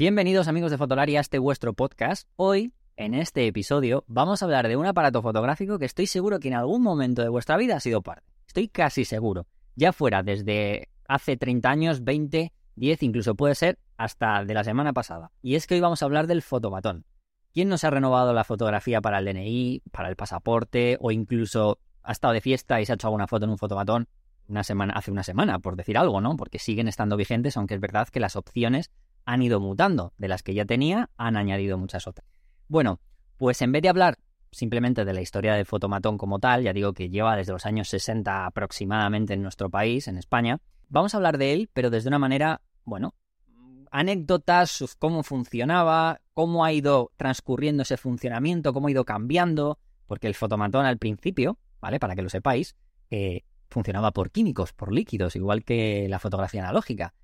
Bienvenidos 0.00 0.48
amigos 0.48 0.70
de 0.70 0.78
Fotolari 0.78 1.16
a 1.16 1.20
este 1.20 1.38
vuestro 1.38 1.74
podcast. 1.74 2.26
Hoy, 2.36 2.72
en 2.96 3.12
este 3.12 3.46
episodio, 3.46 4.02
vamos 4.06 4.40
a 4.40 4.46
hablar 4.46 4.66
de 4.66 4.78
un 4.78 4.86
aparato 4.86 5.20
fotográfico 5.20 5.78
que 5.78 5.84
estoy 5.84 6.06
seguro 6.06 6.40
que 6.40 6.48
en 6.48 6.54
algún 6.54 6.82
momento 6.82 7.20
de 7.20 7.28
vuestra 7.28 7.58
vida 7.58 7.76
ha 7.76 7.80
sido 7.80 8.00
parte. 8.00 8.32
Estoy 8.46 8.68
casi 8.68 9.04
seguro. 9.04 9.46
Ya 9.76 9.92
fuera 9.92 10.22
desde 10.22 10.88
hace 11.06 11.36
30 11.36 11.68
años, 11.68 12.02
20, 12.02 12.50
10, 12.76 13.02
incluso 13.02 13.34
puede 13.34 13.54
ser 13.54 13.78
hasta 13.98 14.42
de 14.42 14.54
la 14.54 14.64
semana 14.64 14.94
pasada. 14.94 15.32
Y 15.42 15.56
es 15.56 15.66
que 15.66 15.74
hoy 15.74 15.80
vamos 15.80 16.00
a 16.00 16.06
hablar 16.06 16.26
del 16.26 16.40
fotomatón. 16.40 17.04
¿Quién 17.52 17.68
nos 17.68 17.84
ha 17.84 17.90
renovado 17.90 18.32
la 18.32 18.44
fotografía 18.44 19.02
para 19.02 19.18
el 19.18 19.26
DNI, 19.26 19.82
para 19.92 20.08
el 20.08 20.16
pasaporte 20.16 20.96
o 21.02 21.10
incluso 21.10 21.78
ha 22.02 22.12
estado 22.12 22.32
de 22.32 22.40
fiesta 22.40 22.80
y 22.80 22.86
se 22.86 22.92
ha 22.92 22.94
hecho 22.94 23.08
alguna 23.08 23.26
foto 23.26 23.44
en 23.44 23.50
un 23.50 23.58
fotomatón 23.58 24.08
hace 24.56 24.72
una 25.12 25.22
semana, 25.22 25.58
por 25.58 25.76
decir 25.76 25.98
algo, 25.98 26.22
¿no? 26.22 26.36
Porque 26.36 26.58
siguen 26.58 26.88
estando 26.88 27.18
vigentes, 27.18 27.58
aunque 27.58 27.74
es 27.74 27.80
verdad 27.80 28.08
que 28.08 28.18
las 28.18 28.34
opciones 28.34 28.90
han 29.24 29.42
ido 29.42 29.60
mutando. 29.60 30.12
De 30.18 30.28
las 30.28 30.42
que 30.42 30.54
ya 30.54 30.64
tenía, 30.64 31.10
han 31.16 31.36
añadido 31.36 31.78
muchas 31.78 32.06
otras. 32.06 32.26
Bueno, 32.68 33.00
pues 33.36 33.62
en 33.62 33.72
vez 33.72 33.82
de 33.82 33.88
hablar 33.88 34.18
simplemente 34.52 35.04
de 35.04 35.12
la 35.12 35.20
historia 35.20 35.54
del 35.54 35.66
fotomatón 35.66 36.18
como 36.18 36.38
tal, 36.38 36.62
ya 36.62 36.72
digo 36.72 36.92
que 36.92 37.08
lleva 37.08 37.36
desde 37.36 37.52
los 37.52 37.66
años 37.66 37.88
60 37.88 38.46
aproximadamente 38.46 39.34
en 39.34 39.42
nuestro 39.42 39.70
país, 39.70 40.08
en 40.08 40.16
España, 40.16 40.60
vamos 40.88 41.14
a 41.14 41.18
hablar 41.18 41.38
de 41.38 41.52
él, 41.52 41.70
pero 41.72 41.90
desde 41.90 42.08
una 42.08 42.18
manera, 42.18 42.60
bueno, 42.84 43.14
anécdotas, 43.90 44.96
cómo 44.98 45.22
funcionaba, 45.22 46.20
cómo 46.34 46.64
ha 46.64 46.72
ido 46.72 47.12
transcurriendo 47.16 47.82
ese 47.82 47.96
funcionamiento, 47.96 48.72
cómo 48.72 48.88
ha 48.88 48.90
ido 48.90 49.04
cambiando, 49.04 49.78
porque 50.06 50.26
el 50.26 50.34
fotomatón 50.34 50.86
al 50.86 50.98
principio, 50.98 51.58
¿vale? 51.80 51.98
Para 51.98 52.14
que 52.14 52.22
lo 52.22 52.28
sepáis, 52.28 52.76
eh, 53.10 53.42
funcionaba 53.68 54.12
por 54.12 54.30
químicos, 54.30 54.72
por 54.72 54.92
líquidos, 54.92 55.36
igual 55.36 55.64
que 55.64 56.06
la 56.08 56.18
fotografía 56.18 56.62
analógica. 56.62 57.14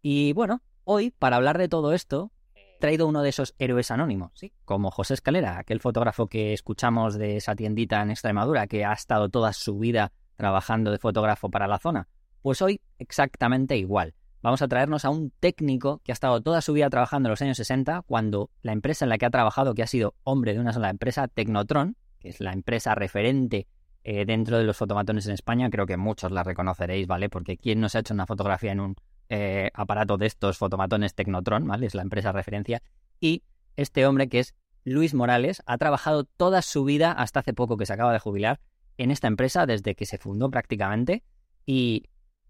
Y 0.00 0.32
bueno, 0.32 0.62
hoy, 0.84 1.10
para 1.10 1.36
hablar 1.36 1.58
de 1.58 1.68
todo 1.68 1.92
esto, 1.92 2.32
he 2.54 2.78
traído 2.80 3.06
uno 3.06 3.22
de 3.22 3.28
esos 3.28 3.54
héroes 3.58 3.90
anónimos, 3.90 4.32
¿sí? 4.34 4.52
Como 4.64 4.90
José 4.90 5.14
Escalera, 5.14 5.58
aquel 5.58 5.80
fotógrafo 5.80 6.26
que 6.26 6.52
escuchamos 6.52 7.14
de 7.14 7.36
esa 7.36 7.54
tiendita 7.54 8.02
en 8.02 8.10
Extremadura, 8.10 8.66
que 8.66 8.84
ha 8.84 8.92
estado 8.92 9.28
toda 9.28 9.52
su 9.52 9.78
vida 9.78 10.12
trabajando 10.36 10.90
de 10.90 10.98
fotógrafo 10.98 11.50
para 11.50 11.66
la 11.66 11.78
zona. 11.78 12.08
Pues 12.40 12.60
hoy 12.62 12.80
exactamente 12.98 13.76
igual. 13.76 14.14
Vamos 14.42 14.60
a 14.60 14.66
traernos 14.66 15.04
a 15.04 15.10
un 15.10 15.30
técnico 15.38 16.00
que 16.04 16.10
ha 16.10 16.14
estado 16.14 16.40
toda 16.40 16.60
su 16.60 16.72
vida 16.72 16.90
trabajando 16.90 17.28
en 17.28 17.30
los 17.30 17.42
años 17.42 17.56
60, 17.58 18.02
cuando 18.02 18.50
la 18.62 18.72
empresa 18.72 19.04
en 19.04 19.10
la 19.10 19.18
que 19.18 19.26
ha 19.26 19.30
trabajado, 19.30 19.74
que 19.74 19.84
ha 19.84 19.86
sido 19.86 20.16
hombre 20.24 20.52
de 20.52 20.58
una 20.58 20.72
sola 20.72 20.90
empresa, 20.90 21.28
Tecnotron, 21.28 21.96
que 22.18 22.30
es 22.30 22.40
la 22.40 22.52
empresa 22.52 22.96
referente 22.96 23.68
eh, 24.02 24.24
dentro 24.24 24.58
de 24.58 24.64
los 24.64 24.76
fotomatones 24.76 25.26
en 25.26 25.34
España, 25.34 25.70
creo 25.70 25.86
que 25.86 25.96
muchos 25.96 26.32
la 26.32 26.42
reconoceréis, 26.42 27.06
¿vale? 27.06 27.28
Porque 27.28 27.56
¿quién 27.56 27.80
no 27.80 27.88
se 27.88 27.98
ha 27.98 28.00
hecho 28.00 28.14
una 28.14 28.26
fotografía 28.26 28.72
en 28.72 28.80
un 28.80 28.96
eh, 29.28 29.70
aparato 29.74 30.18
de 30.18 30.26
estos 30.26 30.58
fotomatones 30.58 31.14
Tecnotron, 31.14 31.66
¿vale? 31.66 31.86
Es 31.86 31.94
la 31.94 32.02
empresa 32.02 32.32
referencia. 32.32 32.82
Y 33.20 33.42
este 33.76 34.06
hombre 34.06 34.28
que 34.28 34.40
es 34.40 34.54
Luis 34.84 35.14
Morales 35.14 35.62
ha 35.66 35.78
trabajado 35.78 36.24
toda 36.24 36.62
su 36.62 36.84
vida, 36.84 37.12
hasta 37.12 37.40
hace 37.40 37.54
poco 37.54 37.76
que 37.76 37.86
se 37.86 37.92
acaba 37.92 38.12
de 38.12 38.18
jubilar, 38.18 38.60
en 38.98 39.10
esta 39.10 39.28
empresa 39.28 39.66
desde 39.66 39.94
que 39.94 40.06
se 40.06 40.18
fundó 40.18 40.50
prácticamente. 40.50 41.22
Y 41.64 42.04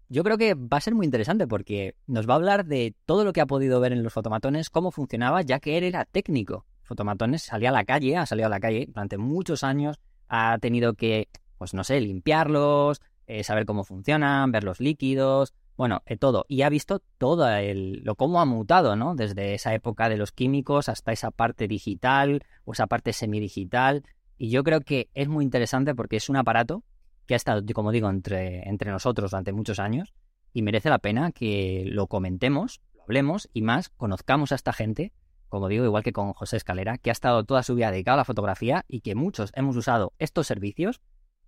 yo 0.09 0.23
creo 0.23 0.37
que 0.37 0.55
va 0.55 0.77
a 0.77 0.81
ser 0.81 0.95
muy 0.95 1.05
interesante 1.05 1.47
porque 1.47 1.95
nos 2.07 2.27
va 2.27 2.33
a 2.33 2.37
hablar 2.37 2.65
de 2.65 2.95
todo 3.05 3.23
lo 3.23 3.33
que 3.33 3.41
ha 3.41 3.45
podido 3.45 3.79
ver 3.79 3.93
en 3.93 4.03
los 4.03 4.13
fotomatones, 4.13 4.69
cómo 4.69 4.91
funcionaba, 4.91 5.41
ya 5.41 5.59
que 5.59 5.77
él 5.77 5.83
era 5.83 6.05
técnico. 6.05 6.65
Fotomatones 6.81 7.43
salía 7.43 7.69
a 7.69 7.73
la 7.73 7.85
calle, 7.85 8.17
ha 8.17 8.25
salido 8.25 8.47
a 8.47 8.49
la 8.49 8.59
calle 8.59 8.85
durante 8.87 9.17
muchos 9.17 9.63
años, 9.63 9.99
ha 10.27 10.57
tenido 10.59 10.95
que 10.95 11.29
pues 11.63 11.73
no 11.73 11.85
sé, 11.85 12.01
limpiarlos, 12.01 13.01
eh, 13.25 13.41
saber 13.45 13.65
cómo 13.65 13.85
funcionan, 13.85 14.51
ver 14.51 14.65
los 14.65 14.81
líquidos, 14.81 15.53
bueno, 15.75 16.03
eh, 16.05 16.17
todo. 16.17 16.45
Y 16.47 16.61
ha 16.61 16.69
visto 16.69 17.01
todo 17.17 17.49
el, 17.49 18.01
lo 18.03 18.15
cómo 18.15 18.39
ha 18.39 18.45
mutado, 18.45 18.95
¿no? 18.95 19.15
Desde 19.15 19.53
esa 19.53 19.73
época 19.73 20.09
de 20.09 20.17
los 20.17 20.31
químicos 20.31 20.89
hasta 20.89 21.11
esa 21.11 21.31
parte 21.31 21.67
digital 21.67 22.43
o 22.65 22.73
esa 22.73 22.87
parte 22.87 23.13
semidigital. 23.13 24.03
Y 24.37 24.49
yo 24.49 24.63
creo 24.63 24.81
que 24.81 25.09
es 25.13 25.27
muy 25.27 25.43
interesante 25.43 25.95
porque 25.95 26.17
es 26.17 26.29
un 26.29 26.37
aparato 26.37 26.83
que 27.25 27.33
ha 27.33 27.37
estado, 27.37 27.63
como 27.73 27.91
digo, 27.91 28.09
entre, 28.09 28.67
entre 28.67 28.91
nosotros 28.91 29.31
durante 29.31 29.53
muchos 29.53 29.79
años 29.79 30.13
y 30.53 30.61
merece 30.61 30.89
la 30.89 30.99
pena 30.99 31.31
que 31.31 31.83
lo 31.87 32.07
comentemos, 32.07 32.81
lo 32.93 33.03
hablemos 33.03 33.49
y 33.53 33.61
más 33.61 33.89
conozcamos 33.89 34.51
a 34.51 34.55
esta 34.55 34.73
gente, 34.73 35.13
como 35.49 35.67
digo, 35.67 35.85
igual 35.85 36.03
que 36.03 36.13
con 36.13 36.33
José 36.33 36.57
Escalera, 36.57 36.97
que 36.97 37.09
ha 37.09 37.13
estado 37.13 37.43
toda 37.43 37.63
su 37.63 37.75
vida 37.75 37.91
dedicado 37.91 38.15
a 38.15 38.17
la 38.17 38.25
fotografía 38.25 38.85
y 38.87 39.01
que 39.01 39.15
muchos 39.15 39.51
hemos 39.55 39.75
usado 39.75 40.13
estos 40.19 40.47
servicios 40.47 41.01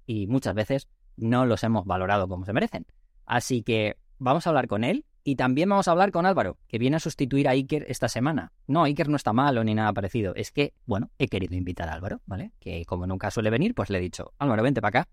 y 0.06 0.28
muchas 0.28 0.56
veces 0.56 0.88
no 1.18 1.46
los 1.46 1.63
hemos 1.63 1.86
valorado 1.86 2.28
como 2.28 2.46
se 2.46 2.53
merecen. 2.53 2.86
Así 3.25 3.63
que 3.63 3.97
vamos 4.18 4.46
a 4.46 4.50
hablar 4.50 4.68
con 4.68 4.84
él 4.84 5.06
y 5.24 5.36
también 5.36 5.70
vamos 5.70 5.88
a 5.88 5.92
hablar 5.92 6.12
con 6.12 6.26
Álvaro, 6.26 6.58
que 6.68 6.78
viene 6.78 6.98
a 6.98 7.00
sustituir 7.00 7.48
a 7.48 7.52
Iker 7.52 7.86
esta 7.90 8.08
semana. 8.08 8.53
No, 8.68 8.84
Iker 8.84 9.09
no 9.09 9.16
está 9.16 9.34
malo 9.34 9.64
ni 9.64 9.74
nada 9.74 9.92
parecido. 9.92 10.36
Es 10.36 10.52
que, 10.52 10.74
bueno, 10.86 11.09
he 11.18 11.28
querido 11.28 11.56
invitar 11.56 11.90
a 11.90 11.94
Álvaro, 11.94 12.22
¿vale? 12.28 12.52
Que 12.59 12.86
como 12.86 13.08
nunca 13.08 13.31
suele 13.31 13.50
venir, 13.50 13.74
pues 13.74 13.90
le 13.90 13.98
he 13.98 14.02
dicho, 14.02 14.34
Álvaro, 14.38 14.62
vente 14.62 14.81
para 14.81 15.02
acá, 15.02 15.09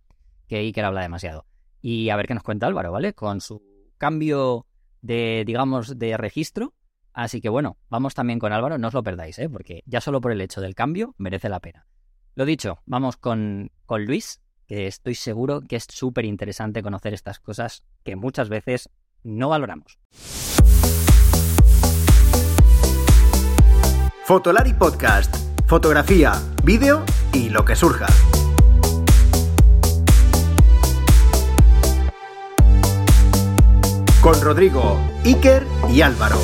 que 0.47 0.57
Iker 0.57 0.85
habla 0.85 1.01
demasiado. 1.01 1.47
Y 1.81 2.11
a 2.11 2.17
ver 2.17 2.27
qué 2.27 2.35
nos 2.35 2.43
cuenta 2.43 2.67
Álvaro, 2.67 2.93
¿vale? 2.93 3.15
Con 3.15 3.41
su 3.41 3.63
cambio 3.97 4.67
de, 5.01 5.45
digamos, 5.47 5.99
de 5.99 6.17
registro. 6.19 6.75
Así 7.15 7.41
que 7.41 7.49
bueno, 7.49 7.79
vamos 7.89 8.15
también 8.15 8.39
con 8.39 8.53
Álvaro, 8.53 8.77
no 8.77 8.89
os 8.89 8.95
lo 8.95 9.03
perdáis, 9.03 9.39
¿eh? 9.39 9.49
Porque 9.49 9.83
ya 9.87 10.01
solo 10.03 10.21
por 10.21 10.33
el 10.33 10.41
hecho 10.43 10.61
del 10.61 10.75
cambio 10.75 11.15
merece 11.17 11.49
la 11.49 11.61
pena. 11.61 11.87
Lo 12.35 12.45
dicho, 12.45 12.81
vamos 12.87 13.17
con, 13.17 13.71
con 13.87 14.05
Luis, 14.05 14.41
estoy 14.73 15.15
seguro 15.15 15.61
que 15.61 15.77
es 15.77 15.87
súper 15.89 16.25
interesante 16.25 16.83
conocer 16.83 17.15
estas 17.15 17.41
cosas 17.41 17.85
que 18.05 18.17
muchas 18.17 18.49
veces 18.49 18.89
no 19.23 19.49
valoramos. 19.49 19.99
Fotolari 24.25 24.73
Podcast. 24.73 25.35
Fotografía, 25.67 26.33
vídeo 26.65 27.05
y 27.33 27.49
lo 27.49 27.65
que 27.65 27.75
surja. 27.75 28.07
Con 34.21 34.41
Rodrigo, 34.41 34.99
Iker 35.25 35.67
y 35.91 36.03
Álvaro. 36.03 36.39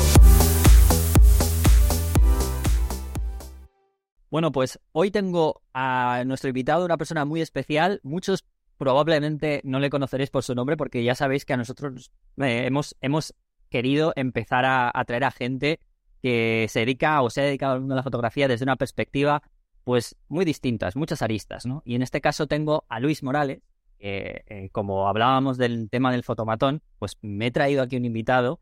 Bueno, 4.31 4.51
pues 4.51 4.79
hoy 4.91 5.09
tengo 5.09 5.63
a 5.73 6.23
nuestro 6.25 6.49
invitado, 6.49 6.85
una 6.85 6.97
persona 6.97 7.25
muy 7.25 7.41
especial. 7.41 7.99
Muchos 8.03 8.45
probablemente 8.77 9.61
no 9.63 9.79
le 9.79 9.89
conoceréis 9.89 10.29
por 10.29 10.43
su 10.43 10.53
nombre 10.53 10.77
porque 10.77 11.03
ya 11.03 11.15
sabéis 11.15 11.45
que 11.45 11.53
a 11.53 11.57
nosotros 11.57 12.11
eh, 12.37 12.69
hemos, 13.01 13.33
querido 13.69 14.13
empezar 14.15 14.65
a, 14.65 15.03
traer 15.05 15.23
a 15.23 15.31
gente 15.31 15.79
que 16.23 16.67
se 16.69 16.79
dedica 16.79 17.21
o 17.21 17.29
se 17.29 17.41
ha 17.41 17.43
dedicado 17.43 17.73
al 17.73 17.81
mundo 17.81 17.93
de 17.93 17.99
la 17.99 18.03
fotografía 18.03 18.47
desde 18.47 18.63
una 18.63 18.77
perspectiva 18.77 19.43
pues 19.83 20.15
muy 20.27 20.43
distintas, 20.43 20.95
muchas 20.95 21.21
aristas, 21.21 21.65
¿no? 21.65 21.81
Y 21.85 21.95
en 21.95 22.01
este 22.01 22.19
caso 22.19 22.47
tengo 22.47 22.85
a 22.89 22.99
Luis 22.99 23.23
Morales, 23.23 23.61
que 23.97 24.43
eh, 24.47 24.69
como 24.71 25.07
hablábamos 25.07 25.57
del 25.57 25.89
tema 25.89 26.11
del 26.11 26.23
fotomatón, 26.23 26.81
pues 26.99 27.17
me 27.21 27.47
he 27.47 27.51
traído 27.51 27.81
aquí 27.83 27.95
un 27.95 28.05
invitado 28.05 28.59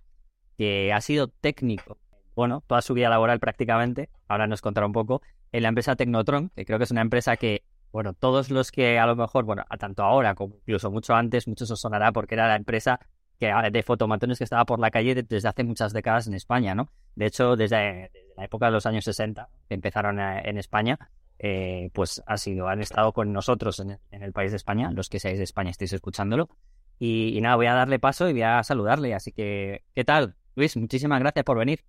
que 0.58 0.92
ha 0.94 1.02
sido 1.02 1.28
técnico, 1.28 1.98
bueno, 2.36 2.64
toda 2.68 2.82
su 2.82 2.94
vida 2.94 3.10
laboral 3.10 3.40
prácticamente, 3.40 4.10
ahora 4.28 4.48
nos 4.48 4.62
contará 4.62 4.88
un 4.88 4.94
poco, 4.94 5.22
en 5.52 5.64
la 5.64 5.70
empresa 5.70 5.96
Tecnotron, 5.96 6.50
que 6.50 6.66
creo 6.66 6.78
que 6.78 6.84
es 6.84 6.92
una 6.92 7.02
empresa 7.02 7.38
que, 7.38 7.64
bueno, 7.92 8.14
todos 8.14 8.50
los 8.52 8.72
que 8.72 9.00
a 9.00 9.06
lo 9.06 9.16
mejor, 9.16 9.46
bueno, 9.46 9.64
tanto 9.80 10.04
ahora 10.04 10.36
como 10.36 10.56
incluso 10.56 10.92
mucho 10.92 11.16
antes, 11.16 11.48
muchos 11.48 11.72
os 11.72 11.80
sonará 11.80 12.12
porque 12.12 12.36
era 12.36 12.48
la 12.48 12.56
empresa 12.56 13.00
que, 13.40 13.52
de 13.72 13.84
fotomatones 13.84 14.38
que 14.38 14.44
estaba 14.44 14.66
por 14.66 14.80
la 14.80 14.92
calle 14.92 15.16
desde 15.16 15.48
hace 15.48 15.64
muchas 15.64 15.94
décadas 15.94 16.28
en 16.28 16.34
España, 16.34 16.76
¿no? 16.76 16.90
De 17.16 17.26
hecho, 17.26 17.56
desde, 17.56 18.12
la 18.36 18.46
época 18.46 18.68
de 18.68 18.72
los 18.72 18.86
años 18.86 19.06
60, 19.06 19.50
que 19.68 19.74
empezaron 19.74 20.20
eh, 20.20 20.42
en 20.46 20.58
España, 20.58 20.98
eh, 21.40 21.90
pues 21.94 22.22
ha 22.26 22.38
sido, 22.38 22.68
han 22.68 22.82
estado 22.82 23.14
con 23.14 23.32
nosotros 23.32 23.80
en, 23.80 24.00
el 24.12 24.34
país 24.34 24.52
de 24.52 24.58
España, 24.58 24.92
los 24.92 25.10
que 25.10 25.20
seáis 25.20 25.38
de 25.38 25.44
España 25.44 25.72
estéis 25.72 25.94
escuchándolo. 25.94 26.50
Y, 27.00 27.38
y, 27.38 27.42
nada, 27.42 27.56
voy 27.56 27.68
a 27.68 27.74
darle 27.74 28.00
paso 28.00 28.28
y 28.28 28.34
voy 28.34 28.42
a 28.42 28.64
saludarle. 28.64 29.14
Así 29.14 29.32
que, 29.32 29.84
¿qué 29.94 30.04
tal? 30.04 30.36
Luis, 30.56 30.76
muchísimas 30.78 31.20
gracias 31.20 31.46
por 31.46 31.58
venir. 31.58 31.84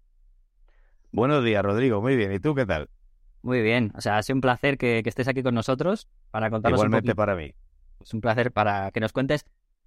Buenos 1.12 1.42
días, 1.42 1.62
Rodrigo. 1.62 2.02
Muy 2.02 2.16
bien. 2.16 2.32
¿Y 2.32 2.40
tú 2.40 2.54
qué 2.54 2.66
tal? 2.66 2.90
Muy 3.42 3.62
bien, 3.62 3.92
o 3.94 4.00
sea, 4.00 4.18
ha 4.18 4.22
sido 4.22 4.36
un 4.36 4.40
placer 4.40 4.78
que, 4.78 5.02
estés 5.04 5.28
aquí 5.28 5.42
con 5.42 5.54
nosotros 5.54 6.08
para 6.30 6.50
contarnos 6.50 6.78
Igualmente 6.78 7.14
para 7.14 7.34
mí. 7.34 7.54
Es 8.00 8.14
un 8.14 8.20
placer 8.20 8.52
para 8.52 8.90
que 8.90 9.00
nos 9.00 9.12
cuentes, 9.12 9.44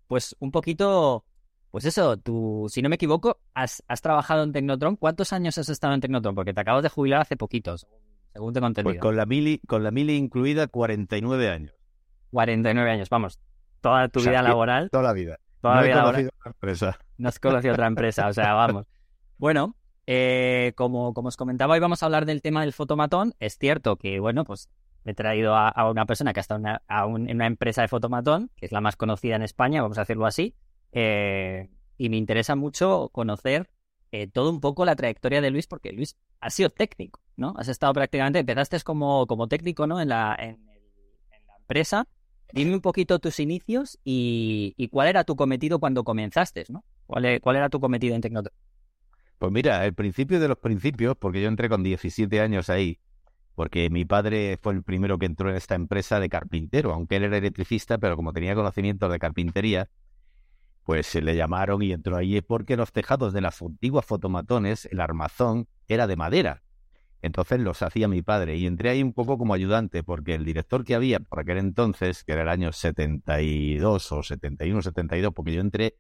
pues, 0.08 0.36
un 0.40 0.52
poquito, 0.52 1.26
pues 1.70 1.86
eso, 1.86 2.18
tú, 2.18 2.68
si 2.70 2.82
no 2.82 2.90
me 2.90 2.96
equivoco, 2.96 3.40
has, 3.54 3.84
trabajado 4.02 4.44
en 4.44 4.52
Tecnotron. 4.52 4.96
¿Cuántos 4.96 5.34
años 5.34 5.58
has 5.58 5.70
estado 5.70 5.94
en 5.94 6.02
Tecnotron? 6.02 6.36
Porque 6.36 6.54
te 6.54 6.62
acabas 6.62 6.84
de 6.84 6.90
jubilar 6.90 7.22
hace 7.22 7.38
poquitos, 7.38 7.88
según 8.34 8.54
tengo 8.54 8.68
entendido. 8.68 8.94
Pues 8.94 9.02
con 9.02 9.16
la 9.16 9.26
mili, 9.26 9.60
con 9.68 9.84
la 9.84 9.92
mili 9.92 10.16
incluida, 10.16 10.68
49 10.68 11.50
años. 11.50 11.74
49 12.32 12.90
años, 12.90 13.10
vamos, 13.10 13.40
toda 13.82 14.08
tu 14.08 14.22
vida 14.22 14.42
laboral. 14.42 14.90
Toda 14.90 15.04
la 15.04 15.14
vida. 15.14 15.38
Toda 15.62 15.76
no 15.76 15.82
la 15.82 15.88
vida 15.88 16.06
otra 16.06 16.32
empresa. 16.46 17.00
No 17.18 17.30
has 17.30 17.40
conocido 17.40 17.74
otra 17.74 17.88
empresa, 17.88 18.28
o 18.28 18.34
sea, 18.34 18.54
vamos. 18.54 18.88
Bueno, 19.38 19.76
eh, 20.08 20.74
como, 20.76 21.10
os 21.16 21.38
comentaba, 21.38 21.74
hoy 21.74 21.80
vamos 21.80 22.02
a 22.02 22.06
hablar 22.06 22.26
del 22.26 22.42
tema 22.42 22.62
del 22.62 22.74
fotomatón. 22.74 23.34
Es 23.40 23.58
cierto 23.58 23.98
que, 23.98 24.20
bueno, 24.20 24.44
pues 24.44 24.70
he 25.06 25.14
traído 25.14 25.56
a, 25.56 25.90
una 25.90 26.06
persona 26.06 26.34
que 26.34 26.40
ha 26.40 26.42
estado 26.42 26.60
en 26.60 27.36
una 27.36 27.48
empresa 27.48 27.82
de 27.82 27.88
fotomatón, 27.88 28.52
que 28.56 28.66
es 28.66 28.72
la 28.72 28.82
más 28.82 28.96
conocida 28.96 29.36
en 29.36 29.44
España, 29.44 29.82
vamos 29.82 29.98
a 29.98 30.02
decirlo 30.02 30.26
así, 30.26 30.56
eh, 30.92 31.70
y 31.98 32.10
me 32.10 32.18
interesa 32.18 32.56
mucho 32.56 33.10
conocer 33.12 33.70
eh, 34.12 34.28
todo 34.28 34.50
un 34.50 34.60
poco 34.60 34.86
la 34.86 34.96
trayectoria 34.96 35.42
de 35.42 35.52
Luis, 35.52 35.68
porque 35.68 35.92
Luis 35.92 36.18
ha 36.42 36.50
sido 36.50 36.70
técnico, 36.70 37.22
¿no? 37.38 37.54
Has 37.58 37.70
estado 37.70 37.94
prácticamente, 37.94 38.40
empezaste 38.40 38.80
como, 38.82 39.26
como 39.26 39.48
técnico, 39.48 39.88
¿no? 39.88 40.02
En 40.02 40.10
la, 40.10 40.36
en, 40.38 40.60
la 41.48 41.56
empresa. 41.58 42.08
Dime 42.52 42.74
un 42.74 42.82
poquito 42.82 43.20
tus 43.20 43.40
inicios 43.40 43.98
y, 44.04 44.90
cuál 44.92 45.08
era 45.08 45.24
tu 45.24 45.38
cometido 45.38 45.80
cuando 45.80 46.04
comenzaste, 46.04 46.66
¿no? 46.68 46.84
¿Cuál, 47.08 47.26
e, 47.26 47.42
era 47.44 47.70
tu 47.70 47.80
cometido 47.80 48.14
en 48.14 48.22
Tecnotron? 48.22 48.54
Pues 49.42 49.52
mira, 49.52 49.84
el 49.88 49.96
principio 49.96 50.40
de 50.40 50.48
los 50.48 50.60
principios, 50.60 51.18
porque 51.18 51.42
yo 51.42 51.48
entré 51.48 51.68
con 51.68 51.82
17 51.82 52.42
años 52.42 52.70
ahí, 52.70 53.00
porque 53.56 53.90
mi 53.90 54.06
padre 54.06 54.60
fue 54.62 54.74
el 54.74 54.84
primero 54.84 55.18
que 55.18 55.26
entró 55.26 55.50
en 55.50 55.56
esta 55.56 55.74
empresa 55.74 56.20
de 56.20 56.30
carpintero, 56.30 56.94
aunque 56.94 57.16
él 57.16 57.24
era 57.24 57.38
electricista, 57.38 57.98
pero 57.98 58.16
como 58.16 58.34
tenía 58.34 58.54
conocimiento 58.54 59.10
de 59.10 59.18
carpintería, 59.18 59.90
pues 60.84 61.08
se 61.08 61.24
le 61.24 61.36
llamaron 61.36 61.82
y 61.82 61.92
entró 61.92 62.18
ahí 62.18 62.40
porque 62.42 62.78
los 62.78 62.92
tejados 62.92 63.34
de 63.34 63.42
las 63.42 63.60
antiguas 63.64 64.06
fotomatones, 64.06 64.86
el 64.86 65.00
armazón, 65.00 65.68
era 65.88 66.06
de 66.06 66.18
madera. 66.18 66.62
Entonces 67.24 67.62
los 67.62 67.82
hacía 67.82 68.08
mi 68.08 68.22
padre 68.22 68.58
y 68.58 68.68
entré 68.68 68.92
ahí 68.92 69.02
un 69.02 69.14
poco 69.14 69.40
como 69.40 69.56
ayudante 69.56 70.04
porque 70.04 70.36
el 70.36 70.46
director 70.46 70.86
que 70.86 70.94
había 70.94 71.20
por 71.20 71.40
aquel 71.40 71.58
entonces, 71.58 72.24
que 72.24 72.34
era 72.34 72.44
el 72.44 72.50
año 72.50 72.72
72 72.72 74.12
o 74.12 74.22
71, 74.22 74.84
72, 74.84 75.34
porque 75.34 75.54
yo 75.54 75.62
entré 75.62 75.96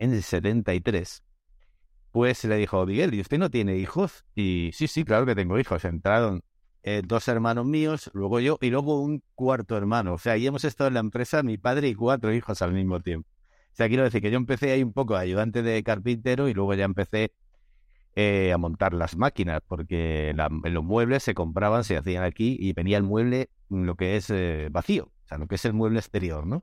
en 0.00 0.14
el 0.14 0.24
73, 0.24 1.22
pues 2.12 2.44
le 2.44 2.56
dijo, 2.56 2.86
Miguel, 2.86 3.14
¿y 3.14 3.20
usted 3.20 3.38
no 3.38 3.50
tiene 3.50 3.76
hijos? 3.76 4.24
Y 4.34 4.70
sí, 4.74 4.86
sí, 4.86 5.04
claro 5.04 5.26
que 5.26 5.34
tengo 5.34 5.58
hijos. 5.58 5.84
Entraron 5.84 6.44
eh, 6.82 7.02
dos 7.04 7.26
hermanos 7.28 7.64
míos, 7.64 8.10
luego 8.12 8.38
yo 8.38 8.58
y 8.60 8.70
luego 8.70 9.00
un 9.00 9.22
cuarto 9.34 9.76
hermano. 9.76 10.14
O 10.14 10.18
sea, 10.18 10.34
ahí 10.34 10.46
hemos 10.46 10.64
estado 10.64 10.88
en 10.88 10.94
la 10.94 11.00
empresa 11.00 11.42
mi 11.42 11.56
padre 11.56 11.88
y 11.88 11.94
cuatro 11.94 12.32
hijos 12.32 12.60
al 12.62 12.72
mismo 12.72 13.00
tiempo. 13.00 13.28
O 13.72 13.74
sea, 13.74 13.88
quiero 13.88 14.04
decir 14.04 14.20
que 14.20 14.30
yo 14.30 14.36
empecé 14.36 14.72
ahí 14.72 14.82
un 14.82 14.92
poco 14.92 15.16
ayudante 15.16 15.62
de 15.62 15.82
carpintero 15.82 16.48
y 16.48 16.54
luego 16.54 16.74
ya 16.74 16.84
empecé 16.84 17.32
eh, 18.14 18.52
a 18.52 18.58
montar 18.58 18.92
las 18.92 19.16
máquinas, 19.16 19.62
porque 19.66 20.34
los 20.36 20.84
muebles 20.84 21.22
se 21.22 21.32
compraban, 21.32 21.82
se 21.82 21.96
hacían 21.96 22.24
aquí 22.24 22.58
y 22.60 22.74
venía 22.74 22.98
el 22.98 23.04
mueble 23.04 23.48
mm, 23.70 23.84
lo 23.84 23.96
que 23.96 24.16
es 24.16 24.28
eh, 24.28 24.68
vacío, 24.70 25.04
o 25.04 25.28
sea, 25.28 25.38
lo 25.38 25.46
que 25.46 25.54
es 25.54 25.64
el 25.64 25.72
mueble 25.72 25.98
exterior, 25.98 26.46
¿no? 26.46 26.62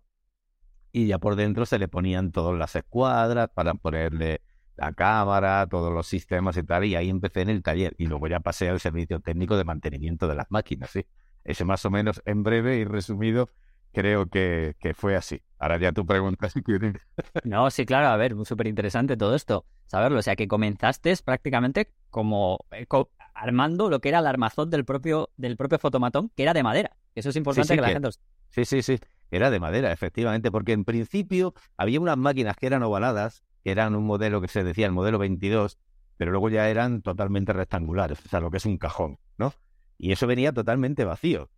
Y 0.92 1.08
ya 1.08 1.18
por 1.18 1.36
dentro 1.36 1.66
se 1.66 1.80
le 1.80 1.88
ponían 1.88 2.32
todas 2.32 2.58
las 2.58 2.76
escuadras 2.76 3.50
para 3.52 3.74
ponerle 3.74 4.42
la 4.80 4.94
cámara, 4.94 5.68
todos 5.68 5.94
los 5.94 6.08
sistemas 6.08 6.58
y 6.58 6.64
tal, 6.64 6.86
y 6.86 6.96
ahí 6.96 7.10
empecé 7.10 7.42
en 7.42 7.50
el 7.50 7.62
taller 7.62 7.96
y 7.98 8.08
luego 8.08 8.28
ya 8.28 8.40
pasé 8.40 8.70
al 8.70 8.80
servicio 8.80 9.20
técnico 9.20 9.58
de 9.58 9.66
mantenimiento 9.66 10.28
de 10.28 10.36
las 10.36 10.48
máquinas, 10.50 10.90
¿sí? 10.92 11.06
Ese 11.44 11.66
más 11.66 11.84
o 11.86 11.90
menos 11.90 12.22
en 12.26 12.44
breve 12.44 12.78
y 12.78 12.86
resumido 12.86 13.50
creo 13.92 14.28
que, 14.28 14.76
que 14.80 14.94
fue 14.94 15.16
así. 15.16 15.42
Ahora 15.58 15.78
ya 15.78 15.92
tú 15.92 16.06
preguntas 16.06 16.54
si 16.54 16.62
quieres. 16.62 16.96
No, 17.44 17.70
sí, 17.70 17.86
claro, 17.86 18.08
a 18.08 18.18
ver, 18.18 18.36
súper 18.46 18.68
interesante 18.68 19.18
todo 19.18 19.36
esto, 19.36 19.66
saberlo. 19.88 20.20
O 20.20 20.22
sea, 20.22 20.36
que 20.36 20.48
comenzaste 20.48 21.14
prácticamente 21.24 21.92
como 22.10 22.60
eh, 22.72 22.86
armando 23.34 23.90
lo 23.90 24.00
que 24.00 24.10
era 24.10 24.20
el 24.20 24.28
armazón 24.28 24.70
del 24.70 24.86
propio, 24.86 25.30
del 25.38 25.58
propio 25.58 25.80
fotomatón, 25.80 26.30
que 26.36 26.44
era 26.44 26.54
de 26.54 26.64
madera. 26.64 26.96
Eso 27.16 27.30
es 27.30 27.36
importante 27.36 27.76
que, 27.76 27.82
la 27.82 27.90
gente... 27.90 28.10
Sí, 28.50 28.66
sí, 28.66 28.82
sí, 28.82 29.00
era 29.32 29.50
de 29.50 29.60
madera, 29.60 29.92
efectivamente, 29.92 30.52
porque 30.52 30.74
en 30.74 30.86
principio 30.86 31.54
había 31.78 32.00
unas 32.00 32.18
máquinas 32.18 32.56
que 32.58 32.68
eran 32.68 32.84
ovaladas, 32.84 33.44
que 33.64 33.72
eran 33.72 33.96
un 33.96 34.06
modelo 34.06 34.42
que 34.42 34.48
se 34.48 34.64
decía 34.64 34.86
el 34.86 34.92
modelo 34.92 35.18
22, 35.18 35.80
pero 36.18 36.32
luego 36.32 36.50
ya 36.50 36.70
eran 36.70 37.02
totalmente 37.02 37.54
rectangulares, 37.54 38.20
o 38.26 38.30
sea, 38.30 38.40
lo 38.40 38.52
que 38.52 38.58
es 38.58 38.66
un 38.66 38.78
cajón, 38.78 39.20
¿no? 39.38 39.54
Y 39.98 40.12
eso 40.12 40.28
venía 40.28 40.54
totalmente 40.54 41.06
vacío 41.06 41.50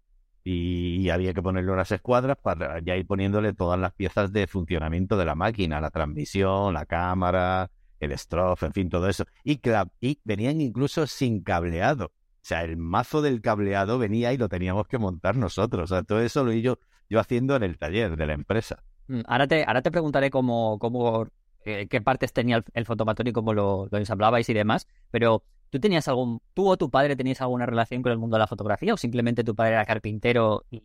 y, 0.44 1.10
había 1.10 1.34
que 1.34 1.42
ponerle 1.42 1.72
unas 1.72 1.92
escuadras 1.92 2.38
para 2.42 2.80
ya 2.80 2.96
ir 2.96 3.06
poniéndole 3.06 3.54
todas 3.54 3.80
las 3.80 3.94
piezas 3.94 4.32
de 4.32 4.48
funcionamiento 4.48 5.18
de 5.18 5.26
la 5.26 5.36
máquina, 5.36 5.82
la 5.82 5.92
transmisión, 5.92 6.74
la 6.74 6.86
cámara, 6.86 7.70
el 8.00 8.18
strobe, 8.18 8.68
en 8.68 8.74
fin, 8.74 8.90
todo 8.90 9.08
eso. 9.08 9.26
Y, 9.44 9.62
y 10.00 10.20
venían 10.24 10.62
incluso 10.62 11.06
sin 11.08 11.44
cableado. 11.44 12.06
O 12.06 12.44
sea, 12.44 12.64
el 12.64 12.78
mazo 12.78 13.22
del 13.22 13.42
cableado 13.42 14.00
venía 14.00 14.34
y 14.34 14.38
lo 14.38 14.50
teníamos 14.50 14.88
que 14.88 14.98
montar 14.98 15.36
nosotros. 15.36 15.92
O 15.92 15.96
sea, 15.96 16.04
todo 16.04 16.22
eso 16.22 16.44
lo 16.44 16.52
he 16.52 16.62
yo, 16.62 16.80
yo 17.08 17.20
haciendo 17.20 17.56
en 17.56 17.64
el 17.64 17.78
taller 17.78 18.18
de 18.18 18.26
la 18.26 18.34
empresa. 18.34 18.84
Mm, 19.08 19.22
ahora 19.28 19.48
te, 19.48 19.64
ahora 19.64 19.84
te 19.84 19.92
preguntaré 19.92 20.32
cómo, 20.32 20.80
cómo 20.80 21.28
eh, 21.66 21.88
qué 21.88 22.02
partes 22.02 22.34
tenía 22.34 22.58
el, 22.58 22.64
el 22.74 22.86
fotomatón 22.86 23.28
y 23.28 23.32
cómo 23.32 23.54
lo, 23.54 23.88
lo 23.92 23.98
ensamblabais 23.98 24.48
y 24.50 24.54
demás, 24.54 24.88
pero 25.10 25.44
¿Tú 25.72 25.80
tenías 25.80 26.10
algún, 26.10 26.42
tú 26.54 26.68
o 26.68 26.76
tu 26.76 26.90
padre 26.90 27.16
tenías 27.16 27.40
alguna 27.40 27.66
relación 27.66 28.02
con 28.02 28.12
el 28.12 28.18
mundo 28.18 28.36
de 28.36 28.40
la 28.40 28.48
fotografía 28.48 28.94
o 28.94 28.98
simplemente 28.98 29.46
tu 29.46 29.56
padre 29.56 29.72
era 29.72 29.86
carpintero 29.86 30.66
y 30.70 30.84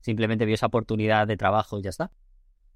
simplemente 0.00 0.44
vio 0.44 0.54
esa 0.54 0.66
oportunidad 0.66 1.26
de 1.26 1.38
trabajo 1.38 1.78
y 1.78 1.82
ya 1.82 1.88
está? 1.88 2.10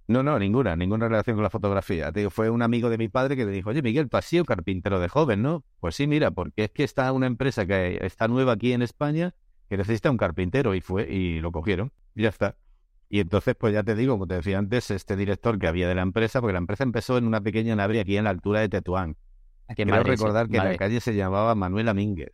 No, 0.07 0.23
no, 0.23 0.39
ninguna, 0.39 0.75
ninguna 0.75 1.07
relación 1.07 1.37
con 1.37 1.43
la 1.43 1.51
fotografía. 1.51 2.11
Fue 2.31 2.49
un 2.49 2.63
amigo 2.63 2.89
de 2.89 2.97
mi 2.97 3.09
padre 3.09 3.37
que 3.37 3.45
le 3.45 3.53
dijo, 3.53 3.71
oye, 3.71 3.83
Miguel, 3.83 4.09
paseo 4.09 4.47
carpintero 4.47 5.01
de 5.01 5.09
joven, 5.09 5.43
¿no? 5.43 5.65
Pues 5.81 5.97
sí, 5.97 6.07
mira, 6.07 6.31
porque 6.31 6.65
es 6.65 6.71
que 6.71 6.83
está 6.83 7.13
una 7.13 7.27
empresa 7.27 7.67
que 7.67 7.99
está 8.01 8.27
nueva 8.27 8.53
aquí 8.53 8.73
en 8.73 8.81
España 8.81 9.35
que 9.69 9.77
necesita 9.77 10.11
un 10.11 10.17
carpintero 10.17 10.75
y 10.75 10.81
fue 10.81 11.11
y 11.11 11.41
lo 11.41 11.53
cogieron 11.53 11.93
y 12.15 12.23
ya 12.23 12.31
está. 12.31 12.57
Y 13.09 13.21
entonces, 13.21 13.55
pues 13.59 13.73
ya 13.73 13.83
te 13.83 13.95
digo, 13.95 14.15
como 14.15 14.27
te 14.27 14.35
decía 14.35 14.59
antes, 14.59 14.91
este 14.91 15.17
director 15.17 15.59
que 15.59 15.69
había 15.69 15.89
de 15.89 15.95
la 15.95 16.03
empresa, 16.03 16.41
porque 16.41 16.53
la 16.53 16.59
empresa 16.59 16.85
empezó 16.85 17.19
en 17.19 17.27
una 17.27 17.41
pequeña 17.41 17.77
nave 17.77 18.01
aquí 18.01 18.17
en 18.17 18.25
la 18.25 18.31
altura 18.31 18.61
de 18.61 18.69
Tetuán. 18.69 19.17
Quiero 19.75 20.03
recordar 20.03 20.49
que 20.49 20.59
la 20.59 20.77
calle 20.77 21.01
se 21.01 21.15
llamaba 21.15 21.55
Manuela 21.55 21.95
Mínguez, 21.95 22.33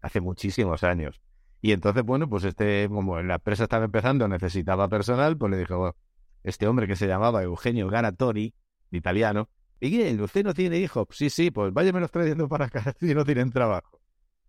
hace 0.00 0.20
muchísimos 0.20 0.84
años. 0.84 1.20
Y 1.60 1.72
entonces, 1.72 2.04
bueno, 2.04 2.28
pues 2.28 2.44
este, 2.44 2.88
como 2.88 3.20
la 3.20 3.34
empresa 3.34 3.64
estaba 3.64 3.84
empezando, 3.84 4.26
necesitaba 4.28 4.88
personal, 4.88 5.36
pues 5.36 5.50
le 5.50 5.58
dijo, 5.58 5.94
este 6.42 6.66
hombre 6.66 6.86
que 6.86 6.96
se 6.96 7.06
llamaba 7.06 7.42
Eugenio 7.42 7.88
Ganatori, 7.88 8.54
italiano, 8.90 9.50
Miguel, 9.80 10.20
¿usted 10.20 10.44
no 10.44 10.52
tiene 10.52 10.78
hijos? 10.78 11.08
Sí, 11.10 11.30
sí, 11.30 11.50
pues 11.50 11.72
váyamelos 11.72 12.10
trayendo 12.10 12.48
para 12.48 12.66
acá 12.66 12.94
si 13.00 13.14
no 13.14 13.24
tienen 13.24 13.50
trabajo. 13.50 14.00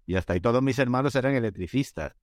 Y 0.05 0.15
hasta 0.15 0.33
ahí 0.33 0.41
todos 0.41 0.61
mis 0.61 0.77
hermanos 0.79 1.15
eran 1.15 1.35
electricistas. 1.35 2.13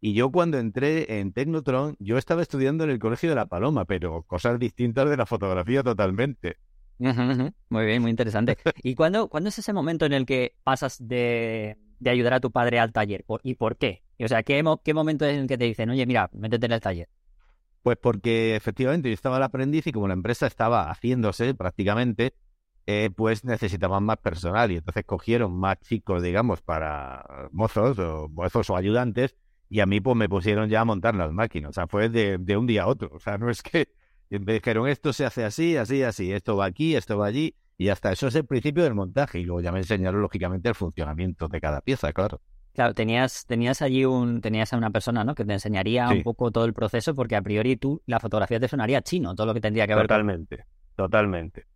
Y 0.00 0.14
yo 0.14 0.30
cuando 0.32 0.58
entré 0.58 1.20
en 1.20 1.32
Tecnotron, 1.32 1.94
yo 1.98 2.16
estaba 2.16 2.40
estudiando 2.40 2.84
en 2.84 2.90
el 2.90 2.98
Colegio 2.98 3.28
de 3.28 3.34
la 3.34 3.46
Paloma, 3.46 3.84
pero 3.84 4.22
cosas 4.22 4.58
distintas 4.58 5.10
de 5.10 5.16
la 5.16 5.26
fotografía 5.26 5.82
totalmente. 5.82 6.56
Muy 6.98 7.84
bien, 7.84 8.00
muy 8.00 8.10
interesante. 8.10 8.56
¿Y 8.82 8.94
cuándo, 8.94 9.28
cuándo 9.28 9.48
es 9.50 9.58
ese 9.58 9.72
momento 9.74 10.06
en 10.06 10.14
el 10.14 10.24
que 10.24 10.56
pasas 10.64 10.96
de, 11.06 11.76
ayudar 12.04 12.34
a 12.34 12.40
tu 12.40 12.50
padre 12.50 12.78
al 12.78 12.92
taller? 12.92 13.26
¿Y 13.42 13.54
por 13.54 13.76
qué? 13.76 14.02
O 14.18 14.28
sea, 14.28 14.42
¿qué, 14.42 14.64
¿qué 14.84 14.94
momento 14.94 15.26
es 15.26 15.34
en 15.34 15.40
el 15.40 15.46
que 15.46 15.58
te 15.58 15.64
dicen, 15.64 15.90
oye, 15.90 16.06
mira, 16.06 16.30
métete 16.32 16.66
en 16.66 16.72
el 16.72 16.80
taller? 16.80 17.08
Pues 17.82 17.98
porque 17.98 18.56
efectivamente 18.56 19.08
yo 19.08 19.14
estaba 19.14 19.36
el 19.36 19.42
aprendiz 19.42 19.86
y 19.86 19.92
como 19.92 20.08
la 20.08 20.14
empresa 20.14 20.46
estaba 20.46 20.90
haciéndose 20.90 21.54
prácticamente, 21.54 22.34
eh, 22.86 23.10
pues 23.14 23.44
necesitaban 23.44 24.04
más 24.04 24.18
personal 24.18 24.72
y 24.72 24.76
entonces 24.76 25.04
cogieron 25.04 25.54
más 25.58 25.78
chicos, 25.80 26.22
digamos, 26.22 26.62
para 26.62 27.48
mozos 27.52 27.98
o 27.98 28.28
mozos 28.28 28.68
o 28.68 28.76
ayudantes 28.76 29.36
y 29.70 29.78
a 29.78 29.86
mí 29.86 30.00
pues 30.00 30.16
me 30.16 30.28
pusieron 30.28 30.68
ya 30.68 30.80
a 30.80 30.84
montar 30.84 31.14
las 31.14 31.32
máquinas. 31.32 31.70
O 31.70 31.72
sea, 31.72 31.86
fue 31.86 32.08
de, 32.08 32.38
de 32.38 32.56
un 32.56 32.66
día 32.66 32.82
a 32.82 32.86
otro. 32.88 33.08
O 33.12 33.20
sea, 33.20 33.38
no 33.38 33.48
es 33.48 33.62
que 33.62 33.88
me 34.30 34.54
dijeron, 34.54 34.88
esto 34.88 35.12
se 35.12 35.24
hace 35.24 35.44
así, 35.44 35.76
así, 35.76 36.02
así, 36.02 36.32
esto 36.32 36.56
va 36.56 36.66
aquí, 36.66 36.96
esto 36.96 37.16
va 37.16 37.26
allí, 37.26 37.54
y 37.78 37.88
hasta 37.88 38.12
eso 38.12 38.26
es 38.26 38.34
el 38.34 38.44
principio 38.44 38.82
del 38.82 38.94
montaje. 38.94 39.38
Y 39.38 39.44
luego 39.44 39.60
ya 39.60 39.70
me 39.70 39.78
enseñaron, 39.78 40.20
lógicamente, 40.20 40.68
el 40.68 40.74
funcionamiento 40.74 41.48
de 41.48 41.60
cada 41.60 41.80
pieza, 41.80 42.12
claro. 42.12 42.40
Claro, 42.74 42.94
tenías, 42.94 43.46
tenías 43.46 43.80
allí 43.80 44.04
un, 44.04 44.40
tenías 44.40 44.72
a 44.72 44.76
una 44.76 44.90
persona, 44.90 45.24
¿no? 45.24 45.34
Que 45.34 45.44
te 45.44 45.52
enseñaría 45.52 46.08
un 46.08 46.22
poco 46.22 46.50
todo 46.50 46.64
el 46.64 46.74
proceso, 46.74 47.14
porque 47.14 47.36
a 47.36 47.42
priori 47.42 47.76
tú, 47.76 48.02
la 48.06 48.20
fotografía 48.20 48.60
te 48.60 48.68
sonaría 48.68 49.02
chino, 49.02 49.34
todo 49.34 49.46
lo 49.46 49.54
que 49.54 49.60
tendría 49.60 49.86
que 49.86 49.94
ver 49.94 50.04
Totalmente, 50.04 50.64
totalmente. 50.96 51.66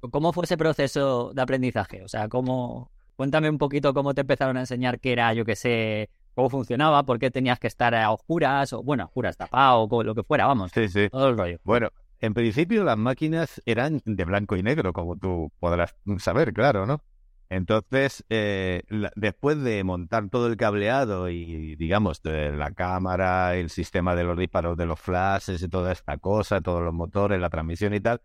¿Cómo 0.00 0.32
fue 0.32 0.44
ese 0.44 0.56
proceso 0.56 1.32
de 1.34 1.42
aprendizaje? 1.42 2.02
O 2.02 2.08
sea, 2.08 2.28
¿cómo... 2.28 2.90
Cuéntame 3.16 3.48
un 3.48 3.58
poquito 3.58 3.94
cómo 3.94 4.12
te 4.12 4.22
empezaron 4.22 4.56
a 4.56 4.60
enseñar 4.60 4.98
qué 4.98 5.12
era, 5.12 5.32
yo 5.34 5.44
qué 5.44 5.54
sé, 5.54 6.10
cómo 6.34 6.50
funcionaba, 6.50 7.04
por 7.04 7.18
qué 7.18 7.30
tenías 7.30 7.58
que 7.58 7.66
estar 7.66 7.94
a 7.94 8.10
oscuras, 8.10 8.72
o 8.72 8.82
bueno, 8.82 9.04
a 9.04 9.06
oscuras 9.06 9.36
tapado, 9.36 9.88
o 9.90 10.02
lo 10.02 10.14
que 10.14 10.22
fuera, 10.22 10.46
vamos. 10.46 10.72
Sí, 10.72 10.88
sí. 10.88 11.08
Todo 11.10 11.28
el 11.28 11.38
rollo. 11.38 11.58
Bueno, 11.64 11.90
en 12.20 12.34
principio 12.34 12.84
las 12.84 12.98
máquinas 12.98 13.62
eran 13.66 14.00
de 14.04 14.24
blanco 14.24 14.56
y 14.56 14.62
negro, 14.62 14.92
como 14.92 15.16
tú 15.16 15.52
podrás 15.60 15.94
saber, 16.18 16.52
claro, 16.52 16.86
¿no? 16.86 17.02
Entonces, 17.50 18.24
eh, 18.30 18.82
después 19.14 19.62
de 19.62 19.84
montar 19.84 20.28
todo 20.30 20.46
el 20.46 20.56
cableado 20.56 21.28
y, 21.28 21.76
digamos, 21.76 22.22
de 22.22 22.50
la 22.52 22.72
cámara, 22.72 23.54
el 23.54 23.70
sistema 23.70 24.16
de 24.16 24.24
los 24.24 24.36
disparos 24.36 24.76
de 24.76 24.86
los 24.86 24.98
flashes 24.98 25.62
y 25.62 25.68
toda 25.68 25.92
esta 25.92 26.16
cosa, 26.18 26.60
todos 26.60 26.82
los 26.82 26.94
motores, 26.94 27.40
la 27.40 27.50
transmisión 27.50 27.94
y 27.94 28.00
tal, 28.00 28.22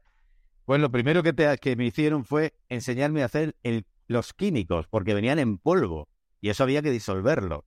pues 0.65 0.79
lo 0.79 0.89
primero 0.89 1.21
que, 1.21 1.33
que 1.61 1.75
me 1.75 1.85
hicieron 1.85 2.23
fue 2.25 2.53
enseñarme 2.69 3.21
a 3.21 3.25
hacer 3.25 3.55
los 4.07 4.33
químicos, 4.33 4.87
porque 4.87 5.13
venían 5.13 5.37
en 5.37 5.57
polvo 5.57 6.07
y 6.41 6.49
eso 6.49 6.63
había 6.63 6.81
que 6.81 6.89
disolverlo 6.89 7.65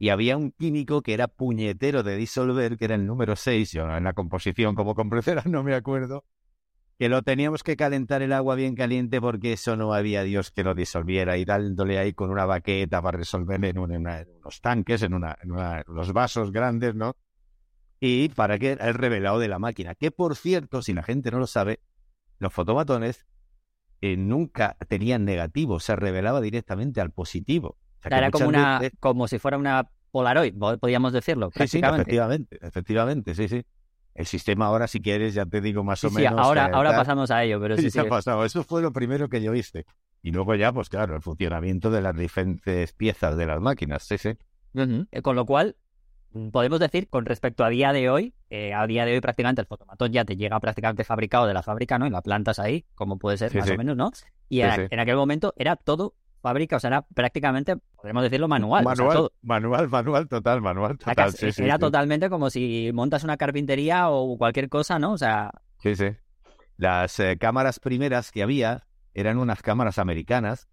y 0.00 0.08
había 0.08 0.38
un 0.38 0.50
químico 0.50 1.02
que 1.02 1.12
era 1.12 1.28
puñetero 1.28 2.02
de 2.02 2.16
disolver, 2.16 2.78
que 2.78 2.86
era 2.86 2.94
el 2.94 3.06
número 3.06 3.36
6, 3.36 3.72
yo 3.72 3.96
en 3.96 4.04
la 4.04 4.14
composición 4.14 4.74
como 4.74 4.94
comprenderás 4.94 5.44
no 5.46 5.62
me 5.62 5.74
acuerdo, 5.74 6.24
que 6.98 7.10
lo 7.10 7.20
teníamos 7.20 7.62
que 7.62 7.76
calentar 7.76 8.22
el 8.22 8.32
agua 8.32 8.54
bien 8.54 8.74
caliente 8.74 9.20
porque 9.20 9.52
eso 9.52 9.76
no 9.76 9.92
había 9.92 10.22
Dios 10.22 10.52
que 10.52 10.64
lo 10.64 10.74
disolviera 10.74 11.36
y 11.36 11.44
dándole 11.44 11.98
ahí 11.98 12.14
con 12.14 12.30
una 12.30 12.46
baqueta 12.46 13.02
para 13.02 13.18
resolver 13.18 13.62
en, 13.62 13.78
unos 13.78 14.60
tanques, 14.62 15.02
en, 15.02 15.12
una, 15.12 15.36
unos 15.44 16.12
vasos 16.14 16.50
grandes, 16.50 16.94
¿no? 16.94 17.14
Y 18.00 18.30
para 18.30 18.58
que 18.58 18.72
el 18.72 18.94
revelado 18.94 19.38
de 19.38 19.48
la 19.48 19.58
máquina, 19.58 19.94
que 19.94 20.10
por 20.10 20.34
cierto, 20.34 20.80
si 20.80 20.94
la 20.94 21.02
gente 21.02 21.30
no 21.30 21.38
lo 21.38 21.46
sabe, 21.46 21.80
los 22.38 22.54
fotomatones 22.54 23.26
eh, 24.00 24.16
nunca 24.16 24.78
tenían 24.88 25.26
negativo, 25.26 25.78
se 25.78 25.94
revelaba 25.94 26.40
directamente 26.40 27.02
al 27.02 27.10
positivo. 27.10 27.76
O 28.00 28.02
sea, 28.02 28.10
que 28.10 28.16
Era 28.16 28.30
como 28.30 28.48
una, 28.48 28.78
veces- 28.80 28.98
como 29.00 29.28
si 29.28 29.38
fuera 29.38 29.58
una 29.58 29.88
Polaroid, 30.10 30.54
po- 30.58 30.78
podríamos 30.78 31.12
decirlo, 31.12 31.50
Sí, 31.54 31.68
sí, 31.68 31.78
efectivamente, 31.78 32.58
efectivamente, 32.62 33.34
sí, 33.34 33.48
sí. 33.48 33.62
El 34.14 34.26
sistema 34.26 34.66
ahora, 34.66 34.88
si 34.88 35.00
quieres, 35.00 35.34
ya 35.34 35.46
te 35.46 35.60
digo 35.60 35.84
más 35.84 36.00
Sí, 36.00 36.08
o 36.08 36.10
sí, 36.10 36.16
menos. 36.16 36.40
ahora, 36.40 36.66
eh, 36.66 36.70
ahora 36.74 36.96
pasamos 36.96 37.30
a 37.30 37.44
ello, 37.44 37.60
pero 37.60 37.76
sí, 37.76 37.90
Sí, 37.90 38.00
pasado. 38.08 38.44
Eso 38.44 38.64
fue 38.64 38.82
lo 38.82 38.92
primero 38.92 39.28
que 39.28 39.40
yo 39.40 39.54
hice. 39.54 39.84
Y 40.22 40.32
luego 40.32 40.54
ya, 40.56 40.72
pues 40.72 40.88
claro, 40.88 41.14
el 41.14 41.22
funcionamiento 41.22 41.90
de 41.90 42.02
las 42.02 42.16
diferentes 42.16 42.92
piezas 42.92 43.36
de 43.36 43.46
las 43.46 43.60
máquinas, 43.60 44.02
sí, 44.02 44.18
sí. 44.18 44.36
Eh, 44.74 45.22
Con 45.22 45.36
lo 45.36 45.46
cual, 45.46 45.76
mm, 46.32 46.48
podemos 46.50 46.80
decir, 46.80 47.08
con 47.08 47.24
respecto 47.24 47.64
a 47.64 47.68
día 47.68 47.92
de 47.92 48.10
hoy, 48.10 48.34
eh, 48.50 48.74
a 48.74 48.86
día 48.86 49.04
de 49.04 49.14
hoy 49.14 49.20
prácticamente 49.20 49.62
el 49.62 49.66
fotomatón 49.68 50.12
ya 50.12 50.24
te 50.24 50.36
llega 50.36 50.58
prácticamente 50.60 51.04
fabricado 51.04 51.46
de 51.46 51.54
la 51.54 51.62
fábrica, 51.62 51.98
¿no? 51.98 52.06
Y 52.06 52.10
la 52.10 52.20
plantas 52.22 52.58
ahí, 52.58 52.84
como 52.94 53.18
puede 53.18 53.38
ser, 53.38 53.54
más 53.54 53.70
o 53.70 53.76
menos, 53.76 53.96
¿no? 53.96 54.10
Y 54.48 54.60
en 54.60 55.00
aquel 55.00 55.16
momento 55.16 55.54
era 55.56 55.76
todo 55.76 56.14
fábrica, 56.40 56.76
o 56.76 56.80
sea, 56.80 56.88
era 56.88 57.02
prácticamente, 57.02 57.76
podemos 57.96 58.22
decirlo, 58.22 58.48
manual. 58.48 58.84
o 58.86 58.88
sea, 58.94 58.96
Manual, 58.96 59.16
todo. 59.16 59.32
manual, 59.42 59.88
manual, 59.88 60.28
total, 60.28 60.60
manual, 60.60 60.98
total. 60.98 61.14
casa- 61.14 61.36
Sí, 61.36 61.52
sí, 61.52 61.62
era 61.62 61.74
sí. 61.74 61.80
totalmente 61.80 62.28
como 62.30 62.50
si 62.50 62.90
montas 62.94 63.24
una 63.24 63.36
carpintería 63.36 64.08
o 64.10 64.36
cualquier 64.38 64.68
cosa, 64.68 64.98
¿no? 64.98 65.12
O 65.12 65.18
sea, 65.18 65.50
Sí, 65.78 65.94
sí. 65.96 66.08
Las 66.76 67.18
eh, 67.20 67.36
cámaras 67.38 67.78
primeras 67.80 68.30
que 68.32 68.42
había 68.42 68.86
eran 69.14 69.38
unas 69.38 69.62
cámaras 69.62 69.98
americanas 69.98 70.68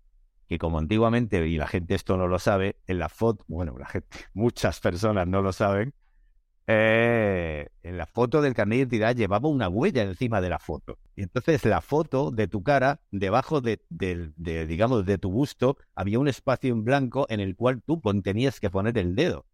que 0.48 0.58
como 0.58 0.80
antiguamente, 0.80 1.46
y 1.46 1.58
la 1.58 1.68
gente 1.68 1.94
esto 1.96 2.16
no 2.16 2.28
lo 2.28 2.40
sabe, 2.40 2.78
en 2.88 3.00
la 3.00 3.10
foto, 3.10 3.44
bueno, 3.50 3.76
la 3.78 3.86
gente, 3.88 4.08
muchas 4.34 4.80
personas 4.80 5.28
no 5.28 5.42
lo 5.42 5.52
saben, 5.52 5.94
eh, 6.70 7.70
en 7.82 7.98
la 7.98 8.06
foto 8.06 8.42
del 8.42 8.54
carnet 8.54 8.76
de 8.76 8.98
identidad 8.98 9.16
llevaba 9.16 9.48
una 9.48 9.70
huella 9.70 10.04
encima 10.04 10.42
de 10.42 10.50
la 10.50 10.60
foto. 10.60 11.00
Y 11.16 11.24
entonces 11.24 11.64
la 11.64 11.80
foto 11.80 12.30
de 12.30 12.50
tu 12.50 12.62
cara, 12.62 13.00
debajo 13.10 13.62
de, 13.62 13.82
de, 13.90 14.68
digamos, 14.68 15.06
de 15.06 15.18
tu 15.18 15.32
busto, 15.32 15.78
había 15.96 16.20
un 16.20 16.28
espacio 16.28 16.74
en 16.74 16.84
blanco 16.84 17.26
en 17.30 17.40
el 17.40 17.56
cual 17.56 17.82
tú 17.82 18.02
tenías 18.22 18.60
que 18.60 18.70
poner 18.70 18.98
el 18.98 19.16
dedo. 19.16 19.46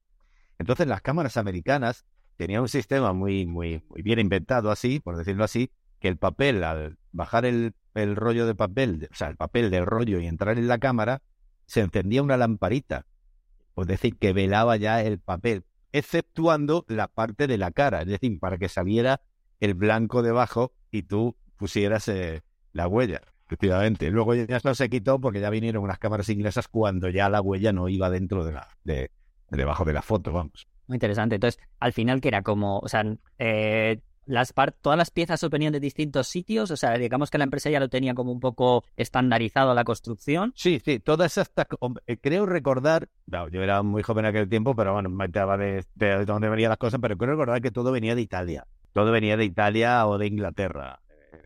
Entonces 0.58 0.88
las 0.88 1.02
cámaras 1.02 1.38
americanas 1.38 2.06
tenían 2.36 2.64
un 2.64 2.70
sistema 2.70 3.14
muy, 3.14 3.46
muy, 3.46 3.84
muy 3.90 4.02
bien 4.02 4.18
inventado 4.18 4.72
así, 4.72 5.00
por 5.00 5.16
decirlo 5.16 5.44
así, 5.44 5.70
que 6.00 6.08
el 6.08 6.18
papel, 6.18 6.64
al 6.64 6.98
bajar 7.12 7.46
el, 7.46 7.76
el 7.94 8.16
rollo 8.16 8.48
de 8.48 8.56
papel, 8.56 9.08
o 9.12 9.16
sea, 9.16 9.30
el 9.30 9.38
papel 9.38 9.70
del 9.70 9.86
rollo 9.86 10.20
y 10.20 10.26
entrar 10.26 10.58
en 10.58 10.68
la 10.68 10.80
cámara, 10.80 11.22
se 11.68 11.82
encendía 11.82 12.24
una 12.24 12.38
lamparita. 12.38 13.06
Es 13.78 13.88
decir, 13.88 14.18
que 14.18 14.34
velaba 14.34 14.78
ya 14.78 15.02
el 15.02 15.20
papel, 15.20 15.64
exceptuando 15.94 16.86
la 16.90 17.08
parte 17.08 17.48
de 17.48 17.58
la 17.58 17.72
cara, 17.72 18.02
es 18.02 18.08
decir, 18.08 18.40
para 18.40 18.58
que 18.58 18.68
saliera 18.68 19.22
el 19.62 19.76
blanco 19.76 20.22
debajo 20.22 20.74
y 20.92 21.04
tú 21.04 21.38
pusieras 21.56 22.10
eh, 22.10 22.42
la 22.74 22.88
huella. 22.88 23.22
Efectivamente. 23.46 24.10
Luego 24.10 24.34
ya 24.34 24.60
no 24.64 24.74
se 24.74 24.90
quitó 24.90 25.20
porque 25.22 25.40
ya 25.40 25.50
vinieron 25.50 25.84
unas 25.84 26.00
cámaras 26.00 26.28
inglesas 26.30 26.68
cuando 26.68 27.10
ya 27.10 27.30
la 27.30 27.40
huella 27.40 27.72
no 27.72 27.88
iba 27.88 28.10
dentro 28.10 28.44
de 28.44 28.54
la, 28.54 28.68
de, 28.84 29.12
debajo 29.50 29.86
de 29.86 29.94
la 29.94 30.02
foto, 30.02 30.32
vamos. 30.32 30.68
muy 30.88 30.96
interesante. 30.96 31.36
Entonces, 31.36 31.62
al 31.80 31.94
final, 31.94 32.20
que 32.20 32.30
era 32.30 32.42
como, 32.42 32.80
o 32.80 32.88
sea, 32.88 33.06
eh, 33.38 34.00
las 34.26 34.54
todas 34.82 34.98
las 34.98 35.12
piezas 35.12 35.48
venían 35.50 35.74
de 35.74 35.80
distintos 35.80 36.28
sitios, 36.28 36.72
o 36.72 36.78
sea, 36.78 36.98
digamos 36.98 37.30
que 37.30 37.38
la 37.38 37.44
empresa 37.44 37.70
ya 37.70 37.80
lo 37.80 37.90
tenía 37.90 38.14
como 38.14 38.32
un 38.32 38.40
poco 38.40 38.84
estandarizado 38.96 39.74
la 39.74 39.84
construcción. 39.84 40.54
Sí, 40.56 40.82
sí, 40.84 41.00
todas 41.00 41.38
estas, 41.38 41.68
eh, 42.08 42.18
creo 42.18 42.46
recordar, 42.46 43.10
yo 43.52 43.62
era 43.62 43.82
muy 43.84 44.04
joven 44.04 44.26
en 44.26 44.30
aquel 44.30 44.50
tiempo, 44.50 44.76
pero 44.76 44.94
bueno, 44.94 45.10
me 45.10 45.26
enteraba 45.26 45.58
de, 45.58 45.86
de 45.96 46.26
dónde 46.26 46.50
venían 46.50 46.70
las 46.70 46.78
cosas, 46.78 47.00
pero 47.02 47.18
creo 47.18 47.32
recordar 47.32 47.62
que 47.62 47.72
todo 47.72 47.92
venía 47.92 48.16
de 48.16 48.22
Italia, 48.22 48.66
todo 48.94 49.12
venía 49.12 49.38
de 49.38 49.46
Italia 49.46 50.08
o 50.08 50.18
de 50.18 50.28
Inglaterra, 50.28 51.02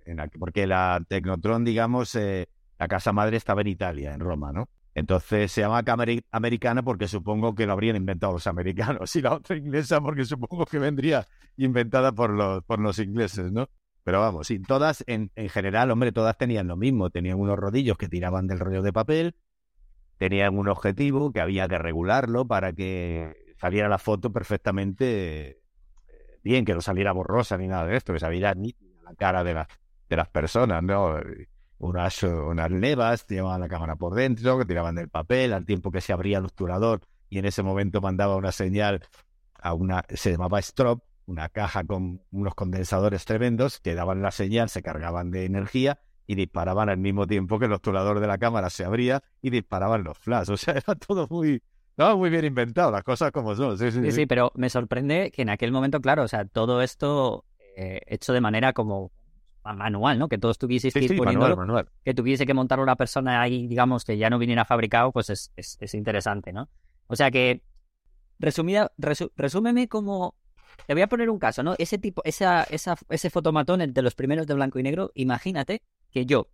eh, 0.06 0.16
porque 0.40 0.68
la 0.68 1.04
Tecnotron, 1.08 1.66
digamos, 1.66 2.16
eh, 2.16 2.48
la 2.80 2.88
casa 2.88 3.12
madre 3.12 3.38
estaba 3.38 3.62
en 3.62 3.68
Italia, 3.68 4.14
en 4.14 4.20
Roma, 4.20 4.52
¿no? 4.52 4.70
Entonces 4.98 5.52
se 5.52 5.62
llama 5.62 5.84
americana 6.32 6.82
porque 6.82 7.08
supongo 7.08 7.54
que 7.54 7.68
lo 7.68 7.74
habrían 7.74 7.96
inventado 7.96 8.34
los 8.34 8.48
americanos 8.48 9.16
y 9.16 9.22
la 9.22 9.36
otra 9.36 9.56
inglesa 9.56 10.02
porque 10.02 10.26
supongo 10.26 10.66
que 10.66 10.80
vendría 10.80 11.28
inventada 11.56 12.14
por 12.14 12.32
los, 12.32 12.64
por 12.64 12.80
los 12.80 12.98
ingleses, 12.98 13.52
¿no? 13.52 13.70
Pero 14.04 14.22
vamos, 14.22 14.48
sí, 14.48 14.58
todas 14.58 15.04
en, 15.06 15.30
en 15.36 15.50
general, 15.50 15.92
hombre, 15.92 16.12
todas 16.12 16.36
tenían 16.36 16.68
lo 16.68 16.78
mismo. 16.78 17.12
Tenían 17.12 17.40
unos 17.40 17.60
rodillos 17.60 17.96
que 17.96 18.10
tiraban 18.10 18.48
del 18.48 18.58
rollo 18.58 18.82
de 18.82 18.92
papel, 18.92 19.36
tenían 20.18 20.58
un 20.58 20.68
objetivo 20.68 21.32
que 21.32 21.42
había 21.42 21.68
que 21.68 21.78
regularlo 21.78 22.48
para 22.48 22.74
que 22.74 23.54
saliera 23.62 23.90
la 23.90 24.00
foto 24.00 24.34
perfectamente 24.34 25.50
eh, 25.50 25.60
bien, 26.44 26.66
que 26.66 26.74
no 26.74 26.82
saliera 26.82 27.12
borrosa 27.12 27.56
ni 27.60 27.68
nada 27.68 27.86
de 27.86 27.98
esto, 27.98 28.14
que 28.14 28.20
saliera 28.20 28.56
nítida 28.56 29.04
la 29.04 29.14
cara 29.14 29.44
de, 29.44 29.54
las 29.54 29.68
de 30.10 30.16
las 30.18 30.30
personas, 30.30 30.82
¿no? 30.82 31.20
Unas, 31.80 32.24
unas 32.24 32.72
levas 32.72 33.26
llevaban 33.28 33.62
la 33.62 33.68
cámara 33.68 33.96
por 33.96 34.16
dentro, 34.16 34.58
que 34.58 34.66
tiraban 34.66 34.96
del 34.96 35.10
papel, 35.10 35.54
al 35.54 35.66
tiempo 35.66 35.92
que 35.92 36.02
se 36.02 36.12
abría 36.14 36.40
el 36.40 36.46
obturador 36.46 37.02
y 37.30 37.40
en 37.40 37.46
ese 37.46 37.62
momento 37.64 38.02
mandaba 38.02 38.36
una 38.36 38.52
señal 38.52 39.06
a 39.62 39.74
una, 39.74 40.04
se 40.10 40.32
llamaba 40.32 40.60
strop, 40.60 41.04
una 41.26 41.50
caja 41.50 41.84
con 41.84 42.22
unos 42.32 42.56
condensadores 42.56 43.26
tremendos 43.26 43.80
que 43.80 43.96
daban 43.96 44.22
la 44.22 44.32
señal, 44.32 44.70
se 44.70 44.82
cargaban 44.82 45.30
de 45.30 45.46
energía 45.46 46.00
y 46.26 46.36
disparaban 46.36 46.90
al 46.90 46.98
mismo 46.98 47.28
tiempo 47.28 47.60
que 47.60 47.66
el 47.66 47.74
obturador 47.74 48.20
de 48.20 48.28
la 48.28 48.38
cámara 48.38 48.70
se 48.70 48.86
abría 48.86 49.24
y 49.42 49.50
disparaban 49.50 50.04
los 50.04 50.18
flash. 50.18 50.50
O 50.52 50.58
sea, 50.58 50.76
era 50.76 50.96
todo 50.96 51.28
muy, 51.30 51.62
estaba 51.90 52.16
muy 52.16 52.30
bien 52.30 52.46
inventado, 52.46 52.92
las 52.92 53.04
cosas 53.04 53.32
como 53.32 53.56
son. 53.56 53.78
Sí, 53.78 53.92
sí, 53.92 54.00
Sí, 54.00 54.06
sí. 54.06 54.12
sí, 54.12 54.26
pero 54.26 54.52
me 54.56 54.70
sorprende 54.70 55.32
que 55.32 55.42
en 55.42 55.50
aquel 55.50 55.72
momento, 55.72 56.00
claro, 56.02 56.24
o 56.24 56.28
sea, 56.28 56.46
todo 56.46 56.82
esto 56.82 57.46
eh, 57.76 58.02
hecho 58.08 58.34
de 58.34 58.42
manera 58.42 58.74
como 58.74 59.12
manual, 59.74 60.20
¿no? 60.20 60.30
Que 60.30 60.38
todo 60.38 60.52
estuviese 60.52 60.92
Sí, 60.92 61.08
sí, 61.08 61.16
poniéndolo, 61.16 61.56
manual, 61.56 61.68
manual. 61.86 61.90
que 62.04 62.14
tuviese 62.14 62.46
que 62.46 62.54
montar 62.54 62.80
una 62.80 62.96
persona 62.96 63.42
ahí, 63.42 63.68
digamos, 63.68 64.04
que 64.06 64.18
ya 64.18 64.30
no 64.30 64.38
viniera 64.40 64.66
fabricado, 64.66 65.12
pues 65.12 65.30
es, 65.30 65.52
es, 65.56 65.78
es 65.80 65.94
interesante, 65.94 66.54
¿no? 66.54 66.70
O 67.08 67.16
sea 67.16 67.32
que, 67.32 67.62
resumida, 68.40 68.92
resu- 68.98 69.32
resúmeme 69.36 69.88
como... 69.88 70.36
Te 70.86 70.94
voy 70.94 71.02
a 71.02 71.08
poner 71.08 71.30
un 71.30 71.40
caso, 71.40 71.64
¿no? 71.64 71.74
Ese 71.80 71.98
tipo, 71.98 72.22
esa, 72.24 72.64
esa, 72.64 72.96
ese 73.10 73.30
fotomatón 73.30 73.82
el 73.82 73.94
de 73.94 74.02
los 74.04 74.14
primeros 74.16 74.46
de 74.48 74.54
blanco 74.54 74.78
y 74.80 74.84
negro, 74.84 75.12
imagínate 75.16 75.82
que 76.12 76.26
yo 76.26 76.50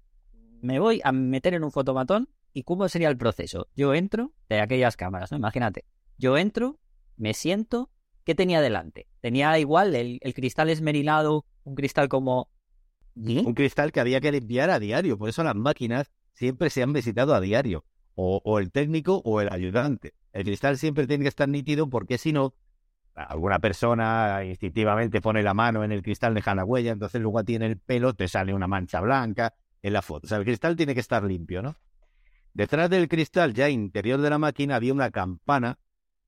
me 0.61 0.79
voy 0.79 1.01
a 1.03 1.11
meter 1.11 1.53
en 1.55 1.63
un 1.63 1.71
fotomatón 1.71 2.29
y 2.53 2.63
cómo 2.63 2.87
sería 2.87 3.09
el 3.09 3.17
proceso. 3.17 3.67
Yo 3.75 3.93
entro 3.93 4.31
de 4.47 4.61
aquellas 4.61 4.95
cámaras, 4.95 5.31
¿no? 5.31 5.37
Imagínate. 5.37 5.83
Yo 6.17 6.37
entro, 6.37 6.79
me 7.17 7.33
siento, 7.33 7.89
¿qué 8.23 8.33
tenía 8.33 8.61
delante? 8.61 9.07
Tenía 9.19 9.59
igual 9.59 9.93
el, 9.95 10.19
el 10.21 10.33
cristal 10.33 10.69
esmerilado, 10.69 11.45
un 11.63 11.75
cristal 11.75 12.07
como... 12.07 12.49
Un 13.15 13.53
cristal 13.53 13.91
que 13.91 13.99
había 13.99 14.21
que 14.21 14.31
limpiar 14.31 14.69
a 14.69 14.79
diario. 14.79 15.17
Por 15.17 15.29
eso 15.29 15.43
las 15.43 15.55
máquinas 15.55 16.11
siempre 16.33 16.69
se 16.69 16.83
han 16.83 16.93
visitado 16.93 17.35
a 17.35 17.41
diario. 17.41 17.85
O, 18.15 18.41
o 18.43 18.59
el 18.59 18.71
técnico 18.71 19.21
o 19.25 19.41
el 19.41 19.51
ayudante. 19.51 20.13
El 20.33 20.43
cristal 20.43 20.77
siempre 20.77 21.07
tiene 21.07 21.23
que 21.23 21.29
estar 21.29 21.49
nítido 21.49 21.89
porque 21.89 22.17
si 22.17 22.31
no, 22.31 22.53
alguna 23.15 23.59
persona 23.59 24.43
instintivamente 24.43 25.21
pone 25.21 25.43
la 25.43 25.53
mano 25.53 25.83
en 25.83 25.91
el 25.91 26.01
cristal, 26.01 26.33
deja 26.33 26.55
la 26.55 26.65
huella, 26.65 26.91
entonces 26.91 27.21
luego 27.21 27.43
tiene 27.43 27.67
el 27.67 27.77
pelo, 27.77 28.13
te 28.13 28.27
sale 28.27 28.53
una 28.53 28.67
mancha 28.67 28.99
blanca 29.01 29.53
en 29.81 29.93
la 29.93 30.01
foto. 30.01 30.25
O 30.25 30.29
sea, 30.29 30.37
el 30.37 30.45
cristal 30.45 30.75
tiene 30.75 30.93
que 30.93 30.99
estar 30.99 31.23
limpio, 31.23 31.61
¿no? 31.61 31.75
Detrás 32.53 32.89
del 32.89 33.07
cristal, 33.07 33.53
ya 33.53 33.69
interior 33.69 34.21
de 34.21 34.29
la 34.29 34.37
máquina, 34.37 34.75
había 34.75 34.93
una 34.93 35.11
campana 35.11 35.79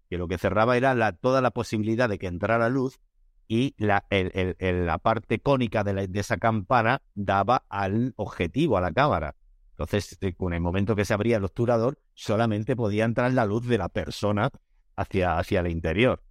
que 0.09 0.17
lo 0.17 0.27
que 0.27 0.37
cerraba 0.37 0.77
era 0.77 1.11
toda 1.13 1.41
la 1.41 1.51
posibilidad 1.51 2.09
de 2.09 2.17
que 2.17 2.27
entrara 2.27 2.69
luz 2.69 2.99
y 3.47 3.75
la, 3.77 4.05
el- 4.09 4.31
el- 4.33 4.55
el- 4.59 4.85
la 4.85 4.97
parte 4.97 5.39
cónica 5.39 5.83
de, 5.83 5.93
la- 5.93 6.07
de 6.07 6.19
esa 6.19 6.37
campana 6.37 7.01
daba 7.13 7.65
al 7.69 8.13
objetivo, 8.17 8.77
a 8.77 8.81
la 8.81 8.91
cámara. 8.91 9.35
Entonces, 9.71 10.17
eh, 10.21 10.33
con 10.33 10.53
el 10.53 10.61
momento 10.61 10.95
que 10.95 11.05
se 11.05 11.13
abría 11.13 11.37
el 11.37 11.43
obturador, 11.45 11.99
solamente 12.13 12.75
podía 12.75 13.05
entrar 13.05 13.33
la 13.33 13.45
luz 13.45 13.67
de 13.67 13.77
la 13.77 13.89
persona 13.89 14.49
hacia, 14.95 15.37
hacia 15.37 15.59
el 15.59 15.67
interior. 15.67 16.23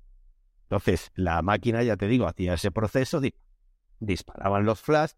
Entonces, 0.64 1.12
la 1.14 1.42
máquina, 1.42 1.82
ya 1.82 1.96
te 1.96 2.08
digo, 2.08 2.26
hacía 2.26 2.54
ese 2.54 2.70
proceso, 2.70 3.20
di- 3.20 3.34
disparaban 4.00 4.64
los 4.66 4.80
flash 4.80 5.12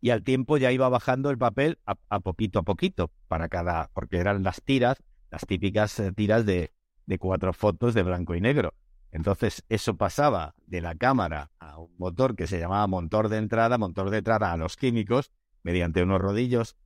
y 0.00 0.10
al 0.10 0.22
tiempo 0.22 0.58
ya 0.58 0.70
iba 0.72 0.88
bajando 0.88 1.30
el 1.30 1.38
papel 1.38 1.78
a, 1.86 1.96
a 2.08 2.20
poquito 2.20 2.58
a 2.58 2.62
poquito 2.62 3.10
para 3.28 3.48
cada, 3.48 3.90
porque 3.94 4.18
eran 4.18 4.42
las 4.42 4.62
tiras, 4.62 5.02
las 5.30 5.46
típicas 5.46 5.98
eh, 6.00 6.12
tiras 6.12 6.44
de, 6.46 6.72
de 7.06 7.18
cuatro 7.18 7.52
fotos 7.52 7.94
de 7.94 8.02
blanco 8.02 8.34
y 8.34 8.40
negro. 8.40 8.74
Entonces, 9.14 9.64
eso 9.68 9.96
pasaba 9.96 10.54
de 10.66 10.80
la 10.80 10.96
cámara 10.96 11.52
a 11.60 11.78
un 11.78 11.94
motor 11.98 12.34
que 12.34 12.48
se 12.48 12.58
llamaba 12.58 12.86
motor 12.88 13.28
de 13.28 13.36
entrada, 13.38 13.78
motor 13.78 14.10
de 14.10 14.18
entrada 14.18 14.50
a 14.52 14.56
los 14.56 14.76
químicos, 14.76 15.30
mediante 15.62 16.02
unos 16.02 16.20
rodillos. 16.20 16.76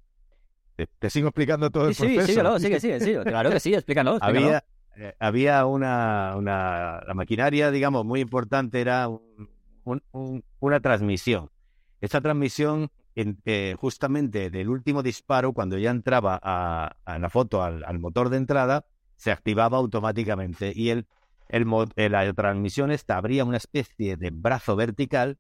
Te, 0.76 0.87
te 0.99 1.08
sigo 1.08 1.28
explicando 1.28 1.70
todo 1.70 1.88
el 1.88 1.94
Sí, 1.94 2.02
sí, 2.06 2.14
proceso. 2.16 2.26
síguelo, 2.26 2.58
sigue, 2.61 2.80
sigue, 2.80 3.00
sigue. 3.00 3.25
Claro 3.25 3.50
que 3.50 3.58
sí, 3.61 3.73
explícalo. 3.73 4.18
había, 4.20 4.62
eh, 4.97 5.14
había 5.18 5.64
una, 5.64 6.35
una, 6.37 7.00
la 7.06 7.14
maquinaria, 7.14 7.70
digamos, 7.70 8.04
muy 8.04 8.20
importante, 8.20 8.80
era 8.82 9.08
un- 9.08 9.49
un- 9.85 10.02
un- 10.12 10.44
una 10.61 10.80
transmisión. 10.80 11.50
Esta 12.02 12.20
transmisión, 12.20 12.90
en- 13.14 13.40
eh, 13.47 13.75
justamente 13.80 14.50
del 14.50 14.68
último 14.68 15.02
disparo, 15.02 15.54
cuando 15.54 15.78
ya 15.78 15.90
entraba 15.90 16.38
a, 16.42 16.94
a 17.06 17.18
la 17.18 17.30
foto 17.30 17.62
al, 17.62 17.85
al 17.85 17.99
motor 17.99 18.28
de 18.28 18.37
entrada, 18.37 18.85
se 19.16 19.32
activaba 19.32 19.78
automáticamente 19.78 20.73
y 20.76 20.90
el, 20.90 21.06
el, 21.48 21.66
eh, 21.96 22.08
la 22.08 22.32
transmisión 22.32 22.90
esta 22.90 23.16
abría 23.16 23.44
una 23.44 23.56
especie 23.56 24.16
de 24.16 24.30
brazo 24.30 24.76
vertical 24.76 25.38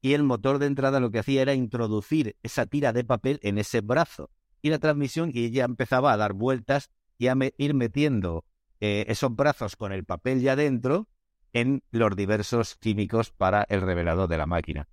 y 0.00 0.14
el 0.14 0.22
motor 0.22 0.58
de 0.58 0.66
entrada 0.66 1.00
lo 1.00 1.10
que 1.10 1.18
hacía 1.18 1.42
era 1.42 1.54
introducir 1.54 2.36
esa 2.42 2.66
tira 2.66 2.92
de 2.92 3.04
papel 3.04 3.40
en 3.42 3.58
ese 3.58 3.80
brazo 3.80 4.30
y 4.62 4.70
la 4.70 4.78
transmisión 4.78 5.30
y 5.32 5.50
ya 5.50 5.64
empezaba 5.64 6.12
a 6.12 6.16
dar 6.16 6.32
vueltas 6.32 6.90
y 7.18 7.28
a 7.28 7.36
ir 7.56 7.74
metiendo 7.74 8.44
eh, 8.80 9.04
esos 9.08 9.34
brazos 9.34 9.76
con 9.76 9.92
el 9.92 10.04
papel 10.04 10.40
ya 10.40 10.56
dentro 10.56 11.08
en 11.52 11.82
los 11.90 12.14
diversos 12.14 12.76
químicos 12.76 13.30
para 13.30 13.64
el 13.68 13.80
revelador 13.80 14.28
de 14.28 14.38
la 14.38 14.46
máquina. 14.46 14.88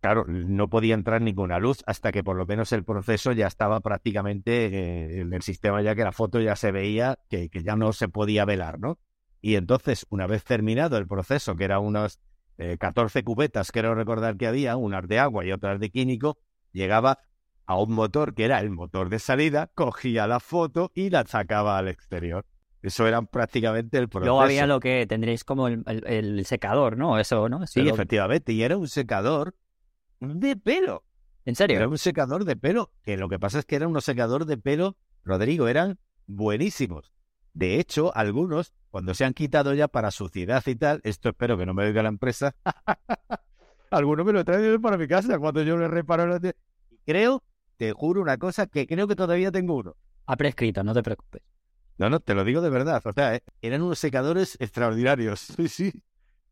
Claro, 0.00 0.24
no 0.26 0.68
podía 0.68 0.94
entrar 0.94 1.20
ninguna 1.20 1.58
luz 1.58 1.82
hasta 1.86 2.10
que 2.10 2.24
por 2.24 2.36
lo 2.36 2.46
menos 2.46 2.72
el 2.72 2.84
proceso 2.84 3.32
ya 3.32 3.46
estaba 3.46 3.80
prácticamente 3.80 4.66
eh, 4.66 5.20
en 5.20 5.32
el 5.32 5.42
sistema, 5.42 5.82
ya 5.82 5.94
que 5.94 6.04
la 6.04 6.12
foto 6.12 6.40
ya 6.40 6.56
se 6.56 6.72
veía 6.72 7.18
que, 7.28 7.50
que, 7.50 7.62
ya 7.62 7.76
no 7.76 7.92
se 7.92 8.08
podía 8.08 8.46
velar, 8.46 8.78
¿no? 8.78 8.98
Y 9.40 9.56
entonces, 9.56 10.06
una 10.10 10.26
vez 10.26 10.44
terminado 10.44 10.96
el 10.98 11.06
proceso, 11.06 11.56
que 11.56 11.64
era 11.64 11.78
unas 11.78 12.20
14 12.78 13.18
eh, 13.18 13.24
cubetas, 13.24 13.72
quiero 13.72 13.94
recordar 13.94 14.36
que 14.36 14.46
había, 14.46 14.76
unas 14.76 15.08
de 15.08 15.18
agua 15.18 15.44
y 15.44 15.52
otras 15.52 15.80
de 15.80 15.90
químico, 15.90 16.38
llegaba 16.72 17.18
a 17.66 17.80
un 17.80 17.92
motor 17.92 18.34
que 18.34 18.44
era 18.44 18.60
el 18.60 18.70
motor 18.70 19.08
de 19.08 19.18
salida, 19.18 19.70
cogía 19.74 20.26
la 20.26 20.40
foto 20.40 20.90
y 20.94 21.10
la 21.10 21.24
sacaba 21.24 21.78
al 21.78 21.88
exterior. 21.88 22.44
Eso 22.82 23.06
era 23.06 23.22
prácticamente 23.22 23.98
el 23.98 24.08
proceso. 24.08 24.30
Luego 24.30 24.42
había 24.42 24.66
lo 24.66 24.80
que 24.80 25.06
tendréis 25.06 25.44
como 25.44 25.68
el, 25.68 26.44
secador, 26.46 26.96
¿no? 26.96 27.18
Eso, 27.18 27.48
¿no? 27.48 27.66
sí, 27.66 27.86
efectivamente. 27.88 28.52
Y 28.52 28.62
era 28.62 28.76
un 28.76 28.88
secador 28.88 29.54
de 30.18 30.56
pelo. 30.56 31.04
¿En 31.44 31.54
serio? 31.54 31.76
Era 31.76 31.88
un 31.88 31.98
secador 31.98 32.44
de 32.44 32.56
pelo. 32.56 32.90
Que 33.02 33.16
lo 33.16 33.28
que 33.28 33.38
pasa 33.38 33.58
es 33.58 33.66
que 33.66 33.76
era 33.76 33.86
un 33.86 34.00
secador 34.00 34.46
de 34.46 34.56
pelo, 34.56 34.96
Rodrigo, 35.24 35.68
eran 35.68 35.98
buenísimos. 36.26 37.12
De 37.52 37.80
hecho, 37.80 38.16
algunos, 38.16 38.72
cuando 38.90 39.14
se 39.14 39.24
han 39.24 39.34
quitado 39.34 39.74
ya 39.74 39.88
para 39.88 40.10
suciedad 40.10 40.62
y 40.66 40.76
tal, 40.76 41.00
esto 41.04 41.30
espero 41.30 41.58
que 41.58 41.66
no 41.66 41.74
me 41.74 41.84
oiga 41.84 42.02
la 42.02 42.08
empresa, 42.08 42.54
algunos 43.90 44.24
me 44.24 44.32
lo 44.32 44.44
traen 44.44 44.80
para 44.80 44.96
mi 44.96 45.08
casa 45.08 45.38
cuando 45.38 45.62
yo 45.62 45.76
le 45.76 45.88
reparo. 45.88 46.36
Y 46.90 46.98
creo, 47.04 47.42
te 47.76 47.92
juro 47.92 48.22
una 48.22 48.38
cosa, 48.38 48.66
que 48.66 48.86
creo 48.86 49.08
que 49.08 49.16
todavía 49.16 49.50
tengo 49.50 49.76
uno. 49.76 49.96
Ha 50.26 50.36
prescrito, 50.36 50.84
no 50.84 50.94
te 50.94 51.02
preocupes. 51.02 51.42
No, 51.98 52.08
no, 52.08 52.20
te 52.20 52.34
lo 52.34 52.44
digo 52.44 52.60
de 52.60 52.70
verdad. 52.70 53.02
O 53.04 53.12
sea, 53.12 53.34
eh, 53.34 53.42
eran 53.60 53.82
unos 53.82 53.98
secadores 53.98 54.56
extraordinarios. 54.60 55.40
Sí, 55.56 55.68
sí. 55.68 55.92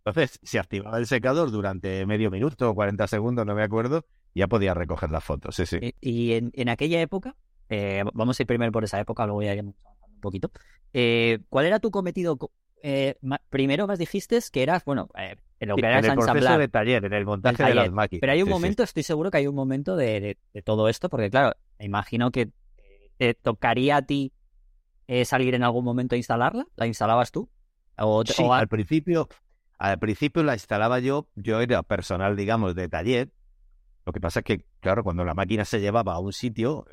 Entonces, 0.04 0.38
si 0.42 0.58
activaba 0.58 0.98
el 0.98 1.06
secador 1.06 1.50
durante 1.50 2.06
medio 2.06 2.30
minuto 2.30 2.70
o 2.70 2.74
40 2.74 3.06
segundos, 3.06 3.44
no 3.44 3.54
me 3.54 3.62
acuerdo, 3.62 4.06
ya 4.34 4.46
podía 4.46 4.72
recoger 4.72 5.10
las 5.10 5.22
fotos. 5.22 5.56
Sí, 5.56 5.66
sí. 5.66 5.94
Y, 6.00 6.32
en, 6.32 6.68
aquella 6.70 7.00
época, 7.00 7.36
eh, 7.68 8.04
vamos 8.14 8.38
a 8.38 8.42
ir 8.42 8.46
primero 8.46 8.72
por 8.72 8.84
esa 8.84 8.98
época, 9.00 9.26
luego 9.26 9.42
ya 9.42 9.52
iremos 9.52 9.74
poquito. 10.18 10.50
Eh, 10.92 11.40
¿Cuál 11.48 11.66
era 11.66 11.80
tu 11.80 11.90
cometido? 11.90 12.38
primero 13.50 13.88
me 13.88 13.96
dijiste 13.96 14.38
que 14.52 14.62
eras, 14.62 14.84
bueno, 14.84 15.08
en 15.58 15.68
lo 15.68 15.74
que 15.74 15.84
era 15.84 15.98
en 15.98 16.04
el 16.04 16.14
proceso 16.14 16.58
de 16.58 16.68
taller, 16.68 17.04
en 17.04 17.12
el 17.12 17.24
montaje 17.24 17.64
de 17.64 17.74
las 17.74 17.90
máquinas. 17.90 18.20
Pero 18.20 18.32
hay 18.32 18.42
un 18.42 18.48
momento, 18.48 18.84
estoy 18.84 19.02
seguro 19.02 19.32
que 19.32 19.38
hay 19.38 19.48
un 19.48 19.56
momento 19.56 19.96
de, 19.96 20.38
todo 20.64 20.88
esto, 20.88 21.08
porque 21.08 21.28
claro, 21.28 21.56
me 21.78 21.86
imagino 21.86 22.30
que 22.30 22.50
te 23.16 23.34
tocaría 23.34 23.96
a 23.96 24.02
ti 24.02 24.32
eh, 25.08 25.24
salir 25.24 25.54
en 25.54 25.64
algún 25.64 25.84
momento 25.84 26.14
a 26.14 26.18
instalarla? 26.18 26.66
¿La 26.76 26.86
instalabas 26.86 27.32
tú? 27.32 27.48
O, 27.96 28.24
sí, 28.24 28.44
al 28.48 28.68
principio, 28.68 29.28
al 29.78 29.98
principio 29.98 30.42
la 30.42 30.52
instalaba 30.52 31.00
yo, 31.00 31.28
yo 31.34 31.60
era 31.60 31.82
personal, 31.82 32.36
digamos, 32.36 32.74
de 32.74 32.88
taller. 32.88 33.30
Lo 34.04 34.12
que 34.12 34.20
pasa 34.20 34.40
es 34.40 34.44
que, 34.44 34.64
claro, 34.80 35.02
cuando 35.02 35.24
la 35.24 35.34
máquina 35.34 35.64
se 35.64 35.80
llevaba 35.80 36.12
a 36.12 36.18
un 36.18 36.32
sitio, 36.32 36.86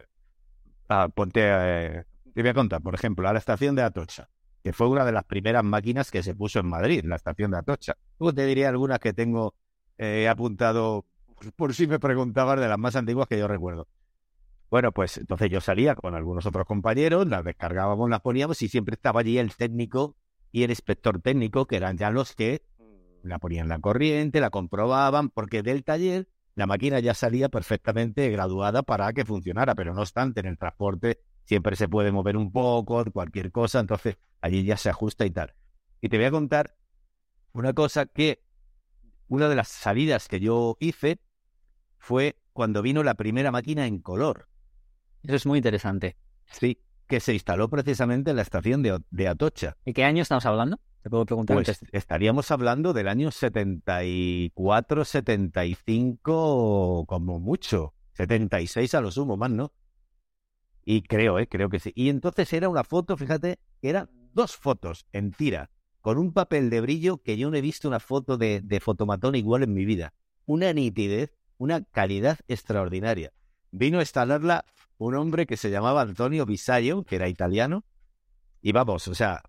ah, 0.88 1.10
ponte, 1.14 1.42
eh, 1.44 2.04
te 2.36 2.42
voy 2.42 2.50
a 2.50 2.54
contar, 2.54 2.82
por 2.82 2.94
ejemplo, 2.94 3.30
a 3.30 3.32
la 3.32 3.40
estación 3.40 3.76
de 3.76 3.82
Atocha, 3.82 4.28
que 4.62 4.74
fue 4.74 4.90
una 4.90 5.06
de 5.06 5.14
las 5.14 5.24
primeras 5.24 5.64
máquinas 5.64 6.12
que 6.12 6.22
se 6.22 6.36
puso 6.36 6.60
en 6.60 6.68
Madrid, 6.68 7.06
la 7.06 7.16
estación 7.16 7.52
de 7.52 7.60
Atocha. 7.60 7.96
Luego 8.20 8.36
te 8.36 8.46
diría 8.46 8.68
algunas 8.68 9.00
que 9.00 9.14
tengo 9.14 9.56
eh, 9.98 10.28
apuntado, 10.28 11.06
por 11.56 11.74
si 11.74 11.88
me 11.88 11.98
preguntabas, 11.98 12.60
de 12.60 12.68
las 12.68 12.78
más 12.78 12.98
antiguas 12.98 13.30
que 13.30 13.40
yo 13.40 13.48
recuerdo. 13.48 13.88
Bueno, 14.70 14.92
pues 14.92 15.18
entonces 15.18 15.50
yo 15.50 15.62
salía 15.62 15.96
con 15.96 16.14
algunos 16.14 16.46
otros 16.46 16.66
compañeros, 16.66 17.26
las 17.26 17.46
descargábamos, 17.46 18.10
las 18.10 18.20
poníamos 18.20 18.62
y 18.62 18.68
siempre 18.68 18.96
estaba 18.96 19.22
allí 19.22 19.38
el 19.38 19.56
técnico 19.56 20.18
y 20.52 20.64
el 20.64 20.72
inspector 20.72 21.22
técnico, 21.22 21.68
que 21.68 21.78
eran 21.78 21.98
ya 21.98 22.12
los 22.12 22.36
que 22.36 22.64
la 23.24 23.40
ponían 23.40 23.70
la 23.70 23.80
corriente, 23.80 24.42
la 24.42 24.50
comprobaban, 24.50 25.30
porque 25.30 25.64
del 25.64 25.86
taller 25.86 26.28
la 26.56 26.68
máquina 26.68 27.00
ya 27.00 27.14
salía 27.14 27.48
perfectamente 27.48 28.30
graduada 28.30 28.84
para 28.84 29.14
que 29.14 29.24
funcionara, 29.24 29.74
pero 29.74 29.94
no 29.94 30.02
obstante, 30.02 30.42
en 30.42 30.48
el 30.48 30.58
transporte 30.58 31.22
siempre 31.46 31.76
se 31.76 31.88
puede 31.88 32.12
mover 32.12 32.38
un 32.38 32.52
poco, 32.52 33.04
cualquier 33.12 33.52
cosa, 33.52 33.80
entonces 33.80 34.18
allí 34.42 34.64
ya 34.64 34.78
se 34.78 34.90
ajusta 34.90 35.26
y 35.26 35.32
tal. 35.32 35.54
Y 36.02 36.10
te 36.10 36.18
voy 36.18 36.26
a 36.26 36.32
contar 36.32 36.76
una 37.54 37.74
cosa 37.74 38.06
que 38.06 38.44
una 39.28 39.50
de 39.50 39.56
las 39.56 39.70
salidas 39.70 40.28
que 40.28 40.40
yo 40.40 40.78
hice 40.80 41.20
fue 41.98 42.38
cuando 42.54 42.82
vino 42.82 43.04
la 43.04 43.16
primera 43.16 43.52
máquina 43.52 43.88
en 43.88 44.00
color. 44.00 44.48
Eso 45.24 45.36
es 45.36 45.46
muy 45.46 45.60
interesante. 45.60 46.18
Sí, 46.52 46.80
que 47.08 47.20
se 47.20 47.34
instaló 47.34 47.70
precisamente 47.70 48.32
en 48.32 48.38
la 48.38 48.44
estación 48.44 48.84
de, 48.84 49.28
Atocha. 49.28 49.78
¿Y 49.86 49.94
qué 49.94 50.04
año 50.04 50.22
estamos 50.22 50.46
hablando? 50.46 50.80
Te 51.02 51.10
puedo 51.10 51.26
preguntar. 51.26 51.58
Pues 51.58 51.80
estaríamos 51.92 52.52
hablando 52.52 52.94
del 52.94 53.08
año 53.08 53.32
74, 53.32 55.06
75 55.06 57.06
como 57.08 57.40
mucho. 57.40 57.94
76 58.14 58.94
a 58.96 59.02
lo 59.02 59.12
sumo, 59.12 59.38
más, 59.38 59.52
¿no? 59.52 59.72
Y 60.86 61.02
creo, 61.02 61.40
¿eh? 61.40 61.48
Creo 61.48 61.70
que 61.70 61.80
sí. 61.80 61.92
Y 61.96 62.10
entonces 62.10 62.54
era 62.54 62.70
una 62.70 62.84
foto, 62.84 63.18
fíjate, 63.18 63.60
eran 63.82 64.10
dos 64.34 64.56
fotos 64.56 65.08
en 65.12 65.32
tira, 65.32 65.72
con 66.02 66.18
un 66.20 66.32
papel 66.32 66.70
de 66.70 66.82
brillo 66.82 67.18
que 67.18 67.38
yo 67.38 67.50
no 67.50 67.58
he 67.58 67.62
visto 67.62 67.88
una 67.88 68.00
foto 68.00 68.38
de, 68.38 68.62
de 68.62 68.80
fotomatón 68.80 69.36
igual 69.36 69.64
en 69.64 69.74
mi 69.74 69.86
vida. 69.86 70.14
Una 70.46 70.72
nitidez, 70.72 71.34
una 71.58 71.84
calidad 71.84 72.38
extraordinaria. 72.48 73.34
Vino 73.72 73.98
a 73.98 74.04
instalarla 74.04 74.66
un 74.98 75.16
hombre 75.16 75.48
que 75.48 75.58
se 75.58 75.72
llamaba 75.72 76.02
Antonio 76.02 76.46
Bisaglio, 76.46 77.04
que 77.04 77.16
era 77.16 77.28
italiano, 77.28 77.84
y 78.62 78.72
vamos, 78.72 79.08
o 79.08 79.16
sea, 79.16 79.44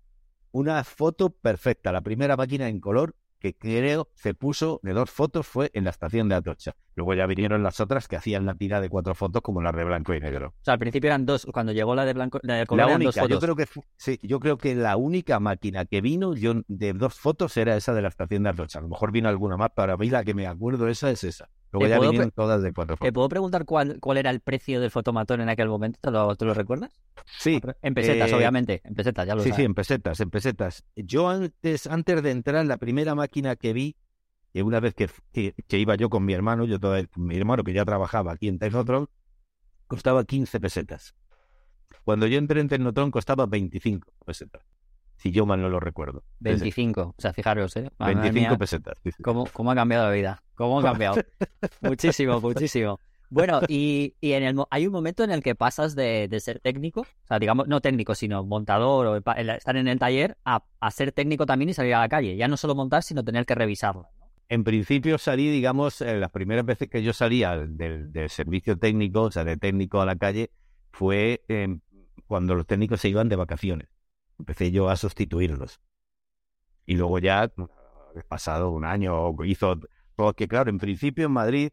una 0.51 0.83
foto 0.83 1.29
perfecta, 1.29 1.91
la 1.91 2.01
primera 2.01 2.35
máquina 2.35 2.67
en 2.67 2.79
color 2.79 3.15
que 3.39 3.55
creo 3.55 4.09
se 4.15 4.33
puso 4.33 4.79
de 4.83 4.93
dos 4.93 5.09
fotos 5.09 5.47
fue 5.47 5.69
en 5.73 5.83
la 5.83 5.91
estación 5.91 6.29
de 6.29 6.35
Atocha. 6.35 6.75
Luego 6.95 7.13
ya 7.13 7.25
vinieron 7.27 7.61
las 7.63 7.79
otras 7.79 8.07
que 8.07 8.15
hacían 8.15 8.45
la 8.45 8.55
tira 8.55 8.81
de 8.81 8.89
cuatro 8.89 9.13
fotos 9.13 9.41
como 9.41 9.61
la 9.61 9.71
de 9.71 9.83
blanco 9.83 10.13
y 10.13 10.19
negro. 10.19 10.47
O 10.47 10.63
sea, 10.63 10.73
al 10.73 10.79
principio 10.79 11.09
eran 11.09 11.25
dos, 11.25 11.45
cuando 11.53 11.71
llegó 11.71 11.93
la 11.95 12.05
de 12.05 12.13
blanco 12.13 12.39
la 12.41 12.55
de 12.55 12.65
color 12.65 12.89
eran 12.89 13.03
dos 13.03 13.15
fotos. 13.15 13.29
Yo 13.29 13.39
creo 13.39 13.55
que 13.55 13.65
sí, 13.97 14.19
yo 14.23 14.39
creo 14.39 14.57
que 14.57 14.75
la 14.75 14.97
única 14.97 15.39
máquina 15.39 15.85
que 15.85 16.01
vino 16.01 16.33
yo, 16.35 16.55
de 16.67 16.93
dos 16.93 17.13
fotos 17.15 17.55
era 17.57 17.75
esa 17.75 17.93
de 17.93 18.01
la 18.01 18.07
estación 18.07 18.43
de 18.43 18.49
Atocha. 18.49 18.79
A 18.79 18.81
lo 18.81 18.89
mejor 18.89 19.11
vino 19.11 19.29
alguna 19.29 19.57
más, 19.57 19.69
pero 19.75 19.93
a 19.93 19.97
mí 19.97 20.09
la 20.09 20.23
que 20.23 20.33
me 20.33 20.47
acuerdo 20.47 20.87
esa 20.87 21.11
es 21.11 21.23
esa. 21.23 21.49
Luego 21.71 21.87
ya 21.87 21.99
vinieron 21.99 22.31
todas 22.31 22.61
de 22.61 22.73
cuatro 22.73 22.95
fotos. 22.95 23.07
¿Te 23.07 23.13
puedo 23.13 23.27
preguntar 23.27 23.65
cuál, 23.65 23.99
cuál 23.99 24.17
era 24.17 24.29
el 24.29 24.39
precio 24.39 24.79
del 24.79 24.91
fotomatón 24.91 25.41
en 25.41 25.49
aquel 25.49 25.67
momento? 25.67 25.99
¿Te 26.01 26.11
lo, 26.11 26.33
lo 26.33 26.53
recuerdas? 26.53 26.91
Sí. 27.39 27.61
En 27.81 27.93
pesetas, 27.93 28.31
eh, 28.31 28.35
obviamente. 28.35 28.81
En 28.85 28.95
pesetas, 28.95 29.27
ya 29.27 29.35
lo 29.35 29.43
Sí, 29.43 29.51
sí, 29.51 29.63
en 29.63 29.73
pesetas, 29.73 30.19
en 30.21 30.29
pesetas. 30.29 30.85
Yo 30.95 31.29
antes, 31.29 31.87
antes 31.87 32.23
de 32.23 32.31
entrar, 32.31 32.65
la 32.65 32.77
primera 32.77 33.15
máquina 33.15 33.55
que 33.55 33.73
vi 33.73 33.97
que 34.53 34.63
una 34.63 34.79
vez 34.79 34.93
que, 34.93 35.09
que, 35.33 35.77
iba 35.77 35.95
yo 35.95 36.09
con 36.09 36.25
mi 36.25 36.33
hermano, 36.33 36.65
yo 36.65 36.79
todo, 36.79 36.95
mi 37.15 37.35
hermano 37.35 37.63
que 37.63 37.73
ya 37.73 37.85
trabajaba 37.85 38.31
aquí 38.31 38.47
en 38.47 38.59
Tecnotron, 38.59 39.09
costaba 39.87 40.23
15 40.23 40.59
pesetas. 40.59 41.15
Cuando 42.03 42.27
yo 42.27 42.37
entré 42.37 42.61
en 42.61 42.69
Tecnotron 42.69 43.11
costaba 43.11 43.45
25 43.45 44.13
pesetas. 44.25 44.63
Si 45.17 45.31
yo 45.31 45.45
mal 45.45 45.61
no 45.61 45.69
lo 45.69 45.79
recuerdo. 45.79 46.23
25, 46.39 47.01
o 47.01 47.15
sea, 47.17 47.33
fijaros, 47.33 47.75
¿eh? 47.75 47.89
25 47.99 48.57
pesetas. 48.57 48.99
¿Cómo, 49.23 49.45
¿Cómo 49.51 49.71
ha 49.71 49.75
cambiado 49.75 50.05
la 50.05 50.11
vida? 50.11 50.43
¿Cómo 50.55 50.79
ha 50.79 50.83
cambiado? 50.83 51.17
muchísimo, 51.81 52.39
muchísimo. 52.39 52.99
Bueno, 53.29 53.59
y, 53.67 54.15
y 54.21 54.33
en 54.33 54.43
el, 54.43 54.63
hay 54.69 54.87
un 54.87 54.93
momento 54.93 55.23
en 55.23 55.31
el 55.31 55.43
que 55.43 55.53
pasas 55.53 55.95
de, 55.95 56.27
de, 56.29 56.39
ser 56.39 56.59
técnico, 56.59 57.01
o 57.01 57.27
sea, 57.27 57.39
digamos, 57.39 57.67
no 57.67 57.81
técnico, 57.81 58.15
sino 58.15 58.45
montador 58.45 59.05
o 59.07 59.17
estar 59.17 59.75
en 59.75 59.87
el 59.89 59.99
taller, 59.99 60.37
a, 60.45 60.63
a, 60.79 60.91
ser 60.91 61.11
técnico 61.11 61.45
también 61.45 61.69
y 61.69 61.73
salir 61.73 61.95
a 61.95 61.99
la 61.99 62.07
calle. 62.07 62.37
Ya 62.37 62.47
no 62.47 62.55
solo 62.55 62.73
montar, 62.73 63.03
sino 63.03 63.23
tener 63.23 63.45
que 63.45 63.55
revisarlo 63.55 64.07
en 64.49 64.63
principio 64.63 65.17
salí, 65.17 65.49
digamos, 65.49 66.01
eh, 66.01 66.17
las 66.17 66.31
primeras 66.31 66.65
veces 66.65 66.89
que 66.89 67.03
yo 67.03 67.13
salía 67.13 67.57
del, 67.57 68.11
servicio 68.29 68.77
técnico, 68.77 69.23
o 69.23 69.31
sea, 69.31 69.43
de 69.43 69.57
técnico 69.57 70.01
a 70.01 70.05
la 70.05 70.15
calle, 70.15 70.51
fue 70.91 71.43
em, 71.47 71.81
cuando 72.27 72.55
los 72.55 72.65
técnicos 72.65 73.01
se 73.01 73.09
iban 73.09 73.29
de 73.29 73.35
vacaciones. 73.35 73.89
Empecé 74.39 74.71
yo 74.71 74.89
a 74.89 74.95
sustituirlos. 74.95 75.79
Y 76.85 76.95
luego 76.95 77.19
ya, 77.19 77.51
pasado 78.27 78.71
un 78.71 78.85
año, 78.85 79.33
hizo... 79.43 79.79
Porque 80.15 80.47
claro, 80.47 80.69
en 80.69 80.79
principio 80.79 81.27
en 81.27 81.31
Madrid 81.31 81.69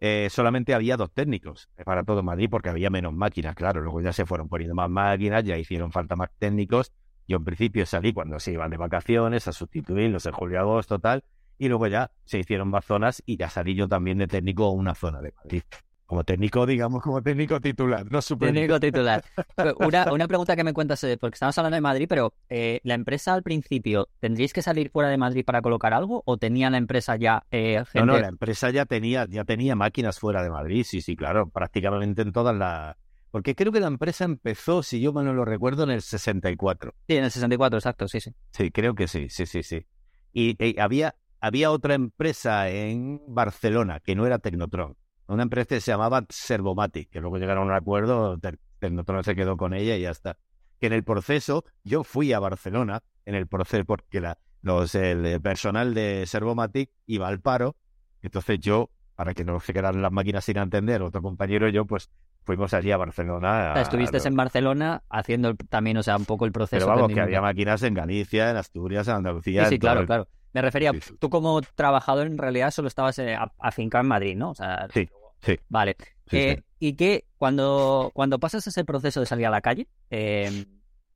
eh, 0.00 0.28
solamente 0.30 0.74
había 0.74 0.96
dos 0.96 1.12
técnicos 1.12 1.68
para 1.84 2.02
todo 2.02 2.22
Madrid 2.22 2.48
porque 2.50 2.70
había 2.70 2.90
menos 2.90 3.12
máquinas, 3.12 3.54
claro. 3.54 3.80
Luego 3.80 4.00
ya 4.00 4.12
se 4.12 4.26
fueron 4.26 4.48
poniendo 4.48 4.74
más 4.74 4.90
máquinas, 4.90 5.44
ya 5.44 5.56
hicieron 5.56 5.92
falta 5.92 6.16
más 6.16 6.30
técnicos. 6.38 6.92
Yo 7.28 7.36
en 7.36 7.44
principio 7.44 7.86
salí 7.86 8.12
cuando 8.12 8.40
se 8.40 8.52
iban 8.52 8.70
de 8.70 8.78
vacaciones 8.78 9.46
a 9.46 9.52
sustituirlos 9.52 10.26
en 10.26 10.32
julio 10.32 10.60
agosto, 10.60 10.98
tal 10.98 11.22
y 11.60 11.68
luego 11.68 11.86
ya 11.88 12.10
se 12.24 12.38
hicieron 12.38 12.68
más 12.68 12.86
zonas 12.86 13.22
y 13.26 13.36
ya 13.36 13.50
salí 13.50 13.74
yo 13.74 13.86
también 13.86 14.16
de 14.16 14.26
técnico 14.26 14.64
a 14.64 14.72
una 14.72 14.94
zona 14.94 15.20
de 15.20 15.32
Madrid. 15.32 15.62
Como 16.10 16.24
técnico, 16.24 16.66
digamos, 16.66 17.04
como 17.04 17.22
técnico 17.22 17.60
titular, 17.60 18.04
no 18.10 18.20
super. 18.20 18.52
Técnico 18.52 18.80
titular. 18.80 19.22
Una, 19.78 20.12
una 20.12 20.26
pregunta 20.26 20.56
que 20.56 20.64
me 20.64 20.72
cuentas, 20.72 21.04
eh, 21.04 21.16
porque 21.16 21.34
estamos 21.34 21.56
hablando 21.56 21.76
de 21.76 21.80
Madrid, 21.80 22.06
pero 22.08 22.34
eh, 22.48 22.80
¿la 22.82 22.94
empresa 22.94 23.32
al 23.32 23.44
principio 23.44 24.08
tendríais 24.18 24.52
que 24.52 24.60
salir 24.60 24.90
fuera 24.90 25.08
de 25.08 25.16
Madrid 25.16 25.44
para 25.44 25.62
colocar 25.62 25.94
algo 25.94 26.24
o 26.26 26.36
tenía 26.36 26.68
la 26.68 26.78
empresa 26.78 27.14
ya 27.14 27.44
eh, 27.52 27.84
gente? 27.92 28.00
No, 28.00 28.06
no, 28.06 28.18
la 28.18 28.26
empresa 28.26 28.70
ya 28.70 28.86
tenía, 28.86 29.24
ya 29.30 29.44
tenía 29.44 29.76
máquinas 29.76 30.18
fuera 30.18 30.42
de 30.42 30.50
Madrid, 30.50 30.82
sí, 30.82 31.00
sí, 31.00 31.14
claro, 31.14 31.48
prácticamente 31.48 32.22
en 32.22 32.32
todas 32.32 32.56
las... 32.56 32.96
Porque 33.30 33.54
creo 33.54 33.70
que 33.70 33.78
la 33.78 33.86
empresa 33.86 34.24
empezó, 34.24 34.82
si 34.82 35.00
yo 35.00 35.12
mal 35.12 35.26
no 35.26 35.32
lo 35.32 35.44
recuerdo, 35.44 35.84
en 35.84 35.90
el 35.90 36.02
64. 36.02 36.92
Sí, 37.06 37.16
en 37.16 37.22
el 37.22 37.30
64, 37.30 37.78
exacto, 37.78 38.08
sí, 38.08 38.18
sí. 38.18 38.34
Sí, 38.50 38.72
creo 38.72 38.96
que 38.96 39.06
sí, 39.06 39.28
sí, 39.28 39.46
sí, 39.46 39.62
sí. 39.62 39.86
Y, 40.32 40.56
y 40.58 40.80
había, 40.80 41.14
había 41.40 41.70
otra 41.70 41.94
empresa 41.94 42.68
en 42.68 43.20
Barcelona 43.28 44.00
que 44.00 44.16
no 44.16 44.26
era 44.26 44.40
Tecnotron 44.40 44.96
una 45.34 45.44
empresa 45.44 45.68
que 45.68 45.80
se 45.80 45.92
llamaba 45.92 46.24
Servomatic, 46.28 47.10
que 47.10 47.20
luego 47.20 47.38
llegaron 47.38 47.64
a 47.64 47.72
un 47.72 47.76
acuerdo, 47.76 48.38
Tecnotron 48.78 49.24
se 49.24 49.34
quedó 49.34 49.56
con 49.56 49.74
ella 49.74 49.96
y 49.96 50.02
ya 50.02 50.10
está. 50.10 50.36
Que 50.80 50.86
en 50.86 50.92
el 50.92 51.04
proceso, 51.04 51.64
yo 51.84 52.04
fui 52.04 52.32
a 52.32 52.38
Barcelona, 52.38 53.02
en 53.26 53.34
el 53.34 53.46
proceso, 53.46 53.84
porque 53.84 54.20
la, 54.20 54.38
los, 54.62 54.94
el 54.94 55.40
personal 55.40 55.94
de 55.94 56.24
Servomatic 56.26 56.90
iba 57.06 57.28
al 57.28 57.40
paro, 57.40 57.76
entonces 58.22 58.58
yo, 58.60 58.90
para 59.14 59.34
que 59.34 59.44
no 59.44 59.60
se 59.60 59.72
quedaran 59.72 60.02
las 60.02 60.12
máquinas 60.12 60.44
sin 60.44 60.58
entender, 60.58 61.02
otro 61.02 61.22
compañero 61.22 61.68
y 61.68 61.72
yo, 61.72 61.84
pues 61.84 62.10
fuimos 62.42 62.74
allí 62.74 62.90
a 62.90 62.96
Barcelona. 62.96 63.74
estuviste 63.80 64.16
en 64.26 64.34
Barcelona 64.34 65.02
haciendo 65.08 65.54
también, 65.54 65.96
o 65.98 66.02
sea, 66.02 66.16
un 66.16 66.24
poco 66.24 66.46
el 66.46 66.52
proceso. 66.52 66.86
Pero 66.86 66.96
vamos, 66.96 67.14
que 67.14 67.20
había 67.20 67.40
máquinas 67.40 67.82
en 67.82 67.94
Galicia, 67.94 68.50
en 68.50 68.56
Asturias, 68.56 69.06
en 69.08 69.14
Andalucía. 69.16 69.64
Sí, 69.64 69.74
sí, 69.74 69.78
claro, 69.78 70.06
claro. 70.06 70.26
Me 70.52 70.62
refería, 70.62 70.92
tú 71.20 71.30
como 71.30 71.60
trabajador 71.62 72.26
en 72.26 72.36
realidad 72.36 72.72
solo 72.72 72.88
estabas 72.88 73.18
eh, 73.20 73.36
afincado 73.60 74.02
en 74.02 74.08
Madrid, 74.08 74.36
¿no? 74.36 74.50
O 74.50 74.54
sea, 74.54 74.88
sí. 74.92 75.08
Sí. 75.42 75.58
Vale. 75.68 75.96
Eh, 76.32 76.62
y 76.78 76.94
que 76.94 77.24
cuando, 77.36 78.10
cuando 78.14 78.38
pasas 78.38 78.66
ese 78.66 78.84
proceso 78.84 79.20
de 79.20 79.26
salir 79.26 79.46
a 79.46 79.50
la 79.50 79.60
calle, 79.60 79.88
em, 80.10 80.64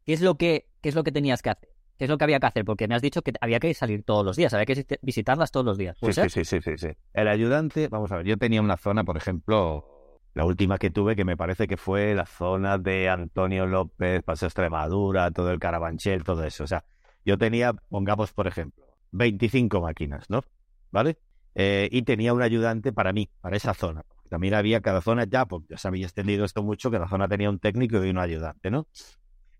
¿qué, 0.05 0.13
es 0.13 0.21
lo 0.21 0.37
que, 0.37 0.67
¿qué 0.81 0.89
es 0.89 0.95
lo 0.95 1.05
que 1.05 1.13
tenías 1.13 1.43
que 1.43 1.51
hacer? 1.51 1.69
¿Qué 1.97 2.05
es 2.05 2.11
lo 2.11 2.19
que 2.19 2.25
había 2.25 2.41
que 2.41 2.47
hacer? 2.47 2.65
Porque 2.65 2.89
me 2.89 2.97
has 2.97 3.03
dicho 3.03 3.23
que 3.23 3.33
había 3.41 3.61
que 3.61 3.73
salir 3.75 4.03
todos 4.03 4.25
los 4.25 4.37
días, 4.37 4.53
había 4.53 4.67
que 4.67 4.99
visitarlas 5.03 5.53
todos 5.53 5.65
los 5.65 5.79
días. 5.79 5.97
Sí, 6.01 6.13
sí, 6.13 6.45
sí, 6.45 6.61
sí, 6.61 6.77
sí, 6.77 6.89
El 7.13 7.29
ayudante, 7.29 7.89
vamos 7.89 8.11
a 8.11 8.17
ver, 8.17 8.27
yo 8.27 8.37
tenía 8.37 8.61
una 8.61 8.77
zona, 8.77 9.05
por 9.05 9.17
ejemplo, 9.17 10.21
la 10.35 10.45
última 10.45 10.79
que 10.79 10.91
tuve, 10.91 11.15
que 11.15 11.25
me 11.25 11.37
parece 11.37 11.69
que 11.69 11.77
fue 11.77 12.15
la 12.15 12.27
zona 12.27 12.79
de 12.79 13.09
Antonio 13.09 13.67
López, 13.67 14.23
Paso 14.25 14.47
Extremadura, 14.47 15.31
todo 15.31 15.53
el 15.53 15.61
Carabanchel, 15.61 16.25
todo 16.25 16.43
eso. 16.45 16.65
O 16.65 16.67
sea, 16.67 16.85
yo 17.25 17.39
tenía, 17.39 17.73
pongamos, 17.73 18.33
por 18.33 18.49
ejemplo, 18.49 18.85
25 19.13 19.81
máquinas, 19.81 20.29
¿no? 20.29 20.43
¿Vale? 20.91 21.19
Eh, 21.55 21.89
y 21.93 22.03
tenía 22.03 22.35
un 22.35 22.43
ayudante 22.43 22.93
para 22.93 23.13
mí, 23.13 23.31
para 23.41 23.57
esa 23.57 23.75
zona. 23.75 24.05
También 24.29 24.55
había 24.55 24.81
cada 24.81 25.01
zona 25.01 25.25
ya, 25.25 25.47
porque 25.47 25.69
ya 25.71 25.79
se 25.79 25.89
había 25.89 26.07
extendido 26.07 26.45
esto 26.45 26.63
mucho, 26.63 26.91
la 26.91 27.09
zona 27.09 27.29
tenía 27.29 27.51
un 27.51 27.59
técnico 27.59 28.05
y 28.05 28.11
un 28.11 28.19
ayudante, 28.19 28.71
¿no? 28.71 28.87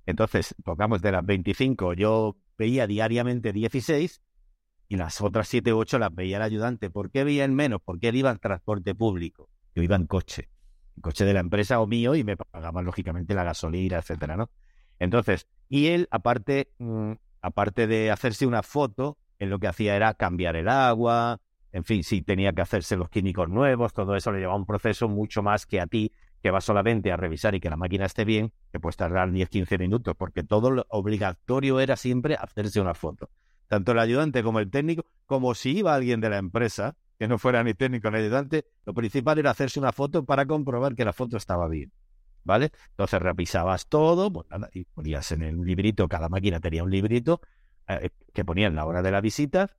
Entonces, 0.07 0.55
tocamos 0.65 1.01
de 1.03 1.13
las 1.13 1.25
25, 1.25 1.95
yo 1.95 2.37
veía 2.59 2.87
diariamente 2.87 3.53
16 3.53 4.23
y 4.89 4.97
las 4.97 5.21
otras 5.21 5.49
7 5.49 5.73
u 5.73 5.79
8 5.79 5.99
las 5.99 6.15
veía 6.15 6.37
el 6.37 6.43
ayudante. 6.43 6.91
¿Por 6.91 7.11
qué 7.11 7.25
veían 7.25 7.55
menos? 7.55 7.81
Porque 7.85 8.09
él 8.09 8.17
iba 8.17 8.31
en 8.31 8.39
transporte 8.39 8.95
público, 8.95 9.49
yo 9.75 9.83
iba 9.83 9.97
en 9.97 10.07
coche, 10.07 10.51
en 10.97 11.03
coche 11.03 11.25
de 11.25 11.35
la 11.35 11.41
empresa 11.41 11.81
o 11.81 11.87
mío 11.87 12.15
y 12.15 12.25
me 12.25 12.37
pagaban 12.37 12.85
lógicamente 12.85 13.35
la 13.35 13.45
gasolina, 13.45 13.99
etcétera, 13.99 14.37
¿no? 14.37 14.51
Entonces, 14.99 15.47
y 15.69 15.89
él, 15.89 16.09
aparte, 16.11 16.71
mm, 16.79 17.13
aparte 17.41 17.87
de 17.87 18.11
hacerse 18.11 18.47
una 18.47 18.63
foto, 18.63 19.19
él 19.39 19.51
lo 19.51 19.59
que 19.59 19.69
hacía 19.69 19.97
era 19.97 20.15
cambiar 20.15 20.57
el 20.57 20.69
agua, 20.69 21.41
en 21.75 21.83
fin, 21.83 22.05
si 22.05 22.23
tenía 22.23 22.53
que 22.53 22.63
hacerse 22.63 22.97
los 22.97 23.09
químicos 23.09 23.49
nuevos, 23.49 23.93
todo 23.93 24.15
eso 24.15 24.31
le 24.31 24.39
llevaba 24.39 24.57
un 24.57 24.65
proceso 24.65 25.09
mucho 25.09 25.43
más 25.43 25.67
que 25.67 25.81
a 25.81 25.89
ti, 25.89 26.13
que 26.41 26.53
vas 26.53 26.63
solamente 26.63 27.11
a 27.11 27.17
revisar 27.17 27.57
y 27.57 27.61
que 27.61 27.69
la 27.69 27.77
máquina 27.77 28.07
esté 28.07 28.25
bien, 28.25 28.53
que 28.71 28.79
puedes 28.79 28.97
tardar 28.97 29.29
10-15 29.29 29.81
minutos, 29.81 30.15
porque 30.17 30.45
todo 30.45 30.71
lo 30.71 30.87
obligatorio 30.89 31.81
era 31.81 31.97
siempre 31.97 32.37
hacerse 32.37 32.81
una 32.81 32.95
foto. 32.95 33.29
Tanto 33.67 33.91
el 33.91 33.99
ayudante 33.99 34.45
como 34.45 34.61
el 34.61 34.71
técnico, 34.71 35.05
como 35.27 35.53
si 35.57 35.79
iba 35.79 35.97
alguien 35.97 36.21
de 36.21 36.31
la 36.31 36.39
empresa, 36.39 36.97
que 37.19 37.27
no 37.27 37.39
fuera 37.39 37.65
ni 37.65 37.75
técnico 37.75 38.09
ni 38.09 38.19
ayudante, 38.19 38.67
lo 38.87 38.95
principal 38.95 39.41
era 39.41 39.51
hacerse 39.51 39.81
una 39.81 39.91
foto 39.91 40.25
para 40.25 40.47
comprobar 40.47 40.95
que 40.95 41.05
la 41.05 41.13
foto 41.13 41.37
estaba 41.37 41.67
bien. 41.67 41.91
¿Vale? 42.45 42.71
Entonces 42.91 43.21
revisabas 43.21 43.89
todo 43.89 44.33
pues 44.33 44.47
y 44.75 44.85
ponías 44.85 45.33
en 45.33 45.43
el 45.43 45.61
librito, 45.61 46.07
cada 46.07 46.29
máquina 46.29 46.61
tenía 46.61 46.85
un 46.85 46.91
librito 46.91 47.41
eh, 47.89 48.11
que 48.33 48.45
ponían 48.45 48.77
la 48.77 48.87
hora 48.87 49.03
de 49.03 49.11
la 49.11 49.21
visita 49.21 49.71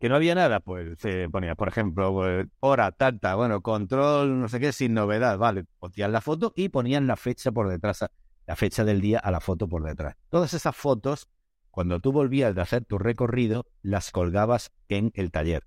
que 0.00 0.08
no 0.08 0.16
había 0.16 0.34
nada, 0.34 0.60
pues 0.60 0.98
se 0.98 1.28
ponía, 1.28 1.54
por 1.54 1.68
ejemplo, 1.68 2.12
pues, 2.14 2.46
hora, 2.60 2.90
tanta, 2.90 3.34
bueno, 3.34 3.60
control, 3.60 4.40
no 4.40 4.48
sé 4.48 4.58
qué, 4.58 4.72
sin 4.72 4.94
novedad, 4.94 5.36
vale, 5.36 5.66
ponían 5.78 6.10
la 6.10 6.22
foto 6.22 6.54
y 6.56 6.70
ponían 6.70 7.06
la 7.06 7.16
fecha 7.16 7.52
por 7.52 7.68
detrás, 7.68 8.06
la 8.46 8.56
fecha 8.56 8.82
del 8.84 9.02
día 9.02 9.18
a 9.18 9.30
la 9.30 9.40
foto 9.40 9.68
por 9.68 9.84
detrás. 9.84 10.16
Todas 10.30 10.54
esas 10.54 10.74
fotos, 10.74 11.28
cuando 11.70 12.00
tú 12.00 12.12
volvías 12.12 12.54
de 12.54 12.62
hacer 12.62 12.86
tu 12.86 12.96
recorrido, 12.96 13.66
las 13.82 14.10
colgabas 14.10 14.72
en 14.88 15.12
el 15.14 15.30
taller, 15.30 15.64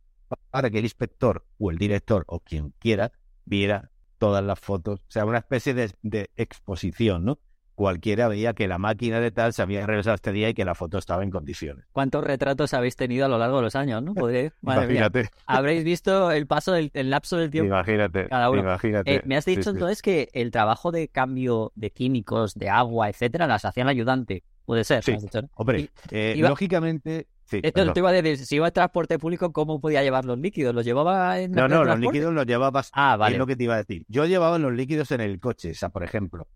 para 0.49 0.71
que 0.71 0.79
el 0.79 0.85
inspector 0.85 1.45
o 1.59 1.69
el 1.69 1.77
director 1.77 2.23
o 2.27 2.39
quien 2.39 2.73
quiera 2.79 3.11
viera 3.45 3.91
todas 4.17 4.43
las 4.43 4.59
fotos, 4.59 5.01
o 5.01 5.11
sea, 5.11 5.25
una 5.25 5.37
especie 5.37 5.75
de, 5.75 5.91
de 6.01 6.31
exposición, 6.37 7.23
¿no? 7.23 7.39
Cualquiera 7.75 8.27
veía 8.27 8.53
que 8.53 8.67
la 8.67 8.77
máquina 8.77 9.19
de 9.19 9.31
tal 9.31 9.53
se 9.53 9.61
había 9.61 9.85
regresado 9.85 10.15
este 10.15 10.31
día 10.31 10.49
y 10.49 10.53
que 10.53 10.65
la 10.65 10.75
foto 10.75 10.97
estaba 10.97 11.23
en 11.23 11.31
condiciones. 11.31 11.85
¿Cuántos 11.91 12.23
retratos 12.23 12.73
habéis 12.73 12.95
tenido 12.95 13.25
a 13.25 13.29
lo 13.29 13.37
largo 13.37 13.57
de 13.57 13.63
los 13.63 13.75
años? 13.75 14.03
¿no? 14.03 14.13
imagínate. 14.61 15.29
Habréis 15.45 15.83
visto 15.83 16.31
el 16.31 16.47
paso 16.47 16.73
del 16.73 16.91
lapso 16.93 17.37
del 17.37 17.49
tiempo. 17.49 17.67
Imagínate. 17.67 18.27
Cada 18.27 18.49
uno. 18.49 18.61
Imagínate. 18.61 19.15
Eh, 19.15 19.21
me 19.25 19.35
has 19.35 19.45
dicho 19.45 19.69
entonces 19.69 20.01
que 20.01 20.29
el 20.33 20.51
trabajo 20.51 20.91
de 20.91 21.07
cambio 21.07 21.71
de 21.75 21.91
químicos, 21.91 22.53
de 22.55 22.69
agua, 22.69 23.09
etcétera, 23.09 23.47
las 23.47 23.65
hacía 23.65 23.83
el 23.83 23.89
ayudante. 23.89 24.43
Puede 24.65 24.83
ser. 24.83 25.03
Sí. 25.03 25.17
Hombre, 25.55 25.89
eh, 26.11 26.35
lógicamente. 26.37 27.27
Sí, 27.45 27.59
Esto 27.61 27.91
te 27.91 27.99
iba 27.99 28.09
a 28.09 28.13
decir, 28.13 28.45
si 28.45 28.55
iba 28.55 28.67
a 28.67 28.71
transporte 28.71 29.19
público, 29.19 29.51
¿cómo 29.51 29.81
podía 29.81 30.01
llevar 30.01 30.23
los 30.23 30.39
líquidos? 30.39 30.73
¿Los 30.73 30.85
llevaba 30.85 31.39
en 31.39 31.51
No, 31.51 31.67
no, 31.67 31.83
los 31.83 31.99
líquidos 31.99 32.33
los 32.33 32.45
llevabas. 32.45 32.89
Ah, 32.93 33.17
vale. 33.17 33.35
Es 33.35 33.39
lo 33.39 33.45
que 33.45 33.57
te 33.57 33.65
iba 33.65 33.73
a 33.75 33.77
decir. 33.77 34.05
Yo 34.07 34.25
llevaba 34.25 34.57
los 34.57 34.71
líquidos 34.71 35.11
en 35.11 35.19
el 35.19 35.39
coche, 35.39 35.71
o 35.71 35.75
sea, 35.75 35.89
por 35.89 36.03
ejemplo. 36.03 36.47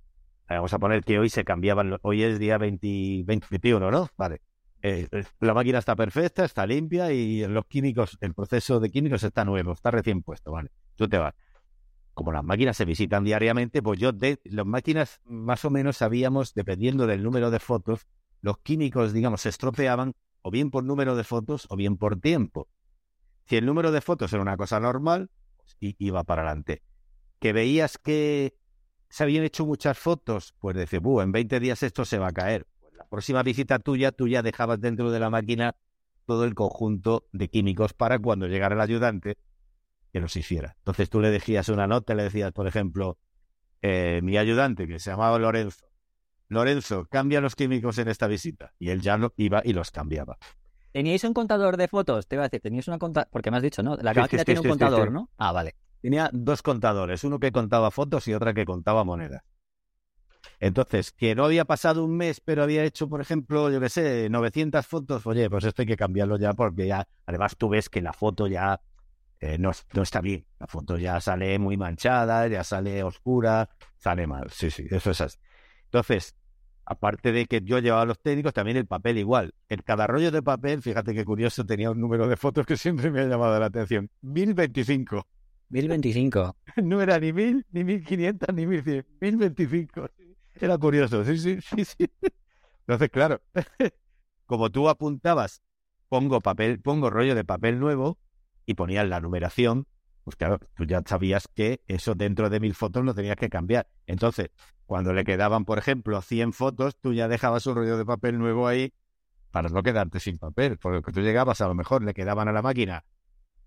Vamos 0.50 0.74
a 0.74 0.80
poner 0.80 1.04
que 1.04 1.20
hoy 1.20 1.30
se 1.30 1.44
cambiaban, 1.44 1.98
hoy 2.02 2.24
es 2.24 2.40
día 2.40 2.58
20, 2.58 3.24
21, 3.26 3.92
¿no? 3.92 4.08
Vale. 4.18 4.42
Eh, 4.82 5.08
eh, 5.12 5.24
la 5.42 5.54
máquina 5.54 5.80
está 5.80 5.96
perfecta, 5.96 6.46
está 6.46 6.66
limpia 6.66 7.12
y 7.12 7.46
los 7.48 7.66
químicos, 7.66 8.18
el 8.22 8.34
proceso 8.34 8.80
de 8.80 8.90
químicos 8.90 9.24
está 9.24 9.44
nuevo, 9.44 9.74
está 9.74 9.92
recién 9.92 10.22
puesto, 10.22 10.52
¿vale? 10.52 10.70
Tú 10.96 11.10
te 11.10 11.18
vas. 11.18 11.34
Como 12.14 12.32
las 12.32 12.44
máquinas 12.44 12.78
se 12.78 12.86
visitan 12.86 13.24
diariamente, 13.24 13.82
pues 13.82 14.00
yo 14.00 14.12
de 14.12 14.40
las 14.46 14.66
máquinas 14.66 15.20
más 15.26 15.66
o 15.66 15.70
menos 15.70 15.98
sabíamos, 15.98 16.54
dependiendo 16.54 17.08
del 17.08 17.24
número 17.24 17.52
de 17.52 17.60
fotos, 17.60 18.08
los 18.42 18.60
químicos, 18.60 19.14
digamos, 19.14 19.42
se 19.42 19.50
estropeaban 19.50 20.14
o 20.42 20.50
bien 20.50 20.72
por 20.72 20.84
número 20.84 21.16
de 21.16 21.24
fotos 21.24 21.68
o 21.70 21.76
bien 21.76 21.98
por 21.98 22.20
tiempo. 22.20 22.70
Si 23.46 23.58
el 23.58 23.66
número 23.66 23.92
de 23.92 24.02
fotos 24.02 24.32
era 24.32 24.42
una 24.42 24.58
cosa 24.58 24.80
normal, 24.80 25.30
pues 25.58 25.76
iba 25.80 26.24
para 26.24 26.44
adelante. 26.44 26.82
Que 27.40 27.54
veías 27.54 27.98
que 27.98 28.56
se 29.10 29.24
habían 29.24 29.44
hecho 29.44 29.66
muchas 29.66 29.98
fotos, 29.98 30.54
pues 30.60 30.76
dice, 30.76 30.98
en 30.98 31.32
20 31.32 31.60
días 31.60 31.84
esto 31.84 32.06
se 32.06 32.18
va 32.18 32.28
a 32.28 32.32
caer. 32.34 32.66
Pues 32.80 32.94
la 32.94 33.06
próxima 33.06 33.44
visita 33.44 33.80
tuya, 33.80 34.12
tú 34.12 34.28
ya 34.28 34.42
dejabas 34.42 34.80
dentro 34.80 35.12
de 35.12 35.20
la 35.20 35.30
máquina 35.30 35.76
todo 36.26 36.44
el 36.44 36.56
conjunto 36.56 37.26
de 37.32 37.50
químicos 37.50 37.94
para 37.94 38.20
cuando 38.20 38.48
llegara 38.48 38.76
el 38.76 38.82
ayudante 38.82 39.38
que 40.12 40.20
los 40.20 40.36
hiciera. 40.36 40.76
Entonces 40.80 41.10
tú 41.10 41.22
le 41.22 41.32
decías 41.32 41.70
una 41.70 41.88
nota, 41.88 42.16
le 42.16 42.24
decías, 42.24 42.52
por 42.52 42.68
ejemplo, 42.68 43.18
eh, 43.82 44.20
mi 44.24 44.38
ayudante, 44.38 44.88
que 44.88 45.00
se 45.00 45.12
llamaba 45.12 45.40
Lorenzo, 45.40 45.86
Lorenzo, 46.50 47.08
cambia 47.10 47.40
los 47.40 47.56
químicos 47.56 47.98
en 47.98 48.10
esta 48.10 48.28
visita. 48.28 48.74
Y 48.80 48.90
él 48.90 49.02
ya 49.02 49.18
no 49.18 49.34
iba 49.38 49.62
y 49.64 49.74
los 49.74 49.92
cambiaba. 49.92 50.38
¿Teníais 50.92 51.24
un 51.24 51.34
contador 51.34 51.78
de 51.78 51.88
fotos? 51.88 52.28
Te 52.28 52.36
iba 52.36 52.44
a 52.44 52.48
decir, 52.48 52.62
teníais 52.62 52.88
una 52.88 52.98
contador, 52.98 53.30
porque 53.32 53.52
me 53.52 53.58
has 53.58 53.64
dicho, 53.64 53.84
¿no? 53.84 53.96
La 53.98 54.14
máquina 54.14 54.44
tiene 54.44 54.62
un 54.62 54.70
contador, 54.70 55.12
¿no? 55.12 55.30
Ah, 55.38 55.52
vale 55.52 55.76
tenía 56.08 56.30
dos 56.32 56.62
contadores, 56.62 57.26
uno 57.26 57.38
que 57.38 57.52
contaba 57.52 57.92
fotos 57.92 58.30
y 58.30 58.34
otra 58.34 58.54
que 58.54 58.64
contaba 58.64 59.04
monedas. 59.04 59.44
Entonces, 60.62 61.12
que 61.12 61.36
no 61.36 61.44
había 61.44 61.66
pasado 61.66 62.06
un 62.06 62.16
mes, 62.16 62.40
pero 62.40 62.64
había 62.64 62.86
hecho, 62.86 63.10
por 63.10 63.20
ejemplo, 63.20 63.70
yo 63.70 63.82
qué 63.82 63.90
sé, 63.90 64.30
900 64.30 64.88
fotos, 64.88 65.28
oye, 65.28 65.50
pues 65.50 65.66
esto 65.66 65.82
hay 65.82 65.86
que 65.86 65.98
cambiarlo 65.98 66.38
ya 66.38 66.54
porque 66.54 66.88
ya, 66.88 67.06
además 67.26 67.58
tú 67.58 67.68
ves 67.68 67.90
que 67.90 68.02
la 68.02 68.14
foto 68.14 68.48
ya 68.48 68.80
eh, 69.42 69.58
no, 69.58 69.72
no, 69.94 70.02
está 70.02 70.22
bien. 70.22 70.46
La 70.60 70.68
foto 70.68 70.98
ya 70.98 71.20
sale 71.20 71.60
muy 71.60 71.76
manchada, 71.76 72.48
ya 72.48 72.64
sale 72.64 73.04
oscura, 73.04 73.70
sale 73.98 74.28
mal. 74.28 74.50
Sí, 74.50 74.72
sí, 74.72 74.86
eso 74.90 75.12
es 75.12 75.20
así. 75.20 75.38
Entonces, 75.88 76.38
aparte 76.86 77.34
de 77.34 77.48
que 77.48 77.60
yo 77.62 77.80
llevaba 77.80 78.06
los 78.06 78.22
técnicos, 78.22 78.54
también 78.54 78.78
el 78.78 78.88
papel 78.88 79.18
igual. 79.18 79.54
En 79.68 79.82
cada 79.82 80.08
rollo 80.08 80.32
de 80.32 80.42
papel, 80.42 80.82
fíjate 80.82 81.14
qué 81.14 81.26
curioso, 81.26 81.66
tenía 81.66 81.92
un 81.92 82.00
número 82.00 82.30
de 82.30 82.38
fotos 82.38 82.66
que 82.66 82.78
siempre 82.78 83.12
me 83.12 83.20
ha 83.20 83.26
llamado 83.26 83.60
la 83.60 83.66
atención. 83.66 84.10
1025. 84.22 85.28
1025. 85.70 86.56
No 86.84 87.02
era 87.02 87.20
ni 87.20 87.34
1000, 87.34 87.66
ni 87.72 87.84
1500, 87.84 88.54
ni 88.54 88.68
1100. 88.68 89.06
1025. 89.20 90.10
Era 90.60 90.78
curioso, 90.78 91.24
sí, 91.26 91.38
sí, 91.38 91.60
sí, 91.62 91.86
sí. 91.86 92.06
Entonces, 92.82 93.10
claro, 93.10 93.42
como 94.46 94.70
tú 94.70 94.90
apuntabas, 94.90 95.62
pongo 96.10 96.42
papel, 96.42 96.80
pongo 96.80 97.10
rollo 97.10 97.36
de 97.36 97.44
papel 97.44 97.80
nuevo 97.80 98.18
y 98.66 98.76
ponías 98.76 99.08
la 99.08 99.20
numeración, 99.20 99.88
pues 100.24 100.36
claro, 100.36 100.60
tú 100.76 100.86
ya 100.86 101.02
sabías 101.06 101.48
que 101.48 101.82
eso 101.88 102.16
dentro 102.16 102.50
de 102.50 102.60
mil 102.60 102.76
fotos 102.76 103.04
lo 103.04 103.14
tenías 103.14 103.38
que 103.38 103.50
cambiar. 103.50 103.88
Entonces, 104.06 104.50
cuando 104.86 105.14
le 105.14 105.24
quedaban, 105.24 105.66
por 105.66 105.78
ejemplo, 105.78 106.22
100 106.22 106.54
fotos, 106.54 106.98
tú 107.00 107.14
ya 107.14 107.28
dejabas 107.28 107.66
un 107.66 107.76
rollo 107.76 107.98
de 107.98 108.06
papel 108.06 108.38
nuevo 108.38 108.68
ahí 108.68 108.94
para 109.52 109.70
no 109.70 109.84
quedarte 109.84 110.20
sin 110.20 110.38
papel, 110.38 110.78
porque 110.78 111.12
tú 111.12 111.22
llegabas, 111.22 111.62
a 111.62 111.68
lo 111.68 111.76
mejor 111.76 112.04
le 112.04 112.14
quedaban 112.14 112.48
a 112.48 112.52
la 112.52 112.62
máquina, 112.62 113.06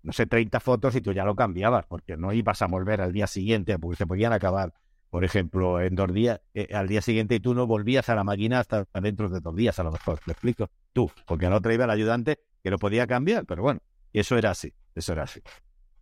no 0.03 0.13
sé, 0.13 0.25
30 0.25 0.59
fotos 0.59 0.95
y 0.95 1.01
tú 1.01 1.13
ya 1.13 1.25
lo 1.25 1.35
cambiabas, 1.35 1.85
porque 1.85 2.17
no 2.17 2.33
ibas 2.33 2.61
a 2.61 2.67
volver 2.67 3.01
al 3.01 3.11
día 3.11 3.27
siguiente, 3.27 3.77
porque 3.77 3.97
se 3.97 4.07
podían 4.07 4.33
acabar, 4.33 4.73
por 5.09 5.23
ejemplo, 5.23 5.81
en 5.81 5.95
dos 5.95 6.13
días, 6.13 6.41
eh, 6.53 6.69
al 6.73 6.87
día 6.87 7.01
siguiente 7.01 7.35
y 7.35 7.39
tú 7.39 7.53
no 7.53 7.67
volvías 7.67 8.09
a 8.09 8.15
la 8.15 8.23
máquina 8.23 8.59
hasta 8.59 8.87
dentro 9.01 9.29
de 9.29 9.39
dos 9.39 9.55
días, 9.55 9.79
a 9.79 9.83
lo 9.83 9.91
mejor, 9.91 10.19
¿me 10.25 10.33
explico? 10.33 10.69
Tú, 10.93 11.11
porque 11.25 11.49
no 11.49 11.61
te 11.61 11.73
iba 11.73 11.85
el 11.85 11.91
ayudante 11.91 12.39
que 12.63 12.69
lo 12.69 12.77
podía 12.77 13.07
cambiar, 13.07 13.45
pero 13.45 13.61
bueno, 13.61 13.81
eso 14.13 14.37
era 14.37 14.51
así, 14.51 14.73
eso 14.95 15.13
era 15.13 15.23
así. 15.23 15.41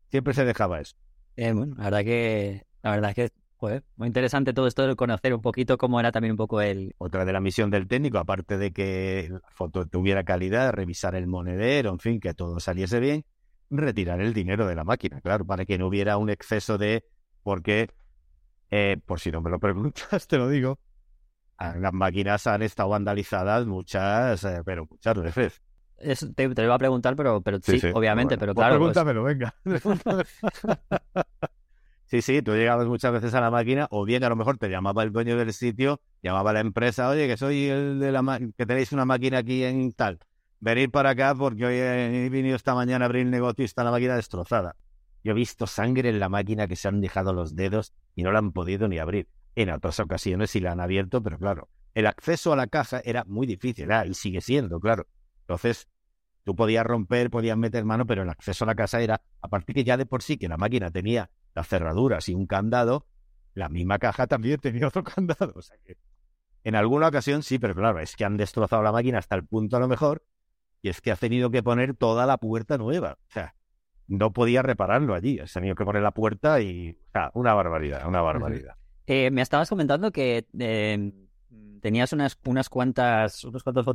Siempre 0.09 0.33
se 0.33 0.45
dejaba 0.45 0.79
eso. 0.79 0.95
Eh, 1.35 1.53
bueno, 1.53 1.75
la 1.77 1.85
verdad 1.85 2.03
que, 2.03 2.65
la 2.81 2.91
verdad 2.91 3.09
es 3.11 3.15
que, 3.15 3.29
joder, 3.57 3.83
muy 3.95 4.07
interesante 4.07 4.53
todo 4.53 4.67
esto 4.67 4.87
de 4.87 4.95
conocer 4.95 5.33
un 5.33 5.41
poquito 5.41 5.77
cómo 5.77 5.99
era 5.99 6.11
también 6.11 6.31
un 6.31 6.37
poco 6.37 6.61
el... 6.61 6.95
Otra 6.97 7.25
de 7.25 7.33
la 7.33 7.39
misión 7.39 7.69
del 7.69 7.87
técnico, 7.87 8.17
aparte 8.17 8.57
de 8.57 8.71
que 8.71 9.27
la 9.31 9.41
foto 9.51 9.85
tuviera 9.85 10.23
calidad, 10.23 10.73
revisar 10.73 11.15
el 11.15 11.27
monedero, 11.27 11.91
en 11.91 11.99
fin, 11.99 12.19
que 12.19 12.33
todo 12.33 12.59
saliese 12.59 12.99
bien, 12.99 13.25
retirar 13.69 14.21
el 14.21 14.33
dinero 14.33 14.67
de 14.67 14.75
la 14.75 14.83
máquina, 14.83 15.21
claro, 15.21 15.45
para 15.45 15.65
que 15.65 15.77
no 15.77 15.87
hubiera 15.87 16.17
un 16.17 16.29
exceso 16.29 16.77
de... 16.77 17.05
Porque, 17.43 17.89
eh, 18.69 18.97
por 19.05 19.19
si 19.19 19.31
no 19.31 19.41
me 19.41 19.49
lo 19.49 19.59
preguntas, 19.59 20.27
te 20.27 20.37
lo 20.37 20.49
digo, 20.49 20.79
las 21.59 21.93
máquinas 21.93 22.47
han 22.47 22.61
estado 22.61 22.89
vandalizadas 22.89 23.65
muchas, 23.65 24.43
eh, 24.43 24.61
pero 24.65 24.87
muchas 24.89 25.21
veces. 25.21 25.61
Es, 25.97 26.19
te, 26.19 26.47
te, 26.49 26.61
lo 26.61 26.67
iba 26.67 26.75
a 26.75 26.79
preguntar, 26.79 27.15
pero, 27.15 27.41
pero 27.41 27.59
sí, 27.61 27.79
obviamente, 27.93 28.37
pero 28.37 28.53
pues 28.53 28.65
claro. 28.65 28.79
Pregúntamelo, 28.79 29.23
pues... 29.23 29.37
venga. 29.37 29.55
sí, 32.05 32.21
sí, 32.21 32.41
tú 32.41 32.53
llegabas 32.53 32.87
muchas 32.87 33.11
veces 33.11 33.33
a 33.33 33.41
la 33.41 33.51
máquina, 33.51 33.87
o 33.91 34.05
bien 34.05 34.23
a 34.23 34.29
lo 34.29 34.37
mejor 34.37 34.57
te 34.57 34.69
llamaba 34.69 35.03
el 35.03 35.11
dueño 35.11 35.35
del 35.35 35.51
sitio, 35.51 35.99
llamaba 36.23 36.51
a 36.51 36.53
la 36.53 36.59
empresa, 36.61 37.09
oye, 37.09 37.27
que 37.27 37.35
soy 37.35 37.67
el 37.67 37.99
de 37.99 38.13
la 38.13 38.39
que 38.57 38.65
tenéis 38.65 38.93
una 38.93 39.03
máquina 39.03 39.39
aquí 39.39 39.63
en 39.63 39.91
tal. 39.91 40.19
Venir 40.61 40.91
para 40.91 41.11
acá 41.11 41.33
porque 41.35 41.65
hoy 41.65 41.75
he 41.75 42.29
venido 42.29 42.55
esta 42.55 42.75
mañana 42.75 43.05
a 43.05 43.07
abrir 43.07 43.23
el 43.23 43.31
negocio 43.31 43.63
y 43.63 43.65
está 43.65 43.83
la 43.83 43.91
máquina 43.91 44.15
destrozada. 44.15 44.75
Yo 45.23 45.31
he 45.31 45.35
visto 45.35 45.67
sangre 45.67 46.09
en 46.09 46.19
la 46.19 46.29
máquina 46.29 46.67
que 46.67 46.75
se 46.75 46.87
han 46.87 47.01
dejado 47.01 47.33
los 47.33 47.55
dedos 47.55 47.93
y 48.15 48.23
no 48.23 48.31
la 48.31 48.39
han 48.39 48.51
podido 48.51 48.87
ni 48.87 48.99
abrir. 48.99 49.27
En 49.55 49.69
otras 49.69 49.99
ocasiones 49.99 50.51
sí 50.51 50.59
la 50.59 50.71
han 50.71 50.79
abierto, 50.79 51.21
pero 51.23 51.37
claro, 51.37 51.69
el 51.93 52.07
acceso 52.07 52.53
a 52.53 52.55
la 52.55 52.67
caja 52.67 53.01
era 53.03 53.23
muy 53.25 53.47
difícil, 53.47 53.85
era, 53.85 54.05
y 54.05 54.13
sigue 54.13 54.41
siendo, 54.41 54.79
claro. 54.79 55.07
Entonces, 55.41 55.87
tú 56.43 56.55
podías 56.55 56.85
romper, 56.85 57.29
podías 57.29 57.57
meter 57.57 57.85
mano, 57.85 58.05
pero 58.05 58.23
el 58.23 58.29
acceso 58.29 58.65
a 58.65 58.67
la 58.67 58.75
casa 58.75 59.01
era, 59.01 59.21
a 59.41 59.47
partir 59.47 59.75
que 59.75 59.83
ya 59.83 59.97
de 59.97 60.05
por 60.05 60.23
sí 60.23 60.37
que 60.37 60.47
la 60.47 60.57
máquina 60.57 60.91
tenía 60.91 61.29
las 61.55 61.67
cerraduras 61.67 62.29
y 62.29 62.33
un 62.33 62.47
candado, 62.47 63.05
la 63.53 63.69
misma 63.69 63.97
caja 63.97 64.27
también 64.27 64.59
tenía 64.59 64.87
otro 64.87 65.03
candado. 65.03 65.53
O 65.55 65.61
sea 65.61 65.77
que 65.85 65.97
en 66.63 66.75
alguna 66.75 67.07
ocasión 67.07 67.43
sí, 67.43 67.59
pero 67.59 67.75
claro, 67.75 67.99
es 67.99 68.15
que 68.15 68.25
han 68.25 68.37
destrozado 68.37 68.83
la 68.83 68.91
máquina 68.91 69.17
hasta 69.19 69.35
el 69.35 69.45
punto 69.45 69.77
a 69.77 69.79
lo 69.79 69.87
mejor, 69.87 70.23
y 70.81 70.89
es 70.89 71.01
que 71.01 71.11
ha 71.11 71.15
tenido 71.15 71.51
que 71.51 71.63
poner 71.63 71.95
toda 71.95 72.25
la 72.25 72.37
puerta 72.37 72.77
nueva. 72.77 73.17
O 73.27 73.31
sea, 73.31 73.55
no 74.07 74.33
podía 74.33 74.61
repararlo 74.61 75.13
allí, 75.13 75.39
ha 75.39 75.45
tenido 75.45 75.75
que 75.75 75.85
poner 75.85 76.01
la 76.01 76.11
puerta 76.11 76.61
y, 76.61 76.91
o 76.91 77.11
sea, 77.11 77.31
una 77.33 77.53
barbaridad, 77.53 78.07
una 78.07 78.21
barbaridad. 78.21 78.75
Eh, 79.05 79.31
me 79.31 79.41
estabas 79.41 79.69
comentando 79.69 80.11
que 80.11 80.45
eh, 80.57 81.11
tenías 81.79 82.13
unas, 82.13 82.37
unas 82.45 82.69
cuantas, 82.69 83.43
unos 83.43 83.63
cuantos 83.63 83.85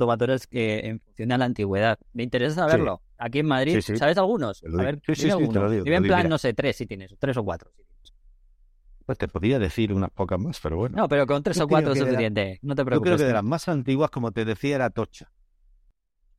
que 0.46 0.80
en 0.80 1.00
función 1.00 1.28
de 1.28 1.38
la 1.38 1.44
antigüedad. 1.44 1.98
Me 2.12 2.22
interesa 2.22 2.54
saberlo. 2.54 3.02
Aquí 3.18 3.40
en 3.40 3.46
Madrid, 3.46 3.80
¿sabes 3.80 4.18
algunos? 4.18 4.62
A 4.64 4.82
ver, 4.82 5.00
sí, 5.06 5.14
sí, 5.14 5.30
algunos. 5.30 5.52
te 5.52 5.60
lo 5.60 5.70
digo. 5.70 5.84
Dime 5.84 5.96
en 5.96 6.02
plan, 6.04 6.28
no 6.28 6.38
sé, 6.38 6.52
tres 6.52 6.76
si 6.76 6.86
tienes, 6.86 7.14
tres 7.18 7.36
o 7.36 7.44
cuatro. 7.44 7.70
Pues 9.06 9.18
te 9.18 9.28
podría 9.28 9.58
decir 9.58 9.92
unas 9.92 10.10
pocas 10.10 10.38
más, 10.38 10.58
pero 10.60 10.78
bueno. 10.78 10.96
No, 10.96 11.08
pero 11.08 11.26
con 11.26 11.42
tres 11.42 11.60
o 11.60 11.68
cuatro 11.68 11.92
es 11.92 11.98
suficiente. 11.98 12.58
No 12.62 12.74
te 12.74 12.84
preocupes. 12.84 13.10
Yo 13.10 13.16
creo 13.16 13.26
que 13.26 13.28
de 13.28 13.34
las 13.34 13.44
más 13.44 13.68
antiguas, 13.68 14.10
como 14.10 14.32
te 14.32 14.44
decía, 14.44 14.76
era 14.76 14.86
Atocha. 14.86 15.30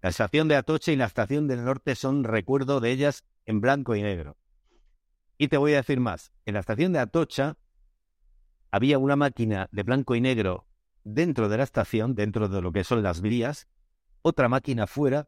La 0.05 0.09
estación 0.09 0.47
de 0.47 0.55
Atocha 0.55 0.91
y 0.91 0.95
la 0.97 1.05
estación 1.05 1.47
del 1.47 1.65
norte 1.65 1.95
son 1.95 2.23
recuerdo 2.23 2.79
de 2.79 2.91
ellas 2.91 3.23
en 3.47 3.59
blanco 3.59 3.95
y 3.95 4.03
negro. 4.03 4.37
Y 5.39 5.47
te 5.47 5.57
voy 5.57 5.73
a 5.73 5.77
decir 5.77 5.99
más. 5.99 6.31
En 6.45 6.53
la 6.53 6.59
estación 6.59 6.93
de 6.93 6.99
Atocha 6.99 7.57
había 8.69 8.99
una 8.99 9.15
máquina 9.15 9.67
de 9.71 9.81
blanco 9.81 10.13
y 10.13 10.21
negro 10.21 10.67
dentro 11.03 11.49
de 11.49 11.57
la 11.57 11.63
estación, 11.63 12.13
dentro 12.13 12.49
de 12.49 12.61
lo 12.61 12.71
que 12.71 12.83
son 12.83 13.01
las 13.01 13.21
vías, 13.21 13.67
otra 14.21 14.47
máquina 14.47 14.85
fuera, 14.85 15.27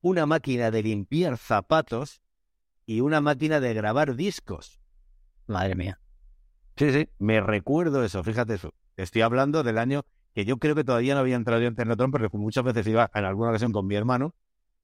una 0.00 0.26
máquina 0.26 0.70
de 0.70 0.84
limpiar 0.84 1.36
zapatos 1.36 2.22
y 2.86 3.00
una 3.00 3.20
máquina 3.20 3.58
de 3.58 3.74
grabar 3.74 4.14
discos. 4.14 4.80
Madre 5.48 5.74
mía. 5.74 6.00
Sí, 6.76 6.92
sí, 6.92 7.08
me 7.18 7.40
recuerdo 7.40 8.04
eso, 8.04 8.22
fíjate 8.22 8.54
eso. 8.54 8.72
Estoy 8.96 9.22
hablando 9.22 9.64
del 9.64 9.76
año 9.76 10.04
que 10.34 10.44
yo 10.44 10.58
creo 10.58 10.74
que 10.74 10.84
todavía 10.84 11.14
no 11.14 11.20
había 11.20 11.36
entrado 11.36 11.60
yo 11.60 11.68
en 11.68 11.74
Ternotron, 11.74 12.10
porque 12.10 12.28
muchas 12.36 12.64
veces 12.64 12.86
iba 12.86 13.10
en 13.14 13.24
alguna 13.24 13.50
ocasión 13.50 13.72
con 13.72 13.86
mi 13.86 13.94
hermano, 13.94 14.34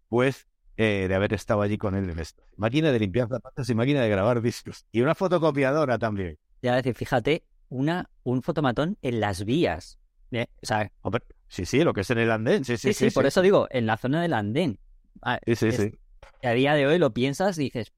pues 0.08 0.46
eh, 0.76 1.06
de 1.08 1.14
haber 1.14 1.32
estado 1.32 1.62
allí 1.62 1.78
con 1.78 1.94
él 1.94 2.10
en 2.10 2.18
esto. 2.18 2.42
Máquina 2.56 2.90
de 2.90 2.98
limpiar 2.98 3.28
zapatos 3.28 3.68
y 3.70 3.74
máquina 3.74 4.00
de 4.02 4.08
grabar 4.08 4.42
discos. 4.42 4.86
Y 4.90 5.02
una 5.02 5.14
fotocopiadora 5.14 5.98
también. 5.98 6.38
Ya 6.62 6.74
decir, 6.74 6.94
fíjate, 6.94 7.44
una, 7.68 8.10
un 8.22 8.42
fotomatón 8.42 8.98
en 9.02 9.20
las 9.20 9.44
vías. 9.44 9.98
¿eh? 10.32 10.46
O 10.62 10.66
sea, 10.66 10.90
sí, 11.48 11.64
sí, 11.64 11.84
lo 11.84 11.92
que 11.92 12.00
es 12.00 12.10
en 12.10 12.18
el 12.18 12.30
andén. 12.30 12.64
Sí, 12.64 12.76
sí, 12.76 12.92
sí. 12.92 13.10
sí, 13.10 13.14
por 13.14 13.26
eso 13.26 13.42
digo, 13.42 13.68
en 13.70 13.86
la 13.86 13.96
zona 13.96 14.20
del 14.22 14.32
andén. 14.32 14.78
Ah, 15.22 15.38
sí, 15.46 15.54
sí, 15.54 15.72
sí. 15.72 15.92
A 16.42 16.50
día 16.50 16.74
de 16.74 16.86
hoy 16.86 16.98
lo 16.98 17.14
piensas 17.14 17.58
y 17.58 17.64
dices, 17.64 17.92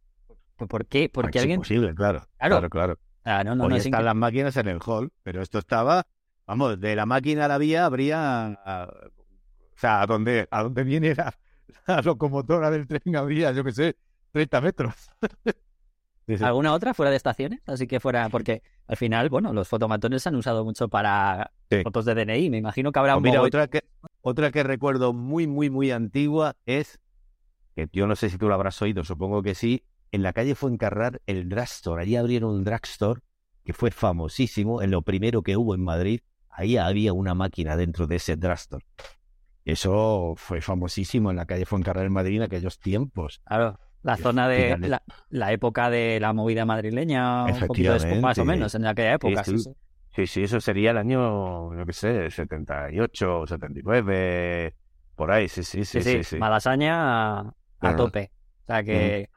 ¿por 0.56 0.86
qué? 0.86 1.08
Porque 1.08 1.38
es 1.38 1.42
alguien. 1.42 1.56
imposible, 1.56 1.94
claro. 1.94 2.26
Claro, 2.38 2.70
claro. 2.70 2.98
Ah, 3.24 3.42
no, 3.42 3.56
no, 3.56 3.64
Hoy 3.64 3.70
no, 3.70 3.76
están 3.76 4.04
las 4.04 4.14
máquinas 4.14 4.56
en 4.56 4.68
el 4.68 4.78
hall, 4.84 5.10
pero 5.22 5.42
esto 5.42 5.58
estaba, 5.58 6.06
vamos, 6.46 6.80
de 6.80 6.96
la 6.96 7.06
máquina 7.06 7.46
a 7.46 7.48
la 7.48 7.58
vía 7.58 7.86
habría, 7.86 8.58
o 9.74 9.78
sea, 9.78 10.02
a 10.02 10.06
donde, 10.06 10.48
a 10.50 10.62
donde 10.62 10.84
viene 10.84 11.14
la, 11.14 11.34
la 11.86 12.02
locomotora 12.02 12.70
del 12.70 12.86
tren 12.86 13.16
habría, 13.16 13.52
yo 13.52 13.64
qué 13.64 13.72
sé, 13.72 13.96
30 14.32 14.60
metros. 14.60 14.94
sí, 16.26 16.36
sí. 16.38 16.44
¿Alguna 16.44 16.72
otra 16.72 16.94
fuera 16.94 17.10
de 17.10 17.16
estaciones? 17.16 17.60
Así 17.66 17.86
que 17.86 18.00
fuera, 18.00 18.28
porque 18.28 18.62
al 18.86 18.96
final, 18.96 19.28
bueno, 19.28 19.52
los 19.52 19.68
fotomatones 19.68 20.22
se 20.22 20.28
han 20.28 20.36
usado 20.36 20.64
mucho 20.64 20.88
para 20.88 21.52
sí. 21.70 21.82
fotos 21.82 22.04
de 22.04 22.14
DNI. 22.14 22.50
Me 22.50 22.58
imagino 22.58 22.92
que 22.92 22.98
habrá 22.98 23.14
o 23.14 23.18
un 23.18 23.24
mira, 23.24 23.42
otra 23.42 23.66
que 23.68 23.82
otra 24.28 24.50
que 24.50 24.64
recuerdo 24.64 25.12
muy, 25.12 25.46
muy, 25.46 25.70
muy 25.70 25.92
antigua 25.92 26.56
es 26.66 26.98
que 27.76 27.88
yo 27.92 28.08
no 28.08 28.16
sé 28.16 28.28
si 28.28 28.38
tú 28.38 28.48
lo 28.48 28.54
habrás 28.54 28.82
oído, 28.82 29.04
supongo 29.04 29.40
que 29.42 29.54
sí. 29.54 29.84
En 30.10 30.22
la 30.22 30.32
calle 30.32 30.54
Fuencarrar, 30.54 31.20
el 31.26 31.48
drugstore. 31.48 32.02
Allí 32.02 32.16
abrieron 32.16 32.50
un 32.50 32.64
drugstore 32.64 33.20
que 33.64 33.72
fue 33.72 33.90
famosísimo, 33.90 34.82
en 34.82 34.90
lo 34.90 35.02
primero 35.02 35.42
que 35.42 35.56
hubo 35.56 35.74
en 35.74 35.84
Madrid. 35.84 36.20
Ahí 36.56 36.78
había 36.78 37.12
una 37.12 37.34
máquina 37.34 37.76
dentro 37.76 38.06
de 38.06 38.16
ese 38.16 38.36
drugstore. 38.36 38.84
Eso 39.64 40.34
fue 40.36 40.62
famosísimo 40.62 41.30
en 41.30 41.36
la 41.36 41.44
calle 41.44 41.66
Fuencarrar 41.66 42.06
en 42.06 42.12
Madrid 42.12 42.36
en 42.36 42.42
aquellos 42.44 42.78
tiempos. 42.78 43.42
Claro, 43.44 43.78
la 44.02 44.16
zona 44.16 44.48
de 44.48 44.78
la, 44.78 45.02
la, 45.28 45.52
época 45.52 45.90
de 45.90 46.18
la 46.18 46.32
movida 46.32 46.64
madrileña, 46.64 47.44
un 47.44 47.66
poquito 47.66 47.92
después, 47.92 48.20
más 48.22 48.38
o 48.38 48.44
menos, 48.44 48.74
en 48.74 48.86
aquella 48.86 49.14
época. 49.14 49.44
Sí, 49.44 49.58
sí. 49.58 49.70
sí, 50.14 50.26
sí 50.26 50.42
eso 50.44 50.60
sería 50.60 50.92
el 50.92 50.96
año, 50.96 51.76
yo 51.76 51.84
qué 51.84 51.92
sé, 51.92 52.30
78, 52.30 53.46
79, 53.48 54.74
por 55.14 55.32
ahí, 55.32 55.48
sí, 55.48 55.62
sí, 55.62 55.84
sí. 55.84 56.22
sí, 56.22 56.38
Malasaña 56.38 57.40
a, 57.40 57.54
a 57.80 57.96
tope. 57.96 58.30
O 58.62 58.66
sea 58.66 58.82
que 58.82 59.28
mm. 59.30 59.35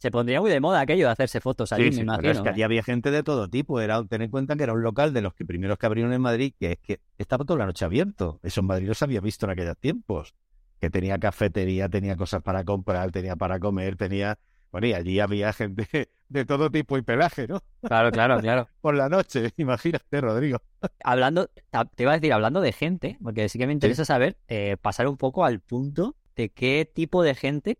Se 0.00 0.10
pondría 0.10 0.40
muy 0.40 0.50
de 0.50 0.60
moda 0.60 0.80
aquello 0.80 1.04
de 1.04 1.12
hacerse 1.12 1.42
fotos 1.42 1.72
allí, 1.74 1.90
me 1.90 2.00
imagino. 2.00 2.16
Pero 2.22 2.32
es 2.32 2.40
que 2.40 2.48
allí 2.48 2.62
había 2.62 2.82
gente 2.82 3.10
de 3.10 3.22
todo 3.22 3.48
tipo. 3.50 3.80
Era, 3.80 4.02
ten 4.04 4.22
en 4.22 4.30
cuenta 4.30 4.56
que 4.56 4.62
era 4.62 4.72
un 4.72 4.82
local 4.82 5.12
de 5.12 5.20
los 5.20 5.34
que 5.34 5.44
primeros 5.44 5.76
que 5.76 5.84
abrieron 5.84 6.14
en 6.14 6.22
Madrid, 6.22 6.54
que 6.58 6.72
es 6.72 6.78
que 6.78 7.00
estaba 7.18 7.44
toda 7.44 7.58
la 7.58 7.66
noche 7.66 7.84
abierto. 7.84 8.40
Eso 8.42 8.62
en 8.62 8.66
Madrid 8.66 8.88
no 8.88 8.94
se 8.94 9.04
había 9.04 9.20
visto 9.20 9.44
en 9.44 9.52
aquellos 9.52 9.76
tiempos 9.76 10.34
que 10.80 10.88
tenía 10.88 11.18
cafetería, 11.18 11.90
tenía 11.90 12.16
cosas 12.16 12.42
para 12.42 12.64
comprar, 12.64 13.10
tenía 13.10 13.36
para 13.36 13.60
comer, 13.60 13.96
tenía... 13.96 14.38
Bueno, 14.72 14.86
y 14.86 14.94
allí 14.94 15.20
había 15.20 15.52
gente 15.52 15.86
de 16.30 16.44
todo 16.46 16.70
tipo 16.70 16.96
y 16.96 17.02
pelaje, 17.02 17.46
¿no? 17.46 17.60
Claro, 17.82 18.10
claro, 18.10 18.40
claro. 18.40 18.68
Por 18.80 18.94
la 18.94 19.10
noche, 19.10 19.52
imagínate, 19.58 20.18
Rodrigo. 20.22 20.62
Hablando, 21.04 21.48
te 21.94 22.04
iba 22.04 22.12
a 22.12 22.14
decir, 22.14 22.32
hablando 22.32 22.62
de 22.62 22.72
gente, 22.72 23.18
porque 23.22 23.50
sí 23.50 23.58
que 23.58 23.66
me 23.66 23.74
interesa 23.74 24.04
¿Sí? 24.04 24.06
saber, 24.06 24.38
eh, 24.48 24.78
pasar 24.80 25.08
un 25.08 25.18
poco 25.18 25.44
al 25.44 25.60
punto 25.60 26.16
de 26.36 26.48
qué 26.48 26.90
tipo 26.90 27.22
de 27.22 27.34
gente 27.34 27.78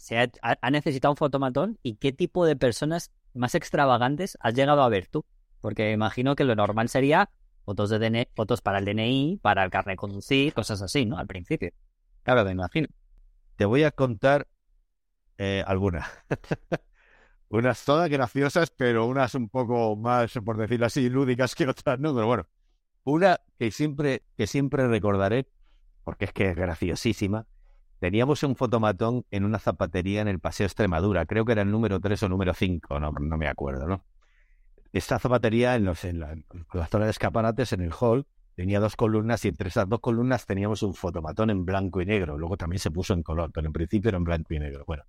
se 0.00 0.18
ha, 0.18 0.30
ha, 0.40 0.70
necesitado 0.70 1.12
un 1.12 1.16
fotomatón 1.18 1.78
y 1.82 1.96
qué 1.96 2.10
tipo 2.10 2.46
de 2.46 2.56
personas 2.56 3.12
más 3.34 3.54
extravagantes 3.54 4.38
has 4.40 4.54
llegado 4.54 4.82
a 4.82 4.88
ver 4.88 5.08
tú. 5.08 5.26
Porque 5.60 5.92
imagino 5.92 6.34
que 6.36 6.44
lo 6.44 6.56
normal 6.56 6.88
sería 6.88 7.28
fotos 7.66 7.90
de 7.90 8.28
fotos 8.34 8.62
para 8.62 8.78
el 8.78 8.86
DNI, 8.86 9.40
para 9.42 9.62
el 9.62 9.70
carnet 9.70 9.92
de 9.92 9.96
conducir, 9.96 10.54
cosas 10.54 10.80
así, 10.80 11.04
¿no? 11.04 11.18
Al 11.18 11.26
principio. 11.26 11.70
Claro, 12.22 12.46
me 12.46 12.52
imagino. 12.52 12.88
Te 13.56 13.66
voy 13.66 13.82
a 13.82 13.90
contar 13.90 14.48
eh, 15.36 15.62
algunas. 15.66 16.08
unas 17.50 17.84
todas 17.84 18.08
graciosas, 18.08 18.70
pero 18.70 19.04
unas 19.04 19.34
un 19.34 19.50
poco 19.50 19.96
más, 19.96 20.32
por 20.42 20.56
decirlo 20.56 20.86
así, 20.86 21.10
lúdicas 21.10 21.54
que 21.54 21.68
otras, 21.68 22.00
¿no? 22.00 22.14
Pero 22.14 22.26
bueno, 22.26 22.48
una 23.04 23.38
que 23.58 23.70
siempre, 23.70 24.22
que 24.38 24.46
siempre 24.46 24.88
recordaré, 24.88 25.46
porque 26.04 26.24
es 26.24 26.32
que 26.32 26.48
es 26.48 26.56
graciosísima, 26.56 27.46
teníamos 28.00 28.42
un 28.42 28.56
fotomatón 28.56 29.24
en 29.30 29.44
una 29.44 29.58
zapatería 29.58 30.22
en 30.22 30.28
el 30.28 30.40
Paseo 30.40 30.66
Extremadura, 30.66 31.26
creo 31.26 31.44
que 31.44 31.52
era 31.52 31.62
el 31.62 31.70
número 31.70 32.00
3 32.00 32.24
o 32.24 32.28
número 32.28 32.54
5, 32.54 32.98
no, 32.98 33.12
me 33.12 33.46
acuerdo, 33.46 33.86
¿no? 33.86 34.04
Esta 34.92 35.20
zapatería 35.20 35.76
en, 35.76 35.84
los, 35.84 36.04
en, 36.04 36.18
la, 36.18 36.32
en 36.32 36.46
zona 36.90 37.04
de 37.04 37.10
escaparates, 37.12 37.72
en 37.72 37.82
el 37.82 37.92
hall, 37.92 38.26
tenía 38.56 38.80
dos 38.80 38.96
columnas 38.96 39.44
y 39.44 39.48
entre 39.48 39.68
esas 39.68 39.88
dos 39.88 40.00
columnas 40.00 40.46
teníamos 40.46 40.82
un 40.82 40.94
fotomatón 40.94 41.50
en 41.50 41.64
blanco 41.64 42.00
y 42.00 42.06
negro. 42.06 42.36
Luego 42.36 42.56
también 42.56 42.80
se 42.80 42.90
puso 42.90 43.14
en 43.14 43.22
color, 43.22 43.52
pero 43.54 43.68
en 43.68 43.72
principio 43.72 44.08
era 44.08 44.18
en 44.18 44.24
blanco 44.24 44.52
y 44.52 44.58
negro. 44.58 44.82
Bueno, 44.86 45.04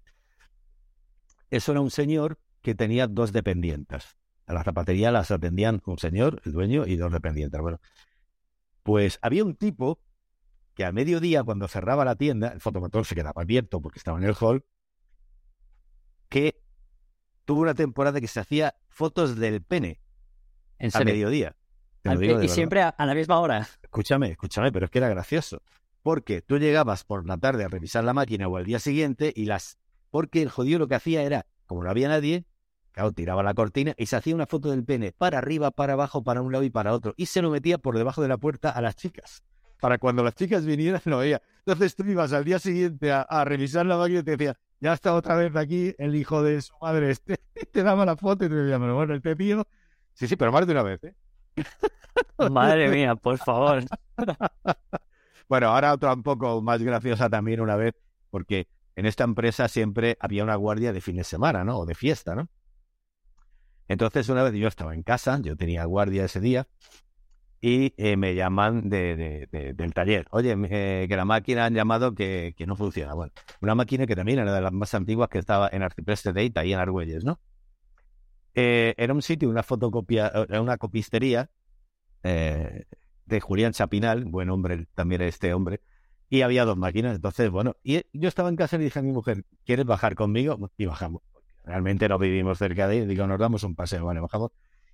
eso 1.49 1.71
era 1.71 1.81
un 1.81 1.89
señor 1.89 2.37
que 2.61 2.75
tenía 2.75 3.07
dos 3.07 3.31
dependientes. 3.31 4.17
A 4.45 4.53
la 4.53 4.63
zapatería 4.63 5.11
las 5.11 5.31
atendían 5.31 5.81
un 5.85 5.97
señor, 5.97 6.41
el 6.45 6.51
dueño, 6.51 6.85
y 6.85 6.97
dos 6.97 7.11
dependientes. 7.11 7.59
Bueno, 7.59 7.79
pues 8.83 9.17
había 9.23 9.43
un 9.43 9.55
tipo 9.55 9.99
que 10.81 10.85
a 10.85 10.91
mediodía, 10.91 11.43
cuando 11.43 11.67
cerraba 11.67 12.03
la 12.03 12.15
tienda, 12.15 12.47
el 12.47 12.59
fotomatón 12.59 13.05
se 13.05 13.13
quedaba 13.13 13.39
abierto 13.43 13.79
porque 13.81 13.99
estaba 13.99 14.17
en 14.17 14.23
el 14.23 14.33
hall, 14.39 14.65
que 16.27 16.59
tuvo 17.45 17.61
una 17.61 17.75
temporada 17.75 18.19
que 18.19 18.27
se 18.27 18.39
hacía 18.39 18.73
fotos 18.89 19.35
del 19.35 19.61
pene 19.61 20.01
En 20.79 20.89
a 20.91 20.99
mediodía. 21.01 21.55
Te 22.01 22.09
lo 22.09 22.13
Al- 22.13 22.19
digo 22.19 22.33
de 22.33 22.39
y 22.39 22.41
verdad. 22.47 22.55
siempre 22.55 22.81
a, 22.81 22.89
a 22.89 23.05
la 23.05 23.13
misma 23.13 23.39
hora. 23.39 23.67
Escúchame, 23.83 24.31
escúchame, 24.31 24.71
pero 24.71 24.85
es 24.85 24.91
que 24.91 24.97
era 24.97 25.09
gracioso. 25.09 25.61
Porque 26.01 26.41
tú 26.41 26.57
llegabas 26.57 27.03
por 27.03 27.27
la 27.27 27.37
tarde 27.37 27.63
a 27.63 27.67
revisar 27.67 28.03
la 28.03 28.13
máquina 28.15 28.47
o 28.47 28.57
al 28.57 28.65
día 28.65 28.79
siguiente 28.79 29.31
y 29.35 29.45
las... 29.45 29.77
Porque 30.09 30.41
el 30.41 30.49
jodido 30.49 30.79
lo 30.79 30.87
que 30.87 30.95
hacía 30.95 31.21
era, 31.21 31.45
como 31.67 31.83
no 31.83 31.91
había 31.91 32.07
nadie, 32.09 32.45
claro, 32.91 33.11
tiraba 33.11 33.43
la 33.43 33.53
cortina 33.53 33.93
y 33.99 34.07
se 34.07 34.15
hacía 34.15 34.33
una 34.33 34.47
foto 34.47 34.71
del 34.71 34.83
pene 34.83 35.11
para 35.11 35.37
arriba, 35.37 35.69
para 35.69 35.93
abajo, 35.93 36.23
para 36.23 36.41
un 36.41 36.51
lado 36.51 36.63
y 36.63 36.71
para 36.71 36.91
otro. 36.93 37.13
Y 37.17 37.27
se 37.27 37.43
lo 37.43 37.51
metía 37.51 37.77
por 37.77 37.95
debajo 37.99 38.23
de 38.23 38.29
la 38.29 38.37
puerta 38.39 38.71
a 38.71 38.81
las 38.81 38.95
chicas. 38.95 39.43
Para 39.81 39.97
cuando 39.97 40.23
las 40.23 40.35
chicas 40.35 40.65
vinieran 40.65 41.01
lo 41.05 41.17
veía. 41.17 41.41
Entonces 41.65 41.95
tú 41.95 42.05
ibas 42.05 42.31
al 42.31 42.45
día 42.45 42.59
siguiente 42.59 43.11
a, 43.11 43.23
a 43.23 43.43
revisar 43.43 43.85
la 43.85 43.97
máquina 43.97 44.21
y 44.21 44.23
te 44.23 44.31
decía, 44.37 44.57
ya 44.79 44.93
está 44.93 45.13
otra 45.13 45.35
vez 45.35 45.55
aquí 45.55 45.93
el 45.97 46.15
hijo 46.15 46.41
de 46.41 46.61
su 46.61 46.73
madre 46.81 47.11
este. 47.11 47.41
Te 47.71 47.83
daba 47.83 48.05
la 48.05 48.15
foto 48.15 48.45
y 48.45 48.49
te 48.49 48.55
decía, 48.55 48.79
pero 48.79 48.95
bueno, 48.95 49.13
este 49.15 49.35
tío... 49.35 49.67
Sí, 50.13 50.27
sí, 50.27 50.35
pero 50.35 50.51
más 50.51 50.65
de 50.65 50.73
una 50.73 50.83
vez, 50.83 51.03
¿eh? 51.03 51.15
Madre 52.51 52.89
mía, 52.89 53.15
por 53.15 53.37
favor. 53.37 53.83
Bueno, 55.47 55.67
ahora 55.67 55.91
otra 55.91 56.13
un 56.13 56.23
poco 56.23 56.61
más 56.61 56.81
graciosa 56.81 57.29
también 57.29 57.59
una 57.59 57.75
vez, 57.75 57.93
porque 58.29 58.69
en 58.95 59.05
esta 59.05 59.25
empresa 59.25 59.67
siempre 59.67 60.15
había 60.21 60.45
una 60.45 60.55
guardia 60.55 60.93
de 60.93 61.01
fin 61.01 61.17
de 61.17 61.25
semana, 61.25 61.65
¿no? 61.65 61.79
O 61.79 61.85
de 61.85 61.93
fiesta, 61.93 62.35
¿no? 62.35 62.47
Entonces 63.89 64.29
una 64.29 64.43
vez 64.43 64.53
yo 64.53 64.69
estaba 64.69 64.93
en 64.93 65.03
casa, 65.03 65.39
yo 65.41 65.57
tenía 65.57 65.83
guardia 65.83 66.23
ese 66.23 66.39
día, 66.39 66.69
y 67.61 67.93
eh, 67.97 68.17
me 68.17 68.35
llaman 68.35 68.89
de, 68.89 69.15
de- 69.15 69.47
de- 69.51 69.73
del 69.73 69.93
taller. 69.93 70.27
Oye, 70.31 70.55
eh, 70.69 71.05
que 71.07 71.15
la 71.15 71.25
máquina 71.25 71.65
han 71.65 71.73
llamado 71.75 72.15
que, 72.15 72.53
que 72.57 72.65
no 72.67 72.75
funciona. 72.75 73.13
Bueno, 73.13 73.33
una 73.61 73.75
máquina 73.75 74.07
que 74.07 74.15
también 74.15 74.39
era 74.39 74.53
de 74.53 74.61
las 74.61 74.73
más 74.73 74.93
antiguas 74.95 75.29
que 75.29 75.39
estaba 75.39 75.69
en 75.71 75.83
Arcipreste 75.83 76.33
Date, 76.33 76.53
ahí 76.59 76.73
en 76.73 76.79
Argüelles, 76.79 77.23
¿no? 77.23 77.39
Eh, 78.53 78.93
era 78.97 79.13
un 79.13 79.21
sitio, 79.21 79.49
una 79.49 79.63
fotocopia, 79.63 80.31
eh, 80.49 80.59
una 80.59 80.77
copistería 80.77 81.49
eh, 82.23 82.85
de 83.25 83.41
Julián 83.41 83.73
Chapinal, 83.73 84.25
buen 84.25 84.49
hombre 84.49 84.87
también 84.95 85.21
este 85.23 85.53
hombre, 85.53 85.81
y 86.29 86.41
había 86.43 86.65
dos 86.65 86.77
máquinas. 86.77 87.15
Entonces, 87.17 87.49
bueno, 87.51 87.77
y 87.83 88.03
yo 88.13 88.29
estaba 88.29 88.49
en 88.49 88.57
casa 88.57 88.77
y 88.77 88.79
dije 88.79 88.99
a 88.99 89.03
mi 89.03 89.11
mujer, 89.13 89.45
¿quieres 89.65 89.85
bajar 89.85 90.15
conmigo? 90.15 90.71
Y 90.77 90.85
bajamos. 90.87 91.23
Realmente 91.65 92.09
no 92.09 92.19
vivimos 92.19 92.59
cerca 92.59 92.87
de 92.87 93.01
ahí, 93.01 93.07
digo, 93.07 93.27
nos 93.27 93.39
damos 93.39 93.63
un 93.63 93.75
paseo, 93.75 94.05
vale, 94.05 94.19
bajamos. 94.21 94.51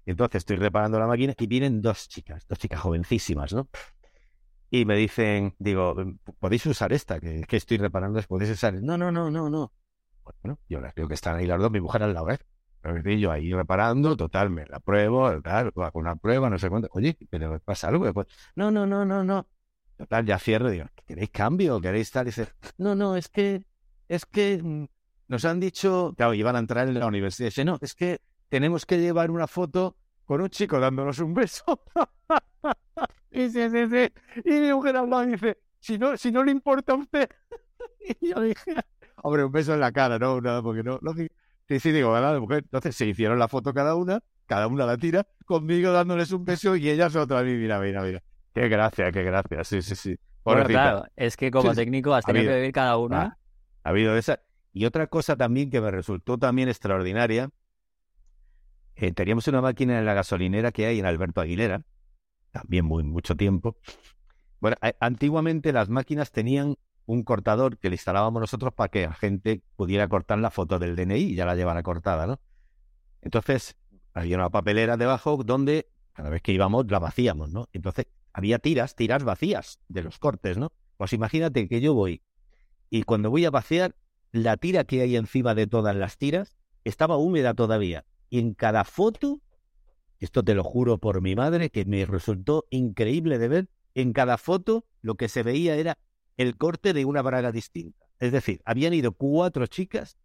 Entonces 0.07 0.39
estoy 0.39 0.55
reparando 0.55 0.97
la 0.99 1.05
máquina 1.05 1.33
y 1.37 1.47
vienen 1.47 1.81
dos 1.81 2.07
chicas, 2.07 2.47
dos 2.47 2.57
chicas 2.57 2.79
jovencísimas, 2.79 3.53
¿no? 3.53 3.67
Y 4.69 4.85
me 4.85 4.95
dicen, 4.95 5.53
digo, 5.59 5.95
¿podéis 6.39 6.65
usar 6.65 6.93
esta? 6.93 7.19
Que, 7.19 7.41
que 7.41 7.57
estoy 7.57 7.77
reparando, 7.77 8.21
¿podéis 8.23 8.51
usar? 8.51 8.73
No, 8.81 8.97
no, 8.97 9.11
no, 9.11 9.29
no, 9.29 9.49
no. 9.49 9.73
Bueno, 10.23 10.59
yo 10.69 10.79
las 10.79 10.95
veo 10.95 11.09
que 11.09 11.13
están 11.13 11.35
ahí 11.35 11.45
las 11.45 11.59
dos, 11.59 11.71
mi 11.71 11.81
mujer 11.81 12.03
al 12.03 12.13
lado, 12.13 12.31
¿eh? 12.31 12.39
Yo 13.19 13.31
ahí 13.31 13.51
reparando, 13.51 14.15
total, 14.15 14.49
me 14.49 14.65
la 14.65 14.79
pruebo, 14.79 15.41
tal, 15.41 15.73
hago 15.75 15.99
una 15.99 16.15
prueba, 16.15 16.49
no 16.49 16.57
sé 16.57 16.69
cuánto. 16.69 16.87
Oye, 16.93 17.17
pero 17.29 17.59
pasa 17.59 17.89
algo. 17.89 18.13
Pues, 18.13 18.27
no, 18.55 18.71
no, 18.71 18.85
no, 18.85 19.03
no, 19.03 19.25
no. 19.25 19.45
Total, 19.97 20.25
ya 20.25 20.39
cierro, 20.39 20.69
digo, 20.69 20.85
¿queréis 21.05 21.31
cambio? 21.31 21.81
¿Queréis 21.81 22.11
tal? 22.11 22.27
Y 22.27 22.29
dice, 22.29 22.47
no, 22.77 22.95
no, 22.95 23.17
es 23.17 23.27
que, 23.27 23.63
es 24.07 24.25
que 24.25 24.61
mm, 24.63 24.85
nos 25.27 25.43
han 25.43 25.59
dicho, 25.59 26.13
claro, 26.15 26.33
iban 26.33 26.55
a 26.55 26.59
entrar 26.59 26.87
en 26.87 26.97
la 26.97 27.07
universidad. 27.07 27.47
Dice, 27.47 27.65
no, 27.65 27.77
es 27.81 27.93
que 27.93 28.21
tenemos 28.49 28.85
que 28.85 28.99
llevar 28.99 29.31
una 29.31 29.47
foto 29.47 29.95
con 30.25 30.41
un 30.41 30.49
chico 30.49 30.79
dándonos 30.79 31.19
un 31.19 31.33
beso. 31.33 31.81
y, 33.31 33.49
sí, 33.49 33.69
sí, 33.69 33.87
sí. 33.89 34.13
y 34.45 34.51
mi 34.59 34.73
mujer 34.73 34.95
lado 34.95 35.23
y 35.23 35.27
dice, 35.31 35.57
si 35.79 35.97
no, 35.97 36.17
si 36.17 36.31
no 36.31 36.43
le 36.43 36.51
importa 36.51 36.93
a 36.93 36.95
usted. 36.95 37.29
y 38.21 38.29
yo 38.29 38.41
dije, 38.41 38.75
hombre, 39.23 39.43
un 39.45 39.51
beso 39.51 39.73
en 39.73 39.79
la 39.79 39.91
cara, 39.91 40.19
no, 40.19 40.41
nada, 40.41 40.61
porque 40.61 40.83
no, 40.83 40.99
no 41.01 41.13
Sí, 41.13 41.79
sí, 41.81 41.91
digo, 41.91 42.13
¿verdad? 42.13 42.39
Mujer. 42.39 42.59
Entonces 42.63 42.95
se 42.95 43.05
hicieron 43.05 43.39
la 43.39 43.49
foto 43.49 43.73
cada 43.73 43.95
una, 43.95 44.21
cada 44.45 44.67
una 44.67 44.85
la 44.85 44.97
tira, 44.97 45.27
conmigo 45.45 45.91
dándoles 45.91 46.31
un 46.31 46.45
beso 46.45 46.77
y 46.77 46.89
ellas 46.89 47.13
otra 47.17 47.43
mira, 47.43 47.79
mira, 47.79 48.01
mira. 48.03 48.23
Qué 48.53 48.69
gracia, 48.69 49.11
qué 49.11 49.23
gracia, 49.23 49.63
sí, 49.65 49.81
sí, 49.81 49.95
sí. 49.95 50.17
Bueno, 50.45 50.63
claro, 50.63 51.03
es 51.17 51.35
que 51.35 51.51
como 51.51 51.71
Sí, 51.71 51.75
técnico 51.75 52.13
has 52.13 52.23
Ha 52.23 52.27
tenido 52.27 52.45
que 52.45 52.49
habido. 52.51 52.61
vivir 52.61 52.73
cada 52.73 52.97
una. 52.97 53.21
Ah, 53.21 53.37
ha 53.83 53.89
habido 53.89 54.15
esa. 54.15 54.39
Y 54.71 54.85
otra 54.85 55.07
cosa 55.07 55.35
también 55.35 55.69
que 55.69 55.81
me 55.81 55.91
resultó 55.91 56.37
también 56.37 56.69
extraordinaria, 56.69 57.49
eh, 58.97 59.11
teníamos 59.13 59.47
una 59.47 59.61
máquina 59.61 59.99
en 59.99 60.05
la 60.05 60.13
gasolinera 60.13 60.71
que 60.71 60.87
hay 60.87 60.99
en 60.99 61.05
Alberto 61.05 61.41
Aguilera, 61.41 61.83
también 62.51 62.85
muy 62.85 63.03
mucho 63.03 63.35
tiempo. 63.35 63.77
Bueno, 64.59 64.75
antiguamente 64.99 65.71
las 65.71 65.89
máquinas 65.89 66.31
tenían 66.31 66.77
un 67.05 67.23
cortador 67.23 67.77
que 67.77 67.89
le 67.89 67.95
instalábamos 67.95 68.41
nosotros 68.41 68.73
para 68.73 68.89
que 68.89 69.03
la 69.05 69.13
gente 69.13 69.61
pudiera 69.75 70.07
cortar 70.07 70.39
la 70.39 70.49
foto 70.49 70.79
del 70.79 70.95
DNI 70.95 71.15
y 71.15 71.35
ya 71.35 71.45
la 71.45 71.55
llevara 71.55 71.83
cortada, 71.83 72.25
¿no? 72.25 72.39
Entonces, 73.21 73.77
había 74.13 74.35
una 74.35 74.49
papelera 74.49 74.97
debajo 74.97 75.37
donde 75.43 75.87
cada 76.13 76.29
vez 76.29 76.41
que 76.41 76.51
íbamos 76.51 76.89
la 76.89 76.99
vacíamos, 76.99 77.53
¿no? 77.53 77.69
Entonces, 77.71 78.07
había 78.33 78.57
tiras, 78.57 78.95
tiras 78.95 79.23
vacías 79.23 79.79
de 79.87 80.01
los 80.01 80.17
cortes, 80.17 80.57
¿no? 80.57 80.71
Pues 80.97 81.13
imagínate 81.13 81.67
que 81.67 81.79
yo 81.79 81.93
voy 81.93 82.23
y 82.89 83.03
cuando 83.03 83.29
voy 83.29 83.45
a 83.45 83.51
vaciar, 83.51 83.95
la 84.31 84.57
tira 84.57 84.83
que 84.85 85.01
hay 85.01 85.15
encima 85.15 85.55
de 85.55 85.67
todas 85.67 85.95
las 85.95 86.17
tiras 86.17 86.57
estaba 86.83 87.17
húmeda 87.17 87.53
todavía. 87.53 88.05
Y 88.29 88.39
en 88.39 88.53
cada 88.53 88.83
foto, 88.83 89.41
esto 90.19 90.43
te 90.43 90.55
lo 90.55 90.63
juro 90.63 90.97
por 90.97 91.21
mi 91.21 91.35
madre, 91.35 91.69
que 91.69 91.85
me 91.85 92.05
resultó 92.05 92.65
increíble 92.69 93.37
de 93.37 93.47
ver, 93.47 93.69
en 93.93 94.13
cada 94.13 94.37
foto 94.37 94.85
lo 95.01 95.15
que 95.15 95.29
se 95.29 95.43
veía 95.43 95.75
era 95.75 95.97
el 96.37 96.57
corte 96.57 96.93
de 96.93 97.05
una 97.05 97.21
braga 97.21 97.51
distinta. 97.51 98.05
Es 98.19 98.31
decir, 98.31 98.61
habían 98.65 98.93
ido 98.93 99.11
cuatro 99.11 99.67
chicas 99.67 100.17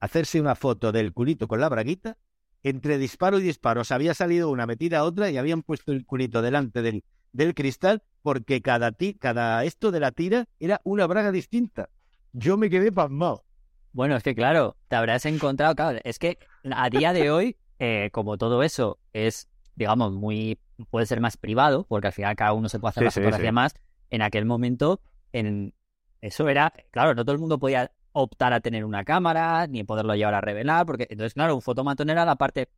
a 0.00 0.06
hacerse 0.06 0.40
una 0.40 0.54
foto 0.54 0.92
del 0.92 1.12
culito 1.12 1.46
con 1.46 1.60
la 1.60 1.68
braguita, 1.68 2.16
entre 2.62 2.98
disparo 2.98 3.38
y 3.38 3.42
disparo 3.42 3.84
se 3.84 3.94
había 3.94 4.14
salido 4.14 4.50
una 4.50 4.66
metida 4.66 4.98
a 4.98 5.04
otra 5.04 5.30
y 5.30 5.38
habían 5.38 5.62
puesto 5.62 5.92
el 5.92 6.04
culito 6.04 6.42
delante 6.42 6.82
del, 6.82 7.04
del 7.32 7.54
cristal 7.54 8.02
porque 8.22 8.60
cada, 8.60 8.92
ti, 8.92 9.14
cada 9.14 9.64
esto 9.64 9.90
de 9.90 10.00
la 10.00 10.12
tira 10.12 10.46
era 10.58 10.80
una 10.84 11.06
braga 11.06 11.32
distinta. 11.32 11.88
Yo 12.32 12.56
me 12.56 12.70
quedé 12.70 12.92
pasmado. 12.92 13.44
Bueno, 13.92 14.16
es 14.16 14.22
que 14.22 14.34
claro, 14.34 14.76
te 14.88 14.96
habrás 14.96 15.26
encontrado, 15.26 15.74
claro, 15.74 15.98
es 16.04 16.18
que 16.18 16.38
a 16.70 16.90
día 16.90 17.12
de 17.12 17.30
hoy, 17.30 17.56
eh, 17.78 18.10
como 18.12 18.38
todo 18.38 18.62
eso 18.62 18.98
es, 19.12 19.48
digamos, 19.74 20.12
muy, 20.12 20.58
puede 20.90 21.06
ser 21.06 21.20
más 21.20 21.36
privado, 21.36 21.84
porque 21.88 22.08
al 22.08 22.12
final 22.12 22.36
cada 22.36 22.52
uno 22.52 22.68
se 22.68 22.78
puede 22.78 22.90
hacer 22.90 23.10
Sí, 23.10 23.20
la 23.20 23.36
sí, 23.36 23.44
sí. 23.44 23.52
más, 23.52 23.74
en 24.10 24.22
aquel 24.22 24.44
momento, 24.44 25.00
en 25.32 25.74
eso 26.20 26.48
era, 26.48 26.72
claro, 26.90 27.14
no 27.14 27.24
todo 27.24 27.34
el 27.34 27.40
mundo 27.40 27.58
podía 27.58 27.90
optar 28.12 28.52
a 28.52 28.60
tener 28.60 28.84
una 28.84 29.04
cámara, 29.04 29.66
ni 29.66 29.82
poderlo 29.84 30.14
llevar 30.14 30.34
a 30.34 30.40
revelar, 30.40 30.86
porque 30.86 31.06
entonces, 31.10 31.34
claro, 31.34 31.54
un 31.54 31.62
fotomatón 31.62 32.10
era 32.10 32.24
la 32.24 32.36
parte 32.36 32.68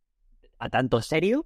a 0.59 0.69
tanto 0.69 1.01
serio, 1.01 1.45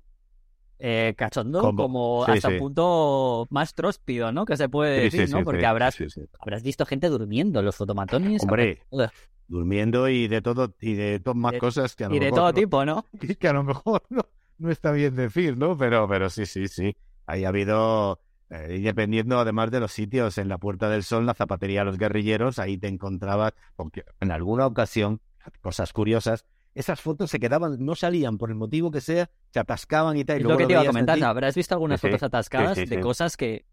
eh, 0.80 1.14
cachondo, 1.18 1.62
Como- 1.62 1.84
como 1.84 2.26
sí, 2.26 2.32
hasta 2.34 2.48
sí. 2.50 2.54
un 2.56 2.60
punto 2.60 3.48
más 3.50 3.74
tróspido, 3.74 4.32
¿no? 4.32 4.46
Que 4.46 4.58
se 4.58 4.70
puede 4.70 5.10
Sí, 5.10 5.18
decir, 5.18 5.36
¿no? 5.36 5.44
Porque 5.44 5.66
habrás, 5.66 5.98
habrás 6.40 6.64
visto 6.64 6.86
gente 6.86 7.10
durmiendo 7.10 7.60
en 7.60 7.66
los 7.66 7.76
fotomatones. 7.76 8.44
Hombre, 8.44 8.82
habrás- 8.92 9.12
durmiendo 9.48 10.08
y 10.10 10.28
de 10.28 10.42
todo 10.42 10.76
y 10.82 10.94
de 10.96 11.20
todas 11.20 11.38
más 11.38 11.54
De- 11.54 11.60
cosas 11.60 11.96
que 11.96 12.04
a 12.04 12.10
lo 12.10 12.16
y 12.16 12.20
de 12.20 12.30
todo 12.32 12.48
no- 12.48 12.54
tipo, 12.54 12.86
¿no? 12.86 13.06
y 13.22 13.36
que 13.36 13.48
a 13.48 13.54
lo 13.54 13.64
mejor 13.64 14.04
no, 14.10 14.22
no 14.58 14.70
está 14.72 14.92
bien 14.92 15.16
decir, 15.16 15.58
¿no? 15.58 15.78
Pero, 15.78 16.08
pero 16.08 16.30
sí, 16.30 16.46
sí, 16.46 16.68
sí. 16.68 16.96
Ahí 17.26 17.44
ha 17.46 17.50
habido, 17.50 18.20
eh, 18.50 18.80
dependiendo 18.84 19.40
además 19.40 19.72
de 19.72 19.80
los 19.80 19.92
sitios, 19.92 20.38
en 20.38 20.48
la 20.50 20.58
Puerta 20.58 20.90
del 20.90 21.04
Sol, 21.04 21.26
la 21.26 21.34
zapatería 21.34 21.80
de 21.82 21.86
los 21.86 21.98
guerrilleros, 21.98 22.60
ahí 22.60 22.78
te 22.78 22.88
encontrabas, 22.88 23.54
porque 23.76 24.04
en 24.20 24.32
alguna 24.32 24.66
ocasión, 24.68 25.22
cosas 25.62 25.92
curiosas, 25.94 26.46
esas 26.78 27.02
fotos 27.02 27.30
se 27.32 27.40
quedaban, 27.40 27.78
no 27.80 27.96
salían 27.96 28.38
por 28.38 28.50
el 28.50 28.56
motivo 28.56 28.92
que 28.92 29.02
sea, 29.02 29.30
se 29.52 29.60
atascaban 29.60 30.16
y 30.18 30.24
tal. 30.26 30.38
y 30.38 30.40
Es 30.40 30.44
luego 30.44 30.60
lo 30.60 30.68
que 30.68 30.68
te 30.68 30.74
iba 30.74 30.82
a 30.82 30.86
comentar. 30.86 31.24
Habrás 31.24 31.56
visto 31.56 31.74
algunas 31.76 32.00
Sí, 32.00 32.08
fotos 32.08 32.24
atascadas 32.24 32.76
Sí, 32.78 32.86
sí, 32.86 32.96
de 32.96 33.02
cosas 33.02 33.36
que. 33.38 33.66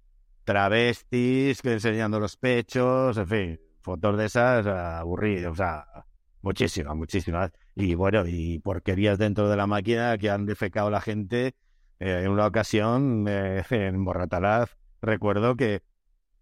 travestis 0.44 1.62
que 1.62 1.72
enseñando 1.72 2.20
los 2.20 2.36
pechos, 2.36 3.16
en 3.18 3.26
fin, 3.26 3.60
fotos 3.82 4.16
de 4.16 4.26
esas 4.26 4.66
aburridas, 4.66 5.52
o 5.52 5.54
sea, 5.54 5.86
muchísimas, 6.42 6.96
muchísimas. 6.96 7.50
Y 7.74 7.94
bueno, 7.94 8.24
y 8.26 8.58
porquerías 8.60 9.18
dentro 9.18 9.48
de 9.48 9.56
la 9.56 9.66
máquina 9.66 10.16
que 10.18 10.30
han 10.30 10.46
defecado 10.46 10.90
la 10.90 11.00
gente. 11.00 11.54
Eh, 12.00 12.22
en 12.24 12.30
una 12.30 12.46
ocasión, 12.46 13.24
eh, 13.28 13.62
en 13.70 14.04
Borratalaz, 14.04 14.76
recuerdo 15.00 15.56
que 15.56 15.82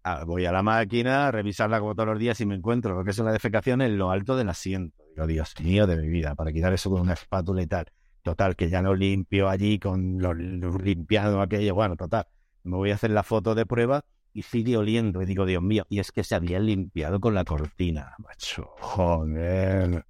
ah, 0.03 0.23
voy 0.25 0.45
a 0.45 0.51
la 0.51 0.63
máquina, 0.63 1.27
a 1.27 1.31
revisarla 1.31 1.79
como 1.79 1.93
todos 1.95 2.09
los 2.09 2.19
días 2.19 2.39
y 2.41 2.45
me 2.45 2.55
encuentro 2.55 2.95
lo 2.95 3.03
que 3.03 3.11
es 3.11 3.19
una 3.19 3.31
defecación 3.31 3.81
en 3.81 3.97
lo 3.97 4.11
alto 4.11 4.35
del 4.35 4.49
asiento. 4.49 5.02
Digo, 5.13 5.27
Dios 5.27 5.53
mío 5.61 5.85
de 5.85 5.97
mi 5.97 6.07
vida, 6.07 6.35
para 6.35 6.51
quitar 6.51 6.73
eso 6.73 6.89
con 6.89 7.01
una 7.01 7.13
espátula 7.13 7.61
y 7.61 7.67
tal. 7.67 7.85
Total, 8.23 8.55
que 8.55 8.69
ya 8.69 8.81
no 8.81 8.95
limpio 8.95 9.49
allí 9.49 9.79
con 9.79 10.19
lo, 10.19 10.33
lo 10.33 10.77
limpiado 10.77 11.41
aquello. 11.41 11.75
Bueno, 11.75 11.95
total, 11.95 12.27
me 12.63 12.77
voy 12.77 12.91
a 12.91 12.95
hacer 12.95 13.11
la 13.11 13.23
foto 13.23 13.53
de 13.53 13.65
prueba 13.65 14.05
y 14.33 14.41
sigue 14.41 14.77
oliendo. 14.77 15.21
Y 15.21 15.25
digo, 15.25 15.45
Dios 15.45 15.61
mío, 15.61 15.85
y 15.89 15.99
es 15.99 16.11
que 16.11 16.23
se 16.23 16.35
había 16.35 16.59
limpiado 16.59 17.19
con 17.19 17.35
la 17.35 17.43
cortina, 17.43 18.15
macho. 18.17 18.71
Joder. 18.79 20.05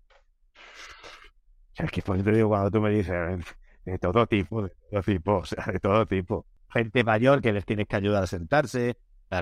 Es 1.75 1.91
que 1.91 2.01
por 2.01 2.15
eso 2.15 2.25
te 2.25 2.31
digo, 2.31 2.49
cuando 2.49 2.71
tú 2.71 2.79
me 2.79 2.91
dices, 2.91 3.43
de 3.83 3.97
todo 3.97 4.27
tipo, 4.27 4.63
de 4.63 4.71
todo 4.89 5.01
tipo, 5.01 5.37
o 5.37 5.45
sea, 5.45 5.65
de 5.65 5.79
todo 5.79 6.05
tipo. 6.05 6.45
Gente 6.69 7.03
mayor 7.03 7.41
que 7.41 7.51
les 7.51 7.65
tienes 7.65 7.87
que 7.87 7.95
ayudar 7.95 8.23
a 8.23 8.27
sentarse, 8.27 8.97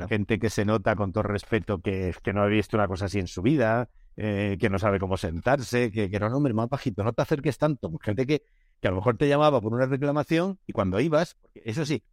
gente 0.07 0.39
que 0.39 0.49
se 0.49 0.65
nota 0.65 0.95
con 0.95 1.11
todo 1.11 1.23
respeto 1.23 1.81
que, 1.81 2.13
que 2.23 2.33
no 2.33 2.41
ha 2.41 2.47
visto 2.47 2.77
una 2.77 2.87
cosa 2.87 3.05
así 3.05 3.19
en 3.19 3.27
su 3.27 3.41
vida, 3.41 3.89
eh, 4.17 4.57
que 4.59 4.69
no 4.69 4.79
sabe 4.79 4.99
cómo 4.99 5.17
sentarse, 5.17 5.91
que, 5.91 6.09
que 6.09 6.19
no, 6.19 6.27
hombre, 6.35 6.53
más 6.53 6.69
bajito, 6.69 7.03
no 7.03 7.13
te 7.13 7.21
acerques 7.21 7.57
tanto. 7.57 7.91
Gente 7.99 8.25
que, 8.25 8.43
que 8.79 8.87
a 8.87 8.91
lo 8.91 8.97
mejor 8.97 9.17
te 9.17 9.27
llamaba 9.27 9.61
por 9.61 9.73
una 9.73 9.85
reclamación 9.85 10.59
y 10.67 10.73
cuando 10.73 10.99
ibas, 10.99 11.37
eso 11.53 11.85
sí, 11.85 12.03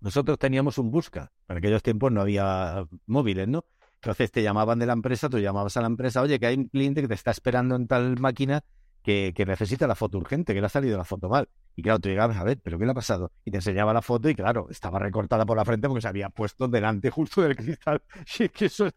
nosotros 0.00 0.38
teníamos 0.38 0.78
un 0.78 0.90
busca. 0.90 1.32
En 1.48 1.56
aquellos 1.56 1.82
tiempos 1.82 2.12
no 2.12 2.20
había 2.20 2.86
móviles, 3.06 3.48
¿no? 3.48 3.64
Entonces 3.94 4.30
te 4.30 4.42
llamaban 4.42 4.78
de 4.78 4.86
la 4.86 4.92
empresa, 4.92 5.30
tú 5.30 5.38
llamabas 5.38 5.76
a 5.78 5.80
la 5.80 5.86
empresa, 5.86 6.20
oye, 6.20 6.38
que 6.38 6.46
hay 6.46 6.56
un 6.56 6.68
cliente 6.68 7.00
que 7.00 7.08
te 7.08 7.14
está 7.14 7.30
esperando 7.30 7.74
en 7.74 7.86
tal 7.86 8.18
máquina 8.20 8.62
que, 9.02 9.32
que 9.34 9.46
necesita 9.46 9.86
la 9.86 9.94
foto 9.94 10.18
urgente, 10.18 10.52
que 10.52 10.60
le 10.60 10.66
ha 10.66 10.68
salido 10.68 10.98
la 10.98 11.04
foto 11.04 11.28
mal. 11.30 11.48
Y 11.76 11.82
claro, 11.82 12.00
tú 12.00 12.08
llegabas 12.08 12.36
a 12.36 12.44
ver, 12.44 12.60
¿pero 12.62 12.78
qué 12.78 12.84
le 12.84 12.90
ha 12.90 12.94
pasado? 12.94 13.32
Y 13.44 13.50
te 13.50 13.58
enseñaba 13.58 13.92
la 13.94 14.02
foto 14.02 14.28
y 14.28 14.34
claro, 14.34 14.66
estaba 14.70 14.98
recortada 14.98 15.46
por 15.46 15.56
la 15.56 15.64
frente 15.64 15.88
porque 15.88 16.02
se 16.02 16.08
había 16.08 16.28
puesto 16.28 16.68
delante 16.68 17.10
justo 17.10 17.42
del 17.42 17.56
cristal. 17.56 18.02
Y 18.38 18.44
es 18.44 18.52
que 18.52 18.66
eso, 18.66 18.86
o 18.86 18.90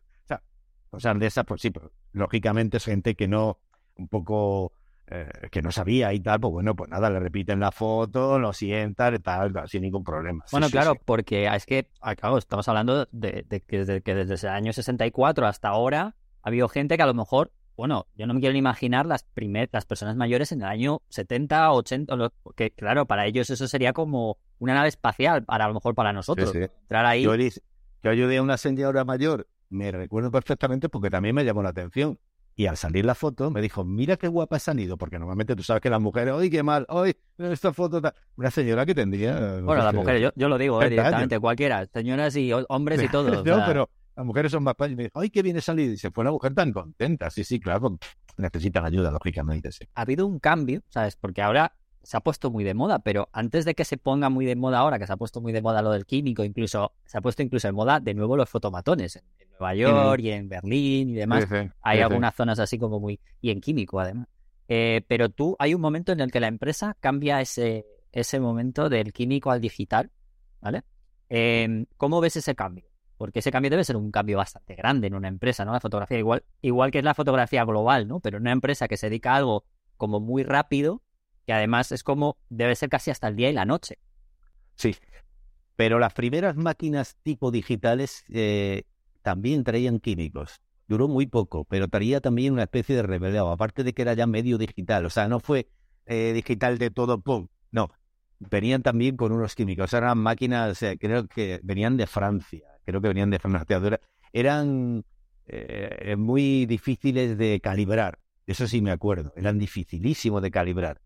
sea, 1.00 1.14
de 1.14 1.26
esas, 1.26 1.46
pues 1.46 1.62
sí, 1.62 1.70
pero 1.72 1.92
lógicamente 2.14 2.78
es 2.78 2.86
gente 2.86 3.16
que 3.16 3.28
no, 3.28 3.60
un 3.96 4.08
poco 4.08 4.72
eh, 5.08 5.30
que 5.52 5.62
no 5.62 5.72
sabía 5.72 6.14
y 6.14 6.20
tal, 6.20 6.40
pues 6.40 6.52
bueno, 6.52 6.76
pues 6.76 6.90
nada, 6.90 7.10
le 7.10 7.20
repiten 7.20 7.60
la 7.60 7.72
foto, 7.72 8.40
lo 8.40 8.52
sientan 8.54 9.16
y 9.16 9.20
tal, 9.20 9.54
sin 9.68 9.82
ningún 9.84 10.04
problema. 10.04 10.44
Bueno, 10.52 10.68
sí, 10.68 10.72
claro, 10.74 10.94
sí. 10.94 11.00
porque 11.06 11.48
es 11.48 11.66
que, 11.66 11.88
ah, 12.02 12.16
claro, 12.16 12.38
estamos 12.38 12.68
hablando 12.68 13.08
de, 13.12 13.46
de 13.48 13.62
que, 13.62 13.80
desde, 13.80 14.02
que 14.02 14.16
desde 14.16 14.48
el 14.48 14.54
año 14.54 14.74
64 14.74 15.48
hasta 15.48 15.70
ahora 15.70 16.16
ha 16.42 16.48
habido 16.50 16.68
gente 16.70 16.98
que 16.98 17.04
a 17.04 17.08
lo 17.08 17.14
mejor, 17.14 17.52
bueno, 17.78 18.08
yo 18.16 18.26
no 18.28 18.34
me 18.34 18.40
quiero 18.40 18.54
ni 18.54 18.60
imaginar 18.60 19.06
las 19.06 19.24
primer, 19.24 19.70
las 19.72 19.86
personas 19.86 20.16
mayores 20.16 20.52
en 20.52 20.62
el 20.62 20.68
año 20.68 21.02
70, 21.10 21.72
80, 21.72 22.16
lo- 22.16 22.34
que 22.56 22.72
claro, 22.72 23.06
para 23.06 23.26
ellos 23.28 23.50
eso 23.50 23.68
sería 23.68 23.94
como 23.94 24.38
una 24.60 24.74
nave 24.74 24.90
espacial, 24.90 25.44
para 25.46 25.66
a 25.66 25.68
lo 25.68 25.76
mejor 25.76 25.94
para 25.96 26.12
nosotros. 26.12 26.54
Entrar 26.56 27.06
ahí, 27.06 27.24
Yo, 27.24 27.36
yo 27.36 28.12
ayudé 28.12 28.38
a 28.38 28.42
una 28.42 28.58
señora 28.58 29.06
mayor, 29.06 29.48
me 29.70 29.92
recuerdo 29.92 30.32
perfectamente 30.32 30.90
porque 30.90 31.10
también 31.10 31.36
me 31.36 31.44
llamó 31.46 31.64
la 31.64 31.70
atención. 31.70 32.20
Y 32.60 32.66
al 32.66 32.76
salir 32.76 33.06
la 33.06 33.14
foto 33.14 33.52
me 33.52 33.62
dijo, 33.62 33.86
mira 33.86 34.18
qué 34.18 34.28
guapa 34.28 34.56
has 34.56 34.64
salido, 34.64 34.98
porque 34.98 35.20
normalmente 35.20 35.56
tú 35.56 35.62
sabes 35.62 35.80
que 35.80 35.92
las 35.92 36.02
mujeres, 36.02 36.34
¡ay, 36.36 36.50
qué 36.50 36.64
mal! 36.64 36.88
¡ay, 36.90 37.14
esta 37.38 37.72
foto! 37.72 38.02
tal". 38.02 38.14
Una 38.36 38.50
señora 38.50 38.84
que 38.84 38.96
tendría... 38.96 39.40
no 39.60 39.66
bueno, 39.68 39.84
las 39.84 39.94
mujeres, 39.94 40.24
yo, 40.24 40.32
yo 40.36 40.50
lo 40.50 40.58
digo 40.58 40.82
eh, 40.82 40.88
30 40.88 41.02
años. 41.02 41.06
directamente, 41.12 41.40
cualquiera, 41.40 41.86
señoras 41.94 42.36
y 42.36 42.52
ho- 42.52 42.66
hombres 42.70 43.04
y 43.04 43.08
todo. 43.12 43.42
o 43.42 43.44
no, 43.44 43.56
sea, 43.58 43.66
pero 43.68 43.90
las 44.16 44.26
mujeres 44.26 44.52
son 44.52 44.64
más. 44.64 44.74
Y 44.90 44.96
me 44.96 45.04
dijo, 45.04 45.20
¡ay, 45.20 45.30
qué 45.30 45.44
bien 45.44 45.56
he 45.58 45.62
salido! 45.62 45.94
Y 45.94 45.98
se 45.98 46.10
fue 46.10 46.24
una 46.24 46.32
mujer 46.32 46.56
tan 46.56 46.74
contenta. 46.74 47.30
Sí, 47.30 47.44
sí, 47.44 47.60
claro, 47.60 48.00
necesitan 48.38 48.86
ayuda, 48.86 49.12
lógicamente, 49.12 49.72
sí. 49.72 49.86
ha 49.94 50.02
habido 50.02 50.26
un 50.26 50.40
cambio, 50.40 50.82
¿sabes? 50.90 51.16
Porque 51.16 51.44
ahora 51.44 51.76
se 52.08 52.16
ha 52.16 52.22
puesto 52.22 52.50
muy 52.52 52.64
de 52.64 52.74
moda, 52.74 53.00
pero 53.00 53.28
antes 53.34 53.66
de 53.66 53.76
que 53.76 53.84
se 53.84 53.98
ponga 53.98 54.30
muy 54.30 54.46
de 54.46 54.56
moda 54.56 54.80
ahora, 54.80 54.98
que 54.98 55.06
se 55.06 55.12
ha 55.12 55.18
puesto 55.18 55.42
muy 55.42 55.52
de 55.52 55.62
moda 55.62 55.82
lo 55.82 55.92
del 55.92 56.06
químico, 56.06 56.46
incluso 56.46 56.94
se 57.04 57.18
ha 57.18 57.22
puesto 57.22 57.44
incluso 57.44 57.68
en 57.68 57.76
moda 57.76 58.00
de 58.00 58.14
nuevo 58.14 58.38
los 58.38 58.50
fotomatones 58.50 59.18
en, 59.18 59.24
en 59.40 59.50
Nueva 59.50 59.76
York 59.76 60.22
y 60.22 60.32
en 60.32 60.48
Berlín 60.48 61.10
y 61.10 61.16
demás. 61.16 61.48
Sí, 61.50 61.70
Hay 61.82 62.00
algunas 62.00 62.34
zonas 62.34 62.60
así 62.60 62.80
como 62.80 63.02
muy... 63.02 63.20
y 63.42 63.52
en 63.52 63.60
químico 63.60 64.00
además. 64.00 64.30
Eh, 64.70 65.02
pero 65.10 65.28
tú, 65.28 65.58
hay 65.60 65.74
un 65.74 65.82
momento 65.82 66.14
en 66.14 66.22
el 66.22 66.32
que 66.32 66.40
la 66.40 66.48
empresa 66.48 66.96
cambia 67.02 67.42
ese, 67.42 67.86
ese 68.14 68.40
momento 68.40 68.88
del 68.88 69.12
químico 69.12 69.52
al 69.52 69.60
digital, 69.60 70.10
¿vale? 70.62 70.84
Eh, 71.28 71.88
¿Cómo 71.98 72.22
ves 72.22 72.38
ese 72.38 72.56
cambio? 72.56 72.86
Porque 73.18 73.40
ese 73.40 73.52
cambio 73.52 73.70
debe 73.70 73.84
ser 73.84 73.98
un 73.98 74.12
cambio 74.12 74.38
bastante 74.38 74.76
grande 74.76 75.08
en 75.08 75.14
una 75.14 75.28
empresa, 75.28 75.66
¿no? 75.66 75.74
La 75.74 75.82
fotografía, 75.82 76.20
igual, 76.20 76.46
igual 76.62 76.90
que 76.90 77.00
es 77.00 77.04
la 77.04 77.16
fotografía 77.16 77.66
global, 77.66 78.08
¿no? 78.08 78.22
Pero 78.22 78.38
en 78.38 78.44
una 78.44 78.54
empresa 78.54 78.88
que 78.88 78.96
se 78.96 79.10
dedica 79.10 79.34
a 79.34 79.36
algo 79.36 79.66
como 79.98 80.22
muy 80.22 80.44
rápido, 80.44 81.02
que 81.48 81.54
además 81.54 81.92
es 81.94 82.04
como, 82.04 82.38
debe 82.50 82.76
ser 82.76 82.90
casi 82.90 83.10
hasta 83.10 83.30
el 83.30 83.38
día 83.38 83.50
y 83.50 83.54
la 83.54 83.66
noche. 83.66 83.98
Sí. 84.76 84.96
Pero 85.78 85.98
las 85.98 86.14
primeras 86.14 86.58
máquinas 86.58 87.16
tipo 87.24 87.52
digitales 87.52 88.26
eh, 88.30 88.84
también 89.22 89.64
traían 89.64 90.00
químicos. 90.00 90.60
Duró 90.88 91.08
muy 91.08 91.26
poco, 91.26 91.64
pero 91.66 91.88
traía 91.88 92.20
también 92.20 92.54
una 92.54 92.64
especie 92.64 92.96
de 92.98 93.04
revelado, 93.04 93.50
aparte 93.50 93.84
de 93.84 93.94
que 93.94 94.02
era 94.02 94.14
ya 94.14 94.28
medio 94.28 94.58
digital. 94.58 95.06
O 95.06 95.10
sea, 95.10 95.28
no 95.30 95.40
fue 95.40 95.70
eh, 96.06 96.34
digital 96.34 96.78
de 96.78 96.92
todo, 96.92 97.22
¡pum! 97.22 97.48
No. 97.72 97.92
Venían 98.40 98.84
también 98.84 99.16
con 99.16 99.32
unos 99.32 99.56
químicos. 99.56 99.94
Eran 99.94 100.18
máquinas, 100.18 100.84
eh, 100.84 100.98
creo 101.00 101.28
que 101.28 101.60
venían 101.64 101.96
de 101.96 102.08
Francia. 102.08 102.64
Creo 102.86 103.02
que 103.02 103.08
venían 103.08 103.30
de 103.30 103.40
Francia. 103.40 103.78
Era- 103.78 104.02
Eran 104.34 105.04
muy 106.18 106.66
difíciles 106.66 107.38
de 107.38 107.62
calibrar. 107.62 108.20
Eso 108.46 108.68
sí 108.68 108.82
me 108.82 108.92
acuerdo. 108.92 109.32
Eran 109.38 109.58
dificilísimos 109.60 110.42
de 110.42 110.52
calibrar. 110.52 111.00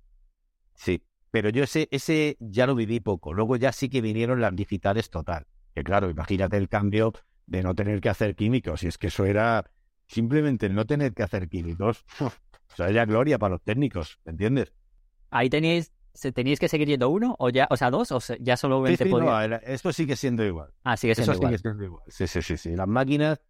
Sí. 0.75 1.03
Pero 1.31 1.49
yo 1.49 1.63
ese, 1.63 1.87
ese 1.91 2.35
ya 2.39 2.67
lo 2.67 2.75
viví 2.75 2.99
poco. 2.99 3.33
Luego 3.33 3.55
ya 3.55 3.71
sí 3.71 3.89
que 3.89 4.01
vinieron 4.01 4.41
las 4.41 4.55
digitales 4.55 5.09
total. 5.09 5.47
Que 5.73 5.83
claro, 5.83 6.09
imagínate 6.09 6.57
el 6.57 6.67
cambio 6.67 7.13
de 7.45 7.63
no 7.63 7.73
tener 7.73 8.01
que 8.01 8.09
hacer 8.09 8.35
químicos. 8.35 8.83
Y 8.83 8.87
es 8.87 8.97
que 8.97 9.07
eso 9.07 9.25
era 9.25 9.71
simplemente 10.07 10.67
no 10.69 10.85
tener 10.85 11.13
que 11.13 11.23
hacer 11.23 11.47
químicos. 11.49 12.03
O 12.73 12.75
sea, 12.77 12.89
ya 12.89 13.03
gloria 13.03 13.37
para 13.37 13.55
los 13.55 13.61
técnicos, 13.63 14.17
¿me 14.23 14.31
entiendes? 14.31 14.71
Ahí 15.29 15.49
teníais, 15.49 15.91
se- 16.13 16.31
teníais 16.31 16.57
que 16.57 16.69
seguir 16.69 16.87
yendo 16.87 17.09
uno, 17.09 17.35
o 17.37 17.49
ya, 17.49 17.67
o 17.69 17.75
sea, 17.75 17.91
dos, 17.91 18.13
o 18.13 18.19
ya 18.39 18.55
Sí, 18.55 18.61
solamente 18.61 19.03
sí, 19.03 19.09
no, 19.09 19.41
era- 19.41 19.57
esto 19.57 19.91
sigue 19.91 20.15
siendo 20.15 20.45
igual. 20.45 20.71
Ah, 20.85 20.95
sigue 20.95 21.11
Eso 21.11 21.23
siendo 21.23 21.35
igual. 21.37 21.49
sigue 21.51 21.57
siendo 21.61 21.83
igual. 21.83 22.03
Sí, 22.07 22.27
sí, 22.27 22.41
sí, 22.41 22.55
sí. 22.55 22.73
Las 22.77 22.87
máquinas 22.87 23.41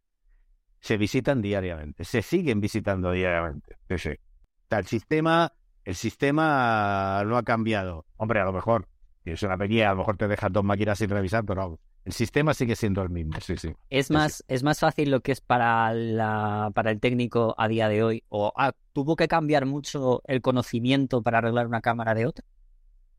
se 0.80 0.98
visitan 0.98 1.40
diariamente, 1.40 2.04
se 2.04 2.24
siguen 2.24 2.60
visitando 2.62 3.12
diariamente. 3.12 3.78
Sí, 3.90 3.98
sí. 4.00 4.10
O 4.10 4.68
sea, 4.70 4.80
el 4.80 4.88
sistema, 4.88 5.54
el 5.86 5.96
sistema 5.96 7.24
no 7.26 7.38
ha 7.38 7.44
cambiado. 7.44 8.06
Hombre, 8.18 8.40
a 8.40 8.46
lo 8.46 8.54
mejor, 8.54 8.88
si 9.24 9.32
es 9.32 9.44
una 9.44 9.58
pequeña, 9.58 9.90
a 9.90 9.94
lo 9.94 10.00
mejor 10.00 10.18
te 10.18 10.28
dejas 10.28 10.52
dos 10.52 10.64
máquinas 10.64 10.98
sin 10.98 11.10
revisar, 11.10 11.46
pero 11.46 11.80
el 12.06 12.14
sistema 12.14 12.54
sigue 12.54 12.76
siendo 12.76 13.02
el 13.02 13.10
mismo. 13.10 13.34
Sí, 13.42 13.58
sí. 13.58 13.74
Es 13.90 14.08
Sí, 14.08 14.14
más, 14.14 14.44
es 14.48 14.64
más 14.64 14.80
fácil 14.80 15.12
lo 15.12 15.22
que 15.22 15.32
es 15.32 15.42
para 15.42 15.94
la, 15.94 16.72
para 16.74 16.92
el 16.92 17.00
técnico 17.00 17.54
a 17.58 17.68
día 17.68 17.88
de 17.90 18.04
hoy. 18.04 18.24
O 18.30 18.52
ah, 18.58 18.74
tuvo 18.94 19.16
que 19.16 19.28
cambiar 19.28 19.66
mucho 19.66 20.22
el 20.26 20.42
conocimiento 20.42 21.22
para 21.22 21.40
arreglar 21.40 21.68
una 21.68 21.82
cámara 21.82 22.14
de 22.16 22.26
otra, 22.26 22.46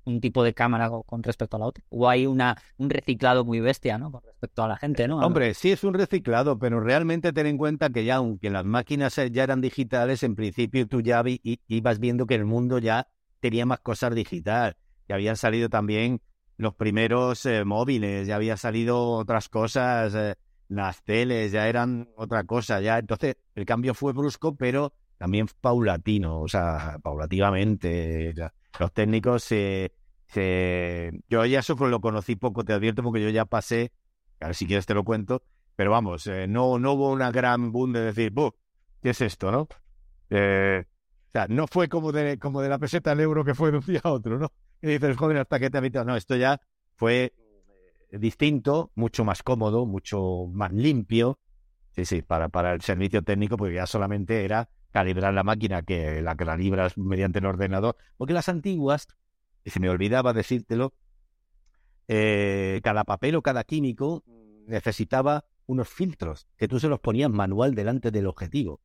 un 0.04 0.20
tipo 0.20 0.42
de 0.42 0.54
cámara 0.54 0.88
co- 0.88 1.02
con 1.04 1.22
respecto 1.22 1.56
a 1.56 1.60
la 1.60 1.66
otra. 1.66 1.84
O 1.90 2.08
hay 2.08 2.26
una 2.26 2.56
un 2.78 2.90
reciclado 2.90 3.44
muy 3.44 3.60
bestia, 3.60 3.98
¿no? 3.98 4.10
Con 4.10 4.22
respecto 4.22 4.62
a 4.64 4.68
la 4.68 4.76
gente, 4.76 5.06
¿no? 5.08 5.18
Hombre, 5.20 5.54
sí 5.54 5.70
es 5.70 5.84
un 5.84 5.94
reciclado, 5.94 6.58
pero 6.58 6.80
realmente 6.80 7.32
ten 7.32 7.46
en 7.46 7.56
cuenta 7.58 7.90
que 7.90 8.04
ya, 8.04 8.16
aunque 8.16 8.50
las 8.50 8.64
máquinas 8.64 9.16
eh, 9.18 9.30
ya 9.30 9.44
eran 9.44 9.60
digitales, 9.60 10.22
en 10.22 10.34
principio 10.34 10.86
tú 10.88 11.00
ya 11.00 11.22
vi- 11.22 11.40
i- 11.44 11.60
ibas 11.68 11.98
viendo 11.98 12.26
que 12.26 12.34
el 12.34 12.44
mundo 12.44 12.78
ya 12.78 13.06
tenía 13.40 13.64
más 13.66 13.80
cosas 13.80 14.14
digital. 14.14 14.76
Ya 15.08 15.14
habían 15.16 15.36
salido 15.36 15.68
también 15.68 16.20
los 16.56 16.74
primeros 16.74 17.44
eh, 17.46 17.64
móviles, 17.64 18.26
ya 18.26 18.36
había 18.36 18.56
salido 18.56 19.10
otras 19.12 19.48
cosas, 19.48 20.14
eh, 20.14 20.34
las 20.68 21.02
teles 21.04 21.52
ya 21.52 21.68
eran 21.68 22.08
otra 22.16 22.44
cosa, 22.44 22.80
ya. 22.80 22.98
Entonces, 22.98 23.36
el 23.54 23.64
cambio 23.66 23.94
fue 23.94 24.12
brusco, 24.12 24.54
pero 24.56 24.92
también 25.18 25.46
paulatino, 25.60 26.40
o 26.40 26.48
sea, 26.48 26.98
paulativamente. 27.02 28.32
ya. 28.34 28.52
Los 28.78 28.92
técnicos 28.92 29.44
se. 29.44 29.92
Yo 31.28 31.44
ya 31.44 31.60
eso 31.60 31.74
lo 31.74 32.00
conocí 32.00 32.36
poco, 32.36 32.64
te 32.64 32.72
advierto, 32.72 33.02
porque 33.02 33.22
yo 33.22 33.28
ya 33.28 33.44
pasé 33.44 33.92
a 34.42 34.46
ver 34.46 34.54
si 34.54 34.66
quieres 34.66 34.86
te 34.86 34.94
lo 34.94 35.04
cuento, 35.04 35.42
pero 35.76 35.90
vamos, 35.90 36.26
eh, 36.26 36.46
no, 36.48 36.78
no 36.78 36.92
hubo 36.92 37.12
una 37.12 37.30
gran 37.30 37.72
boom 37.72 37.92
de 37.92 38.00
decir, 38.00 38.32
"Buh, 38.32 38.52
¿qué 39.00 39.10
es 39.10 39.20
esto, 39.20 39.50
no? 39.50 39.68
Eh, 40.30 40.84
o 40.84 41.30
sea, 41.32 41.46
no 41.48 41.66
fue 41.66 41.88
como 41.88 42.12
de, 42.12 42.38
como 42.38 42.60
de 42.60 42.68
la 42.68 42.78
peseta 42.78 43.12
al 43.12 43.20
euro 43.20 43.44
que 43.44 43.54
fue 43.54 43.70
de 43.70 43.78
un 43.78 43.84
día 43.86 44.00
a 44.02 44.10
otro, 44.12 44.38
¿no? 44.38 44.52
Y 44.80 44.88
dices, 44.88 45.16
joder, 45.16 45.38
hasta 45.38 45.58
que 45.60 45.70
te 45.70 45.78
habita. 45.78 46.04
No, 46.04 46.16
esto 46.16 46.36
ya 46.36 46.60
fue 46.96 47.32
eh, 48.10 48.18
distinto, 48.18 48.90
mucho 48.94 49.24
más 49.24 49.42
cómodo, 49.42 49.86
mucho 49.86 50.46
más 50.52 50.72
limpio. 50.72 51.38
Sí, 51.92 52.04
sí, 52.04 52.22
para, 52.22 52.48
para 52.48 52.72
el 52.72 52.80
servicio 52.80 53.22
técnico, 53.22 53.56
porque 53.56 53.74
ya 53.74 53.86
solamente 53.86 54.44
era 54.44 54.68
calibrar 54.92 55.34
la 55.34 55.42
máquina, 55.42 55.82
que 55.82 56.20
la 56.22 56.36
que 56.36 56.44
la 56.44 56.56
libras 56.56 56.96
mediante 56.96 57.38
el 57.40 57.46
ordenador. 57.46 57.96
Porque 58.16 58.32
las 58.34 58.48
antiguas, 58.48 59.08
y 59.64 59.70
se 59.70 59.80
me 59.80 59.88
olvidaba 59.88 60.32
decírtelo, 60.32 60.92
eh, 62.08 62.80
cada 62.82 63.04
papel 63.04 63.36
o 63.36 63.42
cada 63.42 63.64
químico 63.64 64.22
necesitaba 64.66 65.44
unos 65.66 65.88
filtros 65.88 66.46
que 66.56 66.68
tú 66.68 66.78
se 66.78 66.88
los 66.88 67.00
ponías 67.00 67.30
manual 67.30 67.74
delante 67.74 68.10
del 68.10 68.26
objetivo. 68.26 68.80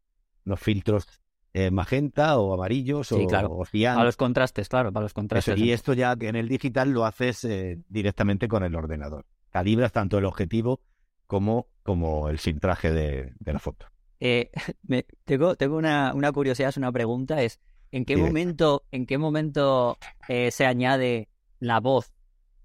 Unos 0.46 0.60
filtros 0.60 1.06
eh, 1.54 1.72
magenta 1.72 2.38
o 2.38 2.54
amarillos 2.54 3.08
Sí, 3.08 3.16
o, 3.16 3.28
claro. 3.28 3.52
o 3.52 3.66
cian. 3.66 3.96
Para 3.96 4.06
los 4.06 4.16
contrastes, 4.18 4.70
claro, 4.70 4.92
para 4.94 5.04
los 5.04 5.12
Eso, 5.12 5.16
contrastes. 5.16 5.58
y 5.60 5.72
esto 5.72 5.94
ya 5.94 6.16
en 6.20 6.36
el 6.36 6.48
digital 6.48 6.92
lo 6.92 7.06
haces 7.06 7.44
eh, 7.44 7.80
directamente 7.90 8.48
con 8.48 8.64
el 8.64 8.76
ordenador. 8.76 9.26
Calibras 9.50 9.92
tanto 9.92 10.18
el 10.20 10.26
objetivo 10.26 10.82
como, 11.26 11.68
como 11.84 12.30
el 12.30 12.38
filtraje 12.38 12.92
de, 12.92 13.34
de 13.40 13.54
la 13.54 13.60
foto. 13.60 13.88
Eh, 14.20 14.50
me- 14.84 15.06
tengo 15.26 15.56
tengo 15.56 15.78
una, 15.78 16.14
una 16.14 16.32
curiosidad, 16.32 16.70
es 16.70 16.78
una 16.78 16.92
pregunta, 16.92 17.42
es 17.42 17.60
¿en 17.92 18.06
qué 18.06 18.16
momento, 18.18 18.84
en 18.92 19.06
qué 19.06 19.18
momento 19.18 19.98
eh, 20.28 20.52
se 20.52 20.66
añade 20.66 21.30
la 21.60 21.80
voz, 21.80 22.14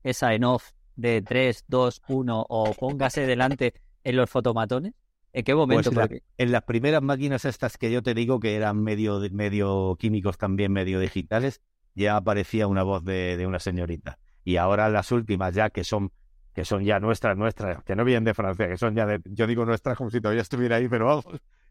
esa 0.02 0.34
en 0.34 0.44
off 0.44 0.70
de 0.96 1.22
3, 1.22 1.64
2, 1.68 2.02
1 2.08 2.44
o 2.48 2.72
póngase 2.74 3.26
delante 3.26 3.74
en 4.04 4.16
los 4.16 4.28
fotomatones? 4.30 4.94
¿En 5.32 5.44
qué 5.44 5.54
momento? 5.54 5.90
Pues 5.90 5.96
la- 5.96 6.02
En 6.38 6.52
las 6.52 6.62
primeras 6.64 7.02
máquinas 7.02 7.44
estas 7.44 7.78
que 7.78 7.90
yo 7.90 8.02
te 8.02 8.14
digo 8.14 8.40
que 8.40 8.54
eran 8.56 8.82
medio, 8.82 9.20
medio 9.30 9.96
químicos 9.98 10.36
también, 10.38 10.72
medio 10.72 11.00
digitales, 11.00 11.62
ya 11.94 12.16
aparecía 12.16 12.66
una 12.66 12.82
voz 12.82 13.04
de, 13.04 13.36
de 13.36 13.46
una 13.46 13.58
señorita. 13.58 14.18
Y 14.44 14.56
ahora 14.56 14.88
las 14.90 15.12
últimas 15.12 15.54
ya 15.54 15.70
que 15.70 15.84
son 15.84 16.12
que 16.54 16.64
son 16.64 16.84
ya 16.84 17.00
nuestras, 17.00 17.36
nuestras, 17.36 17.82
que 17.84 17.96
no 17.96 18.04
vienen 18.04 18.24
de 18.24 18.34
Francia, 18.34 18.68
que 18.68 18.76
son 18.76 18.94
ya 18.94 19.06
de, 19.06 19.20
yo 19.24 19.46
digo 19.46 19.64
nuestras 19.64 19.96
como 19.96 20.10
si 20.10 20.20
todavía 20.20 20.42
estuviera 20.42 20.76
ahí, 20.76 20.88
pero 20.88 21.06
vamos, 21.06 21.26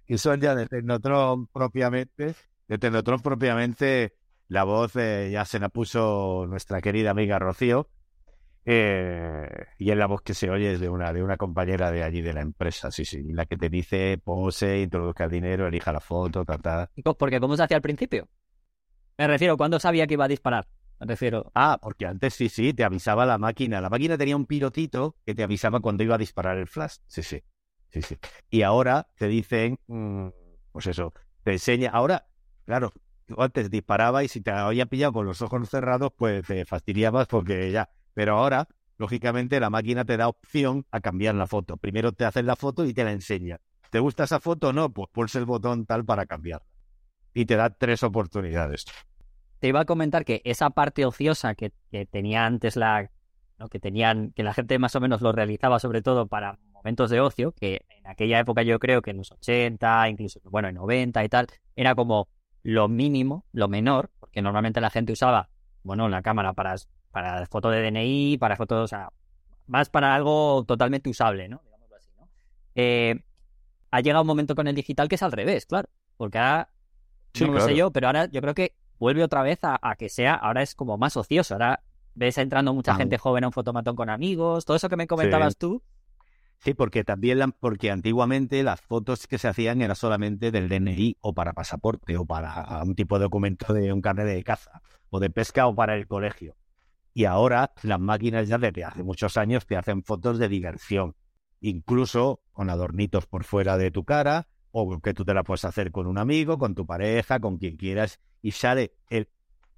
que 0.06 0.18
son 0.18 0.42
ya 0.42 0.56
de 0.56 0.66
Tecnotron 0.66 1.48
propiamente, 1.48 2.36
de 2.68 2.78
Tecnotron 2.78 3.22
propiamente, 3.22 4.16
la 4.48 4.64
voz 4.64 4.96
eh, 4.96 5.30
ya 5.32 5.46
se 5.46 5.60
la 5.60 5.70
puso 5.70 6.46
nuestra 6.48 6.82
querida 6.82 7.12
amiga 7.12 7.38
Rocío, 7.38 7.90
eh, 8.66 9.48
y 9.78 9.90
es 9.90 9.98
la 9.98 10.06
voz 10.06 10.22
que 10.22 10.34
se 10.34 10.50
oye 10.50 10.74
es 10.74 10.80
de 10.80 10.90
una, 10.90 11.14
de 11.14 11.24
una 11.24 11.38
compañera 11.38 11.92
de 11.92 12.04
allí 12.04 12.22
de 12.22 12.34
la 12.34 12.42
empresa, 12.42 12.92
sí, 12.92 13.06
sí, 13.06 13.24
la 13.34 13.46
que 13.46 13.58
te 13.58 13.70
dice 13.70 14.20
pose, 14.24 14.82
introduzca 14.82 15.26
el 15.26 15.32
dinero, 15.32 15.68
elija 15.68 15.92
la 15.92 16.00
foto, 16.00 16.44
ta, 16.44 16.58
ta. 16.58 16.90
Porque 17.18 17.40
¿cómo 17.40 17.56
se 17.56 17.64
hacía 17.64 17.78
al 17.78 17.84
principio? 17.84 18.28
Me 19.18 19.28
refiero, 19.28 19.58
¿cuándo 19.58 19.80
sabía 19.80 20.08
que 20.08 20.16
iba 20.16 20.26
a 20.26 20.28
disparar? 20.28 20.68
Refiero, 21.04 21.52
Ah, 21.56 21.80
porque 21.82 22.06
antes 22.06 22.36
sí, 22.36 22.47
sí, 22.47 22.74
te 22.74 22.84
avisaba 22.84 23.26
la 23.26 23.38
máquina. 23.39 23.82
La 23.82 23.89
máquina 23.89 24.18
tenía 24.18 24.36
un 24.36 24.45
pilotito 24.45 25.16
que 25.26 25.34
te 25.34 25.41
avisaba 25.43 25.80
cuando 25.80 26.04
iba 26.04 26.16
a 26.16 26.18
disparar 26.20 26.58
el 26.58 26.68
flash. 26.68 26.97
Sí, 27.08 27.24
sí, 27.24 27.41
sí, 27.89 28.02
sí. 28.04 28.18
Y 28.52 28.62
ahora 28.62 29.08
te 29.18 29.28
dicen, 29.28 29.80
mm, 29.88 30.28
pues 30.72 30.86
eso, 30.88 31.14
te 31.43 31.54
enseña. 31.54 31.89
Ahora, 31.89 32.28
claro, 32.66 32.93
antes 33.36 33.72
disparaba 33.72 34.24
y 34.24 34.28
si 34.28 34.41
te 34.41 34.52
había 34.52 34.86
pillado 34.86 35.14
con 35.14 35.26
los 35.26 35.41
ojos 35.41 35.70
cerrados, 35.70 36.12
pues 36.16 36.45
te 36.45 36.66
fastidiabas 36.66 37.28
porque 37.28 37.72
ya. 37.72 37.89
Pero 38.14 38.38
ahora, 38.38 38.68
lógicamente, 38.99 39.60
la 39.60 39.72
máquina 39.72 40.06
te 40.06 40.18
da 40.18 40.28
opción 40.28 40.86
a 40.91 41.02
cambiar 41.02 41.34
la 41.34 41.47
foto. 41.47 41.78
Primero 41.78 42.12
te 42.12 42.26
hacen 42.26 42.45
la 42.45 42.56
foto 42.56 42.86
y 42.86 42.93
te 42.93 43.04
la 43.04 43.12
enseña. 43.12 43.60
¿Te 43.89 43.99
gusta 43.99 44.26
esa 44.26 44.39
foto 44.39 44.68
o 44.70 44.74
no? 44.74 44.93
Pues 44.93 45.10
pulsa 45.12 45.39
el 45.39 45.45
botón 45.45 45.86
tal 45.88 46.06
para 46.06 46.28
cambiarla. 46.28 46.68
Y 47.34 47.45
te 47.45 47.56
da 47.56 47.70
tres 47.72 48.04
oportunidades. 48.04 48.86
Te 49.62 49.68
iba 49.68 49.82
a 49.82 49.86
comentar 49.86 50.26
que 50.26 50.41
esa 50.43 50.72
parte 50.72 51.05
ociosa 51.05 51.53
que, 51.53 51.72
que 51.91 52.07
tenía 52.07 52.47
antes 52.47 52.76
la, 52.76 53.12
¿no? 53.59 53.70
que 53.70 53.80
tenían, 53.80 54.32
que 54.32 54.41
la 54.41 54.55
gente 54.55 54.80
más 54.80 54.95
o 54.95 54.99
menos 54.99 55.22
lo 55.22 55.32
realizaba 55.32 55.80
sobre 55.80 56.01
todo 56.01 56.26
para 56.26 56.57
momentos 56.72 57.12
de 57.12 57.22
ocio, 57.22 57.51
que 57.51 57.86
en 57.89 58.07
aquella 58.07 58.39
época 58.39 58.64
yo 58.64 58.80
creo 58.80 59.03
que 59.03 59.12
en 59.12 59.18
los 59.18 59.32
80, 59.32 60.09
incluso, 60.09 60.39
bueno, 60.45 60.68
en 60.68 60.76
90 60.76 61.24
y 61.24 61.30
tal, 61.30 61.45
era 61.76 61.93
como 61.93 62.28
lo 62.64 62.88
mínimo, 62.88 63.45
lo 63.51 63.68
menor, 63.68 64.09
porque 64.20 64.41
normalmente 64.41 64.82
la 64.82 64.89
gente 64.89 65.14
usaba, 65.14 65.49
bueno, 65.84 66.09
la 66.09 66.24
cámara 66.24 66.53
para, 66.53 66.74
para 67.12 67.45
foto 67.45 67.70
de 67.70 67.84
DNI, 67.84 68.39
para 68.39 68.55
fotos, 68.55 68.86
o 68.86 68.88
sea, 68.88 69.09
más 69.68 69.91
para 69.91 70.16
algo 70.16 70.66
totalmente 70.66 71.07
usable, 71.07 71.47
¿no? 71.49 71.62
Digámoslo 71.64 71.95
así, 71.97 72.09
¿no? 72.18 72.28
Eh, 72.74 73.24
ha 73.91 74.01
llegado 74.01 74.24
un 74.24 74.28
momento 74.28 74.55
con 74.55 74.68
el 74.68 74.74
digital 74.74 75.07
que 75.07 75.16
es 75.16 75.24
al 75.24 75.32
revés, 75.32 75.68
claro, 75.68 75.88
porque 76.18 76.39
ahora, 76.39 76.70
Sí, 77.34 77.45
no 77.45 77.53
lo 77.53 77.62
sé 77.62 77.76
yo, 77.76 77.91
pero 77.91 78.07
ahora 78.07 78.26
yo 78.26 78.41
creo 78.41 78.53
que 78.53 78.74
vuelve 79.02 79.24
otra 79.24 79.41
vez 79.43 79.60
a, 79.64 79.78
a 79.82 79.95
que 79.95 80.08
sea, 80.10 80.36
ahora 80.36 80.62
es 80.62 80.76
como 80.76 80.97
más 80.97 81.18
ocioso, 81.18 81.56
ahora 81.56 81.84
ves 82.14 82.38
entrando 82.38 82.74
mucha 82.74 82.93
Ah. 82.93 82.95
gente 82.95 83.18
joven 83.18 83.43
a 83.43 83.47
un 83.47 83.54
fotomatón 83.54 83.95
con 83.95 84.10
amigos, 84.10 84.64
todo 84.64 84.78
eso 84.78 84.88
que 84.89 84.95
me 84.95 85.08
comentabas 85.08 85.58
tú, 85.58 85.82
Sí, 86.64 86.76
porque 86.76 87.04
también 87.04 87.39
la- 87.39 87.47
porque 87.47 87.89
antiguamente 87.89 88.62
las 88.62 88.80
fotos 88.82 89.26
que 89.26 89.39
se 89.39 89.47
hacían 89.47 89.82
eran 89.82 89.95
solamente 89.95 90.52
del 90.52 90.70
DNI 90.70 91.18
o 91.20 91.34
para 91.34 91.54
pasaporte 91.54 92.16
o 92.18 92.26
para 92.26 92.84
un 92.84 92.93
tipo 92.93 93.18
de 93.18 93.24
documento 93.24 93.74
de 93.74 93.91
un 93.91 93.99
carnet 93.99 94.28
de 94.28 94.43
caza 94.43 94.84
o 95.10 95.20
de 95.20 95.32
pesca 95.32 95.66
o 95.66 95.74
para 95.74 95.95
el 95.95 96.06
colegio. 96.06 96.56
Y 97.16 97.26
ahora 97.26 97.72
las 97.82 97.99
máquinas 97.99 98.47
ya 98.47 98.60
desde 98.60 98.84
hace 98.84 99.02
muchos 99.02 99.38
años 99.38 99.66
te 99.66 99.76
hacen 99.76 100.04
fotos 100.04 100.38
de 100.38 100.47
diversión, 100.49 101.16
incluso 101.62 102.41
con 102.52 102.70
adornitos 102.70 103.26
por 103.26 103.43
fuera 103.43 103.78
de 103.78 103.89
tu 103.89 104.04
cara 104.04 104.47
o 104.72 104.99
que 105.02 105.14
tú 105.16 105.26
te 105.26 105.34
la 105.34 105.43
puedes 105.43 105.66
hacer 105.66 105.91
con 105.91 106.06
un 106.06 106.20
amigo, 106.20 106.60
con 106.60 106.76
tu 106.76 106.86
pareja, 106.86 107.39
con 107.39 107.58
quien 107.58 107.76
quieras 107.76 108.20
y 108.42 108.52
sale 108.52 108.94
el 109.10 109.28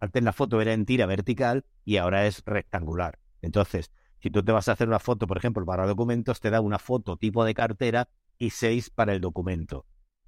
antes 0.04 0.22
la 0.22 0.34
foto 0.34 0.60
era 0.60 0.74
en 0.74 0.86
tira 0.86 1.06
vertical 1.06 1.64
y 1.86 1.96
ahora 1.96 2.28
es 2.28 2.44
rectangular. 2.46 3.20
Entonces, 3.42 3.90
si 4.20 4.30
tú 4.30 4.44
te 4.44 4.52
vas 4.52 4.68
a 4.68 4.74
hacer 4.74 4.90
una 4.90 5.00
foto, 5.00 5.28
por 5.28 5.38
ejemplo, 5.38 5.66
para 5.66 5.88
documentos, 5.88 6.42
te 6.42 6.50
da 6.50 6.60
una 6.60 6.78
foto 6.78 7.16
tipo 7.16 7.46
de 7.46 7.54
cartera 7.54 8.10
y 8.38 8.50
seis 8.50 8.90
para 8.90 9.14
el 9.14 9.22
documento, 9.22 9.86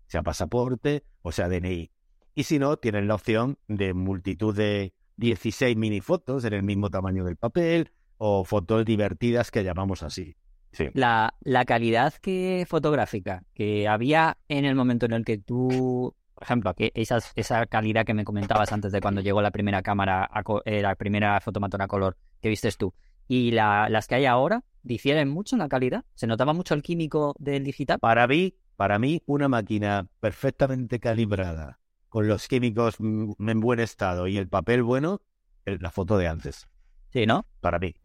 sea 0.07 0.23
pasaporte 0.23 1.03
o 1.23 1.33
sea 1.33 1.49
DNI. 1.49 1.91
Y 2.35 2.43
si 2.43 2.57
no, 2.57 2.77
tienen 2.77 3.09
la 3.09 3.15
opción 3.15 3.57
de 3.67 3.93
multitud 3.93 4.55
de 4.55 4.93
16 5.17 5.75
mini 5.75 5.99
fotos 5.99 6.45
en 6.45 6.53
el 6.53 6.63
mismo 6.63 6.89
tamaño 6.89 7.25
del 7.25 7.35
papel 7.35 7.91
o 8.17 8.45
fotos 8.45 8.85
divertidas 8.85 9.51
que 9.51 9.63
llamamos 9.63 10.03
así. 10.03 10.37
Sí. 10.71 10.89
la, 10.93 11.33
la 11.39 11.63
calidad 11.63 12.13
que 12.15 12.65
fotográfica 12.67 13.43
que 13.53 13.87
había 13.87 14.37
en 14.49 14.65
el 14.65 14.75
momento 14.75 15.05
en 15.05 15.13
el 15.13 15.23
que 15.23 15.37
tú, 15.37 16.13
por 16.35 16.43
ejemplo, 16.43 16.73
esas, 16.77 17.31
esa 17.35 17.65
calidad 17.65 18.05
que 18.05 18.13
me 18.13 18.25
comentabas 18.25 18.71
antes 18.73 18.91
de 18.91 19.01
cuando 19.01 19.21
llegó 19.21 19.41
la 19.41 19.51
primera 19.51 19.81
cámara, 19.81 20.29
a 20.31 20.43
eh, 20.65 20.81
la 20.81 20.95
primera 20.95 21.39
fotomatón 21.39 21.81
a 21.81 21.87
color 21.87 22.17
que 22.41 22.49
vistes 22.49 22.77
tú, 22.77 22.93
y 23.27 23.51
la- 23.51 23.89
las 23.89 24.07
que 24.07 24.15
hay 24.15 24.25
ahora, 24.25 24.63
difieren 24.83 25.29
mucho 25.29 25.55
en 25.55 25.59
la 25.59 25.69
calidad. 25.69 26.03
¿Se 26.13 26.27
notaba 26.27 26.53
mucho 26.53 26.73
el 26.73 26.83
químico 26.83 27.33
del 27.39 27.63
digital? 27.63 27.97
Para 27.99 28.27
mí, 28.27 28.53
para 28.75 28.99
mí, 28.99 29.23
una 29.25 29.47
máquina 29.47 30.07
perfectamente 30.19 30.99
calibrada, 30.99 31.79
con 32.09 32.27
los 32.27 32.47
químicos 32.47 32.97
en 32.99 33.59
buen 33.61 33.79
estado 33.79 34.27
y 34.27 34.37
el 34.37 34.47
papel 34.49 34.83
bueno, 34.83 35.21
la 35.65 35.89
foto 35.89 36.17
de 36.17 36.27
antes. 36.27 36.67
Sí, 37.11 37.25
¿no? 37.25 37.45
Para 37.61 37.79
mí. 37.79 37.95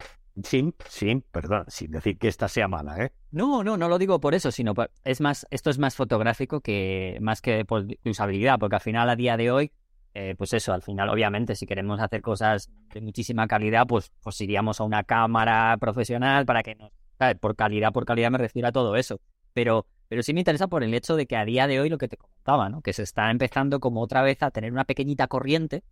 Sin, 0.43 0.73
sin, 0.87 1.21
perdón, 1.21 1.65
sin 1.67 1.91
decir 1.91 2.17
que 2.17 2.27
esta 2.27 2.47
sea 2.47 2.67
mala, 2.67 3.03
¿eh? 3.03 3.11
No, 3.31 3.63
no, 3.63 3.75
no 3.77 3.89
lo 3.89 3.97
digo 3.97 4.19
por 4.19 4.33
eso, 4.33 4.51
sino 4.51 4.73
por- 4.73 4.91
es 5.03 5.19
más, 5.21 5.45
esto 5.51 5.69
es 5.69 5.77
más 5.77 5.95
fotográfico 5.95 6.61
que 6.61 7.17
más 7.21 7.41
que 7.41 7.65
por 7.65 7.85
usabilidad, 8.05 8.57
porque 8.59 8.75
al 8.75 8.81
final 8.81 9.09
a 9.09 9.15
día 9.15 9.35
de 9.37 9.51
hoy, 9.51 9.71
eh, 10.13 10.35
pues 10.37 10.53
eso, 10.53 10.73
al 10.73 10.81
final 10.81 11.09
obviamente 11.09 11.55
si 11.55 11.65
queremos 11.65 11.99
hacer 11.99 12.21
cosas 12.21 12.69
de 12.93 13.01
muchísima 13.01 13.47
calidad, 13.47 13.85
pues, 13.87 14.11
pues 14.21 14.39
iríamos 14.41 14.79
a 14.79 14.83
una 14.85 15.03
cámara 15.03 15.75
profesional 15.79 16.45
para 16.45 16.63
que 16.63 16.75
nos, 16.75 16.91
¿sabes? 17.17 17.37
por 17.37 17.55
calidad, 17.55 17.91
por 17.91 18.05
calidad 18.05 18.31
me 18.31 18.37
refiero 18.37 18.67
a 18.69 18.71
todo 18.71 18.95
eso, 18.95 19.19
pero, 19.53 19.85
pero 20.07 20.23
sí 20.23 20.33
me 20.33 20.41
interesa 20.41 20.67
por 20.67 20.83
el 20.83 20.93
hecho 20.93 21.15
de 21.15 21.25
que 21.27 21.35
a 21.37 21.45
día 21.45 21.67
de 21.67 21.79
hoy 21.79 21.89
lo 21.89 21.97
que 21.97 22.07
te 22.07 22.17
comentaba, 22.17 22.69
¿no? 22.69 22.81
Que 22.81 22.93
se 22.93 23.03
está 23.03 23.31
empezando 23.31 23.79
como 23.79 24.01
otra 24.01 24.21
vez 24.21 24.41
a 24.43 24.51
tener 24.51 24.71
una 24.71 24.85
pequeñita 24.85 25.27
corriente. 25.27 25.83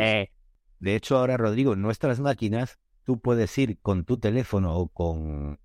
eh, 0.00 0.30
De 0.78 0.94
hecho, 0.94 1.18
ahora, 1.18 1.36
Rodrigo, 1.36 1.74
nuestras 1.74 2.20
máquinas, 2.20 2.78
tú 3.06 3.20
puedes 3.20 3.56
ir 3.58 3.78
con 3.80 4.04
tu 4.04 4.18
teléfono 4.18 4.76
o 4.76 4.88
con 4.88 5.60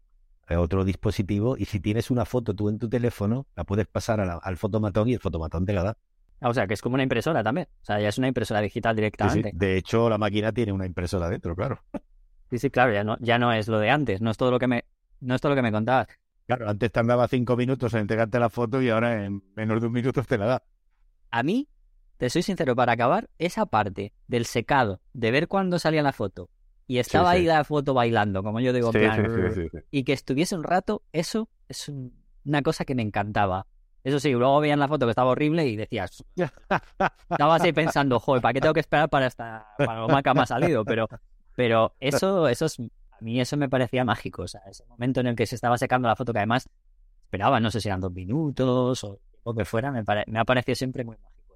eh, 0.50 0.56
otro 0.58 0.86
dispositivo 0.86 1.58
y 1.58 1.66
si 1.66 1.82
tienes 1.82 2.12
una 2.12 2.26
foto 2.26 2.56
tú 2.56 2.70
en 2.70 2.80
tu 2.80 2.90
teléfono, 2.90 3.48
la 3.58 3.66
puedes 3.66 3.88
pasar 3.88 4.20
la- 4.20 4.36
al 4.38 4.58
fotomatón 4.58 5.10
y 5.10 5.16
el 5.16 5.20
fotomatón 5.20 5.66
te 5.66 5.74
la 5.74 5.84
da. 5.84 5.98
o 6.44 6.54
sea, 6.54 6.68
que 6.68 6.74
es 6.76 6.82
como 6.82 6.96
una 6.96 7.04
impresora 7.04 7.44
también, 7.44 7.68
o 7.82 7.86
sea, 7.86 8.00
ya 8.00 8.10
es 8.10 8.18
una 8.20 8.28
impresora 8.30 8.62
digital 8.62 8.96
Sí, 8.96 8.98
sí. 8.98 9.02
directamente. 9.02 9.52
De 9.54 9.78
hecho, 9.78 10.10
la 10.10 10.18
máquina 10.18 10.52
tiene 10.54 10.72
una 10.72 10.86
impresora 10.86 11.30
dentro, 11.30 11.56
claro. 11.56 11.84
Sí, 12.50 12.60
sí, 12.60 12.70
claro, 12.70 12.92
ya 12.94 13.04
no, 13.04 13.18
ya 13.22 13.40
no 13.40 13.54
es 13.54 13.68
lo 13.68 13.80
de 13.80 13.90
antes, 13.90 14.22
no 14.22 14.32
es 14.32 14.38
todo 14.38 14.52
lo 14.52 14.60
que 14.60 14.68
me, 14.68 14.86
no 15.22 15.36
es 15.36 15.42
todo 15.42 15.52
lo 15.52 15.56
que 15.56 15.62
me 15.62 15.72
contabas. 15.72 16.08
Claro, 16.48 16.70
antes 16.70 16.92
tardaba 16.92 17.28
cinco 17.28 17.56
minutos 17.56 17.94
en 17.94 18.02
entregarte 18.02 18.40
la 18.40 18.50
foto 18.50 18.82
y 18.82 18.90
ahora 18.90 19.24
en 19.26 19.42
menos 19.56 19.80
de 19.80 19.88
un 19.88 19.94
minuto 19.94 20.22
te 20.24 20.38
la 20.38 20.46
da. 20.46 20.64
A 21.30 21.44
mí, 21.44 21.70
te 22.18 22.30
soy 22.30 22.42
sincero, 22.44 22.76
para 22.76 22.92
acabar, 22.94 23.30
esa 23.38 23.66
parte 23.66 24.12
del 24.28 24.46
secado, 24.46 25.00
de 25.14 25.32
ver 25.32 25.48
cuándo 25.48 25.80
salía 25.80 26.04
la 26.04 26.12
foto, 26.12 26.50
y 26.92 27.00
estaba 27.00 27.32
sí. 27.32 27.38
ahí 27.38 27.46
la 27.46 27.64
foto 27.64 27.94
bailando, 27.94 28.44
como 28.44 28.60
yo 28.60 28.74
digo, 28.74 28.92
Sí, 28.92 29.00
plan, 29.00 29.72
y 29.92 30.04
que 30.04 30.14
estuviese 30.14 30.56
un 30.56 30.64
rato, 30.64 31.04
eso 31.14 31.48
es 31.70 31.88
un- 31.88 32.14
una 32.44 32.62
cosa 32.62 32.84
que 32.86 32.96
me 32.96 33.02
encantaba. 33.02 33.66
Eso 34.04 34.20
sí, 34.20 34.32
luego 34.32 34.60
veían 34.60 34.80
la 34.80 34.88
foto 34.88 35.06
que 35.06 35.12
estaba 35.12 35.30
horrible 35.32 35.66
y 35.68 35.76
decías, 35.78 36.24
estaba 37.30 37.56
así 37.56 37.72
pensando, 37.72 38.20
joder, 38.20 38.42
¿para 38.42 38.54
qué 38.54 38.62
tengo 38.62 38.74
que 38.74 38.82
esperar 38.82 39.10
para 39.10 39.28
esta 39.28 39.66
que 39.78 40.34
me 40.34 40.42
ha 40.42 40.46
salido? 40.46 40.84
Pero, 40.86 41.08
pero 41.56 41.94
eso, 42.00 42.48
eso 42.50 42.66
es, 42.66 42.78
a 42.80 43.22
mí 43.22 43.40
eso 43.40 43.56
me 43.58 43.70
parecía 43.70 44.04
mágico, 44.04 44.42
o 44.44 44.48
sea, 44.48 44.62
ese 44.68 44.86
momento 44.88 45.22
en 45.22 45.28
el 45.28 45.36
que 45.36 45.46
se 45.46 45.56
estaba 45.56 45.78
secando 45.78 46.08
la 46.10 46.16
foto 46.16 46.34
que 46.34 46.40
además 46.40 46.68
esperaba, 47.24 47.60
no 47.62 47.72
sé 47.72 47.80
si 47.80 47.88
eran 47.88 48.02
dos 48.02 48.12
minutos 48.12 49.04
o 49.06 49.20
lo 49.46 49.54
que 49.54 49.64
fuera, 49.64 49.92
me, 49.92 50.04
pare- 50.04 50.26
me 50.28 50.40
ha 50.40 50.46
parecido 50.46 50.76
siempre 50.76 51.06
muy 51.06 51.16
mágico. 51.18 51.56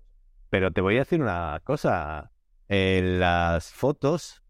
Pero 0.49 0.71
te 0.71 0.79
voy 0.81 0.95
a 0.95 0.99
decir 0.99 1.21
una 1.21 1.59
cosa. 1.63 2.31
En 2.67 3.19
las 3.19 3.71
fotos 3.71 4.41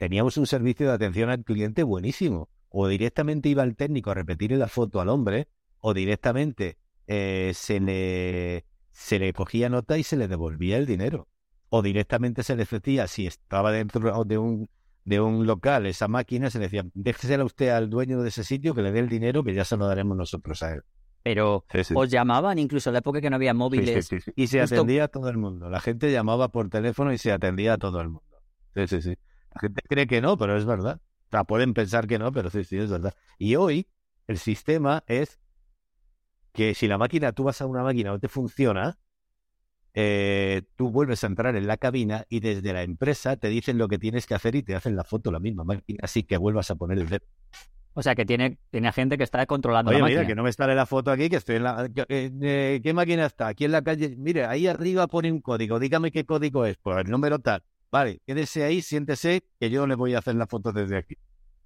teníamos 0.00 0.38
un 0.38 0.46
servicio 0.46 0.86
de 0.88 0.94
atención 0.94 1.28
al 1.28 1.44
cliente 1.44 1.82
buenísimo. 1.82 2.48
O 2.70 2.88
directamente 2.88 3.50
iba 3.50 3.62
el 3.64 3.76
técnico 3.76 4.10
a 4.10 4.14
repetir 4.14 4.52
la 4.52 4.66
foto 4.66 5.00
al 5.02 5.08
hombre, 5.10 5.48
o 5.80 5.92
directamente 5.92 6.78
eh, 7.06 7.52
se 7.54 7.80
le 7.80 8.64
se 8.92 9.18
le 9.18 9.32
cogía 9.32 9.68
nota 9.68 9.98
y 9.98 10.02
se 10.04 10.16
le 10.16 10.26
devolvía 10.26 10.78
el 10.78 10.86
dinero. 10.86 11.28
O 11.68 11.82
directamente 11.82 12.42
se 12.42 12.56
le 12.56 12.64
decía 12.64 13.06
si 13.08 13.26
estaba 13.26 13.70
dentro 13.72 14.24
de 14.24 14.38
un 14.38 14.68
de 15.04 15.20
un 15.20 15.46
local 15.46 15.84
esa 15.86 16.08
máquina, 16.08 16.48
se 16.50 16.58
le 16.58 16.64
decía, 16.66 16.84
déjesela 16.94 17.44
usted 17.44 17.68
al 17.70 17.90
dueño 17.90 18.22
de 18.22 18.28
ese 18.28 18.44
sitio 18.44 18.74
que 18.74 18.82
le 18.82 18.92
dé 18.92 19.00
el 19.00 19.08
dinero 19.08 19.42
que 19.44 19.52
ya 19.54 19.64
se 19.64 19.76
lo 19.76 19.86
daremos 19.86 20.16
nosotros 20.16 20.62
a 20.62 20.74
él. 20.74 20.82
Pero 21.22 21.64
Sí, 21.72 21.84
sí. 21.84 21.94
os 21.96 22.08
llamaban 22.08 22.58
incluso 22.58 22.88
en 22.90 22.94
la 22.94 22.98
época 23.00 23.20
que 23.20 23.28
no 23.28 23.36
había 23.36 23.52
móviles. 23.52 24.06
sí, 24.06 24.20
sí. 24.20 24.30
Y 24.36 24.46
se 24.46 24.60
Justo- 24.60 24.76
atendía 24.76 25.04
a 25.04 25.08
todo 25.08 25.28
el 25.28 25.36
mundo. 25.38 25.68
La 25.68 25.80
gente 25.80 26.10
llamaba 26.12 26.48
por 26.48 26.68
teléfono 26.70 27.12
y 27.12 27.18
se 27.18 27.30
atendía 27.32 27.74
a 27.74 27.78
todo 27.78 28.00
el 28.00 28.08
mundo. 28.08 28.38
Sí, 28.74 28.86
sí, 28.86 29.02
sí. 29.02 29.16
La 29.54 29.60
gente 29.60 29.82
cree 29.88 30.06
que 30.06 30.20
no, 30.20 30.36
pero 30.36 30.56
es 30.56 30.64
verdad. 30.64 31.00
O 31.26 31.30
sea, 31.30 31.44
pueden 31.44 31.74
pensar 31.74 32.06
que 32.06 32.18
no, 32.18 32.32
pero 32.32 32.50
sí, 32.50 32.64
sí, 32.64 32.78
es 32.78 32.90
verdad. 32.90 33.14
Y 33.38 33.56
hoy 33.56 33.86
el 34.26 34.38
sistema 34.38 35.02
es 35.06 35.38
que 36.52 36.74
si 36.74 36.88
la 36.88 36.98
máquina, 36.98 37.32
tú 37.32 37.44
vas 37.44 37.60
a 37.60 37.66
una 37.66 37.82
máquina 37.82 38.10
no 38.10 38.18
te 38.18 38.28
funciona, 38.28 38.98
eh, 39.94 40.62
tú 40.76 40.90
vuelves 40.90 41.24
a 41.24 41.26
entrar 41.26 41.56
en 41.56 41.66
la 41.66 41.76
cabina 41.76 42.24
y 42.28 42.40
desde 42.40 42.72
la 42.72 42.82
empresa 42.82 43.36
te 43.36 43.48
dicen 43.48 43.78
lo 43.78 43.88
que 43.88 43.98
tienes 43.98 44.26
que 44.26 44.34
hacer 44.34 44.54
y 44.54 44.62
te 44.62 44.74
hacen 44.74 44.96
la 44.96 45.04
foto 45.04 45.32
la 45.32 45.40
misma 45.40 45.64
máquina, 45.64 45.98
así 46.02 46.22
que 46.22 46.36
vuelvas 46.36 46.70
a 46.70 46.76
poner 46.76 46.98
el 46.98 47.08
dedo. 47.08 47.26
O 47.92 48.02
sea, 48.02 48.14
que 48.14 48.24
tiene, 48.24 48.58
tiene 48.70 48.92
gente 48.92 49.18
que 49.18 49.24
está 49.24 49.44
controlando 49.46 49.90
Oye, 49.90 49.98
la 49.98 50.04
mira, 50.04 50.22
máquina. 50.22 50.26
que 50.26 50.34
no 50.36 50.42
me 50.44 50.52
sale 50.52 50.74
la 50.76 50.86
foto 50.86 51.10
aquí, 51.10 51.28
que 51.28 51.36
estoy 51.36 51.56
en 51.56 51.64
la... 51.64 51.86
eh, 52.08 52.30
eh, 52.40 52.80
¿Qué 52.82 52.92
máquina 52.94 53.26
está? 53.26 53.48
Aquí 53.48 53.64
en 53.64 53.72
la 53.72 53.82
calle. 53.82 54.14
Mire, 54.16 54.44
ahí 54.46 54.66
arriba 54.68 55.08
pone 55.08 55.30
un 55.32 55.40
código. 55.40 55.78
Dígame 55.80 56.12
qué 56.12 56.24
código 56.24 56.64
es. 56.66 56.76
Pues 56.78 56.98
el 57.04 57.10
número 57.10 57.40
tal. 57.40 57.62
Vale, 57.92 58.20
quédese 58.26 58.64
ahí, 58.64 58.82
siéntese, 58.82 59.42
que 59.58 59.70
yo 59.70 59.86
le 59.86 59.94
voy 59.96 60.14
a 60.14 60.18
hacer 60.18 60.34
la 60.36 60.46
foto 60.46 60.72
desde 60.72 60.96
aquí. 60.96 61.16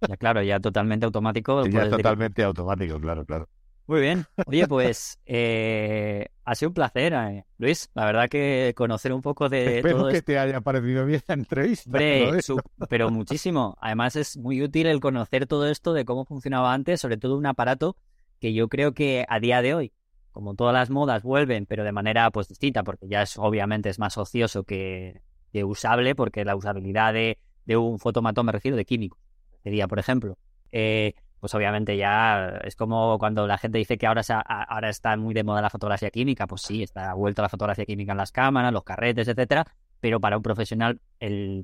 Ya, 0.07 0.17
claro, 0.17 0.43
ya 0.43 0.59
totalmente 0.61 1.05
automático. 1.07 1.65
Ya 1.67 1.85
decir- 1.85 1.91
totalmente 1.97 2.43
automático, 2.43 2.99
claro, 3.01 3.25
claro. 3.25 3.49
Muy 3.87 4.01
bien. 4.01 4.25
Oye, 4.47 4.67
pues 4.67 5.19
eh, 5.27 6.29
ha 6.45 6.55
sido 6.55 6.71
un 6.71 6.75
placer, 6.75 7.13
eh, 7.13 7.45
Luis. 7.59 7.91
La 7.95 8.07
verdad 8.07 8.29
que 8.31 8.73
conocer 8.75 9.13
un 9.13 9.21
poco 9.21 9.51
de 9.51 9.77
Espero 9.79 9.99
todo 9.99 10.09
que 10.11 10.17
esto. 10.19 10.27
te 10.27 10.39
haya 10.39 10.61
parecido 10.63 11.05
bien 11.05 11.21
la 11.27 11.35
entrevista. 11.35 11.89
Hombre, 11.91 12.33
¿no? 12.33 12.41
su- 12.41 12.61
pero 12.89 13.11
muchísimo. 13.11 13.77
Además 13.83 14.17
es 14.17 14.39
muy 14.39 14.63
útil 14.63 14.87
el 14.87 15.01
conocer 15.01 15.47
todo 15.47 15.69
esto 15.69 15.93
de 15.93 16.07
cómo 16.07 16.25
funcionaba 16.25 16.73
antes, 16.73 17.01
sobre 17.03 17.19
todo 17.19 17.37
un 17.37 17.45
aparato 17.47 17.97
que 18.41 18.55
yo 18.55 18.69
creo 18.69 18.95
que 18.95 19.27
a 19.29 19.39
día 19.41 19.61
de 19.61 19.75
hoy, 19.75 19.93
como 20.33 20.55
todas 20.55 20.73
las 20.73 20.89
modas 20.89 21.23
vuelven, 21.23 21.67
pero 21.67 21.85
de 21.85 21.93
manera 21.93 22.31
pues 22.31 22.49
distinta, 22.49 22.83
porque 22.85 23.07
ya 23.09 23.21
es 23.23 23.37
obviamente 23.39 23.91
es 23.91 23.99
más 23.99 24.17
ocioso 24.17 24.65
que, 24.65 25.21
que 25.55 25.63
usable, 25.63 26.17
porque 26.17 26.45
la 26.45 26.57
usabilidad 26.57 27.13
de, 27.13 27.39
de 27.65 27.77
un 27.77 28.01
fotomatón, 28.01 28.45
me 28.45 28.51
refiero, 28.51 28.77
de 28.77 28.85
químico, 28.85 29.17
sería, 29.63 29.87
por 29.87 30.01
ejemplo, 30.01 30.37
eh, 30.73 31.15
pues 31.39 31.55
obviamente 31.55 31.97
ya 31.97 32.59
es 32.65 32.75
como 32.75 33.17
cuando 33.21 33.47
la 33.47 33.57
gente 33.57 33.79
dice 33.79 33.97
que 33.97 34.09
ahora, 34.09 34.25
se 34.25 34.35
ahora 34.35 34.89
está 34.89 35.17
muy 35.17 35.33
de 35.33 35.45
moda 35.45 35.63
la 35.63 35.71
fotografía 35.71 36.11
química, 36.11 36.49
pues 36.49 36.63
sí, 36.63 36.83
está 36.83 37.15
vuelta 37.15 37.41
la 37.41 37.49
fotografía 37.49 37.87
química 37.87 38.11
en 38.11 38.19
las 38.19 38.33
cámaras, 38.33 38.73
los 38.73 38.83
carretes, 38.83 39.29
etcétera, 39.29 39.65
pero 40.01 40.19
para 40.19 40.37
un 40.37 40.43
profesional 40.43 41.01
el 41.21 41.63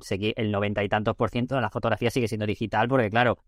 noventa 0.51 0.85
y 0.85 0.87
tantos 0.87 1.17
por 1.17 1.29
ciento 1.29 1.55
de 1.55 1.61
la 1.61 1.69
fotografía 1.69 2.09
sigue 2.11 2.29
siendo 2.29 2.45
digital 2.45 2.87
porque, 2.87 3.09
claro, 3.09 3.39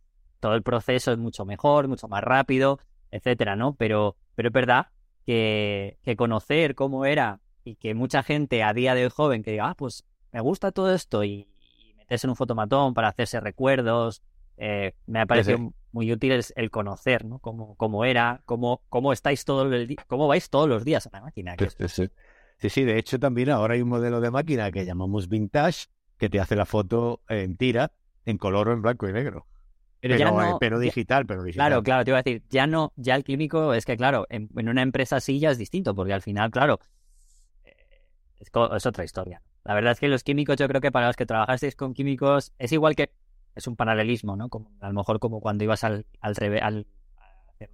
todo 0.41 0.55
el 0.55 0.61
proceso 0.61 1.13
es 1.13 1.17
mucho 1.17 1.45
mejor, 1.45 1.87
mucho 1.87 2.09
más 2.09 2.21
rápido, 2.21 2.79
etcétera, 3.11 3.55
¿no? 3.55 3.75
Pero, 3.75 4.17
pero 4.35 4.49
es 4.49 4.53
verdad 4.53 4.87
que, 5.25 5.99
que 6.03 6.17
conocer 6.17 6.75
cómo 6.75 7.05
era 7.05 7.39
y 7.63 7.75
que 7.75 7.93
mucha 7.93 8.23
gente 8.23 8.61
a 8.61 8.73
día 8.73 8.93
de 8.93 9.05
hoy 9.05 9.09
joven 9.09 9.41
que 9.41 9.51
diga, 9.51 9.69
ah, 9.69 9.75
pues 9.75 10.03
me 10.33 10.41
gusta 10.41 10.71
todo 10.71 10.93
esto 10.93 11.23
y, 11.23 11.47
y 11.61 11.93
meterse 11.95 12.27
en 12.27 12.31
un 12.31 12.35
fotomatón 12.35 12.93
para 12.93 13.07
hacerse 13.09 13.39
recuerdos, 13.39 14.21
eh, 14.57 14.93
me 15.05 15.21
ha 15.21 15.25
parecido 15.25 15.57
sí. 15.59 15.69
muy 15.91 16.11
útil 16.11 16.33
el, 16.33 16.43
el 16.55 16.69
conocer, 16.71 17.23
¿no? 17.25 17.39
Cómo, 17.39 17.75
cómo 17.75 18.03
era, 18.05 18.41
cómo, 18.45 18.81
cómo 18.89 19.13
estáis 19.13 19.45
todo 19.45 19.71
el 19.71 19.87
día, 19.87 20.03
cómo 20.07 20.27
vais 20.27 20.49
todos 20.49 20.67
los 20.67 20.83
días 20.83 21.07
a 21.07 21.09
la 21.13 21.21
máquina. 21.21 21.55
que 21.55 21.69
Sí, 21.69 22.07
sí, 22.59 22.69
sí. 22.69 22.83
De 22.83 22.97
hecho 22.97 23.19
también 23.19 23.49
ahora 23.49 23.75
hay 23.75 23.81
un 23.81 23.89
modelo 23.89 24.21
de 24.21 24.31
máquina 24.31 24.71
que 24.71 24.85
llamamos 24.85 25.29
vintage 25.29 25.85
que 26.17 26.29
te 26.29 26.39
hace 26.39 26.55
la 26.55 26.65
foto 26.65 27.21
en 27.29 27.57
tira, 27.57 27.91
en 28.25 28.37
color 28.37 28.69
o 28.69 28.73
en 28.73 28.81
blanco 28.81 29.07
y 29.07 29.13
negro. 29.13 29.45
Pero 30.01 30.17
ya 30.17 30.31
no- 30.31 30.43
eh, 30.43 30.55
pero 30.59 30.79
digital, 30.79 31.25
pero 31.25 31.43
digital. 31.43 31.67
Claro, 31.67 31.83
claro, 31.83 32.03
te 32.03 32.11
iba 32.11 32.17
a 32.19 32.23
decir, 32.23 32.43
ya 32.49 32.67
no, 32.67 32.91
ya 32.95 33.15
el 33.15 33.23
químico 33.23 33.73
es 33.73 33.85
que, 33.85 33.95
claro, 33.95 34.25
en, 34.29 34.49
en 34.55 34.69
una 34.69 34.81
empresa 34.81 35.17
así 35.17 35.39
ya 35.39 35.51
es 35.51 35.57
distinto, 35.57 35.95
porque 35.95 36.13
al 36.13 36.21
final, 36.21 36.51
claro, 36.51 36.79
eh, 37.63 37.75
es, 38.39 38.49
es 38.75 38.85
otra 38.85 39.03
historia. 39.03 39.41
La 39.65 39.73
verdad 39.73 39.93
es 39.93 39.99
que 39.99 40.07
los 40.09 40.23
químicos, 40.23 40.57
yo 40.57 40.67
creo 40.67 40.81
que 40.81 40.91
para 40.91 41.07
los 41.07 41.15
que 41.15 41.25
trabajasteis 41.25 41.75
con 41.75 41.93
químicos, 41.93 42.53
es 42.57 42.71
igual 42.71 42.95
que, 42.95 43.11
es 43.55 43.67
un 43.67 43.75
paralelismo, 43.75 44.35
¿no? 44.35 44.49
Como, 44.49 44.71
a 44.81 44.87
lo 44.89 44.93
mejor 44.93 45.19
como 45.19 45.39
cuando 45.41 45.63
ibas 45.63 45.83
al, 45.83 46.05
al, 46.21 46.35
al- 46.61 46.87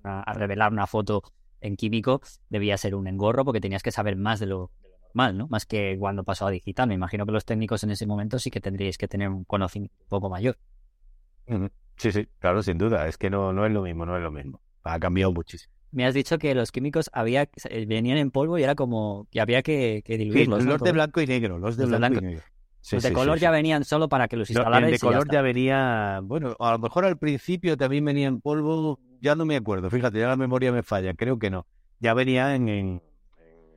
a, 0.03 0.21
a 0.23 0.33
revelar 0.33 0.71
una 0.71 0.87
foto 0.87 1.23
en 1.61 1.75
químico, 1.75 2.21
debía 2.49 2.77
ser 2.77 2.95
un 2.95 3.07
engorro 3.07 3.45
porque 3.45 3.61
tenías 3.61 3.83
que 3.83 3.91
saber 3.91 4.15
más 4.15 4.39
de 4.39 4.45
lo, 4.47 4.71
de 4.81 4.89
lo 4.89 4.97
normal, 4.99 5.37
¿no? 5.37 5.47
Más 5.49 5.65
que 5.65 5.97
cuando 5.99 6.23
pasó 6.23 6.47
a 6.47 6.51
digital. 6.51 6.87
Me 6.87 6.95
imagino 6.95 7.25
que 7.25 7.31
los 7.31 7.45
técnicos 7.45 7.83
en 7.83 7.91
ese 7.91 8.05
momento 8.07 8.39
sí 8.39 8.51
que 8.51 8.61
tendríais 8.61 8.97
que 8.97 9.07
tener 9.07 9.29
un 9.29 9.43
conocimiento 9.45 9.95
un 10.01 10.07
poco 10.09 10.29
mayor. 10.29 10.57
Sí, 11.97 12.11
sí, 12.11 12.27
claro, 12.39 12.63
sin 12.63 12.77
duda. 12.77 13.07
Es 13.07 13.17
que 13.17 13.29
no, 13.29 13.51
no 13.53 13.65
es 13.65 13.71
lo 13.71 13.81
mismo, 13.81 14.05
no 14.05 14.15
es 14.15 14.23
lo 14.23 14.31
mismo. 14.31 14.61
Ha 14.83 14.99
cambiado 14.99 15.31
muchísimo. 15.33 15.73
Me 15.91 16.05
has 16.05 16.13
dicho 16.13 16.37
que 16.37 16.53
los 16.53 16.71
químicos 16.71 17.09
había 17.13 17.49
eh, 17.69 17.85
venían 17.87 18.17
en 18.17 18.31
polvo 18.31 18.57
y 18.57 18.63
era 18.63 18.75
como 18.75 19.27
que 19.31 19.41
había 19.41 19.61
que, 19.63 20.01
que 20.05 20.13
Sí, 20.13 20.19
diluirlos. 20.19 20.65
¿no? 20.65 20.71
los 20.73 20.83
de 20.83 20.91
blanco 20.91 21.21
y 21.21 21.25
negro, 21.27 21.57
los 21.59 21.77
de 21.77 21.83
Los 21.83 21.91
de 21.91 21.97
blanco, 21.97 22.19
y 22.19 22.21
negro. 22.21 22.43
Sí, 22.81 22.95
Los 22.95 23.03
de 23.03 23.09
sí, 23.09 23.15
color 23.15 23.37
sí, 23.37 23.41
ya 23.41 23.49
sí. 23.49 23.53
venían 23.53 23.83
solo 23.83 24.07
para 24.07 24.27
que 24.27 24.37
los 24.37 24.49
No, 24.49 24.53
instalarais. 24.61 24.85
el 24.85 24.91
de 24.91 24.97
ya 24.97 25.03
color 25.05 25.31
ya 25.31 25.41
venía, 25.41 26.19
bueno, 26.23 26.55
a 26.59 26.71
lo 26.71 26.79
mejor 26.79 27.05
al 27.05 27.17
principio 27.17 27.75
también 27.75 28.05
venía 28.05 28.27
en 28.27 28.39
polvo, 28.39 28.99
ya 29.21 29.35
no 29.35 29.45
me 29.45 29.55
acuerdo, 29.55 29.89
fíjate, 29.89 30.19
ya 30.19 30.27
la 30.27 30.35
memoria 30.37 30.71
me 30.71 30.83
falla, 30.83 31.13
creo 31.13 31.37
que 31.39 31.49
no. 31.49 31.65
Ya 31.99 32.13
venía 32.13 32.55
en, 32.55 32.69
en- 32.69 33.01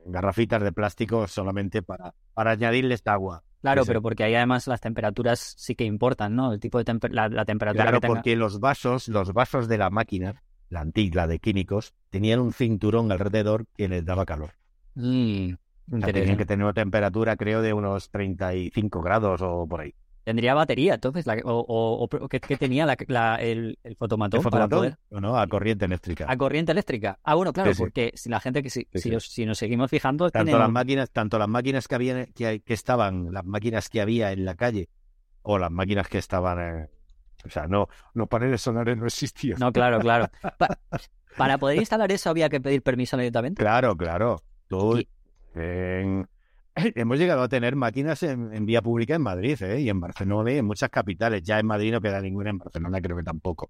en 0.05 0.11
garrafitas 0.11 0.61
de 0.61 0.71
plástico 0.71 1.27
solamente 1.27 1.81
para, 1.81 2.13
para 2.33 2.51
añadirle 2.51 2.93
esta 2.93 3.13
agua. 3.13 3.43
Claro, 3.61 3.81
Sí, 3.81 3.85
sí. 3.85 3.87
pero 3.89 4.01
porque 4.01 4.23
ahí 4.23 4.35
además 4.35 4.67
las 4.67 4.81
temperaturas 4.81 5.53
sí 5.57 5.75
que 5.75 5.85
importan, 5.85 6.35
¿no? 6.35 6.53
El 6.53 6.59
tipo 6.59 6.77
de 6.77 6.85
temper- 6.85 7.11
la, 7.11 7.29
la 7.29 7.45
temperatura 7.45 7.83
Claro, 7.85 7.97
que 7.97 8.01
tenga. 8.07 8.15
porque 8.15 8.35
los 8.35 8.59
vasos, 8.59 9.07
los 9.07 9.31
vasos 9.33 9.67
de 9.69 9.77
la 9.77 9.89
máquina, 9.89 10.41
la 10.73 10.81
antigua, 10.81 11.27
de 11.27 11.39
químicos, 11.39 11.93
tenían 12.09 12.39
un 12.39 12.51
cinturón 12.53 13.11
alrededor 13.11 13.65
que 13.77 13.87
les 13.87 14.03
daba 14.05 14.25
calor. 14.25 14.51
Mm, 14.95 15.53
O 15.91 15.99
sea, 15.99 16.13
tenían 16.13 16.37
que 16.37 16.45
tener 16.45 16.63
una 16.63 16.73
temperatura, 16.73 17.35
creo, 17.35 17.61
de 17.61 17.73
unos 17.73 18.09
35 18.09 19.01
grados 19.01 19.41
o 19.41 19.65
por 19.67 19.81
ahí. 19.81 19.93
Tendría 20.23 20.53
batería, 20.53 20.93
entonces, 20.93 21.25
la- 21.25 21.35
o, 21.43 21.59
o, 21.59 22.03
o- 22.05 22.29
¿qué, 22.29 22.39
qué 22.39 22.55
tenía 22.55 22.85
la, 22.85 22.95
la- 23.07 23.35
el, 23.41 23.77
el 23.83 23.95
fotomatón, 23.97 24.39
¿El 24.39 24.43
para 24.49 24.67
fotomatón? 24.67 24.79
poder 24.79 24.97
No, 25.11 25.19
no, 25.19 25.37
a 25.37 25.47
corriente 25.47 25.83
eléctrica. 25.85 26.25
a 26.29 26.37
corriente 26.37 26.71
eléctrica? 26.71 27.19
Ah, 27.23 27.35
bueno, 27.35 27.51
claro, 27.51 27.71
Sí, 27.71 27.75
sí. 27.75 27.83
porque 27.83 28.11
si 28.15 28.29
la 28.29 28.39
gente 28.39 28.63
que 28.63 28.69
si, 28.69 28.87
Sí, 28.93 29.11
si, 29.19 29.45
nos 29.45 29.57
seguimos 29.57 29.89
fijando, 29.91 30.29
tanto 30.31 30.45
tienen 30.45 30.59
las 30.61 30.71
máquinas, 30.71 31.11
tanto 31.11 31.37
las 31.37 31.49
máquinas 31.49 31.87
que 31.89 32.47
hay- 32.47 32.59
que 32.61 32.73
estaban, 32.73 33.33
las 33.33 33.43
máquinas 33.45 33.89
que 33.89 33.99
había 33.99 34.31
en 34.31 34.45
la 34.45 34.55
calle, 34.55 34.87
o 35.41 35.59
las 35.59 35.71
máquinas 35.71 36.07
que 36.07 36.19
estaban, 36.19 36.59
eh, 36.83 36.87
o 37.45 37.49
sea, 37.49 37.67
no, 37.67 37.87
los 38.13 38.27
paneles 38.27 38.61
solares 38.61 38.97
no 38.97 39.05
existían. 39.05 39.59
No, 39.59 39.71
claro, 39.71 39.99
claro. 39.99 40.29
Pa- 40.57 40.79
para 41.37 41.57
poder 41.57 41.77
instalar 41.79 42.11
eso 42.11 42.29
había 42.29 42.47
que 42.49 42.61
pedir 42.61 42.81
permiso 42.83 43.15
al 43.15 43.21
ayuntamiento. 43.21 43.59
Claro, 43.59 43.95
claro. 43.97 44.41
En- 45.55 46.27
hemos 46.75 47.17
llegado 47.19 47.43
a 47.43 47.47
tener 47.49 47.75
máquinas 47.75 48.23
en, 48.23 48.53
en 48.53 48.65
vía 48.65 48.81
pública 48.81 49.15
en 49.15 49.21
Madrid, 49.21 49.61
¿eh? 49.61 49.81
y 49.81 49.89
en 49.89 49.99
Barcelona 49.99 50.51
y 50.51 50.57
en 50.57 50.65
muchas 50.65 50.89
capitales. 50.89 51.43
Ya 51.43 51.59
en 51.59 51.67
Madrid 51.67 51.91
no 51.91 52.01
queda 52.01 52.19
ninguna, 52.21 52.49
en 52.51 52.57
Barcelona 52.57 53.01
creo 53.01 53.17
que 53.17 53.23
tampoco. 53.23 53.69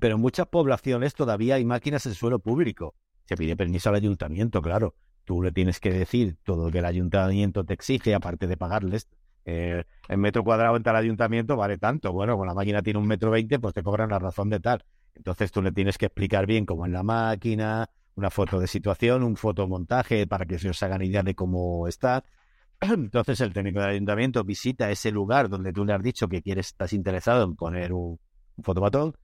Pero 0.00 0.16
en 0.16 0.20
muchas 0.20 0.46
poblaciones 0.46 1.14
todavía 1.14 1.54
hay 1.54 1.64
máquinas 1.64 2.04
en 2.06 2.14
suelo 2.14 2.38
público. 2.38 2.94
Se 3.24 3.36
pide 3.36 3.56
permiso 3.56 3.88
al 3.88 3.96
ayuntamiento, 3.96 4.60
claro. 4.60 4.94
Tú 5.24 5.42
le 5.42 5.50
tienes 5.52 5.80
que 5.80 5.90
decir 5.90 6.36
todo 6.44 6.66
lo 6.66 6.70
que 6.72 6.78
el 6.78 6.84
ayuntamiento 6.84 7.64
te 7.64 7.74
exige, 7.74 8.14
aparte 8.14 8.46
de 8.46 8.56
pagarles. 8.56 9.08
Eh, 9.48 9.84
el 10.08 10.18
metro 10.18 10.42
cuadrado 10.42 10.76
en 10.76 10.82
tal 10.82 10.96
ayuntamiento 10.96 11.56
vale 11.56 11.78
tanto. 11.78 12.12
Bueno, 12.12 12.36
con 12.36 12.46
la 12.48 12.54
máquina 12.54 12.82
tiene 12.82 12.98
un 12.98 13.06
metro 13.06 13.30
veinte, 13.30 13.58
pues 13.60 13.72
te 13.72 13.82
cobran 13.82 14.10
la 14.10 14.18
razón 14.18 14.50
de 14.50 14.60
tal. 14.60 14.84
Entonces 15.14 15.52
tú 15.52 15.62
le 15.62 15.72
tienes 15.72 15.96
que 15.96 16.06
explicar 16.06 16.46
bien 16.46 16.66
cómo 16.66 16.84
es 16.84 16.92
la 16.92 17.04
máquina, 17.04 17.88
una 18.16 18.28
foto 18.28 18.58
de 18.58 18.66
situación, 18.66 19.22
un 19.22 19.36
fotomontaje 19.36 20.26
para 20.26 20.44
que 20.44 20.58
se 20.58 20.68
os 20.68 20.82
hagan 20.82 21.02
idea 21.02 21.22
de 21.22 21.34
cómo 21.34 21.86
está. 21.86 22.24
Entonces 22.80 23.40
el 23.40 23.52
técnico 23.52 23.80
del 23.80 23.90
ayuntamiento 23.90 24.42
visita 24.42 24.90
ese 24.90 25.12
lugar 25.12 25.48
donde 25.48 25.72
tú 25.72 25.84
le 25.84 25.92
has 25.92 26.02
dicho 26.02 26.28
que 26.28 26.42
quieres, 26.42 26.66
estás 26.66 26.92
interesado 26.92 27.44
en 27.44 27.54
poner 27.54 27.92
un, 27.92 28.18
un 28.56 28.64
fotomatón. 28.64 29.14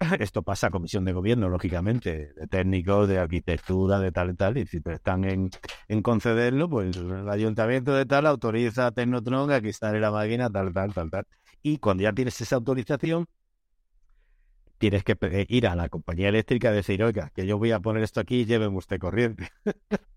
Esto 0.20 0.42
pasa 0.42 0.66
a 0.68 0.70
comisión 0.70 1.04
de 1.04 1.12
gobierno, 1.12 1.48
lógicamente, 1.48 2.32
de 2.34 2.46
técnicos, 2.48 3.08
de 3.08 3.18
arquitectura, 3.18 3.98
de 3.98 4.12
tal 4.12 4.30
y 4.30 4.34
tal, 4.34 4.58
y 4.58 4.66
si 4.66 4.80
están 4.84 5.24
en, 5.24 5.50
en 5.88 6.02
concederlo, 6.02 6.68
pues 6.68 6.96
el 6.96 7.28
ayuntamiento 7.28 7.94
de 7.94 8.06
tal 8.06 8.26
autoriza 8.26 8.86
a 8.86 8.92
Tecnotron 8.92 9.50
a 9.50 9.60
que 9.60 9.68
instale 9.68 10.00
la 10.00 10.10
máquina, 10.10 10.50
tal, 10.50 10.72
tal, 10.72 10.92
tal, 10.92 11.10
tal. 11.10 11.26
Y 11.62 11.78
cuando 11.78 12.02
ya 12.02 12.12
tienes 12.12 12.40
esa 12.40 12.56
autorización, 12.56 13.26
tienes 14.78 15.04
que 15.04 15.16
ir 15.48 15.66
a 15.66 15.74
la 15.74 15.88
compañía 15.88 16.28
eléctrica 16.28 16.70
y 16.70 16.74
decir, 16.76 17.02
oiga, 17.02 17.30
que 17.34 17.46
yo 17.46 17.58
voy 17.58 17.72
a 17.72 17.80
poner 17.80 18.02
esto 18.02 18.20
aquí, 18.20 18.44
lléveme 18.44 18.76
usted 18.76 18.98
corriente. 18.98 19.48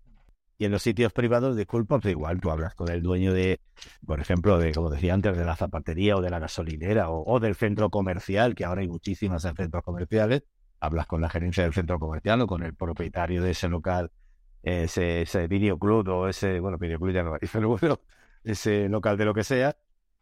y 0.60 0.66
en 0.66 0.72
los 0.72 0.82
sitios 0.82 1.10
privados, 1.14 1.56
disculpa, 1.56 1.98
pues 1.98 2.12
igual 2.12 2.38
tú 2.38 2.50
hablas 2.50 2.74
con 2.74 2.90
el 2.90 3.00
dueño 3.00 3.32
de, 3.32 3.62
por 4.04 4.20
ejemplo, 4.20 4.58
de, 4.58 4.74
como 4.74 4.90
decía 4.90 5.14
antes, 5.14 5.34
de 5.34 5.42
la 5.46 5.56
zapatería 5.56 6.18
o 6.18 6.20
de 6.20 6.28
la 6.28 6.38
gasolinera 6.38 7.08
o, 7.08 7.40
del 7.40 7.54
centro 7.54 7.88
comercial, 7.88 8.54
que 8.54 8.66
ahora 8.66 8.82
hay 8.82 8.88
muchísimas 8.88 9.42
en 9.46 9.56
centros 9.56 9.82
comerciales, 9.82 10.42
hablas 10.78 11.06
con 11.06 11.22
la 11.22 11.30
gerencia 11.30 11.64
del 11.64 11.72
centro 11.72 11.98
comercial 11.98 12.42
o 12.42 12.46
con 12.46 12.62
el 12.62 12.74
propietario 12.74 13.42
de 13.42 13.52
ese 13.52 13.70
local, 13.70 14.10
ese, 14.62 15.22
ese 15.22 15.46
videoclub 15.46 16.06
o 16.08 16.28
ese, 16.28 16.60
bueno, 16.60 16.76
videoclub 16.76 17.14
ya 17.14 17.22
no 17.22 17.32
hay, 17.32 17.40
pero 17.80 18.02
ese 18.44 18.90
local 18.90 19.16
de 19.16 19.24
lo 19.24 19.32
que 19.32 19.44
sea, 19.44 19.74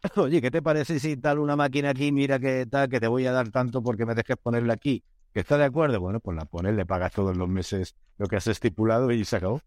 oye, 0.14 0.40
¿qué 0.40 0.52
te 0.52 0.62
parece 0.62 1.00
si 1.00 1.16
tal 1.16 1.40
una 1.40 1.56
máquina 1.56 1.90
aquí, 1.90 2.12
mira 2.12 2.38
que 2.38 2.64
tal, 2.66 2.88
que 2.88 3.00
te 3.00 3.08
voy 3.08 3.26
a 3.26 3.32
dar 3.32 3.50
tanto 3.50 3.82
porque 3.82 4.06
me 4.06 4.14
dejes 4.14 4.36
ponerla 4.36 4.74
aquí? 4.74 5.02
¿Que 5.34 5.40
está 5.40 5.58
de 5.58 5.64
acuerdo? 5.64 5.98
Bueno, 5.98 6.20
pues 6.20 6.36
la 6.36 6.44
pones, 6.44 6.76
le 6.76 6.86
pagas 6.86 7.12
todos 7.12 7.36
los 7.36 7.48
meses 7.48 7.96
lo 8.18 8.28
que 8.28 8.36
has 8.36 8.46
estipulado 8.46 9.10
y 9.10 9.24
se 9.24 9.34
acabó. 9.34 9.62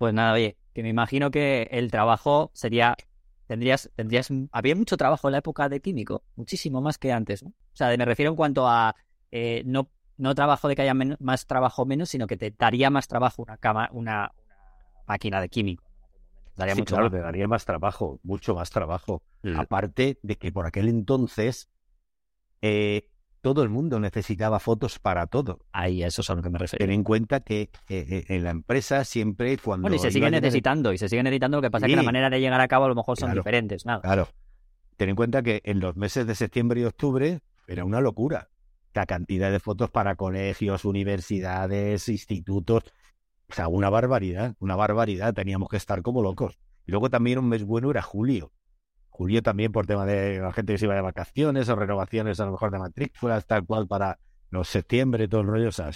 Pues 0.00 0.14
nada, 0.14 0.32
oye, 0.32 0.56
que 0.72 0.82
me 0.82 0.88
imagino 0.88 1.30
que 1.30 1.68
el 1.72 1.90
trabajo 1.90 2.50
sería 2.54 2.96
tendrías, 3.46 3.90
tendrías, 3.96 4.30
había 4.50 4.74
mucho 4.74 4.96
trabajo 4.96 5.28
en 5.28 5.32
la 5.32 5.38
época 5.38 5.68
de 5.68 5.80
químico, 5.80 6.22
muchísimo 6.36 6.80
más 6.80 6.96
que 6.96 7.12
antes, 7.12 7.42
¿no? 7.42 7.50
O 7.50 7.76
sea, 7.76 7.94
me 7.94 8.06
refiero 8.06 8.30
en 8.30 8.36
cuanto 8.36 8.66
a 8.66 8.96
eh, 9.30 9.62
no, 9.66 9.90
no 10.16 10.34
trabajo 10.34 10.68
de 10.68 10.74
que 10.74 10.80
haya 10.80 10.94
más 10.94 11.46
trabajo 11.46 11.84
menos, 11.84 12.08
sino 12.08 12.26
que 12.26 12.38
te 12.38 12.50
daría 12.50 12.88
más 12.88 13.08
trabajo 13.08 13.42
una 13.42 13.58
cama, 13.58 13.90
una, 13.92 14.32
máquina 15.06 15.38
de 15.38 15.50
químico. 15.50 15.84
Daría 16.56 16.76
mucho 16.76 16.94
claro, 16.94 17.10
te 17.10 17.18
daría 17.18 17.46
más 17.46 17.66
trabajo, 17.66 18.20
mucho 18.22 18.54
más 18.54 18.70
trabajo. 18.70 19.22
Aparte 19.54 20.18
de 20.22 20.36
que 20.36 20.50
por 20.50 20.64
aquel 20.64 20.88
entonces 20.88 21.68
eh, 22.62 23.09
todo 23.40 23.62
el 23.62 23.68
mundo 23.68 24.00
necesitaba 24.00 24.60
fotos 24.60 24.98
para 24.98 25.26
todo. 25.26 25.60
Ahí, 25.72 26.02
eso 26.02 26.20
es 26.22 26.30
a 26.30 26.34
lo 26.34 26.42
que 26.42 26.50
me 26.50 26.58
refiero. 26.58 26.84
Ten 26.84 26.92
en 26.92 27.04
cuenta 27.04 27.40
que 27.40 27.62
eh, 27.62 27.68
eh, 27.88 28.24
en 28.28 28.44
la 28.44 28.50
empresa 28.50 29.04
siempre 29.04 29.56
cuando... 29.58 29.82
Bueno, 29.82 29.96
y 29.96 29.98
se 29.98 30.10
sigue 30.10 30.30
necesitando, 30.30 30.92
y 30.92 30.98
se 30.98 31.08
sigue 31.08 31.22
necesitando, 31.22 31.58
lo 31.58 31.62
que 31.62 31.70
pasa 31.70 31.86
es 31.86 31.90
que 31.90 31.96
la 31.96 32.02
manera 32.02 32.30
de 32.30 32.40
llegar 32.40 32.60
a 32.60 32.68
cabo 32.68 32.84
a 32.84 32.88
lo 32.88 32.94
mejor 32.94 33.18
son 33.18 33.34
diferentes. 33.34 33.86
Nada. 33.86 34.00
Claro. 34.00 34.28
Ten 34.96 35.08
en 35.08 35.16
cuenta 35.16 35.42
que 35.42 35.62
en 35.64 35.80
los 35.80 35.96
meses 35.96 36.26
de 36.26 36.34
septiembre 36.34 36.80
y 36.80 36.84
octubre 36.84 37.40
era 37.66 37.84
una 37.84 38.00
locura. 38.00 38.50
La 38.92 39.06
cantidad 39.06 39.50
de 39.50 39.60
fotos 39.60 39.90
para 39.90 40.16
colegios, 40.16 40.84
universidades, 40.84 42.08
institutos. 42.08 42.82
O 43.48 43.54
sea, 43.54 43.68
una 43.68 43.88
barbaridad, 43.88 44.56
una 44.58 44.76
barbaridad. 44.76 45.32
Teníamos 45.32 45.68
que 45.68 45.76
estar 45.76 46.02
como 46.02 46.22
locos. 46.22 46.58
Y 46.86 46.90
luego 46.90 47.08
también 47.08 47.38
un 47.38 47.48
mes 47.48 47.64
bueno 47.64 47.90
era 47.90 48.02
julio. 48.02 48.52
Julio 49.20 49.42
también 49.42 49.70
por 49.70 49.86
tema 49.86 50.06
de 50.06 50.38
la 50.38 50.50
gente 50.50 50.72
que 50.72 50.78
se 50.78 50.86
iba 50.86 50.94
de 50.94 51.02
vacaciones 51.02 51.68
o 51.68 51.76
renovaciones 51.76 52.40
a 52.40 52.46
lo 52.46 52.52
mejor 52.52 52.70
de 52.70 52.78
matrículas, 52.78 53.44
tal 53.46 53.66
cual 53.66 53.86
para 53.86 54.18
los 54.48 54.66
septiembre, 54.66 55.28
todo 55.28 55.42
el 55.42 55.46
rollo, 55.46 55.68
o 55.68 55.72
sea. 55.72 55.90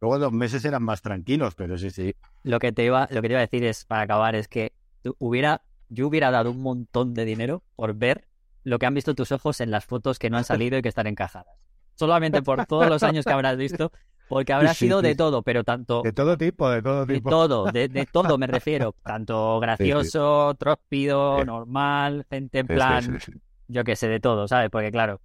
Luego 0.00 0.18
los 0.18 0.30
meses 0.30 0.64
eran 0.64 0.84
más 0.84 1.02
tranquilos, 1.02 1.56
pero 1.56 1.76
sí, 1.76 1.90
sí. 1.90 2.14
Lo 2.44 2.60
que 2.60 2.70
te 2.70 2.84
iba, 2.84 3.08
lo 3.10 3.22
que 3.22 3.26
te 3.26 3.32
iba 3.32 3.40
a 3.40 3.40
decir 3.40 3.64
es, 3.64 3.84
para 3.86 4.02
acabar, 4.02 4.36
es 4.36 4.46
que 4.46 4.72
hubiera, 5.18 5.62
yo 5.88 6.06
hubiera 6.06 6.30
dado 6.30 6.52
un 6.52 6.62
montón 6.62 7.12
de 7.12 7.24
dinero 7.24 7.64
por 7.74 7.94
ver 7.94 8.28
lo 8.62 8.78
que 8.78 8.86
han 8.86 8.94
visto 8.94 9.16
tus 9.16 9.32
ojos 9.32 9.60
en 9.60 9.72
las 9.72 9.84
fotos 9.84 10.20
que 10.20 10.30
no 10.30 10.36
han 10.36 10.44
salido 10.44 10.78
y 10.78 10.82
que 10.82 10.90
están 10.90 11.08
encajadas. 11.08 11.56
Solamente 11.96 12.40
por 12.40 12.66
todos 12.66 12.88
los 12.88 13.02
años 13.02 13.24
que 13.24 13.32
habrás 13.32 13.56
visto, 13.56 13.90
porque 14.30 14.52
habrá 14.52 14.74
sido 14.74 15.02
de 15.02 15.16
todo, 15.16 15.42
pero 15.42 15.64
tanto... 15.64 16.02
De 16.02 16.12
todo 16.12 16.38
tipo, 16.38 16.70
de 16.70 16.80
todo 16.80 17.04
tipo. 17.04 17.28
De 17.28 17.32
todo, 17.32 17.64
de, 17.72 18.06
todo 18.12 18.38
me 18.38 18.46
refiero. 18.46 18.94
Tanto 19.02 19.58
gracioso, 19.58 20.54
tróspido, 20.54 21.44
normal, 21.44 22.24
gente 22.30 22.60
en 22.60 22.66
plan... 22.68 23.18
Yo 23.66 23.82
qué 23.82 23.96
sé, 23.96 24.06
de 24.08 24.20
todo, 24.20 24.46
¿sabes? 24.46 24.70
Porque 24.70 24.92
claro, 24.92 25.20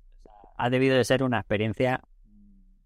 ha 0.57 0.71
debido 0.71 0.97
de 0.97 1.03
ser 1.03 1.21
una 1.21 1.37
experiencia 1.37 2.01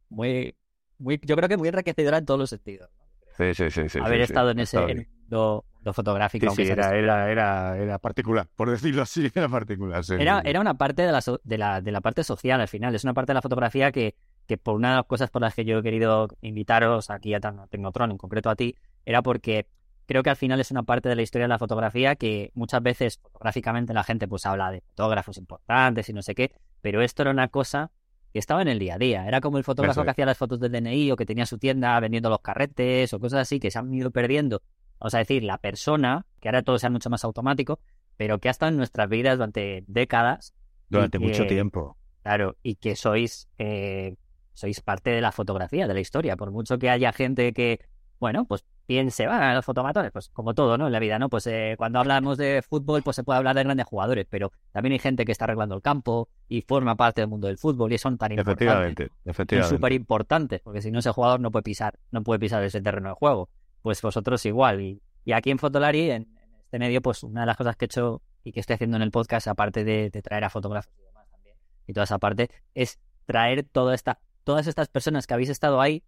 muy... 0.09 0.57
muy 0.97 1.21
yo 1.23 1.37
creo 1.37 1.47
que 1.47 1.55
muy 1.55 1.69
enriquecedora 1.69 2.17
en 2.17 2.25
todos 2.25 2.39
los 2.41 2.49
sentidos. 2.49 2.89
Sí, 3.37 3.53
sí, 3.53 3.87
sí. 3.87 3.99
Haber 3.99 4.19
estado 4.19 4.49
en 4.49 4.59
ese 4.59 4.77
mundo 4.77 5.63
fotográfico. 5.93 6.53
Sí, 6.53 6.63
era, 6.63 6.93
era, 6.97 7.31
era, 7.31 7.77
era, 7.77 7.97
particular, 7.97 8.45
por 8.57 8.69
decirlo 8.69 9.03
así, 9.03 9.31
era 9.33 9.47
particular. 9.47 10.03
Era, 10.19 10.41
era 10.43 10.59
una 10.59 10.73
parte 10.73 11.03
de 11.03 11.13
la, 11.13 11.21
de, 11.43 11.57
la, 11.57 11.79
de 11.79 11.91
la 11.93 12.01
parte 12.01 12.25
social 12.25 12.59
al 12.59 12.67
final, 12.67 12.93
es 12.93 13.05
una 13.05 13.13
parte 13.13 13.29
de 13.31 13.35
la 13.35 13.41
fotografía 13.41 13.93
que 13.93 14.15
que 14.49 14.57
por 14.57 14.73
una 14.73 14.89
de 14.89 14.95
las 14.95 15.05
cosas 15.05 15.29
por 15.29 15.43
las 15.43 15.53
que 15.53 15.63
yo 15.63 15.77
he 15.77 15.83
querido 15.83 16.27
invitaros 16.41 17.11
aquí 17.11 17.35
a 17.35 17.39
Tecnotron, 17.39 18.09
en 18.09 18.17
concreto 18.17 18.49
a 18.49 18.55
ti, 18.55 18.75
era 19.05 19.21
porque 19.21 19.67
creo 20.07 20.23
que 20.23 20.31
al 20.31 20.37
final 20.37 20.59
es 20.59 20.71
una 20.71 20.81
parte 20.81 21.07
de 21.07 21.15
la 21.15 21.21
historia 21.21 21.43
de 21.43 21.49
la 21.49 21.59
fotografía 21.59 22.15
que 22.15 22.51
muchas 22.55 22.81
veces 22.81 23.19
fotográficamente 23.19 23.93
la 23.93 24.03
gente 24.03 24.27
pues 24.27 24.47
habla 24.47 24.71
de 24.71 24.81
fotógrafos 24.81 25.37
importantes 25.37 26.09
y 26.09 26.13
no 26.13 26.23
sé 26.23 26.33
qué, 26.33 26.51
pero 26.81 27.03
esto 27.03 27.21
era 27.21 27.29
una 27.29 27.49
cosa 27.49 27.91
que 28.33 28.39
estaba 28.39 28.63
en 28.63 28.69
el 28.69 28.79
día 28.79 28.95
a 28.95 28.97
día. 28.97 29.27
Era 29.27 29.39
como 29.39 29.59
el 29.59 29.63
fotógrafo 29.63 30.03
que 30.03 30.09
hacía 30.09 30.25
las 30.25 30.37
fotos 30.37 30.59
del 30.59 30.71
DNI 30.71 31.11
o 31.11 31.15
que 31.15 31.27
tenía 31.27 31.45
su 31.45 31.59
tienda 31.59 31.99
vendiendo 31.99 32.31
los 32.31 32.41
carretes 32.41 33.13
o 33.13 33.19
cosas 33.19 33.41
así 33.41 33.59
que 33.59 33.69
se 33.69 33.77
han 33.77 33.93
ido 33.93 34.09
perdiendo. 34.09 34.63
Vamos 34.99 35.13
a 35.13 35.19
decir, 35.19 35.43
la 35.43 35.59
persona, 35.59 36.25
que 36.39 36.47
ahora 36.47 36.63
todo 36.63 36.79
sea 36.79 36.89
mucho 36.89 37.11
más 37.11 37.23
automático, 37.23 37.79
pero 38.17 38.39
que 38.39 38.47
ha 38.47 38.51
estado 38.51 38.71
en 38.71 38.77
nuestras 38.77 39.07
vidas 39.09 39.37
durante 39.37 39.83
décadas. 39.85 40.55
Durante 40.89 41.19
mucho 41.19 41.45
tiempo. 41.45 41.97
Claro, 42.23 42.57
y 42.63 42.75
que 42.77 42.95
sois 42.95 43.47
eh, 43.59 44.15
sois 44.59 44.81
parte 44.81 45.09
de 45.09 45.21
la 45.21 45.31
fotografía, 45.31 45.87
de 45.87 45.93
la 45.93 45.99
historia. 46.01 46.35
Por 46.35 46.51
mucho 46.51 46.77
que 46.77 46.89
haya 46.89 47.13
gente 47.13 47.53
que, 47.53 47.79
bueno, 48.19 48.45
pues 48.45 48.65
piense, 48.85 49.27
va, 49.27 49.53
los 49.53 49.63
fotomatones, 49.63 50.11
pues 50.11 50.29
como 50.29 50.53
todo, 50.53 50.77
¿no? 50.77 50.87
En 50.87 50.91
la 50.91 50.99
vida, 50.99 51.19
¿no? 51.19 51.29
Pues 51.29 51.45
eh, 51.47 51.75
cuando 51.77 51.99
hablamos 51.99 52.37
de 52.37 52.63
fútbol, 52.67 53.03
pues 53.03 53.15
se 53.15 53.23
puede 53.23 53.37
hablar 53.37 53.55
de 53.55 53.63
grandes 53.63 53.85
jugadores, 53.85 54.25
pero 54.29 54.51
también 54.71 54.93
hay 54.93 54.99
gente 54.99 55.25
que 55.25 55.31
está 55.31 55.45
arreglando 55.45 55.75
el 55.75 55.81
campo 55.81 56.27
y 56.47 56.63
forma 56.63 56.95
parte 56.95 57.21
del 57.21 57.29
mundo 57.29 57.47
del 57.47 57.57
fútbol 57.57 57.93
y 57.93 57.97
son 57.97 58.17
tan 58.17 58.31
importantes. 58.31 58.67
Efectivamente, 58.67 59.11
efectivamente. 59.25 59.75
súper 59.75 59.93
importantes, 59.93 60.61
porque 60.61 60.81
si 60.81 60.89
no 60.89 60.99
ese 60.99 61.11
jugador 61.11 61.39
no 61.39 61.51
puede 61.51 61.63
pisar, 61.63 61.99
no 62.11 62.23
puede 62.23 62.39
pisar 62.39 62.63
ese 62.63 62.81
terreno 62.81 63.09
de 63.09 63.15
juego. 63.15 63.49
Pues 63.83 64.01
vosotros 64.01 64.43
igual. 64.45 64.81
Y, 64.81 65.01
aquí 65.31 65.51
en 65.51 65.59
Fotolari, 65.59 66.09
en, 66.09 66.27
este 66.63 66.79
medio, 66.79 67.01
pues 67.01 67.23
una 67.23 67.41
de 67.41 67.45
las 67.45 67.57
cosas 67.57 67.75
que 67.75 67.85
he 67.85 67.87
hecho 67.87 68.23
y 68.43 68.51
que 68.51 68.59
estoy 68.59 68.73
haciendo 68.73 68.97
en 68.97 69.03
el 69.03 69.11
podcast, 69.11 69.47
aparte 69.47 69.83
de, 69.83 70.09
de 70.09 70.21
traer 70.23 70.43
a 70.43 70.49
fotógrafos 70.49 70.91
y 70.97 71.03
demás 71.03 71.29
también, 71.29 71.55
y 71.85 71.93
toda 71.93 72.05
esa 72.05 72.17
parte, 72.17 72.49
es 72.73 72.97
traer 73.27 73.63
toda 73.63 73.93
esta 73.93 74.19
todas 74.49 74.65
estas 74.65 74.87
personas 74.87 75.27
que 75.27 75.35
habéis 75.35 75.49
estado 75.49 75.79
ahí, 75.79 76.01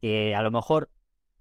que 0.00 0.34
a 0.34 0.42
lo 0.42 0.50
mejor 0.50 0.90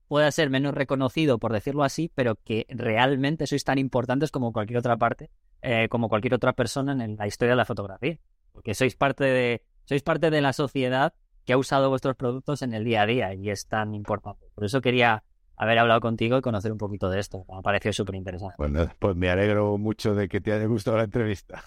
pueda 0.08 0.30
ser 0.32 0.52
menos 0.52 0.76
reconocido, 0.76 1.40
por 1.40 1.52
decirlo 1.52 1.84
así, 1.84 2.12
pero 2.14 2.36
que 2.36 2.68
realmente 2.70 3.48
sois 3.48 3.64
tan 3.64 3.80
importantes 3.80 4.30
como 4.30 4.54
cualquier 4.54 4.78
otra 4.78 4.96
parte, 4.98 5.32
eh, 5.64 5.88
como 5.90 6.10
cualquier 6.10 6.36
otra 6.36 6.54
persona 6.54 6.92
en 6.92 7.16
la 7.16 7.26
historia 7.26 7.54
de 7.54 7.56
la 7.56 7.66
fotografía. 7.66 8.20
Porque 8.52 8.76
sois 8.76 8.96
parte 8.96 9.24
de, 9.24 9.64
sois 9.86 10.04
parte 10.04 10.30
de 10.30 10.42
la 10.42 10.54
sociedad 10.54 11.16
que 11.44 11.54
ha 11.54 11.58
usado 11.58 11.90
vuestros 11.90 12.16
productos 12.16 12.62
en 12.62 12.76
el 12.76 12.84
día 12.84 13.02
a 13.02 13.08
día 13.08 13.34
y 13.34 13.50
es 13.50 13.66
tan 13.66 13.96
importante. 13.96 14.46
Por 14.54 14.64
eso 14.64 14.80
quería 14.80 15.24
haber 15.56 15.80
hablado 15.80 16.02
contigo 16.02 16.38
y 16.38 16.42
conocer 16.42 16.72
un 16.72 16.78
poquito 16.78 17.10
de 17.10 17.20
esto. 17.20 17.46
Me 17.50 17.58
ha 17.58 17.62
parecido 17.64 17.94
súper 17.94 18.14
interesante. 18.14 18.54
Bueno, 18.60 18.88
pues 19.00 19.16
me 19.16 19.32
alegro 19.32 19.76
mucho 19.80 20.14
de 20.14 20.30
que 20.30 20.40
te 20.40 20.54
haya 20.54 20.68
gustado 20.68 20.98
la 20.98 21.06
entrevista. 21.06 21.64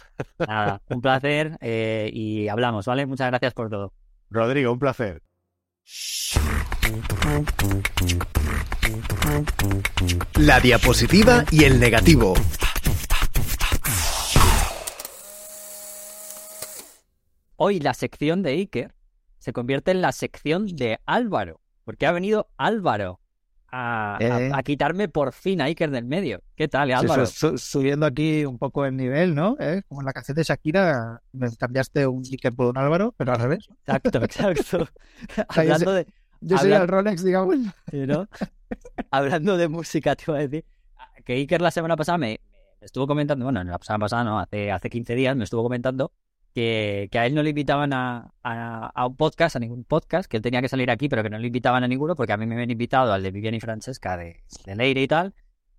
Nada, 0.47 0.80
un 0.91 1.01
placer 1.01 1.59
eh, 1.61 2.09
y 2.12 2.47
hablamos, 2.47 2.87
¿vale? 2.87 3.05
Muchas 3.05 3.26
gracias 3.26 3.53
por 3.53 3.68
todo. 3.68 3.93
Rodrigo, 4.31 4.72
un 4.72 4.79
placer. 4.79 5.22
La 10.39 10.61
diapositiva 10.61 11.45
y 11.51 11.64
el 11.64 11.79
negativo. 11.79 12.35
Hoy 17.57 17.81
la 17.81 17.95
sección 17.95 18.43
de 18.43 18.51
Iker 18.51 18.95
se 19.39 19.53
convierte 19.53 19.93
en 19.93 20.03
la 20.03 20.12
sección 20.12 20.66
de 20.66 20.99
Álvaro, 21.07 21.61
porque 21.85 22.07
ha 22.07 22.12
venido 22.12 22.51
Álvaro 22.57 23.20
eh. 23.73 24.51
a, 24.53 24.62
quitarme 24.62 25.09
por 25.09 25.33
fin 25.33 25.61
a 25.61 25.64
Iker 25.64 25.91
del 25.91 26.05
medio. 26.05 26.41
¿Qué 26.55 26.69
tal, 26.69 26.91
Álvaro? 26.93 27.27
subiendo 27.27 28.07
aquí 28.07 28.45
un 28.45 28.59
poco 28.59 28.85
el 28.85 28.97
nivel, 28.97 29.35
¿no? 29.35 29.57
¿Eh? 29.59 29.83
Como 29.89 30.01
en 30.01 30.07
la 30.07 30.12
canción 30.12 30.37
de 30.37 30.45
Shakira, 30.45 31.21
me 31.33 31.55
cambiaste 31.57 32.07
un 32.07 32.23
Iker 32.25 32.55
por 32.55 32.67
un 32.67 32.79
Álvaro, 32.79 33.14
pero 33.17 33.33
al 33.33 33.41
revés. 33.41 33.69
Exacto, 33.87 34.23
exacto. 34.23 34.89
Hablando 35.49 35.93
de... 35.93 36.07
Yo 36.41 36.59
soy 36.59 36.73
el 36.73 36.87
Rolex, 36.87 37.25
digamos. 37.25 37.57
Hablando 39.11 39.57
de 39.57 39.69
música, 39.69 40.14
te 40.14 40.25
voy 40.27 40.39
a 40.41 40.49
decir 40.49 40.64
que 41.25 41.33
Iker 41.35 41.61
la 41.61 41.71
semana 41.71 41.97
pasada 41.97 42.19
me, 42.19 42.41
estuvo 42.81 43.07
comentando, 43.07 43.45
bueno, 43.45 43.62
la 43.64 43.79
semana 43.83 44.05
pasada 44.05 44.25
no, 44.25 44.39
hace, 44.39 44.71
hace 44.71 44.89
15 44.89 45.14
días 45.14 45.37
me 45.37 45.45
estuvo 45.45 45.62
comentando 45.62 46.12
que, 46.57 47.18
a 47.18 47.26
él 47.26 47.34
no 47.34 47.42
le 47.42 47.50
invitaban 47.50 47.92
a, 47.92 48.32
a, 48.42 49.07
un 49.07 49.14
podcast, 49.14 49.57
a 49.57 49.59
ningún 49.59 49.84
podcast, 49.84 50.26
que 50.26 50.38
él 50.38 50.42
tenía 50.42 50.62
que 50.62 50.70
salir 50.70 50.90
aquí, 50.90 51.07
pero 51.07 51.22
que 51.22 51.28
no 51.28 51.38
le 51.38 51.48
invitaban 51.48 51.84
a 51.84 51.88
ninguno, 51.88 52.16
porque 52.16 52.32
a 52.32 52.38
mí 52.38 52.46
me 52.46 52.54
habían 52.54 52.70
invitado 52.70 53.12
al 53.12 53.22
de 53.22 53.30
Vivian 53.30 53.52
y 53.52 53.61
Francesca 53.61 54.16
de, 54.16 54.42
de 54.64 54.74
Leire 54.74 55.02
y 55.02 55.07
tal. 55.07 55.34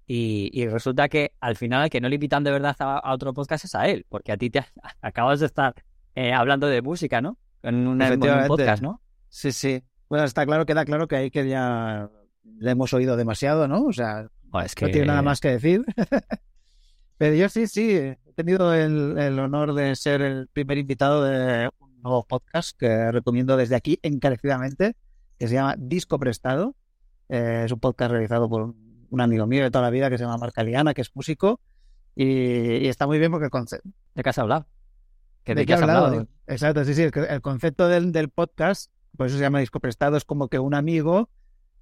Y, 0.05 0.67
resulta 0.67 1.09
que 1.09 1.33
al 1.41 1.55
final 1.55 1.81
al 1.81 1.89
que 1.89 1.99
no 1.99 2.07
le 2.09 2.15
invitan 2.15 2.43
de 2.43 2.51
verdad 2.51 2.75
a, 2.79 3.11
otro 3.11 3.33
podcast 3.33 3.65
es 3.65 3.73
a 3.73 3.87
él, 3.87 4.05
porque 4.07 4.31
a 4.31 4.37
ti 4.37 4.51
te 4.51 4.63
acabas 5.01 5.39
de 5.39 5.47
estar 5.47 5.73
eh, 6.13 6.31
hablando 6.31 6.67
de 6.67 6.83
música, 6.83 7.21
¿no? 7.21 7.39
En, 7.63 7.87
un 7.87 7.99
podcast, 8.47 8.83
¿no? 8.83 9.01
Sí, 9.29 9.51
sí. 9.51 9.81
Bueno, 10.09 10.25
está 10.25 10.45
claro, 10.45 10.67
queda 10.67 10.85
claro 10.85 11.07
que 11.07 11.15
ahí 11.15 11.31
que 11.31 11.49
ya 11.49 12.07
le 12.59 12.71
hemos 12.71 12.93
oído 12.93 13.17
demasiado, 13.17 13.67
¿no? 13.67 13.83
O 13.83 13.93
sea, 13.93 14.29
no 14.53 14.89
tiene 14.89 15.07
nada 15.07 15.23
más 15.23 15.41
que 15.41 15.49
decir. 15.49 15.83
Pero 17.17 17.35
yo 17.35 17.49
sí, 17.49 17.67
sí, 17.67 18.15
tenido 18.35 18.73
el, 18.73 19.39
honor 19.39 19.73
de 19.73 19.95
ser 19.95 20.21
el 20.21 20.47
primer 20.47 20.77
invitado 20.77 21.23
de 21.23 21.69
un 21.79 22.01
nuevo 22.03 22.23
podcast 22.27 22.77
que 22.77 23.11
recomiendo 23.11 23.57
desde 23.57 23.75
aquí 23.75 23.99
encarecidamente, 24.03 24.95
que 25.39 25.47
se 25.47 25.55
llama 25.55 25.75
Disco 25.79 26.19
Prestado. 26.19 26.75
Eh, 27.29 27.63
es 27.65 27.71
un 27.71 27.79
podcast 27.79 28.11
realizado 28.11 28.47
por 28.47 28.75
un 29.09 29.21
amigo 29.21 29.47
mío 29.47 29.63
de 29.63 29.71
toda 29.71 29.85
la 29.85 29.89
vida 29.89 30.11
que 30.11 30.19
se 30.19 30.23
llama 30.23 30.37
Marca 30.37 30.63
Liana, 30.63 30.93
que 30.93 31.01
es 31.01 31.15
músico, 31.15 31.59
y, 32.15 32.87
está 32.87 33.07
muy 33.07 33.17
bien 33.17 33.31
porque 33.31 33.45
el 33.45 33.51
concepto... 33.51 33.89
¿De 34.13 34.21
qué 34.21 34.29
has 34.29 34.37
hablado? 34.37 34.67
¿De, 35.45 35.65
qué 35.65 35.73
has 35.73 35.81
hablado? 35.81 36.27
Exacto, 36.45 36.85
sí, 36.85 36.93
sí, 36.93 37.03
el, 37.03 37.41
concepto 37.41 37.87
del, 37.87 38.11
del, 38.11 38.29
podcast, 38.29 38.91
por 39.17 39.27
eso 39.27 39.37
se 39.37 39.41
llama 39.41 39.59
Disco 39.59 39.79
Prestado, 39.79 40.15
es 40.15 40.25
como 40.25 40.47
que 40.47 40.59
un 40.59 40.75
amigo 40.75 41.29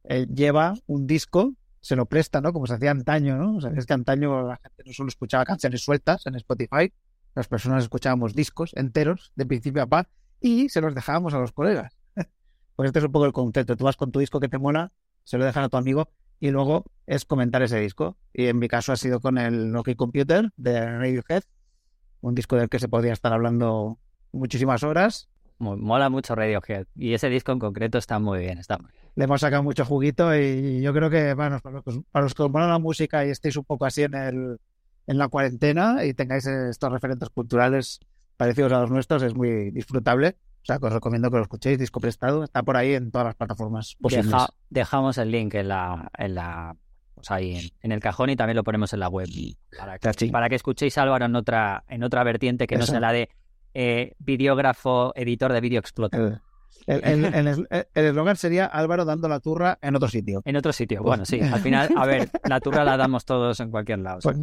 eh, 0.05 0.25
lleva 0.33 0.75
un 0.88 1.05
disco 1.05 1.53
se 1.86 1.95
lo 1.95 2.07
presta, 2.07 2.41
¿no? 2.41 2.51
Como 2.51 2.65
se 2.65 2.73
hacía 2.73 2.89
antaño, 2.89 3.38
¿no? 3.38 3.57
O 3.57 3.61
sea, 3.61 3.69
es 3.69 3.86
que 3.86 3.93
antaño 3.93 4.41
la 4.41 4.57
gente 4.57 4.83
no 4.88 4.91
solo 4.91 5.07
escuchaba 5.07 5.45
canciones 5.45 5.83
sueltas 5.83 6.25
en 6.25 6.33
Spotify, 6.33 6.91
las 7.36 7.47
personas 7.47 7.83
escuchábamos 7.83 8.33
discos 8.33 8.71
enteros, 8.75 9.31
de 9.36 9.45
principio 9.45 9.83
a 9.83 9.86
par, 9.86 10.09
y 10.41 10.67
se 10.69 10.81
los 10.81 10.95
dejábamos 10.95 11.36
a 11.36 11.38
los 11.38 11.51
colegas. 11.51 11.95
pues 12.75 12.88
este 12.88 12.97
es 12.97 13.05
un 13.05 13.11
poco 13.11 13.27
el 13.27 13.33
concepto. 13.33 13.77
Tú 13.77 13.83
vas 13.83 13.97
con 13.97 14.11
tu 14.11 14.17
disco 14.17 14.39
que 14.39 14.49
te 14.49 14.57
mola, 14.57 14.93
se 15.25 15.38
lo 15.38 15.45
dejas 15.45 15.63
a 15.63 15.69
tu 15.69 15.77
amigo 15.77 16.09
y 16.39 16.49
luego 16.49 16.86
es 17.05 17.23
comentar 17.23 17.61
ese 17.61 17.79
disco. 17.79 18.17
Y 18.33 18.47
en 18.47 18.57
mi 18.57 18.67
caso 18.67 18.91
ha 18.91 18.97
sido 18.97 19.19
con 19.19 19.38
el 19.38 19.71
Nokia 19.71 19.93
Computer 19.93 20.49
de 20.57 20.89
Radiohead, 20.89 21.43
un 22.21 22.33
disco 22.33 22.55
del 22.55 22.67
que 22.67 22.79
se 22.79 22.88
podría 22.88 23.13
estar 23.13 23.31
hablando 23.31 23.99
muchísimas 24.31 24.81
horas. 24.81 25.29
Mola 25.58 26.10
mucho 26.10 26.36
Radiohead 26.36 26.86
y 26.95 27.14
ese 27.14 27.30
disco 27.30 27.51
en 27.51 27.60
concreto 27.60 27.97
está 27.97 28.20
muy 28.20 28.39
bien, 28.39 28.58
está 28.58 28.78
Le 29.16 29.24
hemos 29.24 29.39
sacado 29.39 29.64
mucho 29.64 29.86
juguito 29.86 30.36
y 30.36 30.82
yo 30.82 30.93
creo 30.93 31.10
que 31.10 31.34
bueno, 31.34 31.60
para 31.60 32.24
los 32.24 32.34
que 32.34 32.43
os 32.43 32.51
mola 32.51 32.68
la 32.68 32.80
música 32.80 33.26
y 33.26 33.30
estéis 33.30 33.56
un 33.56 33.64
poco 33.64 33.86
así 33.86 34.03
en 34.03 34.16
el 34.16 34.58
en 35.08 35.18
la 35.18 35.28
cuarentena 35.28 36.03
y 36.03 36.14
tengáis 36.14 36.45
estos 36.45 36.91
referentes 36.91 37.30
culturales 37.30 37.99
parecidos 38.38 38.72
a 38.74 38.82
los 38.82 38.91
nuestros, 38.91 39.24
es 39.24 39.36
muy 39.36 39.72
disfrutable. 39.72 40.36
O 40.62 40.66
sea, 40.66 40.80
que 40.80 40.88
os 40.88 40.93
recomiendo 40.93 41.30
que 41.30 41.38
lo 41.38 41.43
escuchéis, 41.43 41.78
disco 41.78 41.99
prestado, 41.99 42.43
está 42.43 42.64
por 42.64 42.76
ahí 42.76 42.95
en 42.95 43.12
todas 43.12 43.26
las 43.26 43.36
plataformas 43.36 43.95
posibles. 44.01 44.34
dejamos 44.70 45.20
el 45.20 45.30
link 45.30 45.53
en 45.53 45.68
la, 45.68 46.10
en 46.18 46.36
la 46.36 46.76
pues 47.14 47.30
ahí 47.30 47.72
en, 47.82 47.91
el 47.91 47.99
cajón 47.99 48.32
y 48.32 48.36
también 48.36 48.56
lo 48.58 48.64
ponemos 48.64 48.91
en 48.91 48.99
la 48.99 49.08
web. 49.08 49.30
Para 49.78 49.99
que, 49.99 50.32
para 50.32 50.49
que 50.49 50.56
escuchéis 50.56 50.97
a 50.97 51.03
Álvaro 51.03 51.26
en 51.26 51.36
otra, 51.36 51.84
en 51.88 52.03
otra 52.03 52.24
vertiente 52.24 52.66
que 52.66 52.78
no 52.78 52.86
sea 52.86 52.99
la 52.99 53.14
de 53.14 53.30
eh, 53.76 54.13
videógrafo, 54.19 55.11
editor 55.15 55.51
de 55.51 55.61
Video 55.61 55.80
Exploter. 55.80 56.41
El 56.88 57.89
eslogan 57.93 58.36
sería 58.36 58.65
Álvaro 58.67 59.05
dando 59.05 59.28
la 59.28 59.39
turra 59.39 59.78
en 59.82 59.95
otro 59.95 60.07
sitio. 60.07 60.41
En 60.45 60.55
otro 60.55 60.71
sitio, 60.71 61.01
bueno, 61.01 61.26
sí. 61.26 61.41
Al 61.41 61.59
final, 61.59 61.89
a 61.97 62.05
ver, 62.05 62.30
la 62.47 62.59
turra 62.59 62.84
la 62.84 62.95
damos 62.95 63.26
todos 63.26 63.59
en 63.59 63.71
cualquier 63.71 63.99
lado. 63.99 64.19
Pues 64.21 64.38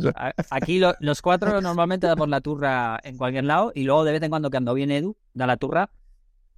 aquí 0.50 0.80
los 1.00 1.22
cuatro 1.22 1.60
normalmente 1.62 2.06
damos 2.06 2.28
la 2.28 2.40
turra 2.40 2.98
en 3.02 3.16
cualquier 3.16 3.44
lado 3.44 3.72
y 3.74 3.84
luego 3.84 4.04
de 4.04 4.12
vez 4.12 4.22
en 4.22 4.30
cuando 4.30 4.50
cuando 4.50 4.74
viene 4.74 4.98
Edu, 4.98 5.16
da 5.32 5.46
la 5.46 5.56
turra, 5.56 5.90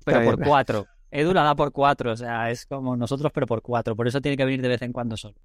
pero 0.04 0.24
por 0.24 0.42
cuatro. 0.42 0.86
Edu 1.10 1.32
la 1.32 1.42
da 1.42 1.54
por 1.54 1.70
cuatro, 1.70 2.12
o 2.12 2.16
sea, 2.16 2.50
es 2.50 2.66
como 2.66 2.96
nosotros, 2.96 3.30
pero 3.32 3.46
por 3.46 3.62
cuatro. 3.62 3.94
Por 3.94 4.08
eso 4.08 4.20
tiene 4.20 4.36
que 4.36 4.44
venir 4.44 4.62
de 4.62 4.68
vez 4.68 4.82
en 4.82 4.92
cuando 4.92 5.16
solo. 5.16 5.36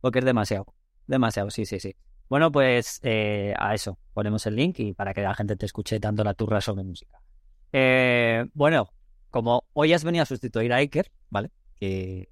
Porque 0.00 0.20
es 0.20 0.24
demasiado. 0.24 0.66
Demasiado, 1.06 1.50
sí, 1.50 1.64
sí, 1.64 1.80
sí. 1.80 1.96
Bueno, 2.28 2.50
pues 2.50 3.00
eh, 3.02 3.54
a 3.56 3.74
eso, 3.74 3.98
ponemos 4.12 4.46
el 4.46 4.56
link 4.56 4.80
y 4.80 4.92
para 4.94 5.14
que 5.14 5.22
la 5.22 5.34
gente 5.34 5.56
te 5.56 5.66
escuche 5.66 5.98
dando 5.98 6.24
la 6.24 6.34
turra 6.34 6.60
sobre 6.60 6.82
música. 6.82 7.20
Eh, 7.72 8.46
bueno, 8.54 8.90
como 9.30 9.64
hoy 9.72 9.92
has 9.92 10.02
venido 10.02 10.22
a 10.22 10.26
sustituir 10.26 10.72
a 10.72 10.76
Iker, 10.76 11.10
¿vale? 11.30 11.50
Que 11.78 12.28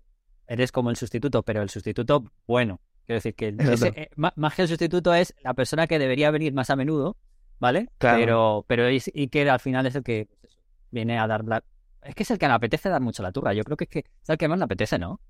eres 0.46 0.72
como 0.72 0.90
el 0.90 0.96
sustituto, 0.96 1.42
pero 1.42 1.62
el 1.62 1.70
sustituto 1.70 2.24
bueno. 2.46 2.80
Quiero 3.06 3.18
decir 3.18 3.34
que 3.34 3.48
eh, 3.96 4.08
más 4.16 4.54
que 4.54 4.62
el 4.62 4.68
sustituto 4.68 5.14
es 5.14 5.34
la 5.42 5.54
persona 5.54 5.86
que 5.86 5.98
debería 5.98 6.30
venir 6.30 6.54
más 6.54 6.70
a 6.70 6.76
menudo, 6.76 7.16
¿vale? 7.60 7.90
Pero, 7.98 8.64
pero 8.66 8.86
Iker 8.86 9.50
al 9.50 9.60
final 9.60 9.86
es 9.86 9.94
el 9.94 10.02
que 10.02 10.28
pues 10.40 10.58
viene 10.90 11.18
a 11.18 11.26
dar 11.26 11.44
la... 11.44 11.62
Es 12.02 12.14
que 12.14 12.22
es 12.22 12.30
el 12.30 12.38
que 12.38 12.46
le 12.46 12.54
apetece 12.54 12.88
dar 12.88 13.00
mucho 13.00 13.22
la 13.22 13.32
turra. 13.32 13.52
Yo 13.52 13.62
creo 13.64 13.76
que 13.76 13.84
es, 13.84 13.90
que 13.90 13.98
es 14.00 14.28
el 14.28 14.38
que 14.38 14.48
más 14.48 14.58
le 14.58 14.64
apetece, 14.64 14.98
¿no? 14.98 15.20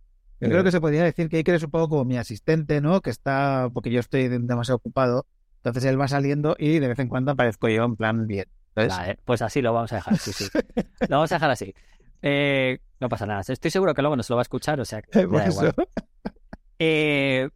Yo 0.44 0.50
creo 0.50 0.64
que 0.64 0.70
se 0.70 0.80
podría 0.80 1.04
decir 1.04 1.28
que 1.28 1.38
Iker 1.38 1.54
es 1.54 1.62
un 1.62 1.70
poco 1.70 1.88
como 1.88 2.04
mi 2.04 2.16
asistente, 2.16 2.80
¿no? 2.80 3.00
Que 3.00 3.10
está, 3.10 3.68
porque 3.72 3.90
yo 3.90 4.00
estoy 4.00 4.28
demasiado 4.28 4.76
ocupado. 4.76 5.26
Entonces 5.56 5.84
él 5.84 6.00
va 6.00 6.08
saliendo 6.08 6.56
y 6.58 6.78
de 6.78 6.88
vez 6.88 6.98
en 6.98 7.08
cuando 7.08 7.32
aparezco 7.32 7.68
yo 7.68 7.84
en 7.84 7.96
plan 7.96 8.26
bien 8.26 8.46
pues 9.24 9.42
así 9.42 9.62
lo 9.62 9.72
vamos 9.72 9.92
a 9.92 9.96
dejar, 9.96 10.18
sí, 10.18 10.32
sí. 10.32 10.48
lo 11.08 11.16
vamos 11.16 11.32
a 11.32 11.36
dejar 11.36 11.50
así. 11.50 11.74
Eh, 12.22 12.78
no 13.00 13.08
pasa 13.08 13.26
nada. 13.26 13.42
Estoy 13.46 13.70
seguro 13.70 13.94
que 13.94 14.02
luego 14.02 14.16
nos 14.16 14.28
lo 14.30 14.36
va 14.36 14.40
a 14.40 14.44
escuchar, 14.44 14.80
o 14.80 14.84
sea 14.84 15.02
que 15.02 15.10
da 15.18 15.22
igual. 15.22 15.74
Eh, 16.78 17.48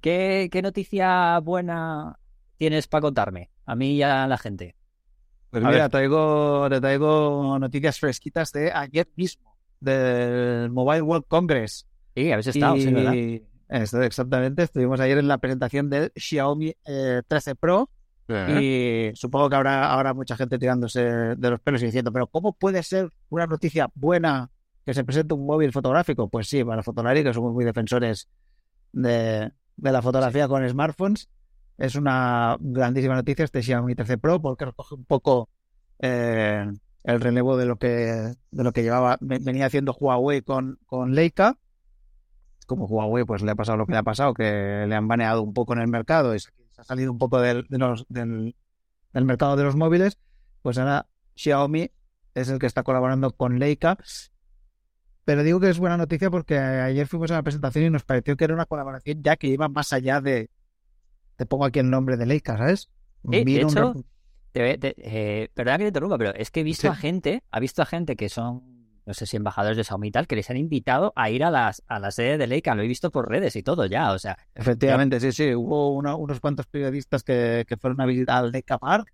¿qué, 0.00 0.60
noticia 0.62 1.38
buena 1.40 2.18
tienes 2.56 2.86
para 2.86 3.02
contarme? 3.02 3.50
A 3.64 3.74
mí 3.74 3.94
y 3.94 4.02
a 4.02 4.26
la 4.26 4.38
gente. 4.38 4.76
Pues 5.50 5.62
mira, 5.64 5.88
traigo, 5.88 6.68
te 6.68 6.80
traigo 6.80 7.58
noticias 7.58 7.98
fresquitas 7.98 8.52
de 8.52 8.70
ayer 8.72 9.08
mismo, 9.16 9.56
del 9.80 10.70
Mobile 10.70 11.02
World 11.02 11.24
Congress. 11.28 11.86
Sí, 12.16 12.32
habéis 12.32 12.46
estado, 12.46 12.76
sí, 12.76 12.90
¿verdad? 12.90 14.04
exactamente. 14.04 14.62
Estuvimos 14.62 15.00
ayer 15.00 15.18
en 15.18 15.28
la 15.28 15.36
presentación 15.36 15.90
del 15.90 16.12
Xiaomi 16.16 16.74
13 17.28 17.50
eh, 17.50 17.54
Pro 17.54 17.90
y 18.58 19.10
supongo 19.14 19.50
que 19.50 19.56
habrá 19.56 19.92
ahora 19.92 20.14
mucha 20.14 20.34
gente 20.34 20.58
tirándose 20.58 21.00
de 21.00 21.50
los 21.50 21.60
pelos 21.60 21.82
y 21.82 21.86
diciendo, 21.86 22.10
pero 22.12 22.26
¿cómo 22.26 22.54
puede 22.54 22.82
ser 22.82 23.10
una 23.28 23.46
noticia 23.46 23.90
buena 23.94 24.50
que 24.84 24.94
se 24.94 25.04
presente 25.04 25.34
un 25.34 25.44
móvil 25.44 25.72
fotográfico? 25.72 26.28
Pues 26.28 26.48
sí, 26.48 26.64
para 26.64 26.82
Fotolari, 26.82 27.22
que 27.22 27.34
somos 27.34 27.52
muy 27.52 27.66
defensores 27.66 28.28
de, 28.92 29.52
la 29.76 30.00
fotografía 30.00 30.48
con 30.48 30.66
smartphones, 30.66 31.28
es 31.76 31.96
una 31.96 32.56
grandísima 32.58 33.14
noticia 33.14 33.44
este 33.44 33.62
Xiaomi 33.62 33.94
13 33.94 34.16
Pro 34.16 34.40
porque 34.40 34.64
recoge 34.64 34.94
un 34.94 35.04
poco 35.04 35.50
eh, 35.98 36.66
el 37.04 37.20
relevo 37.20 37.58
de 37.58 37.66
lo 37.66 37.76
que 37.76 38.32
de 38.50 38.64
lo 38.64 38.72
que 38.72 38.82
llevaba 38.82 39.18
venía 39.20 39.66
haciendo 39.66 39.92
Huawei 39.92 40.40
con, 40.40 40.78
con 40.86 41.14
Leica. 41.14 41.58
Como 42.66 42.86
Huawei 42.86 43.24
pues 43.24 43.42
le 43.42 43.52
ha 43.52 43.54
pasado 43.54 43.78
lo 43.78 43.86
que 43.86 43.92
le 43.92 43.98
ha 43.98 44.02
pasado, 44.02 44.34
que 44.34 44.84
le 44.88 44.94
han 44.94 45.08
baneado 45.08 45.42
un 45.42 45.54
poco 45.54 45.72
en 45.72 45.80
el 45.80 45.88
mercado 45.88 46.34
y 46.34 46.38
ha 46.76 46.84
salido 46.84 47.12
un 47.12 47.18
poco 47.18 47.40
del, 47.40 47.66
del, 47.68 48.54
mercado 49.12 49.56
de 49.56 49.64
los 49.64 49.76
móviles, 49.76 50.18
pues 50.62 50.78
ahora 50.78 51.06
Xiaomi 51.36 51.90
es 52.34 52.48
el 52.48 52.58
que 52.58 52.66
está 52.66 52.82
colaborando 52.82 53.30
con 53.30 53.58
Leica. 53.58 53.96
Pero 55.24 55.42
digo 55.42 55.58
que 55.58 55.70
es 55.70 55.78
buena 55.78 55.96
noticia 55.96 56.30
porque 56.30 56.58
ayer 56.58 57.06
fuimos 57.06 57.30
a 57.30 57.34
la 57.34 57.42
presentación 57.42 57.84
y 57.84 57.90
nos 57.90 58.04
pareció 58.04 58.36
que 58.36 58.44
era 58.44 58.54
una 58.54 58.66
colaboración 58.66 59.22
ya 59.22 59.36
que 59.36 59.48
iba 59.48 59.68
más 59.68 59.92
allá 59.92 60.20
de. 60.20 60.50
Te 61.36 61.46
pongo 61.46 61.64
aquí 61.64 61.80
el 61.80 61.90
nombre 61.90 62.16
de 62.16 62.26
Leica, 62.26 62.56
¿sabes? 62.56 62.90
de 63.22 63.60
hecho, 63.60 63.94
eh, 64.54 65.48
perdona 65.52 65.78
que 65.78 65.84
te 65.84 65.88
interrumpa, 65.88 66.18
pero 66.18 66.34
es 66.34 66.50
que 66.50 66.60
he 66.60 66.62
visto 66.62 66.88
a 66.88 66.94
gente, 66.94 67.42
ha 67.50 67.60
visto 67.60 67.82
a 67.82 67.86
gente 67.86 68.16
que 68.16 68.28
son 68.28 68.75
no 69.06 69.14
sé 69.14 69.24
si 69.24 69.36
embajadores 69.36 69.76
de 69.76 69.84
Xiaomi 69.84 70.08
y 70.08 70.10
tal, 70.10 70.26
que 70.26 70.34
les 70.34 70.50
han 70.50 70.56
invitado 70.56 71.12
a 71.14 71.30
ir 71.30 71.44
a 71.44 71.50
las 71.50 71.82
a 71.86 72.00
la 72.00 72.10
sede 72.10 72.38
de 72.38 72.48
Leica. 72.48 72.74
Lo 72.74 72.82
he 72.82 72.88
visto 72.88 73.12
por 73.12 73.28
redes 73.28 73.54
y 73.54 73.62
todo 73.62 73.86
ya, 73.86 74.10
o 74.12 74.18
sea. 74.18 74.36
Efectivamente, 74.54 75.20
sí, 75.20 75.30
sí. 75.30 75.54
Hubo 75.54 75.94
unos 75.94 76.40
cuantos 76.40 76.66
periodistas 76.66 77.22
que, 77.22 77.64
fueron 77.80 78.00
a 78.00 78.06
visitar 78.06 78.44
al 78.44 78.50
Leica 78.50 78.78
Park, 78.78 79.12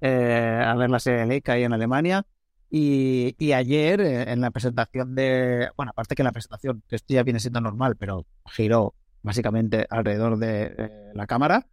eh, 0.00 0.62
a 0.64 0.74
ver 0.76 0.88
la 0.88 0.98
sede 0.98 1.18
de 1.20 1.26
Leica 1.26 1.52
ahí 1.52 1.64
en 1.64 1.74
Alemania. 1.74 2.26
Y, 2.70 3.52
ayer, 3.52 4.00
eh, 4.00 4.32
en 4.32 4.40
la 4.40 4.50
presentación 4.50 5.14
de. 5.14 5.68
Bueno, 5.76 5.90
aparte 5.90 6.14
que 6.14 6.22
en 6.22 6.26
la 6.26 6.32
presentación, 6.32 6.82
que 6.88 6.96
esto 6.96 7.12
ya 7.12 7.22
viene 7.22 7.40
siendo 7.40 7.60
normal, 7.60 7.96
pero 7.96 8.26
giró 8.46 8.94
básicamente 9.22 9.86
alrededor 9.90 10.38
de 10.38 10.74
eh, 10.78 11.10
la 11.14 11.26
cámara. 11.26 11.66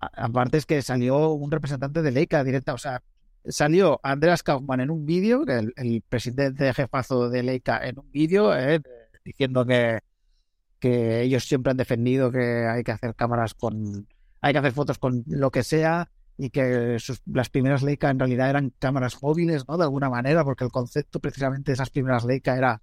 aparte 0.00 0.58
es 0.58 0.66
que 0.66 0.82
salió 0.82 1.30
un 1.32 1.50
representante 1.50 2.02
de 2.02 2.10
Leica 2.10 2.44
directa, 2.44 2.74
o 2.74 2.78
sea, 2.78 3.02
salió 3.46 4.00
Andreas 4.02 4.42
Kaufmann 4.42 4.80
en 4.80 4.90
un 4.90 5.06
vídeo, 5.06 5.44
el, 5.46 5.72
el, 5.76 6.02
presidente 6.08 6.72
jefazo 6.74 7.28
de 7.28 7.42
Leica 7.42 7.86
en 7.86 7.98
un 7.98 8.10
vídeo, 8.10 8.56
eh, 8.56 8.80
diciendo 9.24 9.64
que, 9.64 10.00
que 10.78 11.22
ellos 11.22 11.44
siempre 11.44 11.70
han 11.70 11.76
defendido 11.76 12.30
que 12.30 12.66
hay 12.66 12.82
que 12.84 12.92
hacer 12.92 13.14
cámaras 13.14 13.54
con, 13.54 14.06
hay 14.40 14.52
que 14.52 14.58
hacer 14.58 14.72
fotos 14.72 14.98
con 14.98 15.24
lo 15.26 15.50
que 15.50 15.62
sea 15.62 16.10
y 16.36 16.50
que 16.50 16.98
sus, 17.00 17.20
las 17.26 17.50
primeras 17.50 17.82
Leica 17.82 18.10
en 18.10 18.18
realidad 18.18 18.48
eran 18.48 18.72
cámaras 18.78 19.20
móviles, 19.20 19.66
¿no? 19.68 19.76
De 19.76 19.84
alguna 19.84 20.08
manera, 20.08 20.44
porque 20.44 20.64
el 20.64 20.70
concepto 20.70 21.18
precisamente 21.20 21.72
de 21.72 21.74
esas 21.74 21.90
primeras 21.90 22.24
Leica 22.24 22.56
era 22.56 22.80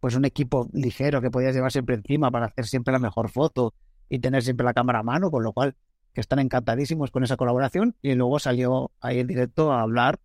pues 0.00 0.14
un 0.14 0.24
equipo 0.24 0.68
ligero 0.72 1.20
que 1.20 1.30
podías 1.30 1.54
llevar 1.54 1.72
siempre 1.72 1.96
encima 1.96 2.30
para 2.30 2.46
hacer 2.46 2.66
siempre 2.66 2.92
la 2.92 2.98
mejor 2.98 3.30
foto 3.30 3.74
y 4.08 4.18
tener 4.18 4.42
siempre 4.42 4.64
la 4.64 4.72
cámara 4.72 5.00
a 5.00 5.02
mano, 5.02 5.30
con 5.30 5.42
lo 5.42 5.52
cual 5.52 5.74
que 6.16 6.22
están 6.22 6.38
encantadísimos 6.38 7.10
con 7.10 7.24
esa 7.24 7.36
colaboración. 7.36 7.94
Y 8.00 8.14
luego 8.14 8.38
salió 8.38 8.90
ahí 9.00 9.20
en 9.20 9.26
directo 9.26 9.70
a 9.70 9.82
hablar 9.82 10.18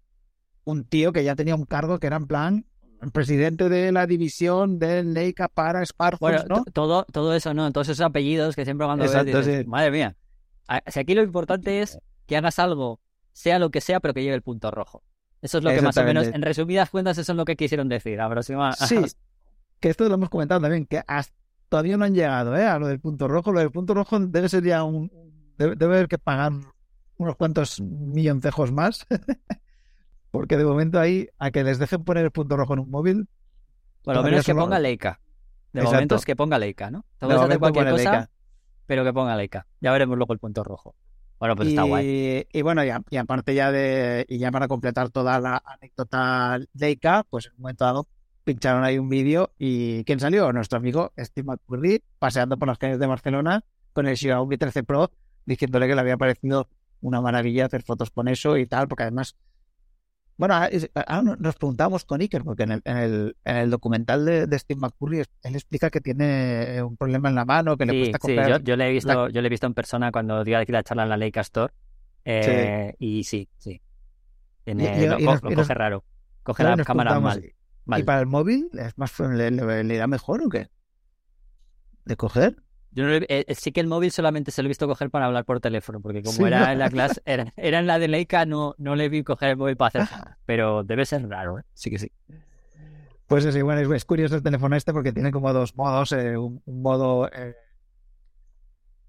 un 0.64 0.86
tío 0.86 1.12
que 1.12 1.26
ya 1.26 1.36
tenía 1.36 1.54
un 1.54 1.66
cargo 1.66 2.00
que 2.00 2.08
era 2.08 2.16
en 2.16 2.28
plan 2.28 2.66
presidente 3.12 3.68
de 3.68 3.92
la 3.92 4.08
división 4.08 4.80
de 4.80 5.04
Leica 5.04 5.50
para 5.50 5.86
smartphones, 5.86 6.46
¿no? 6.48 6.64
Todo, 6.72 7.04
todo 7.12 7.36
eso, 7.36 7.54
¿no? 7.54 7.70
Todos 7.74 7.90
esos 7.90 8.06
apellidos 8.06 8.56
que 8.56 8.64
siempre 8.64 8.88
cuando 8.88 9.04
ves, 9.04 9.68
madre 9.68 9.92
mía. 9.92 10.16
Si 10.88 10.98
aquí 10.98 11.14
lo 11.14 11.24
importante 11.24 11.82
es 11.82 12.00
que 12.26 12.38
hagas 12.38 12.58
algo, 12.58 13.02
sea 13.34 13.60
lo 13.60 13.70
que 13.70 13.82
sea, 13.82 14.00
pero 14.00 14.14
que 14.14 14.24
lleve 14.24 14.36
el 14.36 14.44
punto 14.44 14.72
rojo. 14.72 15.04
Eso 15.42 15.58
es 15.58 15.64
lo 15.66 15.72
que 15.72 15.82
más 15.82 15.98
o 15.98 16.06
menos, 16.06 16.28
en 16.28 16.42
resumidas 16.42 16.90
cuentas, 16.90 17.18
eso 17.18 17.34
es 17.34 17.36
lo 17.36 17.44
que 17.44 17.58
quisieron 17.58 17.90
decir. 17.90 18.18
Sí, 18.88 18.96
que 19.82 19.90
esto 19.90 20.08
lo 20.08 20.14
hemos 20.14 20.30
comentado 20.30 20.62
también, 20.62 20.86
que 20.86 21.02
hasta 21.06 21.36
todavía 21.68 21.98
no 21.98 22.06
han 22.06 22.14
llegado 22.14 22.56
¿eh? 22.56 22.66
a 22.66 22.80
lo 22.80 22.88
del 22.88 23.02
punto 23.02 23.28
rojo. 23.28 23.52
Lo 23.52 23.60
del 23.60 23.72
punto 23.72 23.94
rojo 23.94 24.20
debe 24.20 24.48
ser 24.48 24.64
ya 24.64 24.84
un, 24.84 25.10
debe, 25.70 25.86
haber 25.86 26.08
que 26.08 26.18
pagar 26.18 26.52
unos 27.18 27.36
cuantos 27.36 27.82
milloncejos 27.82 28.72
más. 28.72 29.06
Porque 30.32 30.58
de 30.58 30.64
momento 30.64 31.00
ahí, 31.00 31.28
a 31.40 31.52
que 31.52 31.64
les 31.64 31.78
dejen 31.78 32.04
poner 32.04 32.24
el 32.24 32.32
punto 32.32 32.56
rojo 32.56 32.74
en 32.74 32.80
un 32.80 32.90
móvil. 32.90 33.28
Por 34.04 34.16
lo 34.16 34.24
menos 34.24 34.46
que 34.46 34.56
ponga 34.56 34.80
Leica. 34.80 35.20
De 35.74 35.84
momento 35.84 36.16
es 36.16 36.26
que 36.26 36.36
ponga 36.36 36.58
Leica, 36.58 36.90
¿no? 36.90 37.06
Todo 37.18 37.42
hacer 37.42 37.60
cualquier 37.60 37.92
cosa, 37.92 38.30
pero 38.86 39.04
que 39.04 39.14
ponga 39.14 39.36
Leica. 39.36 39.68
Ya 39.80 39.92
veremos 39.92 40.18
luego 40.18 40.34
el 40.34 40.40
punto 40.40 40.64
rojo. 40.64 40.96
Bueno, 41.40 41.56
pues 41.56 41.70
está 41.70 41.84
guay. 41.84 42.48
Y 42.52 42.62
bueno, 42.62 42.84
ya, 42.84 43.02
y 43.10 43.18
aparte 43.18 43.56
ya 43.56 43.72
de, 43.72 44.26
y 44.30 44.38
ya 44.38 44.52
para 44.52 44.68
completar 44.68 45.10
toda 45.10 45.40
la 45.40 45.62
anécdota 45.66 46.60
Leica, 46.74 47.26
pues 47.30 47.48
en 47.48 47.54
un 47.54 47.62
momento 47.62 47.84
dado 47.84 48.08
pincharon 48.44 48.84
ahí 48.84 48.98
un 48.98 49.10
vídeo 49.10 49.52
y 49.58 50.04
¿quién 50.04 50.20
salió? 50.20 50.52
Nuestro 50.52 50.78
amigo 50.78 51.12
Steve 51.18 51.46
McCurry 51.46 52.04
paseando 52.20 52.58
por 52.58 52.68
las 52.68 52.78
calles 52.78 53.00
de 53.00 53.08
Barcelona 53.08 53.64
con 53.94 54.08
el 54.08 54.18
Xiaomi 54.18 54.58
13 54.58 54.84
Pro 54.84 55.12
diciéndole 55.46 55.88
que 55.88 55.96
le 55.96 56.02
había 56.02 56.18
parecido 56.18 56.68
una 57.02 57.22
maravilla 57.22 57.66
hacer 57.66 57.84
fotos 57.84 58.12
con 58.12 58.28
eso 58.28 58.58
y 58.58 58.68
tal, 58.68 58.88
porque 58.88 59.04
además, 59.04 59.36
bueno, 60.38 60.56
nos 61.40 61.56
preguntamos 61.56 62.06
con 62.06 62.22
Iker, 62.22 62.44
porque 62.44 62.64
en 62.64 62.72
el, 62.74 62.82
en 62.86 62.98
el, 62.98 63.38
en 63.44 63.58
el 63.58 63.70
documental 63.70 64.26
de, 64.26 64.60
Steve 64.60 64.80
McCurry 64.80 65.20
él 65.20 65.56
explica 65.56 65.90
que 65.90 66.02
tiene 66.02 66.82
un 66.84 66.98
problema 66.98 67.30
en 67.30 67.36
la 67.36 67.46
mano, 67.46 67.78
que 67.78 67.86
le 67.86 68.00
cuesta. 68.00 68.20
Sí, 68.28 68.36
yo, 68.36 68.60
yo, 68.60 68.76
le 68.76 68.90
he 68.90 68.92
visto, 68.92 69.30
yo 69.30 69.42
le 69.42 69.48
he 69.48 69.50
visto 69.50 69.68
en 69.68 69.74
persona 69.74 70.12
cuando 70.12 70.44
dio 70.44 70.58
aquí 70.58 70.72
la 70.72 70.84
charla 70.84 71.04
en 71.04 71.10
la 71.10 71.18
Leica 71.18 71.42
Store, 71.42 71.74
eh, 72.26 72.96
y 73.00 73.24
sí, 73.24 73.50
sí. 73.58 73.82
Tiene, 74.64 75.08
lo, 75.08 75.40
coge 75.42 75.74
raro. 75.74 76.04
Coge 76.44 76.64
la 76.64 76.78
cámara 76.78 77.20
mal, 77.20 77.44
¿Y 77.98 78.04
para 78.04 78.20
el 78.20 78.28
móvil 78.28 78.70
es 78.74 78.98
más 78.98 79.20
le, 79.20 79.52
le, 79.52 79.96
irá 79.96 80.08
mejor 80.08 80.44
o 80.44 80.50
qué? 80.50 80.70
¿De 82.06 82.16
coger? 82.16 82.62
Yo 82.94 83.06
no, 83.06 83.14
eh, 83.14 83.46
sí 83.56 83.72
que 83.72 83.80
el 83.80 83.88
móvil 83.88 84.12
solamente 84.12 84.52
se 84.52 84.62
lo 84.62 84.68
he 84.68 84.70
visto 84.70 84.88
coger 84.88 85.10
para 85.10 85.26
hablar 85.26 85.46
por 85.46 85.62
teléfono, 85.62 86.02
porque 86.02 86.22
como 86.22 86.46
era 86.46 86.74
en 86.74 86.80
la 86.80 86.90
clase, 86.90 87.22
era, 87.26 87.52
en 87.56 87.88
la 87.88 88.00
de 88.00 88.10
Leica, 88.10 88.46
no, 88.46 88.76
no 88.78 88.96
le 88.96 89.08
vi 89.08 89.24
coger 89.24 89.52
el 89.52 89.58
móvil 89.58 89.78
para 89.78 90.04
hacer 90.04 90.20
pero 90.46 90.84
debe 90.84 91.06
ser 91.06 91.28
raro, 91.30 91.60
¿eh? 91.60 91.64
sí 91.74 91.90
que 91.90 92.00
sí. 92.00 92.12
Pues 93.28 93.46
es 93.46 93.56
igual, 93.56 93.80
es, 93.94 94.06
curioso 94.06 94.36
el 94.36 94.44
teléfono 94.44 94.76
este 94.76 94.92
porque 94.92 95.14
tiene 95.14 95.32
como 95.32 95.54
dos 95.54 95.76
modos, 95.78 96.12
eh, 96.12 96.36
un, 96.36 96.62
modo, 96.66 97.30
eh, 97.32 97.56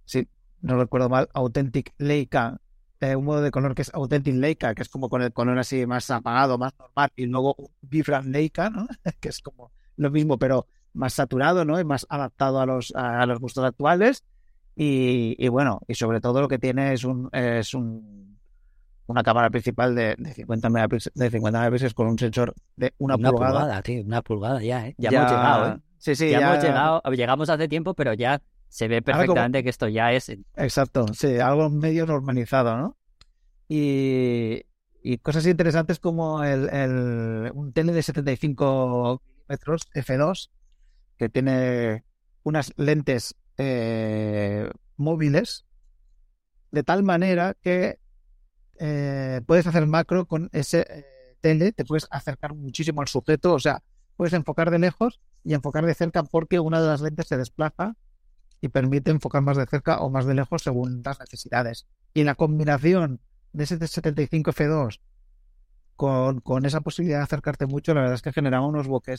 sí, 0.05 0.29
no 0.61 0.79
recuerdo 0.79 1.09
mal, 1.09 1.29
Authentic 1.35 1.93
Leica, 1.99 2.61
un 3.01 3.25
modo 3.25 3.43
de 3.43 3.51
color 3.51 3.75
que 3.75 3.83
es 3.83 3.93
Authentic 3.93 4.37
Leica, 4.37 4.77
que 4.77 4.83
es 4.83 4.89
como 4.89 5.09
con 5.09 5.23
el 5.23 5.33
color 5.33 5.59
así 5.59 5.87
más 5.87 6.09
apagado, 6.11 6.57
más 6.57 6.73
normal, 6.79 7.11
y 7.17 7.27
luego 7.27 7.57
Vibrant 7.81 8.29
Leica, 8.29 8.71
¿no? 8.71 8.87
que 9.21 9.29
es 9.29 9.41
como 9.41 9.73
lo 9.97 10.11
mismo, 10.11 10.39
pero 10.39 10.67
más 10.95 11.15
saturado, 11.15 11.65
¿no? 11.65 11.81
Y 11.81 11.85
más 11.85 12.07
adaptado 12.09 12.61
a 12.61 12.67
los, 12.67 12.93
a, 12.95 13.25
los 13.27 13.39
gustos 13.39 13.65
actuales. 13.65 14.25
Y, 14.75 15.49
bueno, 15.49 15.81
y 15.87 15.95
sobre 15.95 16.21
todo 16.21 16.41
lo 16.41 16.49
que 16.49 16.59
tiene 16.59 16.95
es 16.95 17.05
un, 17.05 17.29
es 17.33 17.75
un 17.75 18.23
una 19.07 19.23
cámara 19.23 19.51
principal 19.51 19.95
de, 19.95 20.15
de 20.17 20.33
50 20.33 20.71
megapíxeles, 20.71 21.15
de 21.15 21.31
50 21.31 21.59
megapíxeles 21.59 21.95
con 21.95 22.07
un 22.07 22.19
sensor 22.19 22.55
de 22.77 22.95
una, 22.99 23.17
una 23.17 23.31
pulgada. 23.31 23.83
tío, 23.83 24.03
una 24.03 24.23
pulgada 24.23 24.63
ya, 24.63 24.89
¿eh? 24.89 24.95
Ya, 24.97 25.11
hemos 25.11 25.31
llegado, 25.31 25.73
¿eh? 25.73 25.79
Sí, 25.99 26.17
sí, 26.17 26.31
ya, 26.31 26.39
hemos 26.39 26.65
llegado, 26.65 27.03
llegamos 27.13 27.51
hace 27.51 27.69
tiempo, 27.69 27.95
pero 27.95 28.15
ya 28.15 28.41
se 28.69 28.89
ve 28.89 29.03
perfectamente 29.03 29.63
que 29.63 29.71
esto 29.71 29.89
ya 29.89 30.13
es. 30.13 30.31
Exacto, 30.57 31.07
sí, 31.13 31.39
algo 31.39 31.69
medio 31.69 32.07
normalizado, 32.07 32.77
¿no? 32.77 32.97
Y, 33.69 34.63
y 35.03 35.19
cosas 35.19 35.47
interesantes 35.47 35.99
como 35.99 36.43
el, 36.43 36.69
el, 36.71 37.51
un 37.55 37.73
tele 37.73 37.93
de 37.93 38.03
75 38.03 39.21
milímetros 39.49 39.89
F2 39.95 40.51
que 41.17 41.29
tiene 41.29 42.05
unas 42.43 42.73
lentes 42.77 43.35
eh, 43.59 44.71
móviles 44.97 45.65
de 46.71 46.83
tal 46.83 47.03
manera 47.03 47.55
que 47.61 47.99
eh, 48.79 49.43
puedes 49.47 49.67
hacer 49.67 49.87
macro 49.87 50.27
con 50.27 50.49
ese 50.53 50.87
eh, 50.89 51.37
tele, 51.41 51.73
te 51.73 51.85
puedes 51.85 52.09
acercar 52.11 52.55
muchísimo 52.55 53.01
al 53.01 53.09
sujeto, 53.09 53.53
o 53.53 53.59
sea, 53.61 53.83
puedes 54.17 54.33
enfocar 54.33 54.71
de 54.71 54.79
lejos 54.79 55.21
y 55.45 55.55
enfocar 55.55 55.87
de 55.87 55.95
cerca 55.95 56.23
porque 56.25 56.59
una 56.59 56.81
de 56.81 56.89
las 56.89 57.03
lentes 57.03 57.27
se 57.29 57.37
desplaza 57.37 57.95
y 58.61 58.69
permite 58.69 59.11
enfocar 59.11 59.43
más 59.43 59.57
de 59.57 59.67
cerca 59.67 60.01
o 60.01 60.11
más 60.11 60.25
de 60.25 60.35
lejos 60.35 60.63
según 60.63 61.03
las 61.05 61.21
necesidades. 61.21 61.87
Y 62.15 62.25
la 62.25 62.35
combinación 62.35 63.21
de 63.53 63.65
ese 63.65 63.87
75 63.87 64.53
F2 64.53 65.01
con, 65.97 66.41
con 66.41 66.65
esa 66.65 66.81
posibilidad 66.81 67.19
de 67.19 67.25
acercarte 67.25 67.67
mucho, 67.67 67.93
la 67.93 68.01
verdad 68.01 68.15
es 68.15 68.23
que 68.23 68.33
genera 68.33 68.63
unos 68.63 68.89
bokeh 68.89 69.17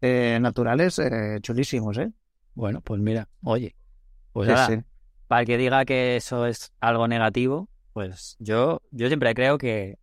eh, 0.00 0.38
naturales 0.40 0.98
eh, 0.98 1.38
chulísimos, 1.42 1.98
¿eh? 1.98 2.10
Bueno, 2.54 2.80
pues 2.80 3.00
mira, 3.00 3.28
oye, 3.42 3.74
pues 4.32 4.48
para 5.28 5.42
el 5.42 5.46
que 5.46 5.56
diga 5.56 5.84
que 5.84 6.16
eso 6.16 6.46
es 6.46 6.72
algo 6.80 7.06
negativo, 7.06 7.68
pues 7.92 8.36
yo, 8.40 8.82
yo 8.90 9.06
siempre 9.06 9.34
creo 9.34 9.58
que, 9.58 9.98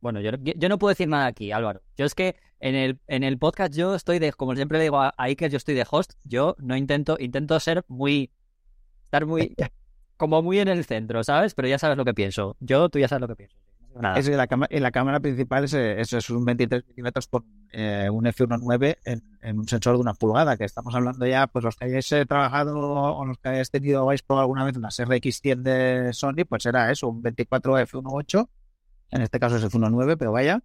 bueno, 0.00 0.20
yo, 0.20 0.30
yo 0.42 0.68
no 0.68 0.78
puedo 0.78 0.90
decir 0.90 1.08
nada 1.08 1.26
aquí, 1.26 1.50
Álvaro. 1.50 1.82
Yo 1.96 2.04
es 2.04 2.14
que 2.14 2.36
en 2.60 2.74
el, 2.74 3.00
en 3.08 3.24
el 3.24 3.38
podcast 3.38 3.74
yo 3.74 3.94
estoy 3.94 4.18
de, 4.18 4.32
como 4.32 4.54
siempre 4.54 4.78
le 4.78 4.84
digo 4.84 5.00
a 5.00 5.14
Iker, 5.16 5.50
yo 5.50 5.56
estoy 5.56 5.74
de 5.74 5.86
host, 5.88 6.12
yo 6.24 6.54
no 6.58 6.76
intento, 6.76 7.16
intento 7.18 7.58
ser 7.60 7.84
muy, 7.88 8.30
estar 9.04 9.26
muy, 9.26 9.54
como 10.16 10.42
muy 10.42 10.58
en 10.58 10.68
el 10.68 10.84
centro, 10.84 11.24
¿sabes? 11.24 11.54
Pero 11.54 11.68
ya 11.68 11.78
sabes 11.78 11.96
lo 11.96 12.04
que 12.04 12.14
pienso. 12.14 12.56
Yo, 12.60 12.88
tú 12.88 12.98
ya 12.98 13.08
sabes 13.08 13.22
lo 13.22 13.28
que 13.28 13.36
pienso. 13.36 13.56
Es 14.16 14.28
la, 14.28 14.46
en 14.70 14.82
la 14.82 14.90
cámara 14.90 15.18
principal 15.18 15.64
es, 15.64 15.74
eso 15.74 16.18
es 16.18 16.30
un 16.30 16.44
23 16.44 16.86
milímetros 16.88 17.26
con 17.26 17.44
eh, 17.72 18.08
un 18.10 18.24
f1.9 18.26 18.98
en, 19.04 19.22
en, 19.42 19.58
un 19.58 19.66
sensor 19.66 19.96
de 19.96 20.00
una 20.00 20.14
pulgada, 20.14 20.56
que 20.56 20.64
estamos 20.64 20.94
hablando 20.94 21.26
ya, 21.26 21.48
pues 21.48 21.64
los 21.64 21.74
que 21.76 21.86
hayáis 21.86 22.10
eh, 22.12 22.24
trabajado 22.24 22.78
o 22.78 23.24
los 23.24 23.38
que 23.38 23.48
hayáis 23.48 23.70
tenido 23.70 24.04
o 24.04 24.08
habéis 24.08 24.22
probado 24.22 24.42
alguna 24.42 24.64
vez 24.64 24.76
unas 24.76 24.98
RX100 25.00 25.62
de 25.62 26.12
Sony, 26.12 26.44
pues 26.48 26.64
era 26.66 26.90
eso, 26.92 27.08
un 27.08 27.22
24 27.22 27.78
f1.8, 27.78 28.48
en 29.10 29.22
este 29.22 29.40
caso 29.40 29.56
es 29.56 29.64
f1.9, 29.64 30.16
pero 30.16 30.30
vaya, 30.32 30.62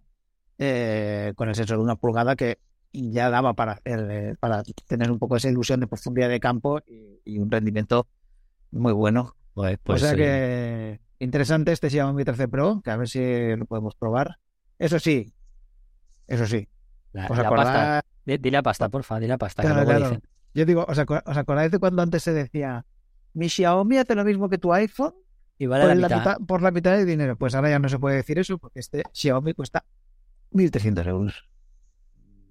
eh, 0.58 1.32
con 1.34 1.48
el 1.48 1.56
sensor 1.56 1.78
de 1.78 1.82
una 1.82 1.96
pulgada 1.96 2.36
que 2.36 2.58
ya 2.92 3.30
daba 3.30 3.54
para, 3.54 3.80
para 4.38 4.62
tener 4.86 5.10
un 5.10 5.18
poco 5.18 5.36
esa 5.36 5.50
ilusión 5.50 5.80
de 5.80 5.88
profundidad 5.88 6.28
de 6.28 6.38
campo 6.38 6.80
y, 6.86 7.38
un 7.38 7.50
rendimiento 7.50 8.06
muy 8.70 8.92
bueno. 8.92 9.34
Pues, 9.54 9.78
o 9.86 9.98
sea 9.98 10.14
que 10.14 11.00
Interesante 11.24 11.72
este 11.72 11.88
Xiaomi 11.88 12.22
13 12.22 12.48
Pro, 12.48 12.82
que 12.84 12.90
a 12.90 12.96
ver 12.98 13.08
si 13.08 13.56
lo 13.56 13.64
podemos 13.64 13.94
probar. 13.94 14.36
Eso 14.78 14.98
sí, 14.98 15.32
eso 16.26 16.46
sí. 16.46 16.68
La, 17.12 17.26
¿Os 17.28 17.38
pasta. 17.38 18.02
Dile 18.26 18.58
a 18.58 18.62
pasta, 18.62 18.90
porfa, 18.90 19.18
dile 19.18 19.32
a 19.32 19.38
pasta. 19.38 19.62
Yo 20.52 20.66
digo, 20.66 20.84
¿os, 20.86 20.98
acordáis 20.98 21.70
de 21.70 21.78
cuando 21.78 22.02
antes 22.02 22.22
se 22.22 22.34
decía 22.34 22.84
mi 23.32 23.48
Xiaomi 23.48 23.96
hace 23.96 24.14
lo 24.14 24.24
mismo 24.24 24.50
que 24.50 24.58
tu 24.58 24.74
iPhone? 24.74 25.14
Y 25.56 25.64
vale 25.66 25.86
por, 25.86 25.96
la 25.96 26.08
mitad. 26.18 26.36
por 26.46 26.62
la 26.62 26.70
mitad 26.70 26.92
de 26.92 27.06
dinero. 27.06 27.36
Pues 27.36 27.54
ahora 27.54 27.70
ya 27.70 27.78
no 27.78 27.88
se 27.88 27.98
puede 27.98 28.16
decir 28.16 28.38
eso 28.38 28.58
porque 28.58 28.80
este 28.80 29.02
Xiaomi 29.12 29.54
cuesta 29.54 29.82
1.300 30.52 31.06
euros. 31.08 31.48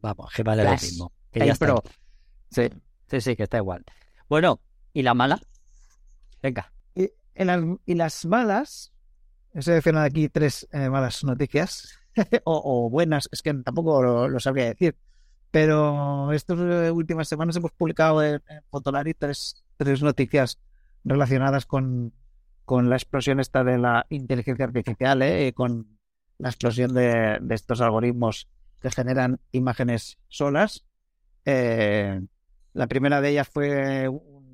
Vamos, 0.02 0.34
que 0.34 0.42
vale 0.42 0.64
lo 0.64 0.72
mismo. 0.72 1.14
Que 1.32 1.46
ya 1.46 1.54
Pro. 1.54 1.84
Sí. 2.50 2.70
sí, 3.08 3.22
sí, 3.22 3.36
que 3.36 3.44
está 3.44 3.58
igual. 3.58 3.86
Bueno, 4.28 4.62
¿y 4.94 5.04
la 5.04 5.14
mala? 5.14 5.40
Venga 6.42 6.74
y 7.36 7.96
las 7.96 8.26
malas, 8.26 8.94
he 9.54 9.62
seleccionado 9.62 10.06
aquí 10.06 10.30
tres 10.30 10.68
eh, 10.72 10.90
malas 10.90 11.24
noticias, 11.24 12.00
o, 12.44 12.90
buenas, 12.90 13.30
es 13.32 13.42
que 13.42 13.54
tampoco 13.54 14.28
lo, 14.28 14.40
sabría 14.40 14.66
decir, 14.66 14.96
pero 15.52 16.32
estas 16.32 16.60
eh, 16.60 16.92
últimas 16.92 17.28
semanas 17.28 17.56
hemos 17.56 17.72
publicado 17.72 18.24
en, 18.24 18.42
Fotolari 18.70 19.14
tres, 19.14 19.64
tres 19.78 20.02
noticias 20.02 20.60
relacionadas 21.04 21.66
con, 21.66 22.14
con 22.66 22.90
la 22.90 22.96
explosión 22.96 23.40
esta 23.40 23.64
de 23.64 23.78
la 23.78 24.06
inteligencia 24.10 24.66
artificial, 24.66 25.22
eh, 25.22 25.54
con 25.54 25.98
la 26.38 26.50
explosión 26.50 26.94
de, 26.94 27.40
de, 27.42 27.56
estos 27.56 27.82
algoritmos 27.82 28.48
que 28.80 28.92
generan 28.92 29.40
imágenes 29.52 30.18
solas. 30.28 30.86
la 31.46 32.88
primera 32.88 33.22
de 33.22 33.30
ellas 33.30 33.48
fue 33.48 34.10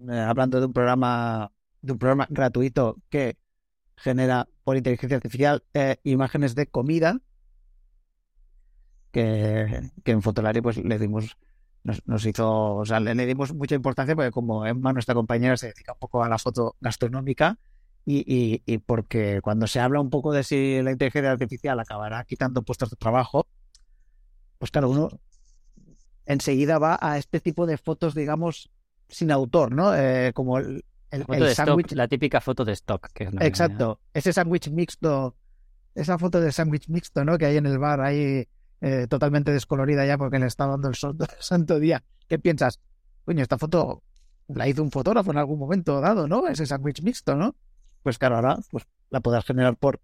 hablando 0.07 0.59
de 0.59 0.65
un 0.65 0.73
programa 0.73 1.51
de 1.82 1.93
un 1.93 1.99
programa 1.99 2.27
gratuito 2.30 2.97
que 3.09 3.38
genera 3.95 4.47
por 4.63 4.77
inteligencia 4.77 5.17
artificial 5.17 5.63
eh, 5.73 5.97
imágenes 6.03 6.55
de 6.55 6.67
comida 6.67 7.19
que, 9.11 9.91
que 10.03 10.11
en 10.11 10.21
Fotolari 10.21 10.61
pues 10.61 10.77
le 10.77 10.99
dimos 10.99 11.38
nos, 11.84 12.25
hizo, 12.25 12.75
o 12.75 12.86
sea, 12.86 12.99
le, 12.99 13.25
dimos 13.25 13.53
mucha 13.53 13.75
importancia 13.75 14.15
porque 14.15 14.32
como 14.32 14.65
Emma, 14.65 14.93
nuestra 14.93 15.15
compañera, 15.15 15.57
se 15.57 15.67
dedica 15.67 15.93
un 15.93 15.99
poco 15.99 16.23
a 16.23 16.30
la 16.30 16.38
foto 16.38 16.75
gastronómica 16.82 17.57
y, 18.05 18.61
y, 18.65 18.77
porque 18.80 19.39
cuando 19.41 19.67
se 19.67 19.80
habla 19.80 20.01
un 20.01 20.09
poco 20.09 20.34
de 20.34 20.43
si 20.43 20.82
la 20.82 20.91
inteligencia 20.91 21.32
artificial 21.32 21.80
acabará 21.80 22.23
quitando 22.25 22.63
puestos 22.63 22.89
de 22.89 22.95
trabajo, 22.95 23.47
pues 24.57 24.71
cada 24.71 24.88
uno 24.88 25.09
enseguida 26.25 26.80
va 26.80 26.97
a 27.01 27.17
este 27.17 27.39
tipo 27.39 27.65
de 27.65 27.77
fotos, 27.77 28.15
digamos, 28.15 28.71
sin 29.07 29.32
autor, 29.32 29.73
¿no? 29.73 29.95
Eh, 29.95 30.32
como 30.34 30.59
la 31.12 32.07
típica 32.07 32.41
foto 32.41 32.66
de 32.66 32.74
stock. 32.74 33.07
Que 33.14 33.26
Exacto, 33.41 33.99
ese 34.14 34.34
sándwich 34.34 34.70
mixto, 34.70 35.36
esa 35.95 36.18
foto 36.18 36.39
de 36.39 36.51
sándwich 36.51 36.89
mixto, 36.89 37.26
¿no? 37.26 37.38
Que 37.38 37.45
hay 37.45 37.57
en 37.57 37.66
el 37.66 37.80
bar, 37.80 38.01
ahí 38.01 38.47
eh, 38.82 39.07
totalmente 39.07 39.51
descolorida 39.51 40.05
ya 40.05 40.18
porque 40.18 40.39
le 40.39 40.45
está 40.45 40.66
dando 40.68 40.88
el 40.88 40.95
sol 40.95 41.18
todo 41.18 41.28
el 41.36 41.43
santo 41.43 41.80
día. 41.80 42.03
¿Qué 42.28 42.39
piensas? 42.39 42.80
Coño, 43.26 43.41
esta 43.41 43.57
foto 43.57 44.03
la 44.47 44.68
hizo 44.68 44.82
un 44.82 44.91
fotógrafo 44.91 45.32
en 45.32 45.38
algún 45.38 45.60
momento 45.60 46.01
dado, 46.01 46.28
¿no? 46.28 46.47
Ese 46.47 46.66
sándwich 46.66 47.01
mixto, 47.03 47.36
¿no? 47.36 47.55
Pues 48.03 48.18
claro, 48.18 48.36
ahora 48.38 48.57
pues, 48.72 48.86
la 49.10 49.20
podrás 49.20 49.45
generar 49.45 49.76
por 49.76 49.99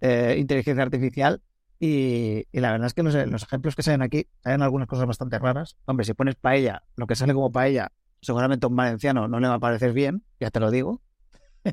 eh, 0.00 0.36
inteligencia 0.38 0.82
artificial 0.82 1.42
y, 1.78 2.46
la 2.52 2.72
verdad 2.72 2.86
es 2.86 2.94
que 2.94 3.02
los, 3.02 3.14
los 3.14 3.42
ejemplos 3.42 3.76
que 3.76 3.82
salen 3.82 4.02
aquí 4.02 4.26
hay 4.44 4.54
algunas 4.54 4.88
cosas 4.88 5.06
bastante 5.06 5.38
raras. 5.38 5.76
Hombre, 5.84 6.04
si 6.04 6.14
pones 6.14 6.34
paella, 6.34 6.82
lo 6.96 7.06
que 7.06 7.14
sale 7.14 7.34
como 7.34 7.52
paella 7.52 7.92
seguramente 8.26 8.66
a 8.66 8.68
un 8.68 8.76
valenciano 8.76 9.28
no 9.28 9.40
le 9.40 9.48
va 9.48 9.54
a 9.54 9.60
parecer 9.60 9.92
bien, 9.92 10.22
ya 10.40 10.50
te 10.50 10.60
lo 10.60 10.70
digo. 10.70 11.00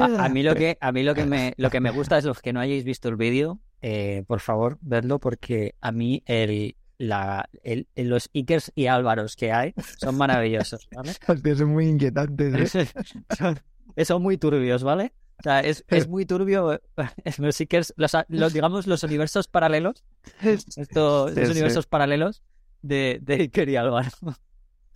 A, 0.00 0.28
mí 0.28 0.42
lo 0.42 0.54
que 0.54 0.76
a 0.80 0.90
mí 0.92 1.02
lo 1.02 1.14
que 1.14 1.26
me 1.26 1.54
lo 1.56 1.70
que 1.70 1.80
me 1.80 1.90
gusta 1.90 2.18
es 2.18 2.24
los 2.24 2.40
que 2.40 2.52
no 2.52 2.60
hayáis 2.60 2.84
visto 2.84 3.08
el 3.08 3.16
vídeo, 3.16 3.60
eh, 3.80 4.24
por 4.26 4.40
favor, 4.40 4.78
vedlo 4.80 5.20
porque 5.20 5.74
a 5.80 5.92
mí 5.92 6.22
el, 6.26 6.76
la, 6.98 7.48
el, 7.62 7.86
los 7.94 8.28
Ikers 8.34 8.72
y 8.74 8.86
Álvaros 8.86 9.36
que 9.36 9.52
hay 9.52 9.74
son 9.98 10.16
maravillosos, 10.16 10.88
¿vale? 10.94 11.12
son 11.56 11.68
muy 11.68 11.86
inquietantes. 11.86 12.74
¿eh? 12.74 14.04
son, 14.04 14.22
muy 14.22 14.38
turbios, 14.38 14.82
¿vale? 14.82 15.12
O 15.38 15.42
sea, 15.42 15.60
es, 15.60 15.84
es 15.88 16.08
muy 16.08 16.26
turbio. 16.26 16.80
Seekers, 17.50 17.94
los, 17.96 18.12
los, 18.28 18.52
digamos, 18.52 18.86
los 18.86 19.02
universos 19.02 19.48
paralelos. 19.48 20.04
Estos 20.42 21.34
los 21.34 21.50
universos 21.50 21.86
paralelos 21.86 22.42
de, 22.82 23.18
de 23.22 23.34
Iker 23.34 23.68
y 23.68 23.76
Álvaro. 23.76 24.08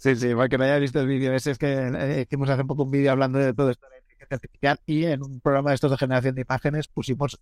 Sí, 0.01 0.17
sí, 0.17 0.35
para 0.35 0.49
que 0.49 0.57
no 0.57 0.65
haya 0.65 0.79
visto 0.79 0.99
el 0.99 1.07
vídeo 1.07 1.35
ese, 1.35 1.51
es 1.51 1.59
que 1.59 1.75
eh, 1.75 2.23
hicimos 2.23 2.49
hace 2.49 2.65
poco 2.65 2.85
un 2.85 2.91
vídeo 2.91 3.13
hablando 3.13 3.39
de 3.39 3.53
todo 3.53 3.69
esto 3.69 3.87
de 3.87 3.99
inteligencia 3.99 4.35
artificial 4.37 4.81
y 4.87 5.05
en 5.05 5.23
un 5.23 5.41
programa 5.41 5.71
de 5.71 5.75
estos 5.75 5.91
de 5.91 5.99
generación 5.99 6.35
de 6.37 6.41
imágenes 6.41 6.89
pusimos 6.89 7.39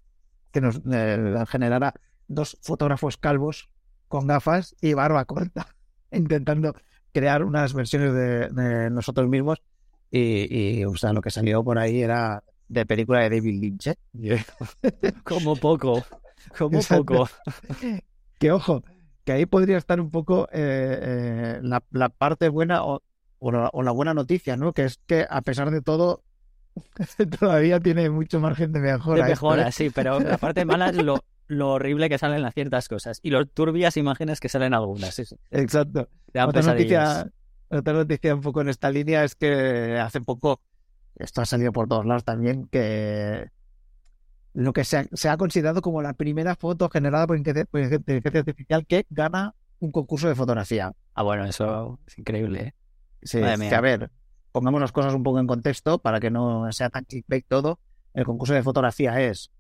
que 0.51 0.61
nos 0.61 0.81
eh, 0.91 1.45
generara 1.47 1.95
dos 2.27 2.59
fotógrafos 2.61 3.17
calvos 3.17 3.71
con 4.09 4.27
gafas 4.27 4.75
y 4.81 4.93
barba 4.95 5.25
corta, 5.25 5.69
intentando 6.11 6.75
crear 7.13 7.45
unas 7.45 7.75
versiones 7.75 8.13
de, 8.13 8.91
nosotros 8.91 9.29
mismos 9.29 9.63
y, 10.11 10.85
o 10.85 10.97
sea, 10.97 11.13
lo 11.13 11.23
que 11.23 11.31
salió 11.31 11.63
por 11.63 11.79
ahí 11.79 12.03
era 12.03 12.43
de 12.67 12.85
película 12.87 13.21
de 13.21 13.31
David 13.37 13.61
Lynch. 13.61 13.87
¿eh? 13.87 14.45
como 15.23 15.55
poco, 15.55 16.05
como 16.59 16.81
poco. 16.81 17.29
que 18.41 18.51
ojo, 18.51 18.83
que 19.29 19.33
ahí 19.33 19.45
podría 19.45 19.77
estar 19.77 20.01
un 20.01 20.11
poco 20.11 20.49
eh, 20.53 21.01
eh, 21.03 21.61
la, 21.61 22.09
parte 22.09 22.49
buena 22.49 22.83
o, 22.83 23.03
la, 23.43 23.91
buena 23.91 24.15
noticia, 24.15 24.57
¿no? 24.57 24.73
Que 24.73 24.87
es 24.87 25.01
que 25.07 25.27
a 25.29 25.43
pesar 25.43 25.71
de 25.71 25.83
todo, 25.83 26.23
todavía 27.39 27.79
tiene 27.79 28.09
mucho 28.09 28.41
margen 28.41 28.73
de 28.73 28.81
mejora. 28.81 29.25
De 29.25 29.29
mejora, 29.29 29.71
sí, 29.71 29.91
pero 29.91 30.19
la 30.19 30.39
parte 30.39 30.65
mala 30.65 30.89
es 30.89 30.97
lo, 30.97 31.23
lo 31.47 31.73
horrible 31.73 32.09
que 32.09 32.17
salen 32.17 32.41
las 32.41 32.55
ciertas 32.55 32.89
cosas 32.89 33.21
y 33.23 33.29
los 33.29 33.53
turbias 33.53 33.99
imágenes 33.99 34.41
que 34.41 34.49
salen 34.49 34.73
algunas. 34.73 35.15
Sí, 35.15 35.25
Exacto. 35.51 36.09
Otra 36.29 36.63
noticia, 36.63 37.31
otra 37.69 37.93
noticia 37.93 38.35
un 38.35 38.41
poco 38.41 38.63
en 38.63 38.71
esta 38.71 38.91
línea 38.91 39.25
es 39.25 39.35
que 39.35 39.99
hace 39.99 40.23
poco, 40.23 40.63
esto 41.17 41.43
ha 41.43 41.45
salido 41.45 41.71
por 41.71 41.87
todos 41.87 42.07
lados 42.07 42.25
también, 42.25 42.67
que 42.69 43.51
lo 44.59 44.73
que 44.73 44.83
se 44.83 45.29
ha, 45.29 45.37
considerado 45.37 45.83
como 45.83 46.03
la 46.03 46.15
primera 46.15 46.57
foto 46.57 46.91
generada 46.91 47.29
por 47.29 47.37
inteligencia 47.37 48.41
artificial 48.41 48.85
que 48.87 49.07
gana 49.09 49.55
un 49.79 49.93
concurso 49.93 50.27
de 50.27 50.35
fotografía. 50.35 50.93
Ah, 51.15 51.23
bueno, 51.23 51.45
eso 51.45 52.01
es 52.09 52.19
increíble. 52.19 52.61
¿eh? 52.61 52.75
Sí, 53.23 53.41
a 53.41 53.81
ver, 53.81 54.11
pongamos 54.51 54.81
las 54.81 54.91
cosas 54.91 55.15
un 55.15 55.23
poco 55.23 55.39
en 55.39 55.47
contexto 55.47 56.01
para 56.01 56.19
que 56.19 56.33
no 56.33 56.73
sea 56.73 56.91
tan 56.91 57.05
clickbait 57.05 57.47
todo. 57.47 57.79
El 58.15 58.25
concurso 58.25 58.53
de 58.53 58.65
fotografía 58.65 59.23
es 59.23 59.53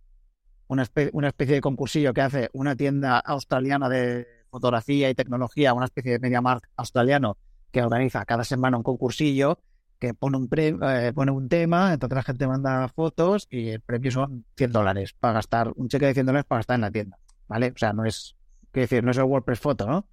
una, 0.67 0.85
una 1.13 1.29
especie 1.29 1.55
de 1.55 1.61
concursillo 1.61 2.13
que 2.13 2.23
hace 2.23 2.51
una 2.53 2.75
tienda 2.75 3.21
australiana 3.21 3.89
de 3.89 4.27
fotografía 4.51 5.09
y 5.11 5.15
tecnología, 5.15 5.75
una 5.75 5.85
especie 5.85 6.11
de 6.11 6.19
media 6.19 6.41
mark 6.41 6.69
australiano 6.75 7.37
que 7.71 7.83
organiza 7.83 8.25
cada 8.25 8.43
semana 8.43 8.77
un 8.77 8.83
concursillo 8.83 9.61
que 9.99 10.15
pone 10.15 10.37
un, 10.37 10.49
eh, 10.57 11.13
pone 11.15 11.33
un 11.33 11.49
tema, 11.49 11.93
entonces 11.93 12.17
la 12.17 12.23
gente 12.23 12.47
manda 12.47 12.89
fotos 12.89 13.47
y 13.51 13.71
el 13.71 13.81
premio 13.81 14.11
son 14.11 14.45
100 14.57 14.73
dólares 14.73 15.15
para 15.19 15.35
gastar, 15.35 15.73
un 15.77 15.89
cheque 15.89 16.07
de 16.07 16.15
100 16.15 16.27
dólares 16.27 16.47
para 16.47 16.61
gastar 16.61 16.75
en 16.77 16.81
la 16.83 16.91
tienda, 16.91 17.19
¿vale? 17.49 17.73
O 17.75 17.79
sea, 17.79 17.93
no 17.93 18.05
es, 18.05 18.37
qué 18.73 18.81
decir, 18.81 19.03
no 19.05 19.11
es 19.11 19.17
el 19.17 19.25
WordPress 19.25 19.61
Foto, 19.61 19.87
¿no? 19.87 20.07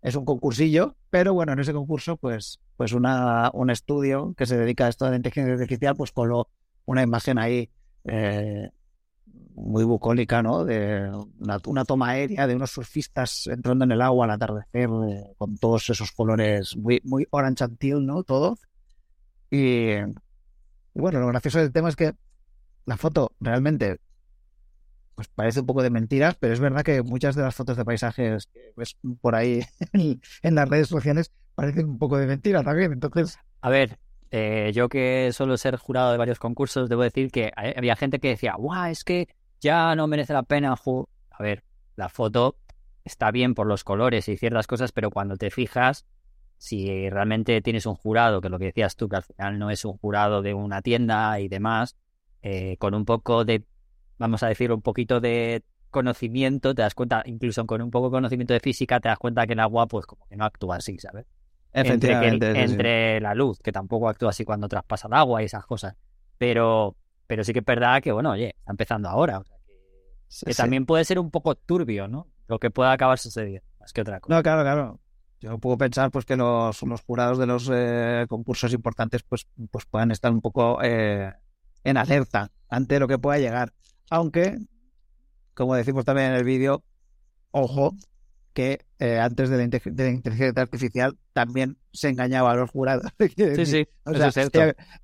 Es 0.00 0.14
un 0.14 0.24
concursillo, 0.24 0.96
pero 1.10 1.34
bueno, 1.34 1.52
en 1.52 1.58
ese 1.58 1.72
concurso, 1.72 2.16
pues, 2.16 2.60
pues 2.76 2.92
una, 2.92 3.50
un 3.52 3.70
estudio 3.70 4.34
que 4.36 4.46
se 4.46 4.56
dedica 4.56 4.86
a 4.86 4.88
esto 4.88 5.10
de 5.10 5.16
inteligencia 5.16 5.54
artificial, 5.54 5.96
pues 5.96 6.12
coló 6.12 6.48
una 6.84 7.02
imagen 7.02 7.38
ahí 7.38 7.70
eh, 8.04 8.70
muy 9.54 9.84
bucólica, 9.84 10.42
¿no? 10.42 10.64
De 10.64 11.10
una, 11.66 11.84
toma 11.84 12.10
aérea 12.10 12.46
de 12.46 12.54
unos 12.54 12.70
surfistas 12.70 13.46
entrando 13.48 13.84
en 13.84 13.92
el 13.92 14.00
agua 14.00 14.24
al 14.24 14.30
atardecer, 14.30 14.88
eh, 15.08 15.34
con 15.36 15.56
todos 15.58 15.90
esos 15.90 16.12
colores 16.12 16.76
muy, 16.76 17.00
muy 17.04 17.26
orange 17.30 17.64
and 17.64 17.78
teal, 17.78 18.06
¿no? 18.06 18.22
Todo. 18.22 18.56
Y, 19.50 19.88
bueno, 20.94 21.20
lo 21.20 21.28
gracioso 21.28 21.58
del 21.58 21.72
tema 21.72 21.88
es 21.88 21.96
que 21.96 22.14
la 22.86 22.96
foto 22.96 23.32
realmente 23.40 23.98
pues 25.14 25.28
parece 25.28 25.60
un 25.60 25.66
poco 25.66 25.82
de 25.82 25.90
mentiras, 25.90 26.36
pero 26.38 26.54
es 26.54 26.60
verdad 26.60 26.84
que 26.84 27.02
muchas 27.02 27.34
de 27.34 27.42
las 27.42 27.54
fotos 27.56 27.76
de 27.76 27.84
paisajes 27.84 28.46
que 28.46 28.72
ves 28.76 28.96
por 29.20 29.34
ahí 29.34 29.64
en, 30.42 30.54
las 30.54 30.68
redes 30.68 30.86
sociales 30.86 31.32
parecen 31.56 31.88
un 31.88 31.98
poco 31.98 32.18
de 32.18 32.26
mentira 32.26 32.62
también. 32.62 32.92
Entonces. 32.92 33.36
A 33.60 33.68
ver, 33.68 33.98
eh, 34.30 34.70
yo 34.72 34.88
que 34.88 35.30
suelo 35.32 35.56
ser 35.56 35.76
jurado 35.76 36.12
de 36.12 36.18
varios 36.18 36.38
concursos, 36.38 36.88
debo 36.88 37.02
decir 37.02 37.32
que 37.32 37.50
había 37.56 37.96
gente 37.96 38.20
que 38.20 38.28
decía, 38.28 38.54
guau, 38.56 38.90
es 38.90 39.02
que 39.02 39.28
ya 39.60 39.96
no 39.96 40.06
merece 40.06 40.34
la 40.34 40.44
pena. 40.44 40.76
A 41.30 41.42
ver, 41.42 41.64
la 41.96 42.08
foto 42.08 42.56
está 43.04 43.30
bien 43.32 43.54
por 43.54 43.66
los 43.66 43.82
colores 43.82 44.28
y 44.28 44.36
ciertas 44.36 44.68
cosas, 44.68 44.92
pero 44.92 45.10
cuando 45.10 45.36
te 45.36 45.50
fijas, 45.50 46.06
si 46.58 47.08
realmente 47.08 47.62
tienes 47.62 47.86
un 47.86 47.94
jurado, 47.94 48.40
que 48.40 48.48
lo 48.48 48.58
que 48.58 48.66
decías 48.66 48.96
tú, 48.96 49.08
que 49.08 49.16
al 49.16 49.22
final 49.22 49.58
no 49.58 49.70
es 49.70 49.84
un 49.84 49.96
jurado 49.96 50.42
de 50.42 50.54
una 50.54 50.82
tienda 50.82 51.38
y 51.40 51.48
demás, 51.48 51.96
eh, 52.42 52.76
con 52.78 52.94
un 52.94 53.04
poco 53.04 53.44
de, 53.44 53.64
vamos 54.18 54.42
a 54.42 54.48
decir, 54.48 54.72
un 54.72 54.82
poquito 54.82 55.20
de 55.20 55.62
conocimiento, 55.90 56.74
te 56.74 56.82
das 56.82 56.94
cuenta, 56.94 57.22
incluso 57.26 57.64
con 57.64 57.80
un 57.80 57.90
poco 57.90 58.08
de 58.08 58.12
conocimiento 58.12 58.52
de 58.52 58.60
física, 58.60 59.00
te 59.00 59.08
das 59.08 59.18
cuenta 59.18 59.46
que 59.46 59.52
el 59.54 59.60
agua, 59.60 59.86
pues 59.86 60.04
como 60.04 60.26
que 60.26 60.36
no 60.36 60.44
actúa 60.44 60.76
así, 60.76 60.98
¿sabes? 60.98 61.26
Entre, 61.72 62.12
entre 62.62 63.20
la 63.20 63.34
luz, 63.34 63.60
que 63.60 63.72
tampoco 63.72 64.08
actúa 64.08 64.30
así 64.30 64.44
cuando 64.44 64.68
traspasa 64.68 65.06
el 65.06 65.14
agua 65.14 65.42
y 65.42 65.44
esas 65.46 65.64
cosas. 65.64 65.94
Pero, 66.38 66.96
pero 67.26 67.44
sí 67.44 67.52
que 67.52 67.60
es 67.60 67.64
verdad 67.64 68.02
que, 68.02 68.10
bueno, 68.10 68.30
oye, 68.32 68.54
está 68.58 68.72
empezando 68.72 69.08
ahora. 69.08 69.42
que, 70.44 70.54
también 70.54 70.86
puede 70.86 71.04
ser 71.04 71.18
un 71.18 71.30
poco 71.30 71.54
turbio, 71.54 72.08
¿no? 72.08 72.26
Lo 72.48 72.58
que 72.58 72.70
pueda 72.70 72.92
acabar 72.92 73.18
sucediendo, 73.18 73.66
más 73.78 73.92
que 73.92 74.00
otra 74.00 74.18
cosa. 74.18 74.34
No, 74.34 74.42
claro, 74.42 74.62
claro. 74.62 75.00
Yo 75.40 75.58
puedo 75.58 75.78
pensar 75.78 76.10
pues 76.10 76.24
que 76.24 76.36
los, 76.36 76.82
los 76.82 77.00
jurados 77.02 77.38
de 77.38 77.46
los 77.46 77.70
eh, 77.72 78.26
concursos 78.28 78.72
importantes 78.72 79.22
pues, 79.22 79.46
pues 79.70 79.86
puedan 79.86 80.10
estar 80.10 80.32
un 80.32 80.40
poco 80.40 80.82
eh, 80.82 81.32
en 81.84 81.96
alerta 81.96 82.50
ante 82.68 82.98
lo 82.98 83.06
que 83.06 83.18
pueda 83.18 83.38
llegar. 83.38 83.72
Aunque, 84.10 84.58
como 85.54 85.76
decimos 85.76 86.04
también 86.04 86.30
en 86.30 86.34
el 86.34 86.44
vídeo, 86.44 86.82
ojo, 87.52 87.94
que 88.52 88.80
eh, 88.98 89.20
antes 89.20 89.48
de 89.50 89.56
la, 89.58 89.62
inteligencia 89.62 90.62
artificial 90.62 91.16
también 91.32 91.78
se 91.92 92.08
engañaba 92.08 92.50
a 92.50 92.56
los 92.56 92.70
jurados. 92.70 93.12
sí, 93.36 93.66
sí, 93.66 93.88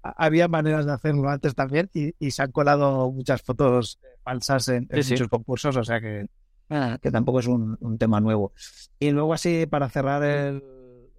había 0.03 0.49
maneras 0.49 0.87
de 0.87 0.93
hacerlo 0.93 1.29
antes 1.29 1.55
también 1.55 1.89
y, 1.93 2.31
se 2.33 2.43
han 2.43 2.51
colado 2.51 3.13
muchas 3.13 3.43
fotos 3.43 4.01
falsas 4.25 4.67
en, 4.67 4.89
en 4.91 5.09
muchos 5.09 5.29
concursos, 5.29 5.77
o 5.77 5.85
sea 5.85 6.01
que 6.01 6.27
Ah, 6.71 6.99
que 7.01 7.11
tampoco 7.11 7.41
es 7.41 7.47
un, 7.47 7.99
tema 7.99 8.21
nuevo. 8.21 8.53
Y 8.99 9.11
luego 9.11 9.35
así, 9.35 9.67
para 9.67 9.89
cerrar 9.89 10.23
el, 10.23 10.63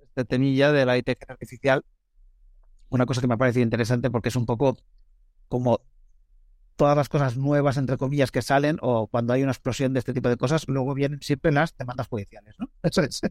este 0.04 0.26
temilla 0.26 0.72
de 0.72 0.86
la 0.86 0.98
inteligencia 0.98 1.34
artificial, 1.34 1.84
una 2.90 3.06
cosa 3.06 3.22
que 3.22 3.28
me 3.28 3.36
ha 3.36 3.38
parecido 3.38 3.64
interesante 3.64 4.10
porque 4.10 4.30
es 4.30 4.36
un 4.36 4.46
poco 4.46 4.78
como 5.48 5.82
todas 6.76 6.98
las 6.98 7.10
cosas 7.10 7.38
nuevas, 7.38 7.78
entre 7.78 7.98
comillas, 7.98 8.32
que 8.32 8.42
salen 8.42 8.78
o 8.82 9.08
cuando 9.08 9.34
hay 9.34 9.44
una 9.44 9.52
explosión 9.52 9.94
de 9.94 10.00
este 10.00 10.14
tipo 10.14 10.30
de 10.30 10.38
cosas, 10.38 10.68
luego 10.68 10.94
vienen 10.94 11.22
siempre 11.22 11.52
las 11.52 11.76
demandas 11.78 12.08
judiciales, 12.08 12.56
¿no? 12.60 12.70
Eso 12.84 13.02
es. 13.02 13.22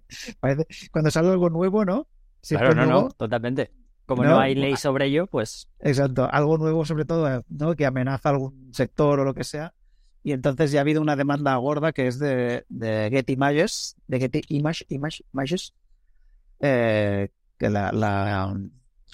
Parece, 0.41 0.67
cuando 0.91 1.11
sale 1.11 1.29
algo 1.29 1.51
nuevo, 1.51 1.85
¿no? 1.85 2.07
claro, 2.47 2.75
no, 2.75 2.87
no, 2.87 3.09
totalmente. 3.11 3.71
Como 4.07 4.23
no, 4.23 4.39
hay 4.39 4.55
ley 4.55 4.77
sobre 4.77 5.07
ello, 5.07 5.27
pues... 5.27 5.69
Exacto, 5.81 6.29
algo 6.31 6.59
nuevo 6.59 6.85
sobre 6.85 7.07
todo, 7.07 7.43
¿no? 7.49 7.75
Que 7.75 7.87
amenaza 7.87 8.29
algún 8.29 8.71
sector 8.75 9.21
o 9.21 9.25
lo 9.25 9.33
que 9.33 9.45
sea, 9.45 9.73
y 10.25 10.33
entonces 10.33 10.73
ya 10.73 10.81
ha 10.81 10.83
habido 10.83 11.03
una 11.03 11.17
demanda 11.17 11.55
gorda 11.57 11.93
que 11.93 12.07
es 12.07 12.19
de, 12.19 12.65
de 12.71 13.09
Getty 13.11 13.35
Images, 13.35 13.95
de 14.09 14.19
Getty 14.19 14.43
Image, 14.49 14.87
Image, 14.89 15.23
Images, 15.35 15.75
eh, 16.61 17.29
que 17.59 17.69
la, 17.69 17.93
la, 17.93 18.57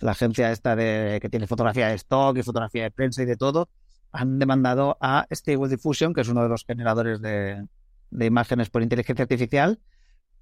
la, 0.01 0.11
agencia 0.13 0.53
esta 0.53 0.77
de, 0.77 1.19
que 1.21 1.29
tiene 1.29 1.49
fotografía 1.49 1.89
de 1.89 1.95
stock 1.97 2.39
y 2.39 2.45
fotografía 2.45 2.85
de 2.85 2.93
prensa 2.93 3.23
y 3.23 3.27
de 3.27 3.37
todo, 3.37 3.69
han 4.13 4.39
demandado 4.39 4.99
a 5.01 5.27
Stable 5.33 5.69
Diffusion, 5.69 6.15
que 6.15 6.21
es 6.21 6.29
uno 6.29 6.45
de 6.45 6.49
los 6.49 6.65
generadores 6.65 7.21
de, 7.21 7.67
de 8.11 8.27
imágenes 8.27 8.71
por 8.71 8.81
inteligencia 8.81 9.25
artificial, 9.25 9.81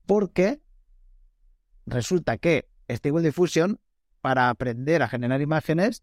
porque 0.05 0.61
resulta 1.87 2.37
que 2.37 2.69
Stable 2.91 3.23
Diffusion, 3.23 3.81
para 4.21 4.51
aprender 4.51 5.03
a 5.03 5.09
generar 5.09 5.41
imágenes, 5.41 6.03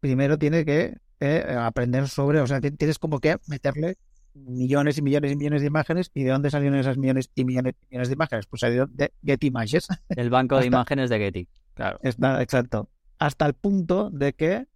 primero 0.00 0.38
tiene 0.38 0.66
que 0.66 0.98
eh, 1.20 1.56
aprender 1.58 2.08
sobre, 2.08 2.40
o 2.40 2.46
sea, 2.46 2.60
tienes 2.60 2.98
como 2.98 3.20
que 3.20 3.38
meterle 3.46 3.96
millones 4.34 4.98
y 4.98 5.02
millones 5.02 5.32
y 5.32 5.36
millones 5.36 5.60
de 5.62 5.66
imágenes. 5.66 6.10
¿Y 6.14 6.24
de 6.24 6.30
dónde 6.30 6.50
salieron 6.50 6.78
esas 6.78 6.98
millones 6.98 7.30
y 7.34 7.44
millones 7.44 7.74
y 7.82 7.86
millones 7.90 8.08
de 8.08 8.14
imágenes? 8.14 8.46
Pues 8.46 8.60
salieron 8.60 8.90
de 8.94 9.12
Getty 9.24 9.46
Images. 9.46 9.88
El 10.08 10.30
banco 10.30 10.58
de 10.58 10.66
imágenes 10.66 11.10
de 11.10 11.18
Getty, 11.18 11.48
claro. 11.74 11.98
Está, 12.02 12.42
exacto. 12.42 12.88
Hasta 13.18 13.46
el 13.46 13.54
punto 13.54 14.10
de 14.10 14.32
que 14.32 14.66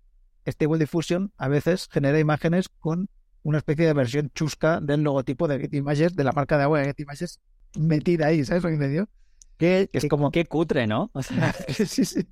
Stable 0.47 0.79
Diffusion 0.79 1.33
a 1.37 1.49
veces 1.49 1.89
genera 1.91 2.19
imágenes 2.19 2.69
con 2.69 3.09
una 3.43 3.59
especie 3.59 3.87
de 3.87 3.93
versión 3.93 4.31
chusca 4.35 4.81
del 4.81 5.03
logotipo 5.03 5.49
de 5.49 5.59
Getty 5.59 5.79
Images, 5.79 6.15
de 6.15 6.25
la 6.25 6.33
marca 6.33 6.57
de 6.57 6.65
agua 6.65 6.79
de 6.79 6.87
Getty 6.87 7.03
Images, 7.03 7.41
metida 7.77 8.27
ahí, 8.27 8.45
¿sabes 8.45 8.63
lo 8.63 8.71
que 8.71 8.77
me 8.77 8.89
dio? 8.89 9.09
Que, 9.57 9.91
es 9.93 10.07
como... 10.09 10.31
Qué 10.31 10.45
cutre, 10.45 10.87
¿no? 10.87 11.11
sí, 11.69 12.05
sí. 12.05 12.29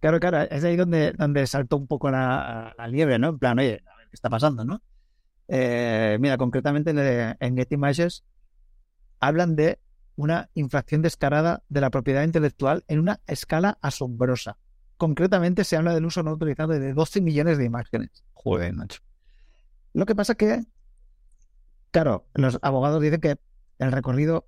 Claro, 0.00 0.20
claro, 0.20 0.42
es 0.42 0.64
ahí 0.64 0.76
donde, 0.76 1.12
donde 1.12 1.46
saltó 1.46 1.76
un 1.76 1.86
poco 1.86 2.10
la, 2.10 2.74
liebre, 2.88 3.18
¿no? 3.18 3.30
En 3.30 3.38
plan, 3.38 3.58
oye, 3.58 3.82
a 3.86 3.96
ver 3.96 4.08
qué 4.08 4.14
está 4.14 4.30
pasando, 4.30 4.64
¿no? 4.64 4.82
Eh, 5.48 6.18
mira, 6.20 6.36
concretamente 6.36 6.90
en, 6.90 7.36
en 7.38 7.56
Getty 7.56 7.74
Images 7.74 8.24
hablan 9.20 9.56
de 9.56 9.78
una 10.16 10.50
infracción 10.54 11.02
descarada 11.02 11.62
de 11.68 11.80
la 11.80 11.90
propiedad 11.90 12.24
intelectual 12.24 12.84
en 12.88 12.98
una 12.98 13.20
escala 13.26 13.78
asombrosa. 13.80 14.56
Concretamente 14.96 15.64
se 15.64 15.76
habla 15.76 15.94
del 15.94 16.06
uso 16.06 16.22
no 16.22 16.30
autorizado 16.30 16.72
de 16.72 16.92
12 16.94 17.20
millones 17.20 17.58
de 17.58 17.64
imágenes. 17.64 18.24
Joder, 18.32 18.72
macho. 18.72 19.00
Lo 19.92 20.06
que 20.06 20.14
pasa 20.14 20.34
que, 20.34 20.64
claro, 21.90 22.26
los 22.34 22.58
abogados 22.62 23.02
dicen 23.02 23.20
que 23.20 23.36
el 23.78 23.92
recorrido 23.92 24.46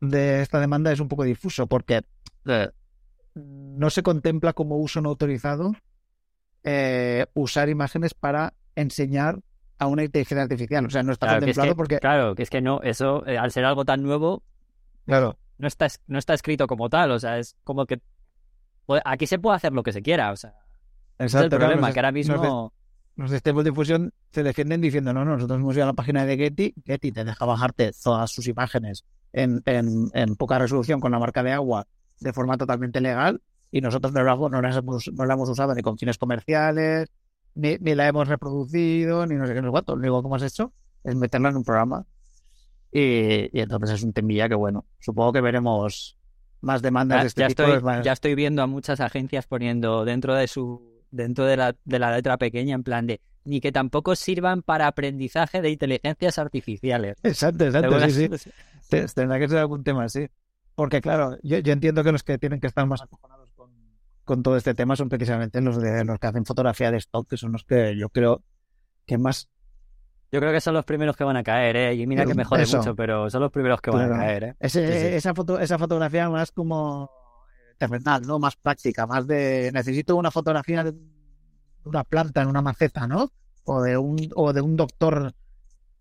de 0.00 0.40
esta 0.40 0.60
demanda 0.60 0.92
es 0.92 1.00
un 1.00 1.08
poco 1.08 1.24
difuso 1.24 1.66
porque 1.66 2.02
eh, 2.46 2.70
no 3.34 3.90
se 3.90 4.02
contempla 4.02 4.52
como 4.52 4.76
uso 4.76 5.00
no 5.00 5.10
autorizado 5.10 5.72
eh, 6.64 7.26
usar 7.34 7.68
imágenes 7.68 8.14
para 8.14 8.54
enseñar 8.74 9.40
a 9.78 9.86
una 9.86 10.04
inteligencia 10.04 10.42
artificial. 10.42 10.86
O 10.86 10.90
sea, 10.90 11.02
no 11.02 11.12
está 11.12 11.38
contemplado 11.38 11.74
porque. 11.74 11.98
Claro, 11.98 12.34
que 12.34 12.42
es 12.42 12.50
que 12.50 12.60
no, 12.60 12.80
eso, 12.82 13.26
eh, 13.26 13.38
al 13.38 13.50
ser 13.50 13.64
algo 13.64 13.84
tan 13.84 14.02
nuevo. 14.02 14.42
Claro. 15.06 15.38
No 15.58 15.66
está, 15.66 15.88
no 16.06 16.18
está 16.18 16.34
escrito 16.34 16.66
como 16.66 16.88
tal. 16.88 17.10
O 17.12 17.18
sea, 17.18 17.38
es 17.38 17.56
como 17.64 17.86
que. 17.86 18.00
Aquí 19.04 19.26
se 19.26 19.38
puede 19.38 19.56
hacer 19.56 19.72
lo 19.72 19.82
que 19.82 19.92
se 19.92 20.02
quiera. 20.02 20.32
O 20.32 20.36
sea. 20.36 20.54
Exacto, 21.18 21.46
es 21.46 21.52
el 21.52 21.58
problema, 21.58 21.92
que 21.92 21.98
ahora 21.98 22.12
mismo. 22.12 22.72
Los, 23.16 23.30
sistemas 23.30 23.64
de 23.64 23.70
difusión 23.70 24.12
se 24.30 24.42
defienden 24.42 24.80
diciendo: 24.80 25.12
no, 25.12 25.24
no, 25.24 25.34
nosotros 25.34 25.58
hemos 25.58 25.74
ido 25.74 25.84
a 25.84 25.88
la 25.88 25.92
página 25.94 26.26
de 26.26 26.36
Getty. 26.36 26.74
Getty 26.84 27.12
te 27.12 27.24
deja 27.24 27.44
bajarte 27.44 27.92
todas 28.02 28.30
sus 28.30 28.46
imágenes 28.46 29.04
en, 29.32 29.62
en, 29.64 30.10
en 30.12 30.36
poca 30.36 30.58
resolución 30.58 31.00
con 31.00 31.12
la 31.12 31.18
marca 31.18 31.42
de 31.42 31.52
agua 31.52 31.86
de 32.20 32.32
forma 32.32 32.56
totalmente 32.56 33.00
legal 33.00 33.40
y 33.70 33.80
nosotros 33.80 34.12
no 34.12 34.22
la, 34.22 34.36
no 34.36 34.78
hemos, 34.78 35.10
no 35.12 35.24
la 35.24 35.34
hemos 35.34 35.48
usado 35.48 35.74
ni 35.74 35.82
con 35.82 35.96
fines 35.96 36.18
comerciales, 36.18 37.08
ni, 37.54 37.76
ni, 37.78 37.94
la 37.94 38.08
hemos 38.08 38.28
reproducido, 38.28 39.26
ni 39.26 39.36
no 39.36 39.46
sé 39.46 39.54
qué, 39.54 39.60
no 39.60 39.68
sé 39.68 39.72
cuánto. 39.72 39.94
Lo 39.94 40.00
único 40.00 40.22
que 40.22 40.26
hemos 40.28 40.42
hecho 40.42 40.72
es 41.04 41.14
meterla 41.14 41.50
en 41.50 41.56
un 41.56 41.64
programa. 41.64 42.04
Y, 42.92 43.56
y 43.56 43.60
entonces 43.60 43.90
es 43.90 44.02
un 44.02 44.12
temilla 44.12 44.48
que, 44.48 44.56
bueno, 44.56 44.84
supongo 44.98 45.32
que 45.32 45.40
veremos 45.40 46.18
más 46.60 46.82
demandas 46.82 47.22
de 47.22 47.28
este 47.28 47.40
ya 47.42 47.48
tipo. 47.48 47.62
Estoy, 47.62 48.02
Ya 48.02 48.12
estoy 48.12 48.34
viendo 48.34 48.62
a 48.62 48.66
muchas 48.66 49.00
agencias 49.00 49.46
poniendo 49.46 50.04
dentro 50.04 50.34
de 50.34 50.48
su 50.48 50.90
dentro 51.10 51.44
de 51.44 51.56
la, 51.56 51.76
de 51.84 51.98
la 51.98 52.14
letra 52.14 52.36
pequeña 52.38 52.74
en 52.74 52.82
plan 52.84 53.06
de 53.06 53.20
ni 53.44 53.60
que 53.60 53.72
tampoco 53.72 54.14
sirvan 54.14 54.62
para 54.62 54.86
aprendizaje 54.86 55.62
de 55.62 55.70
inteligencias 55.70 56.38
artificiales. 56.38 57.16
Exacto, 57.22 57.64
exacto, 57.64 58.00
sí, 58.10 58.28
sí. 58.36 58.50
Tendrá 59.14 59.38
que 59.38 59.48
ser 59.48 59.58
algún 59.58 59.82
tema 59.82 60.04
así. 60.04 60.28
Porque 60.74 61.00
claro, 61.00 61.36
yo, 61.42 61.58
yo, 61.58 61.72
entiendo 61.72 62.02
que 62.04 62.12
los 62.12 62.22
que 62.22 62.38
tienen 62.38 62.60
que 62.60 62.66
estar 62.66 62.86
más 62.86 63.02
acojonados 63.02 63.50
con, 63.52 63.70
con 64.24 64.42
todo 64.42 64.56
este 64.56 64.74
tema 64.74 64.96
son 64.96 65.08
precisamente 65.08 65.60
los 65.60 65.80
de 65.80 66.04
los 66.04 66.18
que 66.18 66.26
hacen 66.26 66.44
fotografía 66.44 66.90
de 66.90 66.98
stock, 66.98 67.28
que 67.28 67.36
son 67.36 67.52
los 67.52 67.64
que 67.64 67.96
yo 67.96 68.08
creo 68.08 68.42
que 69.06 69.18
más 69.18 69.48
yo 70.32 70.38
creo 70.38 70.52
que 70.52 70.60
son 70.60 70.74
los 70.74 70.84
primeros 70.84 71.16
que 71.16 71.24
van 71.24 71.36
a 71.36 71.42
caer, 71.42 71.76
¿eh? 71.76 71.94
Y 71.94 72.06
mira 72.06 72.24
que 72.24 72.34
me 72.34 72.44
jode 72.44 72.64
mucho, 72.64 72.94
pero 72.94 73.28
son 73.30 73.42
los 73.42 73.50
primeros 73.50 73.80
que 73.80 73.90
van 73.90 74.12
a 74.12 74.16
caer, 74.16 74.44
¿eh? 74.44 74.56
Esa, 74.60 75.34
foto, 75.34 75.58
esa 75.58 75.76
fotografía 75.76 76.28
más 76.30 76.52
como 76.52 77.10
eh, 77.48 77.74
terrenal, 77.76 78.22
¿no? 78.22 78.38
Más 78.38 78.54
práctica, 78.54 79.08
más 79.08 79.26
de... 79.26 79.70
Necesito 79.74 80.14
una 80.14 80.30
fotografía 80.30 80.84
de 80.84 80.94
una 81.84 82.04
planta 82.04 82.42
en 82.42 82.48
una 82.48 82.62
maceta, 82.62 83.08
¿no? 83.08 83.32
O 83.64 83.82
de 83.82 83.96
un, 83.98 84.30
o 84.36 84.52
de 84.52 84.60
un 84.60 84.76
doctor 84.76 85.34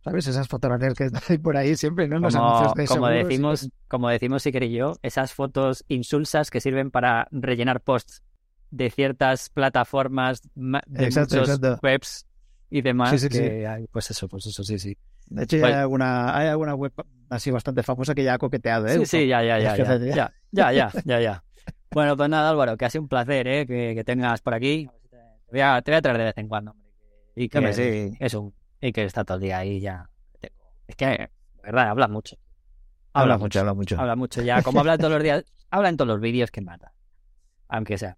¿Sabes? 0.03 0.27
Esas 0.27 0.47
fotografías 0.47 0.93
que 0.93 1.05
están 1.05 1.41
por 1.41 1.57
ahí 1.57 1.75
siempre, 1.75 2.07
¿no? 2.07 2.21
Como, 2.21 3.09
decimos, 3.09 3.69
como 3.87 4.09
decimos 4.09 4.45
Iker 4.45 4.63
y 4.63 4.71
yo, 4.71 4.93
esas 5.03 5.33
fotos 5.33 5.83
insulsas 5.87 6.49
que 6.49 6.61
sirven 6.61 6.89
para 6.89 7.27
rellenar 7.31 7.81
posts 7.81 8.23
de 8.71 8.89
ciertas 8.89 9.49
plataformas, 9.49 10.41
de 10.55 11.05
exacto, 11.05 11.43
webs 11.81 12.25
y 12.69 12.81
demás. 12.81 13.09
Sí, 13.11 13.19
sí, 13.19 13.27
sí. 13.29 13.49
Pues 13.91 14.11
eso, 14.11 14.27
pues 14.27 14.45
eso, 14.45 14.63
sí, 14.63 14.79
sí. 14.79 14.97
De 15.27 15.43
hecho, 15.43 15.57
ya 15.57 15.63
pues 15.63 15.73
hay, 15.73 15.81
alguna, 15.81 16.37
hay 16.37 16.47
alguna 16.47 16.75
web 16.75 16.93
así 17.29 17.51
bastante 17.51 17.83
famosa 17.83 18.15
que 18.15 18.23
ya 18.23 18.35
ha 18.35 18.37
coqueteado, 18.37 18.87
¿eh? 18.87 18.99
Sí, 18.99 19.05
sí, 19.05 19.27
ya, 19.27 19.43
ya, 19.43 19.59
ya. 19.59 19.75
ya, 19.75 20.31
ya, 20.51 20.71
ya, 20.71 20.91
ya, 21.05 21.19
ya. 21.19 21.43
Bueno, 21.91 22.15
pues 22.15 22.29
nada, 22.29 22.49
Álvaro, 22.49 22.77
que 22.77 22.85
ha 22.85 22.89
sido 22.89 23.03
un 23.03 23.09
placer, 23.09 23.47
¿eh? 23.47 23.67
Que, 23.67 24.03
tengas 24.03 24.41
por 24.41 24.53
aquí. 24.53 24.89
Te 25.09 25.17
voy, 25.51 25.61
a, 25.61 25.81
traer 25.81 26.01
de 26.01 26.23
vez 26.23 26.37
en 26.37 26.47
cuando, 26.47 26.71
hombre. 26.71 26.87
Y 27.35 27.49
que 27.49 27.73
sí, 27.73 28.09
sí. 28.09 28.17
eso, 28.19 28.53
y 28.81 28.91
que 28.91 29.03
está 29.03 29.23
todo 29.23 29.35
el 29.37 29.43
día 29.43 29.57
ahí 29.59 29.79
ya. 29.79 30.09
Es 30.87 30.95
que, 30.95 31.29
verdad, 31.61 31.89
habla 31.89 32.07
mucho. 32.07 32.37
Habla, 33.13 33.37
mucho, 33.37 33.59
habla 33.59 33.73
mucho. 33.73 33.99
Habla 33.99 34.15
mucho 34.15 34.41
ya. 34.41 34.61
Como 34.61 34.79
habla 34.79 34.97
todos 34.97 35.11
los 35.11 35.23
días, 35.23 35.43
habla 35.69 35.89
en 35.89 35.97
todos 35.97 36.07
los 36.07 36.19
vídeos 36.19 36.51
que 36.51 36.61
mata. 36.61 36.93
Aunque 37.67 37.97
sea. 37.97 38.17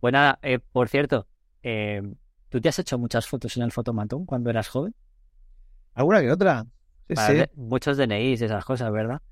Pues 0.00 0.12
nada, 0.12 0.38
eh, 0.42 0.58
por 0.58 0.88
cierto, 0.88 1.26
eh, 1.62 2.02
¿tú 2.48 2.60
te 2.60 2.68
has 2.68 2.78
hecho 2.78 2.98
muchas 2.98 3.26
fotos 3.26 3.56
en 3.56 3.62
el 3.62 3.72
fotomatón 3.72 4.26
cuando 4.26 4.50
eras 4.50 4.68
joven? 4.68 4.94
¿Alguna 5.94 6.20
que 6.20 6.30
otra? 6.30 6.66
Sí, 7.08 7.14
sí. 7.16 7.44
Muchos 7.54 7.96
DNIs 7.96 8.40
y 8.40 8.44
esas 8.44 8.64
cosas, 8.64 8.92
¿verdad? 8.92 9.22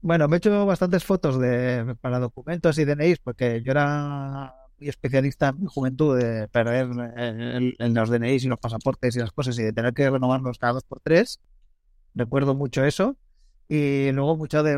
Bueno, 0.00 0.28
me 0.28 0.36
he 0.36 0.38
hecho 0.38 0.64
bastantes 0.66 1.04
fotos 1.04 1.38
de, 1.38 1.96
para 2.00 2.18
documentos 2.18 2.78
y 2.78 2.84
DNIs 2.84 3.18
porque 3.18 3.62
yo 3.62 3.72
era 3.72 4.54
y 4.84 4.88
especialista 4.88 5.48
en 5.48 5.66
juventud 5.66 6.18
de 6.18 6.46
perder 6.48 6.88
en, 7.16 7.94
los 7.94 8.10
DNIs 8.10 8.44
y 8.44 8.48
los 8.48 8.58
pasaportes 8.58 9.16
y 9.16 9.18
las 9.18 9.32
cosas 9.32 9.58
y 9.58 9.62
de 9.62 9.72
tener 9.72 9.94
que 9.94 10.10
renovarlos 10.10 10.58
cada 10.58 10.74
dos 10.74 10.84
por 10.84 11.00
tres. 11.00 11.40
Recuerdo 12.14 12.54
mucho 12.54 12.84
eso. 12.84 13.16
Y 13.66 14.12
luego 14.12 14.36
mucho 14.36 14.62
de, 14.62 14.76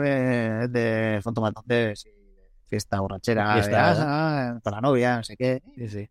de 0.68 1.20
de 1.66 1.94
fiesta 2.68 3.00
borrachera, 3.00 3.54
fiesta, 3.54 4.60
para 4.62 4.80
novia, 4.80 5.16
no 5.16 5.24
sé 5.24 5.36
qué. 5.36 5.60
Sí, 5.88 6.08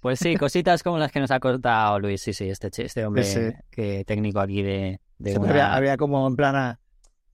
Pues 0.00 0.18
sí, 0.18 0.36
cositas 0.36 0.82
como 0.82 0.96
las 0.98 1.12
que 1.12 1.20
nos 1.20 1.30
ha 1.30 1.40
contado 1.40 2.00
Luis, 2.00 2.22
sí, 2.22 2.32
sí, 2.32 2.48
este, 2.48 2.70
este 2.82 3.04
hombre 3.04 3.62
que 3.70 4.04
técnico 4.06 4.40
aquí 4.40 4.62
de... 4.62 4.98
había, 5.62 5.98
como 5.98 6.26
en 6.26 6.36
plan 6.36 6.78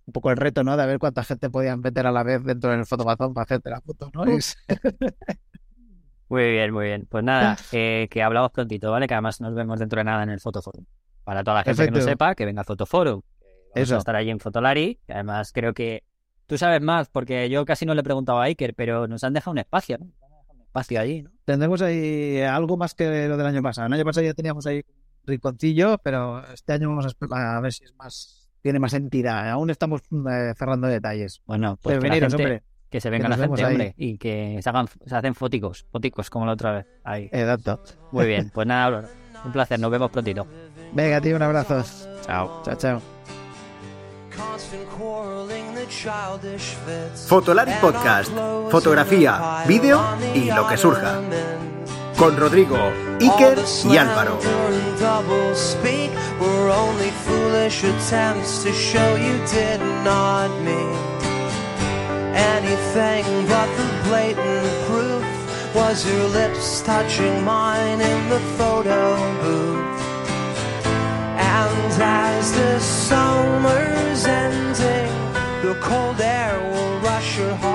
un 0.04 0.12
poco 0.12 0.32
el 0.32 0.36
reto, 0.36 0.64
¿no? 0.64 0.76
De 0.76 0.84
ver 0.84 0.98
cuánta 0.98 1.22
gente 1.22 1.48
podían 1.48 1.80
meter 1.80 2.08
a 2.08 2.12
la 2.12 2.24
vez 2.24 2.42
dentro 2.42 2.70
del 2.70 2.86
fotomatón 2.86 3.34
para 3.34 3.44
hacerte 3.44 3.70
la 3.70 3.80
foto, 3.80 4.10
¿no? 4.12 4.24
Muy 6.32 6.50
bien, 6.50 6.72
muy 6.72 6.86
bien. 6.86 7.06
Pues 7.10 7.22
nada, 7.22 7.58
eh, 7.72 8.08
que 8.10 8.22
hablamos 8.22 8.52
prontito, 8.52 8.90
¿vale? 8.90 9.06
Que 9.06 9.12
además 9.12 9.38
nos 9.42 9.54
vemos 9.54 9.78
dentro 9.78 10.00
de 10.00 10.04
nada 10.04 10.22
en 10.22 10.30
el 10.30 10.40
Fotoforum. 10.40 10.86
Para 11.24 11.44
toda 11.44 11.58
la 11.58 11.62
gente 11.62 11.84
que 11.84 11.90
no 11.90 12.00
sepa, 12.00 12.34
que 12.34 12.46
venga 12.46 12.62
al 12.62 12.64
Fotoforum. 12.64 13.20
Vamos 13.20 13.70
Eso. 13.74 13.96
a 13.96 13.98
estar 13.98 14.16
allí 14.16 14.30
en 14.30 14.40
Fotolari. 14.40 14.98
Y 15.06 15.12
además 15.12 15.52
creo 15.52 15.74
que 15.74 16.04
tú 16.46 16.56
sabes 16.56 16.80
más, 16.80 17.10
porque 17.10 17.50
yo 17.50 17.66
casi 17.66 17.84
no 17.84 17.92
le 17.92 18.00
he 18.00 18.02
preguntado 18.02 18.40
a 18.40 18.44
Iker, 18.44 18.72
pero 18.74 19.06
nos 19.06 19.22
han 19.24 19.34
dejado 19.34 19.52
un 19.52 19.58
espacio, 19.58 19.98
¿no? 19.98 20.06
Un 20.54 20.62
espacio 20.62 21.00
allí, 21.02 21.20
¿no? 21.20 21.30
Tendremos 21.44 21.82
ahí 21.82 22.40
algo 22.40 22.78
más 22.78 22.94
que 22.94 23.28
lo 23.28 23.36
del 23.36 23.46
año 23.46 23.62
pasado. 23.62 23.88
El 23.88 23.92
año 23.92 24.04
pasado 24.04 24.24
ya 24.24 24.32
teníamos 24.32 24.66
ahí 24.66 24.78
un 24.78 25.26
rinconcillo, 25.26 25.98
pero 25.98 26.50
este 26.50 26.72
año 26.72 26.88
vamos 26.88 27.14
a, 27.30 27.60
ver 27.60 27.72
si 27.74 27.84
es 27.84 27.94
más 27.96 28.50
tiene 28.62 28.78
más 28.78 28.94
entidad. 28.94 29.50
Aún 29.50 29.68
estamos 29.68 30.00
eh, 30.00 30.54
cerrando 30.56 30.86
detalles. 30.86 31.42
Bueno, 31.44 31.78
pues 31.82 32.00
veniros, 32.00 32.32
hombre 32.32 32.62
que 32.92 33.00
se 33.00 33.08
venga 33.08 33.26
la 33.26 33.38
gente, 33.38 33.64
hombre, 33.64 33.94
y 33.96 34.18
que 34.18 34.60
se 34.62 34.68
hagan, 34.68 34.86
se 35.06 35.16
hacen 35.16 35.34
foticos, 35.34 35.86
foticos 35.90 36.28
como 36.28 36.44
la 36.44 36.52
otra 36.52 36.72
vez. 36.72 36.86
Ahí. 37.02 37.30
Exacto. 37.32 37.82
Muy 38.12 38.26
bien, 38.26 38.50
pues 38.54 38.66
nada, 38.66 39.08
un 39.44 39.50
placer, 39.50 39.80
nos 39.80 39.90
vemos 39.90 40.10
prontito. 40.10 40.46
Venga, 40.92 41.20
tío, 41.20 41.36
un 41.36 41.42
abrazo. 41.42 41.82
Chao. 42.26 42.62
Chao, 42.62 42.76
chao. 42.76 43.02
Fotolari 47.26 47.72
Podcast, 47.80 48.30
fotografía, 48.70 49.64
vídeo 49.66 50.00
y 50.34 50.50
lo 50.50 50.68
que 50.68 50.76
surja. 50.76 51.18
Con 52.18 52.36
Rodrigo, 52.36 52.76
Iker 53.20 53.58
y 53.90 53.96
Álvaro. 53.96 54.38
Anything 62.34 63.24
but 63.46 63.68
the 63.76 64.08
blatant 64.08 64.68
proof 64.86 65.24
was 65.74 66.06
your 66.06 66.28
lips 66.28 66.82
touching 66.82 67.42
mine 67.44 68.00
in 68.00 68.28
the 68.28 68.40
photo 68.58 69.16
booth. 69.42 70.02
And 70.84 72.02
as 72.02 72.52
the 72.52 72.78
summer's 72.80 74.24
ending, 74.24 75.12
the 75.62 75.78
cold 75.80 76.20
air 76.20 76.58
will 76.70 76.98
rush 77.00 77.38
your 77.38 77.54
heart. 77.56 77.71